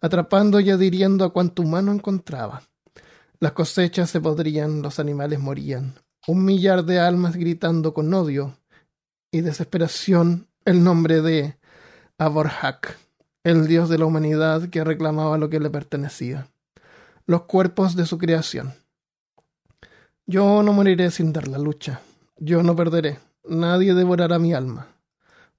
atrapando 0.00 0.60
y 0.60 0.70
adhiriendo 0.70 1.24
a 1.24 1.32
cuanto 1.32 1.62
humano 1.62 1.92
encontraba. 1.92 2.62
Las 3.40 3.52
cosechas 3.52 4.10
se 4.10 4.20
podrían, 4.20 4.82
los 4.82 4.98
animales 4.98 5.38
morían. 5.38 5.94
Un 6.26 6.44
millar 6.44 6.84
de 6.84 6.98
almas 6.98 7.36
gritando 7.36 7.94
con 7.94 8.12
odio 8.12 8.56
y 9.30 9.40
desesperación 9.40 10.48
el 10.64 10.82
nombre 10.82 11.22
de 11.22 11.56
Aborhak, 12.18 12.98
el 13.44 13.66
dios 13.66 13.88
de 13.88 13.98
la 13.98 14.06
humanidad 14.06 14.68
que 14.68 14.84
reclamaba 14.84 15.38
lo 15.38 15.48
que 15.48 15.60
le 15.60 15.70
pertenecía, 15.70 16.48
los 17.26 17.42
cuerpos 17.42 17.94
de 17.96 18.06
su 18.06 18.18
creación. 18.18 18.74
Yo 20.26 20.62
no 20.62 20.72
moriré 20.72 21.10
sin 21.10 21.32
dar 21.32 21.48
la 21.48 21.58
lucha, 21.58 22.02
yo 22.36 22.62
no 22.62 22.76
perderé, 22.76 23.18
nadie 23.44 23.94
devorará 23.94 24.38
mi 24.38 24.52
alma. 24.52 24.88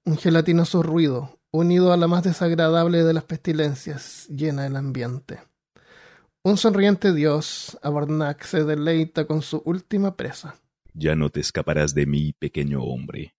Un 0.04 0.16
gelatinoso 0.16 0.82
ruido, 0.82 1.39
unido 1.52 1.92
a 1.92 1.96
la 1.96 2.06
más 2.06 2.22
desagradable 2.22 3.02
de 3.02 3.12
las 3.12 3.24
pestilencias, 3.24 4.28
llena 4.28 4.66
el 4.66 4.76
ambiente. 4.76 5.40
Un 6.42 6.56
sonriente 6.56 7.12
dios, 7.12 7.78
Abarnak, 7.82 8.44
se 8.44 8.64
deleita 8.64 9.26
con 9.26 9.42
su 9.42 9.62
última 9.64 10.16
presa. 10.16 10.58
Ya 10.94 11.14
no 11.14 11.30
te 11.30 11.40
escaparás 11.40 11.94
de 11.94 12.06
mí, 12.06 12.32
pequeño 12.32 12.82
hombre. 12.82 13.34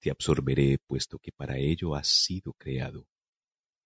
Te 0.00 0.10
absorberé, 0.10 0.78
puesto 0.86 1.18
que 1.18 1.32
para 1.32 1.58
ello 1.58 1.94
has 1.94 2.08
sido 2.08 2.52
creado. 2.54 3.06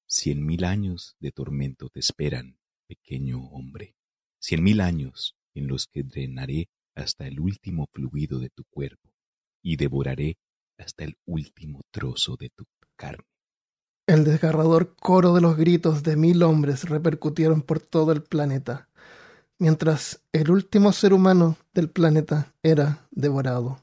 Cien 0.07 0.45
mil 0.45 0.65
años 0.65 1.17
de 1.21 1.31
tormento 1.31 1.89
te 1.89 2.01
esperan, 2.01 2.59
pequeño 2.87 3.41
hombre. 3.51 3.95
Cien 4.41 4.63
mil 4.63 4.81
años 4.81 5.37
en 5.55 5.69
los 5.69 5.87
que 5.87 6.03
drenaré 6.03 6.69
hasta 6.95 7.27
el 7.27 7.39
último 7.39 7.87
fluido 7.93 8.39
de 8.39 8.51
tu 8.51 8.65
cuerpo 8.65 9.13
y 9.63 9.77
devoraré 9.77 10.39
hasta 10.79 11.05
el 11.05 11.17
último 11.27 11.83
trozo 11.91 12.37
de 12.37 12.51
tu 12.51 12.65
carne. 13.01 13.25
El 14.07 14.25
desgarrador 14.25 14.95
coro 14.97 15.35
de 15.35 15.41
los 15.41 15.57
gritos 15.57 16.03
de 16.03 16.17
mil 16.17 16.43
hombres 16.43 16.85
repercutieron 16.85 17.63
por 17.63 17.81
todo 17.81 18.13
el 18.13 18.23
planeta, 18.23 18.89
mientras 19.59 20.23
el 20.33 20.51
último 20.51 20.93
ser 20.93 21.15
humano 21.15 21.57
del 21.73 21.89
planeta 21.89 22.53
era 22.63 23.07
devorado. 23.11 23.83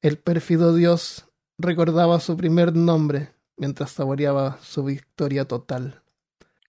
El 0.00 0.18
pérfido 0.18 0.74
dios 0.74 1.26
recordaba 1.58 2.20
su 2.20 2.36
primer 2.36 2.74
nombre 2.74 3.30
mientras 3.56 3.90
saboreaba 3.90 4.58
su 4.62 4.84
victoria 4.84 5.46
total. 5.46 6.02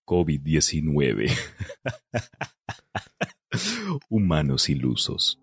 COVID-19. 0.05 1.31
Humanos 4.09 4.69
ilusos. 4.69 5.39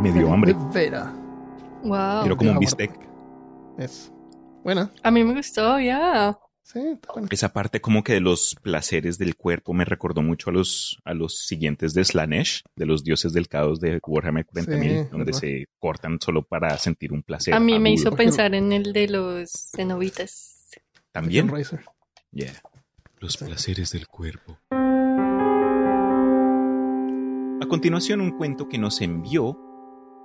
Me 0.00 0.10
dio 0.12 0.32
hambre. 0.32 0.56
Vera. 0.72 1.21
Wow. 1.82 2.20
Quiero 2.22 2.36
como 2.36 2.52
un 2.52 2.58
bistec. 2.58 2.92
Es 3.78 4.12
buena. 4.64 4.90
A 5.02 5.10
mí 5.10 5.24
me 5.24 5.34
gustó, 5.34 5.78
ya. 5.80 6.38
Sí, 6.64 6.78
está 6.78 7.12
buena. 7.12 7.28
Esa 7.30 7.52
parte 7.52 7.80
como 7.80 8.04
que 8.04 8.12
de 8.14 8.20
los 8.20 8.54
placeres 8.62 9.18
del 9.18 9.34
cuerpo 9.36 9.72
me 9.74 9.84
recordó 9.84 10.22
mucho 10.22 10.50
a 10.50 10.52
los, 10.52 11.00
a 11.04 11.12
los 11.12 11.38
siguientes 11.46 11.92
de 11.92 12.04
Slanesh, 12.04 12.62
de 12.76 12.86
los 12.86 13.02
dioses 13.02 13.32
del 13.32 13.48
caos 13.48 13.80
de 13.80 13.98
Warhammer 14.06 14.46
40.000, 14.46 15.02
Sí, 15.04 15.08
donde 15.10 15.32
se 15.32 15.66
cortan 15.80 16.20
solo 16.20 16.42
para 16.44 16.78
sentir 16.78 17.12
un 17.12 17.22
placer. 17.22 17.52
A 17.54 17.60
mí 17.60 17.78
me 17.80 17.90
hizo 17.90 18.12
pensar 18.12 18.54
en 18.54 18.72
el 18.72 18.92
de 18.92 19.08
los 19.08 19.50
cenobitas. 19.74 20.70
También. 21.10 21.50
Yeah. 22.30 22.52
Los 23.18 23.32
Sí. 23.34 23.44
placeres 23.44 23.90
del 23.92 24.06
cuerpo. 24.06 24.58
A 27.60 27.66
continuación, 27.68 28.20
un 28.20 28.32
cuento 28.36 28.68
que 28.68 28.78
nos 28.78 29.00
envió 29.00 29.56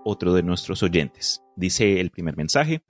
otro 0.08 0.34
de 0.34 0.42
nuestros 0.42 0.84
oyentes. 0.84 1.44
Dice 1.58 2.00
el 2.00 2.12
primer 2.12 2.38
mensaje. 2.38 2.82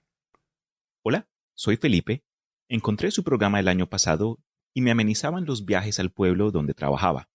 Hola, 1.03 1.27
soy 1.55 1.77
Felipe. 1.77 2.23
Encontré 2.69 3.09
su 3.09 3.23
programa 3.23 3.59
el 3.59 3.67
año 3.67 3.89
pasado 3.89 4.37
y 4.71 4.81
me 4.81 4.91
amenizaban 4.91 5.45
los 5.45 5.65
viajes 5.65 5.99
al 5.99 6.11
pueblo 6.11 6.51
donde 6.51 6.75
trabajaba. 6.75 7.27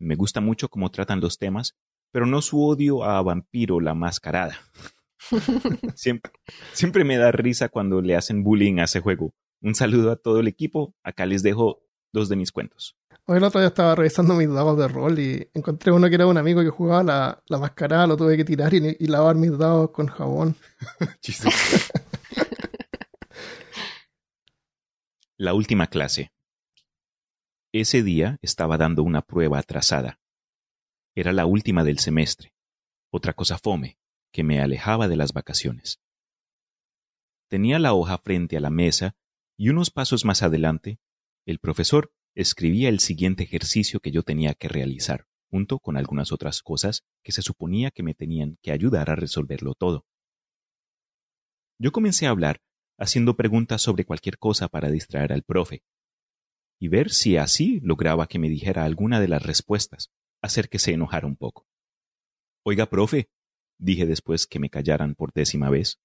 Me 0.00 0.16
gusta 0.16 0.40
mucho 0.40 0.68
cómo 0.68 0.90
tratan 0.90 1.20
los 1.20 1.38
temas, 1.38 1.76
pero 2.10 2.26
no 2.26 2.42
su 2.42 2.60
odio 2.60 3.04
a 3.04 3.22
Vampiro 3.22 3.78
la 3.78 3.94
Mascarada. 3.94 4.58
siempre, 5.94 6.32
siempre 6.72 7.04
me 7.04 7.16
da 7.16 7.30
risa 7.30 7.68
cuando 7.68 8.02
le 8.02 8.16
hacen 8.16 8.42
bullying 8.42 8.80
a 8.80 8.84
ese 8.84 8.98
juego. 8.98 9.32
Un 9.60 9.76
saludo 9.76 10.10
a 10.10 10.16
todo 10.16 10.40
el 10.40 10.48
equipo. 10.48 10.96
Acá 11.04 11.24
les 11.24 11.44
dejo 11.44 11.84
dos 12.12 12.28
de 12.28 12.34
mis 12.34 12.50
cuentos. 12.50 12.96
Hoy 13.30 13.36
el 13.36 13.44
otro 13.44 13.60
día 13.60 13.68
estaba 13.68 13.94
revisando 13.94 14.34
mis 14.34 14.52
dados 14.52 14.76
de 14.76 14.88
rol 14.88 15.20
y 15.20 15.48
encontré 15.54 15.92
uno 15.92 16.08
que 16.08 16.16
era 16.16 16.26
un 16.26 16.36
amigo 16.36 16.62
que 16.62 16.70
jugaba 16.70 17.04
la, 17.04 17.40
la 17.46 17.58
mascarada, 17.58 18.08
lo 18.08 18.16
tuve 18.16 18.36
que 18.36 18.44
tirar 18.44 18.74
y, 18.74 18.96
y 18.98 19.06
lavar 19.06 19.36
mis 19.36 19.56
dados 19.56 19.92
con 19.92 20.08
jabón. 20.08 20.56
la 25.36 25.54
última 25.54 25.86
clase. 25.86 26.32
Ese 27.70 28.02
día 28.02 28.36
estaba 28.42 28.76
dando 28.76 29.04
una 29.04 29.22
prueba 29.22 29.60
atrasada. 29.60 30.18
Era 31.14 31.32
la 31.32 31.46
última 31.46 31.84
del 31.84 32.00
semestre. 32.00 32.52
Otra 33.12 33.34
cosa 33.34 33.58
fome, 33.58 33.96
que 34.32 34.42
me 34.42 34.60
alejaba 34.60 35.06
de 35.06 35.14
las 35.14 35.32
vacaciones. 35.32 36.00
Tenía 37.46 37.78
la 37.78 37.94
hoja 37.94 38.18
frente 38.18 38.56
a 38.56 38.60
la 38.60 38.70
mesa 38.70 39.14
y 39.56 39.68
unos 39.68 39.92
pasos 39.92 40.24
más 40.24 40.42
adelante, 40.42 40.98
el 41.46 41.60
profesor 41.60 42.12
escribía 42.34 42.88
el 42.88 43.00
siguiente 43.00 43.44
ejercicio 43.44 44.00
que 44.00 44.10
yo 44.10 44.22
tenía 44.22 44.54
que 44.54 44.68
realizar, 44.68 45.26
junto 45.50 45.78
con 45.78 45.96
algunas 45.96 46.32
otras 46.32 46.62
cosas 46.62 47.04
que 47.22 47.32
se 47.32 47.42
suponía 47.42 47.90
que 47.90 48.02
me 48.02 48.14
tenían 48.14 48.58
que 48.62 48.72
ayudar 48.72 49.10
a 49.10 49.16
resolverlo 49.16 49.74
todo. 49.74 50.06
Yo 51.78 51.92
comencé 51.92 52.26
a 52.26 52.30
hablar, 52.30 52.60
haciendo 52.98 53.36
preguntas 53.36 53.82
sobre 53.82 54.04
cualquier 54.04 54.38
cosa 54.38 54.68
para 54.68 54.90
distraer 54.90 55.32
al 55.32 55.42
profe, 55.42 55.82
y 56.78 56.88
ver 56.88 57.10
si 57.10 57.36
así 57.36 57.80
lograba 57.80 58.26
que 58.26 58.38
me 58.38 58.48
dijera 58.48 58.84
alguna 58.84 59.20
de 59.20 59.28
las 59.28 59.42
respuestas, 59.42 60.10
hacer 60.42 60.68
que 60.68 60.78
se 60.78 60.92
enojara 60.92 61.26
un 61.26 61.36
poco. 61.36 61.66
Oiga, 62.62 62.86
profe, 62.86 63.30
dije 63.78 64.06
después 64.06 64.46
que 64.46 64.58
me 64.58 64.70
callaran 64.70 65.14
por 65.14 65.32
décima 65.32 65.70
vez. 65.70 66.00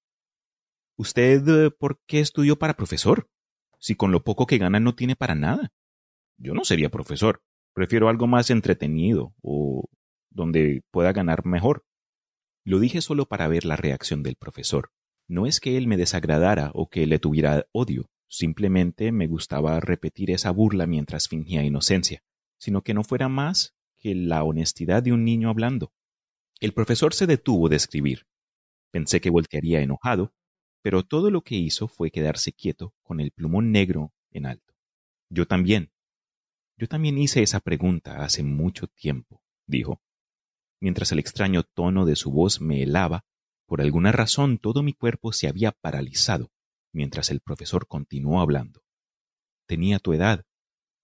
¿Usted 0.97 1.47
eh, 1.47 1.71
por 1.71 1.99
qué 2.07 2.19
estudió 2.19 2.57
para 2.57 2.75
profesor? 2.75 3.29
Si 3.79 3.95
con 3.95 4.11
lo 4.11 4.23
poco 4.23 4.47
que 4.47 4.57
gana 4.57 4.79
no 4.79 4.95
tiene 4.95 5.15
para 5.15 5.35
nada. 5.35 5.73
Yo 6.37 6.53
no 6.53 6.63
sería 6.65 6.89
profesor. 6.89 7.41
Prefiero 7.73 8.09
algo 8.09 8.27
más 8.27 8.49
entretenido 8.49 9.33
o 9.41 9.89
donde 10.29 10.83
pueda 10.91 11.13
ganar 11.13 11.45
mejor. 11.45 11.85
Lo 12.63 12.79
dije 12.79 13.01
solo 13.01 13.27
para 13.27 13.47
ver 13.47 13.65
la 13.65 13.75
reacción 13.75 14.23
del 14.23 14.35
profesor. 14.35 14.91
No 15.27 15.45
es 15.47 15.59
que 15.59 15.77
él 15.77 15.87
me 15.87 15.97
desagradara 15.97 16.71
o 16.73 16.89
que 16.89 17.07
le 17.07 17.19
tuviera 17.19 17.65
odio, 17.71 18.09
simplemente 18.27 19.11
me 19.11 19.27
gustaba 19.27 19.79
repetir 19.79 20.31
esa 20.31 20.51
burla 20.51 20.85
mientras 20.87 21.27
fingía 21.27 21.63
inocencia, 21.63 22.23
sino 22.57 22.81
que 22.83 22.93
no 22.93 23.03
fuera 23.03 23.29
más 23.29 23.75
que 23.97 24.13
la 24.13 24.43
honestidad 24.43 25.03
de 25.03 25.13
un 25.13 25.23
niño 25.23 25.49
hablando. 25.49 25.93
El 26.59 26.73
profesor 26.73 27.13
se 27.13 27.27
detuvo 27.27 27.69
de 27.69 27.75
escribir. 27.75 28.27
Pensé 28.91 29.19
que 29.19 29.29
voltearía 29.29 29.81
enojado, 29.81 30.33
pero 30.81 31.03
todo 31.03 31.31
lo 31.31 31.41
que 31.41 31.55
hizo 31.55 31.87
fue 31.87 32.11
quedarse 32.11 32.53
quieto 32.53 32.93
con 33.01 33.19
el 33.19 33.31
plumón 33.31 33.71
negro 33.71 34.13
en 34.31 34.45
alto. 34.45 34.73
Yo 35.29 35.47
también, 35.47 35.91
yo 36.77 36.87
también 36.87 37.17
hice 37.17 37.41
esa 37.41 37.59
pregunta 37.59 38.23
hace 38.23 38.43
mucho 38.43 38.87
tiempo, 38.87 39.41
dijo. 39.65 40.01
Mientras 40.81 41.11
el 41.11 41.19
extraño 41.19 41.63
tono 41.63 42.05
de 42.05 42.15
su 42.15 42.31
voz 42.31 42.61
me 42.61 42.83
helaba, 42.83 43.25
por 43.65 43.81
alguna 43.81 44.11
razón 44.11 44.57
todo 44.57 44.83
mi 44.83 44.93
cuerpo 44.93 45.31
se 45.31 45.47
había 45.47 45.71
paralizado 45.71 46.51
mientras 46.95 47.29
el 47.29 47.41
profesor 47.41 47.87
continuó 47.87 48.39
hablando. 48.39 48.81
Tenía 49.67 49.99
tu 49.99 50.13
edad, 50.13 50.45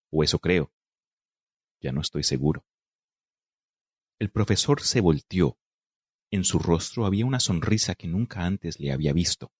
o 0.09 0.23
eso 0.23 0.39
creo. 0.39 0.71
Ya 1.81 1.91
no 1.91 1.99
estoy 1.99 2.23
seguro. 2.23 2.65
El 4.17 4.31
profesor 4.31 4.81
se 4.81 5.01
volteó. 5.01 5.57
En 6.31 6.45
su 6.45 6.59
rostro 6.59 7.05
había 7.05 7.25
una 7.25 7.41
sonrisa 7.41 7.95
que 7.95 8.07
nunca 8.07 8.45
antes 8.45 8.79
le 8.79 8.93
había 8.93 9.11
visto. 9.11 9.51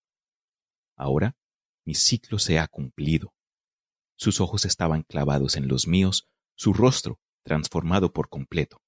Ahora 0.95 1.35
mi 1.83 1.95
ciclo 1.95 2.39
se 2.39 2.59
ha 2.59 2.67
cumplido. 2.69 3.33
Sus 4.21 4.39
ojos 4.39 4.65
estaban 4.65 5.01
clavados 5.01 5.55
en 5.55 5.67
los 5.67 5.87
míos, 5.87 6.29
su 6.55 6.73
rostro 6.73 7.19
transformado 7.43 8.13
por 8.13 8.29
completo, 8.29 8.79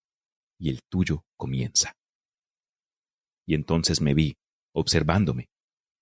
y 0.60 0.69
el 0.69 0.84
tuyo 0.84 1.26
comienza. 1.38 1.97
Y 3.47 3.55
entonces 3.55 3.99
me 3.99 4.14
vi, 4.14 4.38
observándome, 4.73 5.49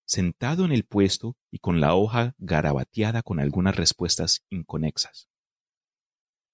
sentado 0.06 0.66
en 0.66 0.74
el 0.74 0.84
puesto 0.84 1.38
y 1.50 1.60
con 1.60 1.80
la 1.80 1.96
hoja 1.96 2.36
garabateada 2.40 3.22
con 3.22 3.40
algunas 3.40 3.78
respuestas 3.78 4.44
inconexas. 4.50 5.30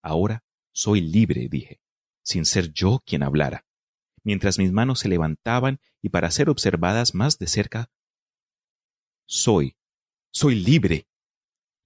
Ahora 0.04 0.44
soy 0.72 1.02
libre, 1.02 1.48
dije, 1.50 1.82
sin 2.22 2.46
ser 2.46 2.72
yo 2.74 3.02
quien 3.08 3.24
hablara, 3.24 3.66
mientras 4.24 4.60
mis 4.60 4.72
manos 4.72 5.00
se 5.00 5.10
levantaban 5.10 5.80
y 6.04 6.10
para 6.10 6.30
ser 6.30 6.48
observadas 6.48 7.16
más 7.16 7.40
de 7.40 7.48
cerca. 7.48 7.90
Soy, 9.26 9.76
soy 10.32 10.54
libre. 10.54 11.08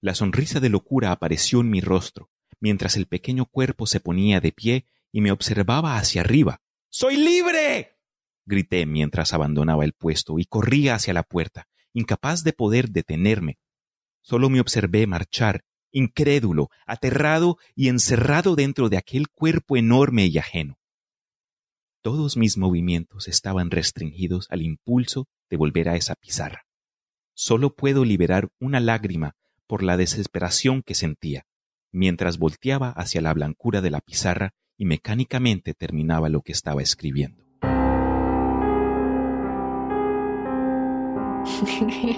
La 0.01 0.15
sonrisa 0.15 0.59
de 0.59 0.69
locura 0.69 1.11
apareció 1.11 1.61
en 1.61 1.69
mi 1.69 1.79
rostro, 1.79 2.31
mientras 2.59 2.97
el 2.97 3.05
pequeño 3.05 3.45
cuerpo 3.45 3.85
se 3.85 3.99
ponía 3.99 4.41
de 4.41 4.51
pie 4.51 4.87
y 5.11 5.21
me 5.21 5.31
observaba 5.31 5.97
hacia 5.97 6.21
arriba. 6.21 6.59
¡Soy 6.89 7.17
libre! 7.17 7.99
grité 8.45 8.87
mientras 8.87 9.31
abandonaba 9.31 9.85
el 9.85 9.93
puesto 9.93 10.39
y 10.39 10.45
corría 10.45 10.95
hacia 10.95 11.13
la 11.13 11.21
puerta, 11.21 11.67
incapaz 11.93 12.43
de 12.43 12.51
poder 12.51 12.89
detenerme. 12.89 13.59
Solo 14.21 14.49
me 14.49 14.59
observé 14.59 15.05
marchar, 15.05 15.63
incrédulo, 15.91 16.69
aterrado 16.87 17.57
y 17.75 17.89
encerrado 17.89 18.55
dentro 18.55 18.89
de 18.89 18.97
aquel 18.97 19.29
cuerpo 19.29 19.77
enorme 19.77 20.25
y 20.25 20.39
ajeno. 20.39 20.79
Todos 22.01 22.37
mis 22.37 22.57
movimientos 22.57 23.27
estaban 23.27 23.69
restringidos 23.69 24.47
al 24.49 24.63
impulso 24.63 25.27
de 25.51 25.57
volver 25.57 25.89
a 25.89 25.95
esa 25.95 26.15
pizarra. 26.15 26.65
Solo 27.35 27.75
puedo 27.75 28.03
liberar 28.03 28.49
una 28.59 28.79
lágrima 28.79 29.35
por 29.71 29.83
la 29.83 29.95
desesperación 29.95 30.83
que 30.83 30.95
sentía, 30.95 31.45
mientras 31.93 32.37
volteaba 32.39 32.89
hacia 32.89 33.21
la 33.21 33.33
blancura 33.33 33.79
de 33.79 33.89
la 33.89 34.01
pizarra 34.01 34.53
y 34.77 34.83
mecánicamente 34.83 35.73
terminaba 35.73 36.27
lo 36.27 36.41
que 36.41 36.51
estaba 36.51 36.81
escribiendo. 36.81 37.41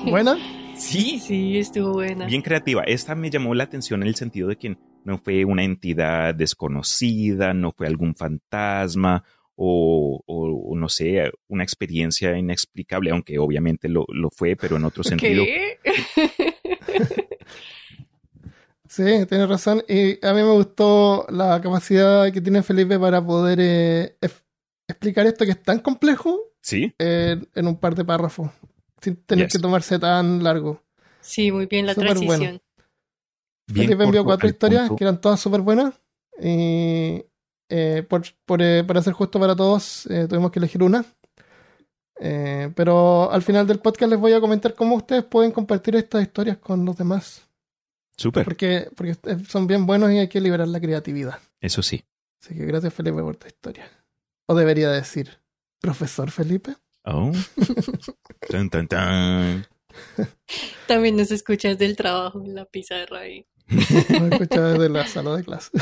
¿Buena? 0.10 0.36
Sí, 0.76 1.20
Sí, 1.20 1.60
estuvo 1.60 1.94
buena. 1.94 2.26
bien 2.26 2.42
creativa. 2.42 2.82
Esta 2.88 3.14
me 3.14 3.30
llamó 3.30 3.54
la 3.54 3.66
atención 3.66 4.02
en 4.02 4.08
el 4.08 4.16
sentido 4.16 4.48
de 4.48 4.56
que 4.56 4.76
no 5.06 5.20
fue 5.20 5.46
una 5.46 5.64
entidad 5.64 6.34
desconocida, 6.34 7.54
no 7.54 7.72
fue 7.72 7.86
algún 7.86 8.16
fantasma 8.16 9.26
o, 9.56 10.74
no 10.76 10.90
sé, 10.90 11.30
una 11.48 11.62
experiencia 11.64 12.36
inexplicable, 12.36 13.12
aunque 13.12 13.38
obviamente 13.38 13.90
lo, 13.90 14.08
lo 14.12 14.32
fue, 14.32 14.56
pero 14.56 14.78
en 14.78 14.86
otro 14.86 15.04
sentido. 15.04 15.44
¿Qué? 15.44 15.78
Sí, 18.96 19.26
tienes 19.26 19.50
razón. 19.50 19.84
Y 19.88 20.24
a 20.24 20.34
mí 20.34 20.42
me 20.44 20.52
gustó 20.52 21.26
la 21.30 21.60
capacidad 21.62 22.32
que 22.32 22.42
tiene 22.42 22.62
Felipe 22.62 23.00
para 23.00 23.26
poder 23.26 23.58
eh, 23.60 24.18
explicar 24.88 25.26
esto 25.26 25.46
que 25.46 25.52
es 25.52 25.64
tan 25.64 25.80
complejo 25.80 26.40
Sí, 26.62 26.94
en, 27.00 27.50
en 27.56 27.68
un 27.68 27.76
par 27.78 27.96
de 27.96 28.06
párrafos, 28.06 28.52
sin 29.02 29.16
tener 29.26 29.48
Yes. 29.48 29.54
que 29.54 29.60
tomarse 29.60 29.98
tan 29.98 30.44
largo. 30.44 30.82
Sí, 31.22 31.52
muy 31.52 31.66
bien 31.66 31.88
la 31.88 31.94
bueno. 31.96 32.12
transición. 32.12 32.62
bien 33.68 33.88
Felipe 33.88 34.04
envió 34.04 34.24
cuatro 34.24 34.48
historias 34.48 34.82
punto. 34.88 34.96
que 34.98 35.04
eran 35.06 35.20
todas 35.20 35.40
súper 35.40 35.62
buenas. 35.62 35.96
Y 36.40 37.26
eh, 37.70 38.06
por, 38.08 38.22
por, 38.46 38.62
eh, 38.62 38.84
para 38.84 39.02
ser 39.02 39.14
justo 39.14 39.40
para 39.40 39.56
todos, 39.56 40.06
eh, 40.06 40.28
tuvimos 40.30 40.52
que 40.52 40.60
elegir 40.60 40.84
una. 40.84 41.04
Eh, 42.20 42.72
pero 42.76 43.32
al 43.32 43.42
final 43.42 43.66
del 43.66 43.80
podcast 43.80 44.12
les 44.12 44.20
voy 44.20 44.34
a 44.34 44.40
comentar 44.40 44.76
cómo 44.76 44.96
ustedes 44.96 45.24
pueden 45.24 45.52
compartir 45.52 45.96
estas 45.96 46.22
historias 46.22 46.58
con 46.58 46.86
los 46.86 46.96
demás. 46.96 47.42
Súper, 48.18 48.46
Porque, 48.46 48.90
porque 48.96 49.16
son 49.48 49.68
bien 49.68 49.86
buenos 49.86 50.12
y 50.12 50.20
hay 50.20 50.28
que 50.28 50.42
liberar 50.42 50.68
la 50.68 50.80
creatividad. 50.80 51.40
eso 51.60 51.82
sí. 51.82 52.04
Así 52.42 52.56
que 52.56 52.66
gracias 52.66 52.94
Felipe 52.94 53.22
por 53.22 53.36
tu 53.38 53.48
historia. 53.48 53.90
O 54.48 54.56
debería 54.56 54.90
decir, 54.92 55.40
profesor 55.80 56.30
Felipe. 56.32 56.76
Oh. 57.06 57.32
Tan, 58.50 58.70
tan, 58.70 58.88
tan. 58.88 59.68
También 60.88 61.16
nos 61.16 61.32
escuchas 61.32 61.78
del 61.78 61.96
trabajo 61.96 62.44
en 62.44 62.56
la 62.56 62.66
pizarra 62.66 63.20
ahí. 63.20 63.46
Lo 63.68 64.26
he 64.26 64.30
escuchado 64.30 64.74
desde 64.74 64.90
la 64.90 65.08
sala 65.08 65.36
de 65.38 65.44
clase. 65.44 65.70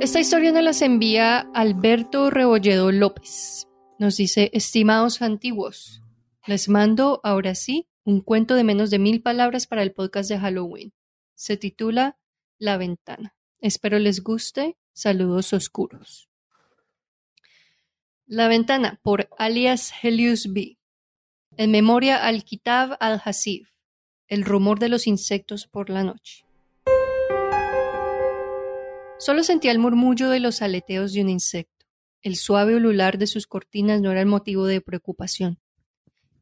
Esta 0.00 0.20
historia 0.20 0.52
nos 0.52 0.62
las 0.62 0.82
envía 0.82 1.40
Alberto 1.54 2.30
Rebolledo 2.30 2.92
López. 2.92 3.66
Nos 3.98 4.16
dice, 4.16 4.50
estimados 4.52 5.22
antiguos, 5.22 6.02
les 6.48 6.70
mando 6.70 7.20
ahora 7.24 7.54
sí 7.54 7.88
un 8.04 8.22
cuento 8.22 8.54
de 8.54 8.64
menos 8.64 8.88
de 8.88 8.98
mil 8.98 9.20
palabras 9.20 9.66
para 9.66 9.82
el 9.82 9.92
podcast 9.92 10.30
de 10.30 10.38
Halloween. 10.38 10.94
Se 11.34 11.58
titula 11.58 12.18
La 12.58 12.78
ventana. 12.78 13.36
Espero 13.60 13.98
les 13.98 14.22
guste. 14.22 14.78
Saludos 14.94 15.52
oscuros. 15.52 16.30
La 18.24 18.48
ventana 18.48 18.98
por 19.02 19.28
alias 19.36 19.92
Helios 20.02 20.50
B. 20.50 20.78
En 21.58 21.70
memoria 21.70 22.24
al 22.26 22.44
Kitab 22.44 22.96
al-Hasif. 22.98 23.68
El 24.26 24.42
rumor 24.42 24.78
de 24.78 24.88
los 24.88 25.06
insectos 25.06 25.66
por 25.66 25.90
la 25.90 26.02
noche. 26.02 26.46
Solo 29.18 29.42
sentía 29.42 29.70
el 29.70 29.78
murmullo 29.78 30.30
de 30.30 30.40
los 30.40 30.62
aleteos 30.62 31.12
de 31.12 31.20
un 31.20 31.28
insecto. 31.28 31.84
El 32.22 32.36
suave 32.36 32.74
ulular 32.74 33.18
de 33.18 33.26
sus 33.26 33.46
cortinas 33.46 34.00
no 34.00 34.10
era 34.10 34.20
el 34.20 34.26
motivo 34.26 34.64
de 34.64 34.80
preocupación. 34.80 35.60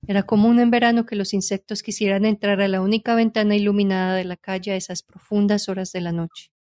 Era 0.08 0.22
común 0.22 0.60
en 0.60 0.70
verano 0.70 1.04
que 1.04 1.16
los 1.16 1.34
insectos 1.34 1.82
quisieran 1.82 2.24
entrar 2.24 2.60
a 2.60 2.68
la 2.68 2.80
única 2.80 3.16
ventana 3.16 3.56
iluminada 3.56 4.14
de 4.14 4.24
la 4.24 4.36
calle 4.36 4.70
a 4.70 4.76
esas 4.76 5.02
profundas 5.02 5.68
horas 5.68 5.90
de 5.90 6.00
la 6.00 6.12
noche. 6.12 6.52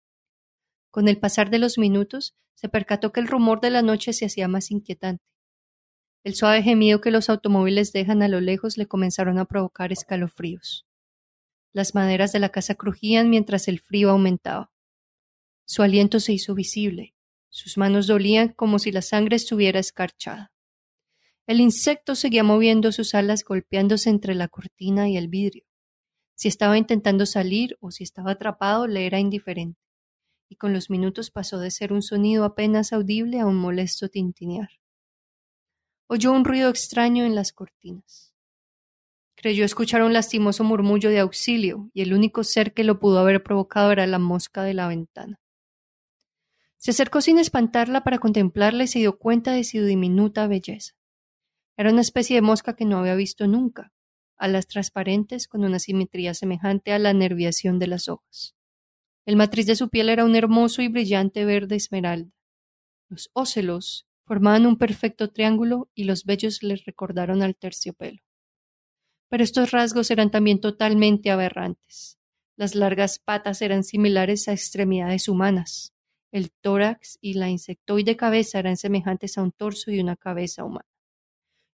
Con 0.91 1.09
el 1.09 1.19
pasar 1.19 1.51
de 1.51 1.59
los 1.59 1.77
minutos, 1.77 2.35
se 2.55 2.71
percató 2.71 3.13
que 3.13 3.21
el 3.21 3.27
rumor 3.27 3.61
de 3.61 3.71
la 3.71 3.83
noche 3.83 4.15
se 4.15 4.25
hacía 4.25 4.49
más 4.49 4.71
inquietante. 4.71 5.25
El 6.23 6.35
suave 6.35 6.63
gemido 6.63 7.03
que 7.03 7.11
los 7.11 7.29
automóviles 7.29 7.93
dejan 7.93 8.23
a 8.23 8.29
lo 8.29 8.41
lejos 8.41 8.79
le 8.79 8.87
comenzaron 8.87 9.39
a 9.39 9.45
provocar 9.45 9.93
escalofríos. 9.93 10.87
Las 11.75 11.95
maderas 11.95 12.33
de 12.33 12.39
la 12.39 12.49
casa 12.49 12.77
crujían 12.77 13.29
mientras 13.29 13.69
el 13.69 13.79
frío 13.79 14.09
aumentaba. 14.09 14.73
Su 15.67 15.83
aliento 15.83 16.19
se 16.19 16.33
hizo 16.33 16.55
visible. 16.55 17.15
Sus 17.51 17.77
manos 17.77 18.07
dolían 18.07 18.49
como 18.49 18.79
si 18.79 18.91
la 18.91 19.03
sangre 19.03 19.37
estuviera 19.37 19.81
escarchada. 19.81 20.54
El 21.47 21.61
insecto 21.61 22.15
seguía 22.15 22.43
moviendo 22.43 22.91
sus 22.91 23.15
alas 23.15 23.45
golpeándose 23.45 24.09
entre 24.09 24.35
la 24.35 24.49
cortina 24.49 25.11
y 25.11 25.19
el 25.19 25.29
vidrio. 25.29 25.65
Si 26.35 26.49
estaba 26.49 26.79
intentando 26.79 27.27
salir 27.27 27.77
o 27.81 27.91
si 27.91 28.03
estaba 28.03 28.33
atrapado 28.33 28.87
le 28.87 29.05
era 29.07 29.21
indiferente, 29.21 29.79
y 30.49 30.57
con 30.57 30.73
los 30.73 30.89
minutos 30.89 31.31
pasó 31.31 31.59
de 31.59 31.71
ser 31.71 31.93
un 31.93 32.01
sonido 32.01 32.45
apenas 32.45 32.95
audible 32.95 33.41
a 33.41 33.47
un 33.47 33.57
molesto 33.57 34.09
tintinear. 34.09 34.71
Oyó 36.07 36.33
un 36.33 36.47
ruido 36.47 36.71
extraño 36.71 37.27
en 37.27 37.35
las 37.35 37.53
cortinas. 37.53 38.35
Creyó 39.35 39.67
escuchar 39.67 40.03
un 40.03 40.15
lastimoso 40.15 40.65
murmullo 40.65 41.11
de 41.11 41.21
auxilio, 41.21 41.91
y 41.93 42.01
el 42.01 42.15
único 42.15 42.43
ser 42.43 42.73
que 42.73 42.85
lo 42.85 42.99
pudo 42.99 43.19
haber 43.19 43.43
provocado 43.43 43.93
era 43.93 44.07
la 44.07 44.19
mosca 44.19 44.63
de 44.63 44.73
la 44.73 44.89
ventana. 44.89 45.41
Se 46.79 46.93
acercó 46.93 47.21
sin 47.21 47.39
espantarla 47.39 48.03
para 48.03 48.19
contemplarla 48.19 48.85
y 48.85 48.89
se 48.89 49.01
dio 49.01 49.19
cuenta 49.19 49.53
de 49.53 49.65
su 49.65 49.85
diminuta 49.85 50.47
belleza. 50.47 50.95
Era 51.77 51.91
una 51.91 52.03
especie 52.03 52.37
de 52.37 52.43
mosca 52.43 52.77
que 52.77 52.85
no 52.85 52.99
había 52.99 53.17
visto 53.17 53.47
nunca, 53.47 53.93
alas 54.37 54.67
transparentes 54.67 55.49
con 55.49 55.65
una 55.65 55.79
simetría 55.79 56.35
semejante 56.35 56.93
a 56.93 56.99
la 56.99 57.13
nerviación 57.13 57.79
de 57.79 57.89
las 57.89 58.09
hojas. 58.09 58.55
El 59.27 59.37
matriz 59.37 59.67
de 59.67 59.75
su 59.75 59.89
piel 59.89 60.09
era 60.09 60.25
un 60.25 60.37
hermoso 60.37 60.83
y 60.83 60.89
brillante 60.89 61.45
verde 61.45 61.77
esmeralda. 61.77 62.31
Los 63.09 63.31
ócelos 63.33 64.07
formaban 64.25 64.67
un 64.67 64.77
perfecto 64.77 65.31
triángulo 65.31 65.91
y 65.95 66.05
los 66.05 66.25
vellos 66.25 66.63
le 66.63 66.77
recordaron 66.77 67.43
al 67.43 67.57
terciopelo. 67.57 68.21
Pero 69.29 69.43
estos 69.43 69.71
rasgos 69.73 70.11
eran 70.11 70.31
también 70.31 70.61
totalmente 70.61 71.31
aberrantes. 71.31 72.19
Las 72.57 72.75
largas 72.75 73.19
patas 73.19 73.63
eran 73.63 73.83
similares 73.83 74.47
a 74.47 74.53
extremidades 74.53 75.29
humanas. 75.29 75.93
El 76.31 76.53
tórax 76.53 77.19
y 77.21 77.35
la 77.35 77.49
insectoide 77.49 78.17
cabeza 78.17 78.59
eran 78.59 78.77
semejantes 78.77 79.39
a 79.39 79.43
un 79.43 79.53
torso 79.53 79.91
y 79.91 80.01
una 80.01 80.17
cabeza 80.17 80.65
humana. 80.65 80.94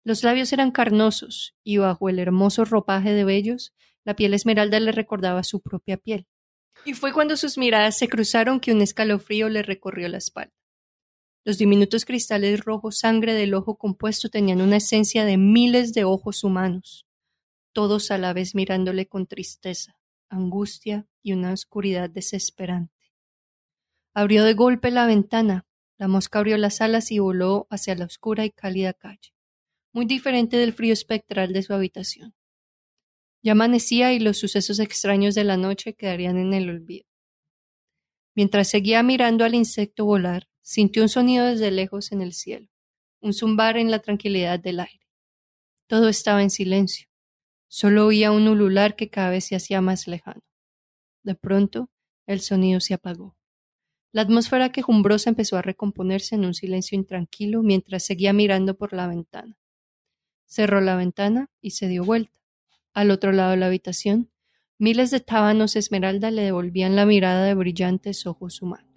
Los 0.09 0.23
labios 0.23 0.51
eran 0.53 0.71
carnosos, 0.71 1.53
y 1.63 1.77
bajo 1.77 2.09
el 2.09 2.17
hermoso 2.17 2.65
ropaje 2.65 3.13
de 3.13 3.25
vellos, 3.25 3.75
la 4.03 4.15
piel 4.15 4.33
esmeralda 4.33 4.79
le 4.79 4.91
recordaba 4.91 5.43
su 5.43 5.61
propia 5.61 5.97
piel. 5.97 6.25
Y 6.83 6.95
fue 6.95 7.13
cuando 7.13 7.37
sus 7.37 7.59
miradas 7.59 7.95
se 7.99 8.09
cruzaron 8.09 8.59
que 8.59 8.71
un 8.71 8.81
escalofrío 8.81 9.49
le 9.49 9.61
recorrió 9.61 10.09
la 10.09 10.17
espalda. 10.17 10.55
Los 11.45 11.59
diminutos 11.59 12.05
cristales 12.05 12.65
rojos 12.65 12.97
sangre 12.97 13.35
del 13.35 13.53
ojo 13.53 13.77
compuesto 13.77 14.29
tenían 14.29 14.61
una 14.61 14.77
esencia 14.77 15.25
de 15.25 15.37
miles 15.37 15.93
de 15.93 16.05
ojos 16.05 16.43
humanos 16.43 17.05
todos 17.71 18.09
a 18.09 18.17
la 18.17 18.33
vez 18.33 18.55
mirándole 18.55 19.07
con 19.07 19.27
tristeza, 19.27 20.01
angustia 20.27 21.07
y 21.21 21.33
una 21.33 21.53
oscuridad 21.53 22.09
desesperante. 22.09 23.13
Abrió 24.15 24.43
de 24.43 24.55
golpe 24.55 24.89
la 24.89 25.05
ventana, 25.05 25.67
la 25.99 26.07
mosca 26.07 26.39
abrió 26.39 26.57
las 26.57 26.81
alas 26.81 27.11
y 27.11 27.19
voló 27.19 27.67
hacia 27.69 27.93
la 27.93 28.05
oscura 28.05 28.43
y 28.43 28.49
cálida 28.49 28.93
calle, 28.93 29.35
muy 29.93 30.05
diferente 30.05 30.57
del 30.57 30.73
frío 30.73 30.93
espectral 30.93 31.53
de 31.53 31.63
su 31.63 31.73
habitación. 31.73 32.33
Ya 33.41 33.53
amanecía 33.53 34.13
y 34.13 34.19
los 34.19 34.37
sucesos 34.37 34.79
extraños 34.79 35.35
de 35.35 35.43
la 35.43 35.57
noche 35.57 35.93
quedarían 35.93 36.37
en 36.37 36.53
el 36.53 36.69
olvido. 36.69 37.05
Mientras 38.35 38.67
seguía 38.67 39.01
mirando 39.03 39.45
al 39.45 39.55
insecto 39.55 40.05
volar, 40.05 40.47
sintió 40.61 41.03
un 41.03 41.09
sonido 41.09 41.45
desde 41.45 41.71
lejos 41.71 42.11
en 42.11 42.21
el 42.21 42.33
cielo, 42.33 42.67
un 43.21 43.33
zumbar 43.33 43.77
en 43.77 43.91
la 43.91 43.99
tranquilidad 43.99 44.59
del 44.59 44.81
aire. 44.81 45.07
Todo 45.87 46.09
estaba 46.09 46.43
en 46.43 46.49
silencio. 46.49 47.07
Solo 47.67 48.05
oía 48.05 48.31
un 48.31 48.47
ulular 48.47 48.95
que 48.95 49.09
cada 49.09 49.29
vez 49.29 49.45
se 49.45 49.55
hacía 49.55 49.81
más 49.81 50.07
lejano. 50.07 50.41
De 51.23 51.35
pronto, 51.35 51.89
el 52.27 52.41
sonido 52.41 52.79
se 52.79 52.93
apagó. 52.93 53.35
La 54.11 54.23
atmósfera 54.23 54.71
quejumbrosa 54.71 55.29
empezó 55.29 55.57
a 55.57 55.61
recomponerse 55.61 56.35
en 56.35 56.45
un 56.45 56.53
silencio 56.53 56.97
intranquilo 56.97 57.61
mientras 57.61 58.03
seguía 58.03 58.33
mirando 58.33 58.75
por 58.75 58.93
la 58.93 59.07
ventana. 59.07 59.58
Cerró 60.49 60.81
la 60.81 60.95
ventana 60.95 61.47
y 61.61 61.71
se 61.71 61.87
dio 61.87 62.03
vuelta. 62.03 62.33
Al 62.95 63.11
otro 63.11 63.31
lado 63.31 63.51
de 63.51 63.57
la 63.57 63.67
habitación, 63.67 64.31
miles 64.79 65.11
de 65.11 65.19
tábanos 65.19 65.75
esmeralda 65.75 66.31
le 66.31 66.41
devolvían 66.41 66.95
la 66.95 67.05
mirada 67.05 67.43
de 67.45 67.53
brillantes 67.53 68.25
ojos 68.25 68.59
humanos. 68.63 68.91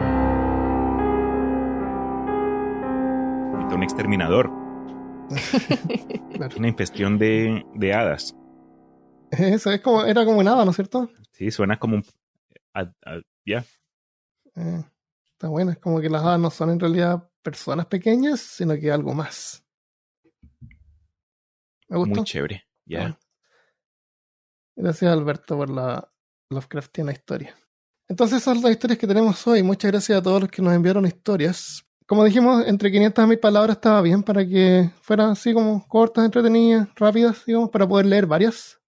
Un 3.71 3.83
exterminador. 3.83 4.51
Una 6.57 6.69
infestión 6.69 7.19
de, 7.19 7.63
de 7.75 7.93
hadas. 7.93 8.35
Eso 9.31 9.73
es 9.73 9.83
como, 9.83 10.07
era 10.07 10.25
como 10.25 10.43
nada, 10.43 10.65
¿no 10.65 10.71
es 10.71 10.77
cierto? 10.77 11.11
Sí, 11.33 11.51
suena 11.51 11.79
como 11.79 11.97
un... 11.97 12.05
Ya. 13.45 13.63
Eh, 14.57 14.85
está 15.33 15.49
bueno, 15.49 15.73
es 15.73 15.79
como 15.79 16.01
que 16.01 16.09
las 16.09 16.23
hadas 16.23 16.41
no 16.41 16.51
son 16.51 16.71
en 16.71 16.81
realidad 16.81 17.29
personas 17.43 17.87
pequeñas, 17.87 18.41
sino 18.41 18.75
que 18.75 18.91
algo 18.91 19.13
más. 19.13 19.62
Me 21.93 21.99
gustó. 21.99 22.15
Muy 22.15 22.25
chévere, 22.25 22.65
ya. 22.87 23.19
Gracias 24.75 25.13
Alberto 25.13 25.59
por 25.59 25.69
la 25.69 26.11
Lovecraftiana 26.49 27.13
historia. 27.13 27.55
Entonces 28.09 28.39
esas 28.39 28.55
son 28.55 28.63
las 28.63 28.73
historias 28.73 28.99
que 28.99 29.07
tenemos 29.07 29.47
hoy. 29.47 29.63
Muchas 29.63 29.91
gracias 29.91 30.19
a 30.19 30.23
todos 30.23 30.41
los 30.41 30.51
que 30.51 30.63
nos 30.63 30.73
enviaron 30.73 31.05
historias. 31.05 31.85
Como 32.07 32.25
dijimos, 32.25 32.67
entre 32.67 32.91
500 32.91 33.25
y 33.25 33.29
1000 33.29 33.39
palabras 33.41 33.77
estaba 33.77 34.01
bien 34.01 34.23
para 34.23 34.47
que 34.47 34.91
fueran 35.03 35.31
así 35.33 35.53
como 35.53 35.87
cortas, 35.87 36.25
entretenidas, 36.25 36.89
rápidas, 36.97 37.45
digamos, 37.45 37.69
para 37.69 37.87
poder 37.87 38.07
leer 38.07 38.25
varias. 38.25 38.81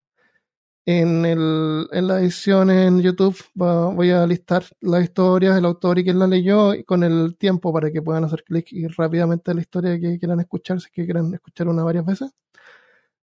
En, 0.86 1.26
el, 1.26 1.88
en 1.92 2.06
la 2.06 2.20
edición 2.20 2.70
en 2.70 3.02
YouTube 3.02 3.36
voy 3.54 4.10
a 4.10 4.26
listar 4.26 4.64
las 4.80 5.04
historias, 5.04 5.58
el 5.58 5.66
autor 5.66 5.98
y 5.98 6.04
quién 6.04 6.18
la 6.18 6.26
leyó 6.26 6.74
y 6.74 6.84
con 6.84 7.02
el 7.02 7.36
tiempo 7.36 7.70
para 7.70 7.90
que 7.90 8.00
puedan 8.00 8.24
hacer 8.24 8.44
clic 8.44 8.66
y 8.72 8.86
rápidamente 8.86 9.52
la 9.52 9.60
historia 9.60 10.00
que 10.00 10.18
quieran 10.18 10.40
escuchar, 10.40 10.80
si 10.80 10.86
es 10.86 10.92
que 10.92 11.04
quieran 11.04 11.32
escuchar 11.34 11.68
una 11.68 11.84
varias 11.84 12.06
veces. 12.06 12.30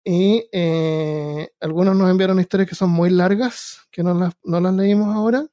Y 0.03 0.47
eh, 0.51 1.49
algunos 1.59 1.95
nos 1.95 2.09
enviaron 2.09 2.39
historias 2.39 2.69
que 2.69 2.75
son 2.75 2.89
muy 2.89 3.09
largas, 3.09 3.81
que 3.91 4.03
no 4.03 4.13
las, 4.13 4.33
no 4.43 4.59
las 4.59 4.73
leímos 4.73 5.15
ahora, 5.15 5.45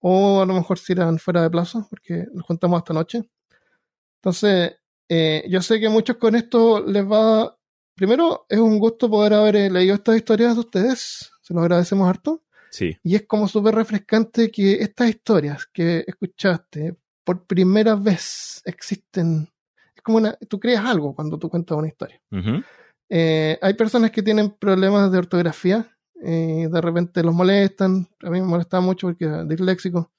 o 0.00 0.42
a 0.42 0.46
lo 0.46 0.54
mejor 0.54 0.78
si 0.78 0.92
irán 0.92 1.18
fuera 1.18 1.42
de 1.42 1.50
plazo, 1.50 1.86
porque 1.88 2.26
nos 2.32 2.44
contamos 2.46 2.78
esta 2.78 2.94
noche. 2.94 3.22
Entonces, 4.16 4.76
eh, 5.08 5.44
yo 5.48 5.62
sé 5.62 5.78
que 5.78 5.88
muchos 5.88 6.16
con 6.16 6.34
esto 6.34 6.80
les 6.84 7.04
va... 7.04 7.56
Primero, 7.94 8.46
es 8.48 8.58
un 8.58 8.80
gusto 8.80 9.08
poder 9.08 9.34
haber 9.34 9.56
eh, 9.56 9.70
leído 9.70 9.94
estas 9.94 10.16
historias 10.16 10.54
de 10.54 10.60
ustedes 10.60 11.30
se 11.44 11.52
lo 11.52 11.60
agradecemos 11.60 12.08
harto. 12.08 12.42
Sí. 12.70 12.96
Y 13.02 13.14
es 13.14 13.26
como 13.26 13.46
súper 13.46 13.74
refrescante 13.74 14.50
que 14.50 14.74
estas 14.74 15.10
historias 15.10 15.66
que 15.66 16.04
escuchaste 16.06 16.96
por 17.22 17.46
primera 17.46 17.94
vez 17.94 18.62
existen. 18.64 19.48
Es 19.94 20.02
como 20.02 20.18
una. 20.18 20.36
Tú 20.48 20.58
creas 20.58 20.84
algo 20.84 21.14
cuando 21.14 21.38
tú 21.38 21.50
cuentas 21.50 21.76
una 21.76 21.88
historia. 21.88 22.20
Eh, 23.08 23.58
hay 23.60 23.74
personas 23.74 24.10
que 24.10 24.22
tienen 24.22 24.50
problemas 24.50 25.10
de 25.12 25.18
ortografía. 25.18 25.88
Eh, 26.22 26.68
de 26.70 26.80
repente 26.80 27.22
los 27.22 27.34
molestan. 27.34 28.08
A 28.22 28.30
mí 28.30 28.40
me 28.40 28.46
molesta 28.46 28.80
mucho 28.80 29.08
porque 29.08 29.26
es 29.26 29.48
disléxico. 29.48 30.12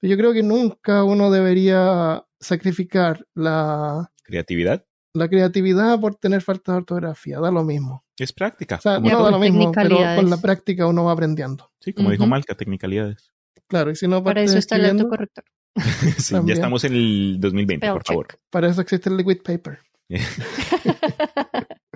Pero 0.00 0.10
yo 0.10 0.16
creo 0.16 0.32
que 0.32 0.42
nunca 0.42 1.04
uno 1.04 1.30
debería 1.30 2.24
sacrificar 2.38 3.26
la 3.34 4.10
creatividad. 4.22 4.86
La 5.12 5.28
creatividad 5.28 6.00
por 6.00 6.14
tener 6.14 6.40
falta 6.40 6.72
de 6.72 6.78
ortografía. 6.78 7.40
Da 7.40 7.50
lo 7.50 7.64
mismo. 7.64 8.04
Es 8.18 8.32
práctica. 8.32 8.76
O 8.76 8.80
sea, 8.80 8.98
no 9.00 9.22
da 9.22 9.30
lo 9.30 9.38
mismo, 9.38 9.72
pero 9.72 9.96
con 10.16 10.30
la 10.30 10.36
práctica 10.38 10.86
uno 10.86 11.04
va 11.04 11.12
aprendiendo. 11.12 11.70
Sí, 11.80 11.92
como 11.92 12.10
dijo 12.10 12.26
Malca, 12.26 12.54
tecnicalidades. 12.54 13.32
Claro, 13.66 13.90
y 13.90 13.96
si 13.96 14.08
no 14.08 14.22
Para 14.22 14.42
eso 14.42 14.58
está 14.58 14.76
el 14.76 14.86
autocorrector. 14.86 15.44
sí, 16.18 16.34
ya 16.44 16.54
estamos 16.54 16.82
en 16.84 16.94
el 16.94 17.36
2020, 17.38 17.92
por 17.92 18.04
favor. 18.04 18.26
Para 18.50 18.68
eso 18.68 18.80
existe 18.80 19.08
el 19.08 19.16
liquid 19.16 19.42
paper. 19.42 19.78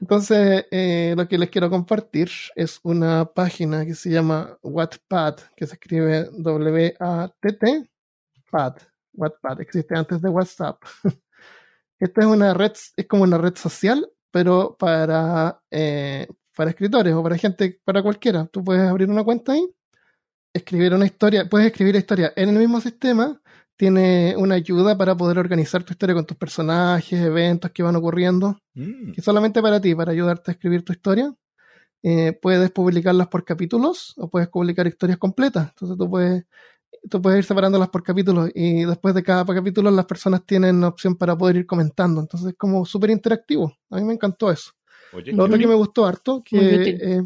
Entonces, 0.00 0.66
eh, 0.70 1.14
lo 1.16 1.28
que 1.28 1.38
les 1.38 1.50
quiero 1.50 1.70
compartir 1.70 2.30
es 2.54 2.80
una 2.82 3.24
página 3.24 3.84
que 3.84 3.94
se 3.94 4.10
llama 4.10 4.58
Wattpad, 4.62 5.36
que 5.56 5.66
se 5.66 5.74
escribe 5.74 6.28
W-A-T-T, 6.32 7.90
Pad, 8.50 8.76
Wattpad 9.12 9.60
existe 9.60 9.96
antes 9.96 10.22
de 10.22 10.28
WhatsApp. 10.28 10.82
Esta 11.98 12.20
es 12.20 12.26
una 12.26 12.54
red, 12.54 12.72
es 12.96 13.06
como 13.06 13.24
una 13.24 13.38
red 13.38 13.56
social, 13.56 14.08
pero 14.30 14.76
para, 14.78 15.60
eh, 15.70 16.28
para 16.56 16.70
escritores 16.70 17.12
o 17.14 17.22
para 17.22 17.36
gente, 17.36 17.80
para 17.84 18.02
cualquiera. 18.02 18.46
Tú 18.46 18.62
puedes 18.62 18.88
abrir 18.88 19.10
una 19.10 19.24
cuenta 19.24 19.52
ahí, 19.52 19.68
escribir 20.52 20.94
una 20.94 21.06
historia, 21.06 21.48
puedes 21.48 21.66
escribir 21.66 21.96
historia 21.96 22.32
en 22.36 22.50
el 22.50 22.56
mismo 22.56 22.80
sistema, 22.80 23.40
tiene 23.78 24.34
una 24.36 24.56
ayuda 24.56 24.98
para 24.98 25.16
poder 25.16 25.38
organizar 25.38 25.84
tu 25.84 25.92
historia 25.92 26.14
con 26.14 26.26
tus 26.26 26.36
personajes, 26.36 27.12
eventos 27.20 27.70
que 27.70 27.84
van 27.84 27.96
ocurriendo, 27.96 28.58
Mm, 28.74 29.12
que 29.12 29.22
solamente 29.22 29.62
para 29.62 29.80
ti, 29.80 29.94
para 29.94 30.12
ayudarte 30.12 30.50
a 30.50 30.54
escribir 30.54 30.84
tu 30.84 30.92
historia. 30.92 31.32
Eh, 32.02 32.32
puedes 32.42 32.70
publicarlas 32.70 33.28
por 33.28 33.44
capítulos 33.44 34.14
o 34.16 34.28
puedes 34.28 34.48
publicar 34.48 34.86
historias 34.86 35.18
completas. 35.18 35.68
Entonces 35.70 35.96
tú 35.96 36.10
puedes, 36.10 36.44
tú 37.08 37.22
puedes 37.22 37.38
ir 37.38 37.44
separándolas 37.44 37.88
por 37.88 38.02
capítulos 38.02 38.50
y 38.54 38.84
después 38.84 39.14
de 39.14 39.22
cada 39.22 39.44
capítulo 39.44 39.90
las 39.90 40.06
personas 40.06 40.44
tienen 40.44 40.82
opción 40.82 41.16
para 41.16 41.36
poder 41.36 41.56
ir 41.56 41.66
comentando. 41.66 42.20
Entonces 42.20 42.50
es 42.50 42.56
como 42.56 42.84
súper 42.84 43.10
interactivo. 43.10 43.76
A 43.90 43.96
mí 43.96 44.04
me 44.04 44.14
encantó 44.14 44.50
eso. 44.50 44.72
Oye, 45.12 45.32
Lo 45.32 45.44
otro 45.44 45.56
que 45.56 45.66
me 45.68 45.74
gustó 45.74 46.04
harto, 46.04 46.42
que 46.44 46.98
eh, 47.00 47.22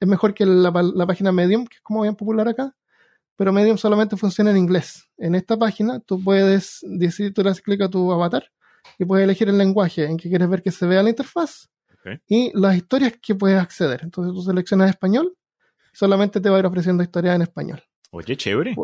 es 0.00 0.08
mejor 0.08 0.34
que 0.34 0.46
la, 0.46 0.70
la 0.70 1.06
página 1.06 1.32
Medium, 1.32 1.66
que 1.66 1.76
es 1.76 1.82
como 1.82 2.02
bien 2.02 2.14
popular 2.14 2.48
acá, 2.48 2.74
pero 3.36 3.52
Medium 3.52 3.76
solamente 3.78 4.16
funciona 4.16 4.50
en 4.50 4.56
inglés. 4.56 5.04
En 5.18 5.34
esta 5.34 5.56
página 5.58 6.00
tú 6.00 6.22
puedes 6.22 6.80
decir, 6.82 7.32
tú 7.34 7.42
le 7.42 7.50
das 7.50 7.60
clic 7.60 7.80
a 7.82 7.88
tu 7.88 8.10
avatar 8.12 8.44
y 8.98 9.04
puedes 9.04 9.24
elegir 9.24 9.48
el 9.48 9.58
lenguaje 9.58 10.04
en 10.06 10.16
que 10.16 10.28
quieres 10.28 10.48
ver 10.48 10.62
que 10.62 10.70
se 10.70 10.86
vea 10.86 11.02
la 11.02 11.10
interfaz 11.10 11.68
y 12.28 12.50
las 12.58 12.76
historias 12.76 13.14
que 13.20 13.34
puedes 13.34 13.60
acceder. 13.60 14.00
Entonces 14.02 14.32
tú 14.34 14.42
seleccionas 14.42 14.90
español, 14.90 15.36
solamente 15.92 16.40
te 16.40 16.48
va 16.50 16.56
a 16.56 16.60
ir 16.60 16.66
ofreciendo 16.66 17.02
historias 17.02 17.36
en 17.36 17.42
español. 17.42 17.82
Oye, 18.10 18.36
chévere. 18.36 18.74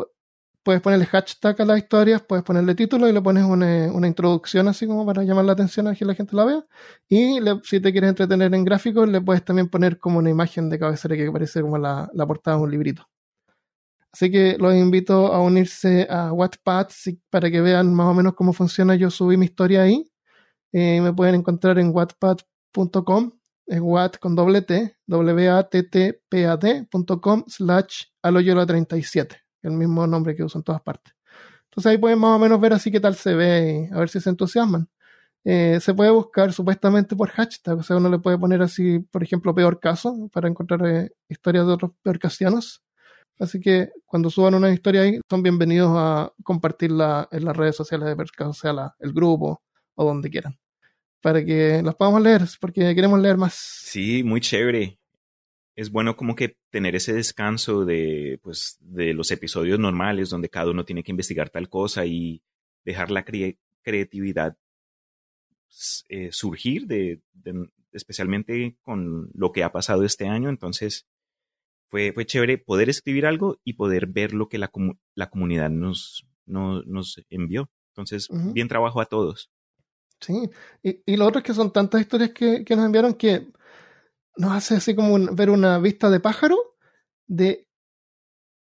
Puedes 0.63 0.81
ponerle 0.81 1.05
hashtag 1.07 1.61
a 1.61 1.65
las 1.65 1.77
historias, 1.79 2.21
puedes 2.21 2.43
ponerle 2.45 2.73
título 2.73 3.09
y 3.09 3.11
le 3.11 3.21
pones 3.21 3.43
una, 3.43 3.91
una 3.91 4.07
introducción 4.07 4.67
así 4.69 4.87
como 4.87 5.05
para 5.05 5.23
llamar 5.23 5.43
la 5.43 5.51
atención 5.53 5.87
a 5.89 5.95
que 5.95 6.05
la 6.05 6.15
gente 6.15 6.35
la 6.37 6.45
vea. 6.45 6.65
Y 7.09 7.41
le- 7.41 7.59
si 7.63 7.81
te 7.81 7.91
quieres 7.91 8.11
entretener 8.11 8.53
en 8.55 8.63
gráficos, 8.63 9.09
le 9.09 9.19
puedes 9.19 9.43
también 9.43 9.67
poner 9.67 9.99
como 9.99 10.19
una 10.19 10.29
imagen 10.29 10.69
de 10.69 10.79
cabecera 10.79 11.17
que 11.17 11.29
parece 11.31 11.61
como 11.61 11.77
la, 11.77 12.09
la 12.13 12.25
portada 12.25 12.55
de 12.57 12.63
un 12.63 12.71
librito. 12.71 13.05
Así 14.13 14.31
que 14.31 14.57
los 14.59 14.75
invito 14.75 15.33
a 15.33 15.41
unirse 15.41 16.07
a 16.07 16.31
Wattpad 16.31 16.89
para 17.31 17.49
que 17.49 17.61
vean 17.61 17.95
más 17.95 18.05
o 18.07 18.13
menos 18.13 18.35
cómo 18.35 18.53
funciona. 18.53 18.93
Yo 18.95 19.09
subí 19.09 19.37
mi 19.37 19.45
historia 19.45 19.81
ahí. 19.81 20.07
Eh, 20.71 21.01
me 21.01 21.11
pueden 21.13 21.33
encontrar 21.35 21.79
en 21.79 21.89
wattpad.com, 21.93 23.31
es 23.65 23.79
watt 23.81 24.17
con 24.17 24.35
doble 24.35 24.61
T, 24.61 24.95
w-a-t-t-p-a-d.com 25.07 27.43
slash 27.47 28.03
aloyola37, 28.23 29.35
el 29.63 29.71
mismo 29.71 30.05
nombre 30.07 30.35
que 30.35 30.43
uso 30.43 30.59
en 30.59 30.63
todas 30.63 30.81
partes. 30.81 31.13
Entonces 31.65 31.91
ahí 31.91 31.97
pueden 31.97 32.19
más 32.19 32.35
o 32.35 32.39
menos 32.39 32.59
ver 32.59 32.73
así 32.73 32.91
qué 32.91 32.99
tal 32.99 33.15
se 33.15 33.33
ve 33.35 33.87
y 33.89 33.93
a 33.93 33.97
ver 33.97 34.09
si 34.09 34.19
se 34.19 34.29
entusiasman. 34.29 34.89
Eh, 35.43 35.79
se 35.81 35.93
puede 35.93 36.11
buscar 36.11 36.53
supuestamente 36.53 37.15
por 37.15 37.29
hashtag, 37.29 37.79
o 37.79 37.83
sea, 37.83 37.97
uno 37.97 38.09
le 38.09 38.19
puede 38.19 38.37
poner 38.37 38.61
así, 38.61 38.99
por 38.99 39.23
ejemplo, 39.23 39.55
peor 39.55 39.79
caso, 39.79 40.29
para 40.31 40.47
encontrar 40.47 40.85
eh, 40.87 41.11
historias 41.29 41.65
de 41.67 41.73
otros 41.73 41.91
peorcasianos. 42.03 42.82
Así 43.39 43.59
que 43.59 43.89
cuando 44.05 44.29
suban 44.29 44.53
una 44.53 44.71
historia 44.71 45.01
ahí, 45.01 45.19
son 45.29 45.41
bienvenidos 45.43 45.91
a 45.95 46.31
compartirla 46.43 47.27
en 47.31 47.45
las 47.45 47.57
redes 47.57 47.75
sociales 47.75 48.07
de 48.07 48.15
Percaso, 48.15 48.51
o 48.51 48.53
sea, 48.53 48.73
la- 48.73 48.95
el 48.99 49.11
grupo 49.13 49.61
o 49.95 50.05
donde 50.05 50.29
quieran, 50.29 50.57
para 51.21 51.43
que 51.43 51.81
las 51.83 51.95
podamos 51.95 52.21
leer, 52.21 52.41
porque 52.59 52.93
queremos 52.95 53.19
leer 53.19 53.37
más. 53.37 53.53
Sí, 53.53 54.23
muy 54.23 54.39
chévere. 54.39 54.99
Es 55.75 55.89
bueno 55.91 56.15
como 56.15 56.35
que 56.35 56.57
tener 56.69 56.95
ese 56.95 57.13
descanso 57.13 57.83
de, 57.85 58.39
pues, 58.43 58.77
de 58.79 59.13
los 59.15 59.31
episodios 59.31 59.79
normales 59.79 60.29
donde 60.29 60.49
cada 60.49 60.69
uno 60.69 60.85
tiene 60.85 61.03
que 61.03 61.11
investigar 61.11 61.49
tal 61.49 61.67
cosa 61.67 62.05
y 62.05 62.43
dejar 62.85 63.09
la 63.09 63.25
cre- 63.25 63.57
creatividad 63.81 64.55
eh, 66.09 66.29
surgir, 66.31 66.85
de, 66.85 67.21
de- 67.33 67.67
especialmente 67.91 68.77
con 68.83 69.29
lo 69.33 69.51
que 69.51 69.63
ha 69.63 69.71
pasado 69.71 70.03
este 70.03 70.27
año. 70.27 70.49
Entonces, 70.49 71.07
fue, 71.93 72.11
fue 72.11 72.25
chévere 72.25 72.57
poder 72.57 72.89
escribir 72.89 73.27
algo 73.27 73.59
y 73.63 73.73
poder 73.73 74.07
ver 74.07 74.33
lo 74.33 74.49
que 74.49 74.57
la, 74.57 74.71
comu- 74.71 74.97
la 75.13 75.29
comunidad 75.29 75.69
nos, 75.69 76.25
no- 76.47 76.81
nos 76.85 77.21
envió. 77.29 77.69
Entonces, 77.91 78.27
bien 78.51 78.67
trabajo 78.67 78.99
a 78.99 79.05
todos. 79.05 79.51
Sí, 80.19 80.49
y, 80.81 81.03
y 81.05 81.17
lo 81.17 81.27
otro 81.27 81.37
es 81.37 81.45
que 81.45 81.53
son 81.53 81.71
tantas 81.71 82.01
historias 82.01 82.31
que, 82.31 82.65
que 82.65 82.75
nos 82.75 82.85
enviaron 82.87 83.13
que 83.13 83.47
nos 84.37 84.53
hace 84.53 84.73
así 84.77 84.95
como 84.95 85.13
un- 85.13 85.35
ver 85.35 85.51
una 85.51 85.77
vista 85.77 86.09
de 86.09 86.19
pájaro 86.19 86.57
de 87.27 87.67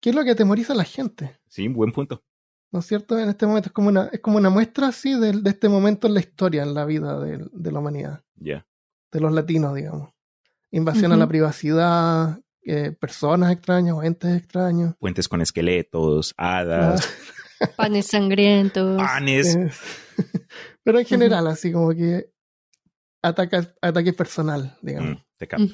qué 0.02 0.10
es 0.10 0.14
lo 0.14 0.22
que 0.22 0.32
atemoriza 0.32 0.74
a 0.74 0.76
la 0.76 0.84
gente, 0.84 1.40
Sí, 1.48 1.66
buen 1.68 1.92
punto. 1.92 2.22
¿no 2.72 2.80
es 2.80 2.86
cierto? 2.86 3.18
En 3.18 3.30
este 3.30 3.46
momento 3.46 3.70
es 3.70 3.72
como 3.72 3.88
una, 3.88 4.08
es 4.12 4.20
como 4.20 4.36
una 4.36 4.50
muestra 4.50 4.88
así 4.88 5.18
de, 5.18 5.32
de 5.32 5.48
este 5.50 5.70
momento 5.70 6.08
en 6.08 6.12
la 6.14 6.20
historia, 6.20 6.62
en 6.62 6.74
la 6.74 6.84
vida 6.84 7.18
de, 7.20 7.48
de 7.50 7.72
la 7.72 7.78
humanidad, 7.78 8.22
Ya. 8.36 8.66
de 9.12 9.20
los 9.20 9.32
latinos, 9.32 9.74
digamos. 9.74 10.10
Invasión 10.72 11.12
a 11.12 11.16
la 11.16 11.26
privacidad, 11.28 12.40
eh, 12.64 12.92
personas 12.92 13.52
extrañas 13.52 13.94
o 13.94 14.02
entes 14.02 14.36
extraños. 14.36 14.94
Puentes 14.98 15.28
con 15.28 15.40
esqueletos, 15.40 16.34
hadas, 16.36 17.08
Panes 17.76 18.06
sangrientos. 18.06 18.96
panes. 19.00 19.56
Eh, 19.56 19.70
pero 20.82 20.98
en 20.98 21.06
general, 21.06 21.46
así 21.46 21.72
como 21.72 21.90
que 21.90 22.30
ataca, 23.22 23.74
ataque 23.80 24.12
personal, 24.12 24.76
digamos. 24.82 25.18
Mm, 25.18 25.22
te 25.38 25.46
capto. 25.48 25.66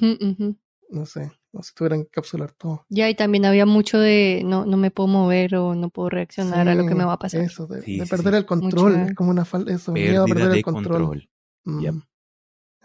No 0.89 1.05
sé, 1.05 1.31
no 1.53 1.63
si 1.63 1.73
tuvieran 1.73 2.01
que 2.01 2.07
encapsular 2.07 2.51
todo. 2.51 2.85
Ya, 2.89 3.09
y 3.09 3.15
también 3.15 3.45
había 3.45 3.65
mucho 3.65 3.97
de 3.97 4.41
no, 4.45 4.65
no 4.65 4.75
me 4.75 4.91
puedo 4.91 5.07
mover 5.07 5.55
o 5.55 5.73
no 5.73 5.89
puedo 5.89 6.09
reaccionar 6.09 6.67
a 6.67 6.75
lo 6.75 6.85
que 6.85 6.95
me 6.95 7.05
va 7.05 7.13
a 7.13 7.19
pasar. 7.19 7.41
Eso, 7.41 7.65
de, 7.67 7.81
Sí, 7.81 7.97
de 7.97 8.05
sí, 8.05 8.09
perder 8.09 8.33
sí. 8.33 8.37
el 8.39 8.45
control. 8.45 8.95
Es 9.07 9.15
como 9.15 9.29
una 9.31 9.45
falta, 9.45 9.71
eso, 9.73 9.93
miedo 9.93 10.23
a 10.23 10.27
perder 10.27 10.49
de 10.49 10.57
el 10.57 10.63
control. 10.63 10.97
control. 11.05 11.29
Mm, 11.63 11.79
Yep. 11.81 11.95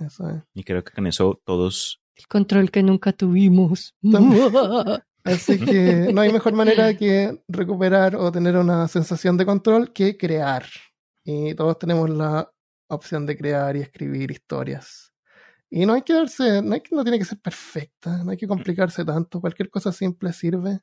Eso 0.06 0.30
es. 0.30 0.42
Y 0.54 0.62
creo 0.62 0.84
que 0.84 0.92
con 0.92 1.06
eso 1.08 1.40
todos 1.44 2.00
El 2.16 2.26
control 2.28 2.70
que 2.70 2.82
nunca 2.82 3.12
tuvimos. 3.12 3.94
Así 5.24 5.59
que 5.59 6.10
no 6.14 6.20
hay 6.20 6.32
mejor 6.32 6.52
manera 6.55 6.97
que 6.97 7.43
recuperar 7.48 8.14
o 8.16 8.30
tener 8.30 8.56
una 8.56 8.86
sensación 8.88 9.36
de 9.36 9.44
control 9.44 9.93
que 9.93 10.16
crear. 10.16 10.64
Y 11.24 11.55
todos 11.55 11.78
tenemos 11.78 12.09
la 12.10 12.48
opción 12.88 13.26
de 13.26 13.36
crear 13.36 13.76
y 13.76 13.80
escribir 13.80 14.30
historias. 14.30 15.12
Y 15.68 15.84
no 15.84 15.94
hay 15.94 16.02
que 16.02 16.12
darse, 16.12 16.62
no, 16.62 16.74
hay 16.74 16.80
que- 16.80 16.94
no 16.94 17.02
tiene 17.02 17.18
que 17.18 17.24
ser 17.24 17.40
perfecta, 17.40 18.22
no 18.22 18.30
hay 18.30 18.36
que 18.36 18.47
complicarse 18.47 19.05
tanto. 19.05 19.40
Cualquier 19.40 19.68
cosa 19.68 19.90
simple 19.90 20.32
sirve. 20.32 20.78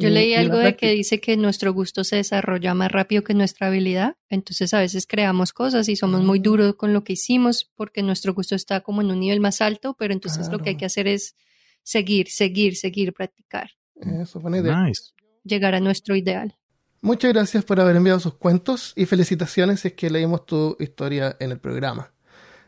Yo 0.00 0.10
leí 0.10 0.34
algo 0.34 0.58
de 0.58 0.76
que 0.76 0.90
dice 0.92 1.20
que 1.20 1.36
nuestro 1.36 1.72
gusto 1.72 2.04
se 2.04 2.16
desarrolla 2.16 2.72
más 2.72 2.90
rápido 2.92 3.24
que 3.24 3.34
nuestra 3.34 3.66
habilidad. 3.66 4.16
Entonces 4.28 4.72
a 4.72 4.78
veces 4.78 5.06
creamos 5.08 5.52
cosas 5.52 5.88
y 5.88 5.96
somos 5.96 6.22
muy 6.22 6.38
Ah. 6.38 6.42
duros 6.44 6.74
con 6.76 6.92
lo 6.92 7.02
que 7.02 7.14
hicimos 7.14 7.70
porque 7.74 8.02
nuestro 8.04 8.32
gusto 8.32 8.54
está 8.54 8.80
como 8.80 9.00
en 9.02 9.10
un 9.10 9.18
nivel 9.18 9.40
más 9.40 9.60
alto, 9.60 9.96
pero 9.98 10.12
entonces 10.14 10.48
lo 10.50 10.60
que 10.60 10.70
hay 10.70 10.76
que 10.76 10.84
hacer 10.86 11.08
es 11.08 11.34
seguir, 11.82 12.28
seguir, 12.30 12.76
seguir, 12.76 13.12
practicar, 13.12 13.70
Eso, 14.00 14.38
buena 14.40 14.58
idea. 14.58 14.80
Nice. 14.84 15.02
llegar 15.42 15.74
a 15.74 15.80
nuestro 15.80 16.14
ideal. 16.14 16.54
Muchas 17.00 17.32
gracias 17.32 17.64
por 17.64 17.80
haber 17.80 17.96
enviado 17.96 18.20
sus 18.20 18.34
cuentos 18.34 18.92
y 18.96 19.06
felicitaciones 19.06 19.80
si 19.80 19.88
es 19.88 19.94
que 19.94 20.10
leímos 20.10 20.46
tu 20.46 20.76
historia 20.78 21.36
en 21.40 21.50
el 21.52 21.58
programa. 21.58 22.12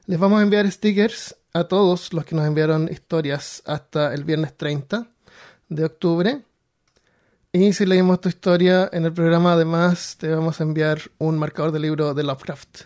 Les 0.07 0.19
vamos 0.19 0.41
a 0.41 0.43
enviar 0.43 0.71
stickers 0.71 1.37
a 1.53 1.65
todos 1.65 2.13
los 2.13 2.25
que 2.25 2.35
nos 2.35 2.47
enviaron 2.47 2.89
historias 2.91 3.63
hasta 3.67 4.15
el 4.15 4.25
viernes 4.25 4.57
30 4.57 5.13
de 5.69 5.85
octubre. 5.85 6.43
Y 7.53 7.73
si 7.73 7.85
leímos 7.85 8.21
tu 8.21 8.29
historia 8.29 8.89
en 8.93 9.05
el 9.07 9.13
programa, 9.13 9.55
además 9.55 10.17
te 10.19 10.29
vamos 10.29 10.61
a 10.61 10.63
enviar 10.65 11.01
un 11.19 11.37
marcador 11.37 11.73
de 11.73 11.81
libro 11.81 12.15
de 12.15 12.23
Lovecraft. 12.23 12.83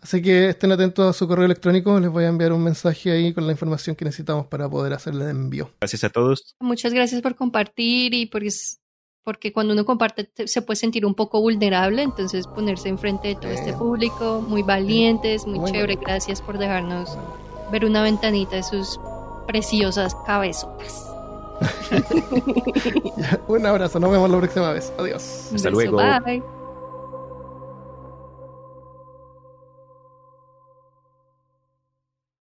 Así 0.00 0.22
que 0.22 0.50
estén 0.50 0.70
atentos 0.70 1.04
a 1.16 1.18
su 1.18 1.26
correo 1.26 1.44
electrónico, 1.44 1.98
les 1.98 2.08
voy 2.08 2.22
a 2.22 2.28
enviar 2.28 2.52
un 2.52 2.62
mensaje 2.62 3.10
ahí 3.10 3.34
con 3.34 3.44
la 3.46 3.52
información 3.52 3.96
que 3.96 4.04
necesitamos 4.04 4.46
para 4.46 4.68
poder 4.70 4.92
hacerle 4.92 5.24
el 5.24 5.30
envío. 5.30 5.72
Gracias 5.80 6.04
a 6.04 6.10
todos. 6.10 6.54
Muchas 6.60 6.92
gracias 6.94 7.20
por 7.22 7.34
compartir 7.34 8.14
y 8.14 8.26
porque, 8.26 8.46
es- 8.48 8.80
porque 9.24 9.52
cuando 9.52 9.72
uno 9.72 9.84
comparte 9.84 10.22
te- 10.22 10.46
se 10.46 10.62
puede 10.62 10.76
sentir 10.76 11.04
un 11.04 11.14
poco 11.16 11.40
vulnerable, 11.40 12.02
entonces 12.02 12.46
ponerse 12.46 12.88
enfrente 12.88 13.26
de 13.26 13.34
todo 13.34 13.50
este 13.50 13.70
Eh. 13.70 13.76
público, 13.76 14.44
muy 14.46 14.62
valientes, 14.62 15.44
muy 15.44 15.58
Muy 15.58 15.72
chévere. 15.72 15.96
Gracias 15.96 16.40
por 16.40 16.58
dejarnos 16.58 17.18
ver 17.72 17.84
una 17.84 18.00
ventanita 18.04 18.54
de 18.54 18.62
sus 18.62 19.00
preciosas 19.48 20.14
cabezotas. 20.24 21.04
un 23.48 23.66
abrazo, 23.66 24.00
nos 24.00 24.10
vemos 24.10 24.30
la 24.30 24.38
próxima 24.38 24.72
vez. 24.72 24.92
Adiós. 24.98 25.50
Hasta 25.54 25.70
beso, 25.70 25.90
luego. 25.90 25.96
Bye. 26.24 26.57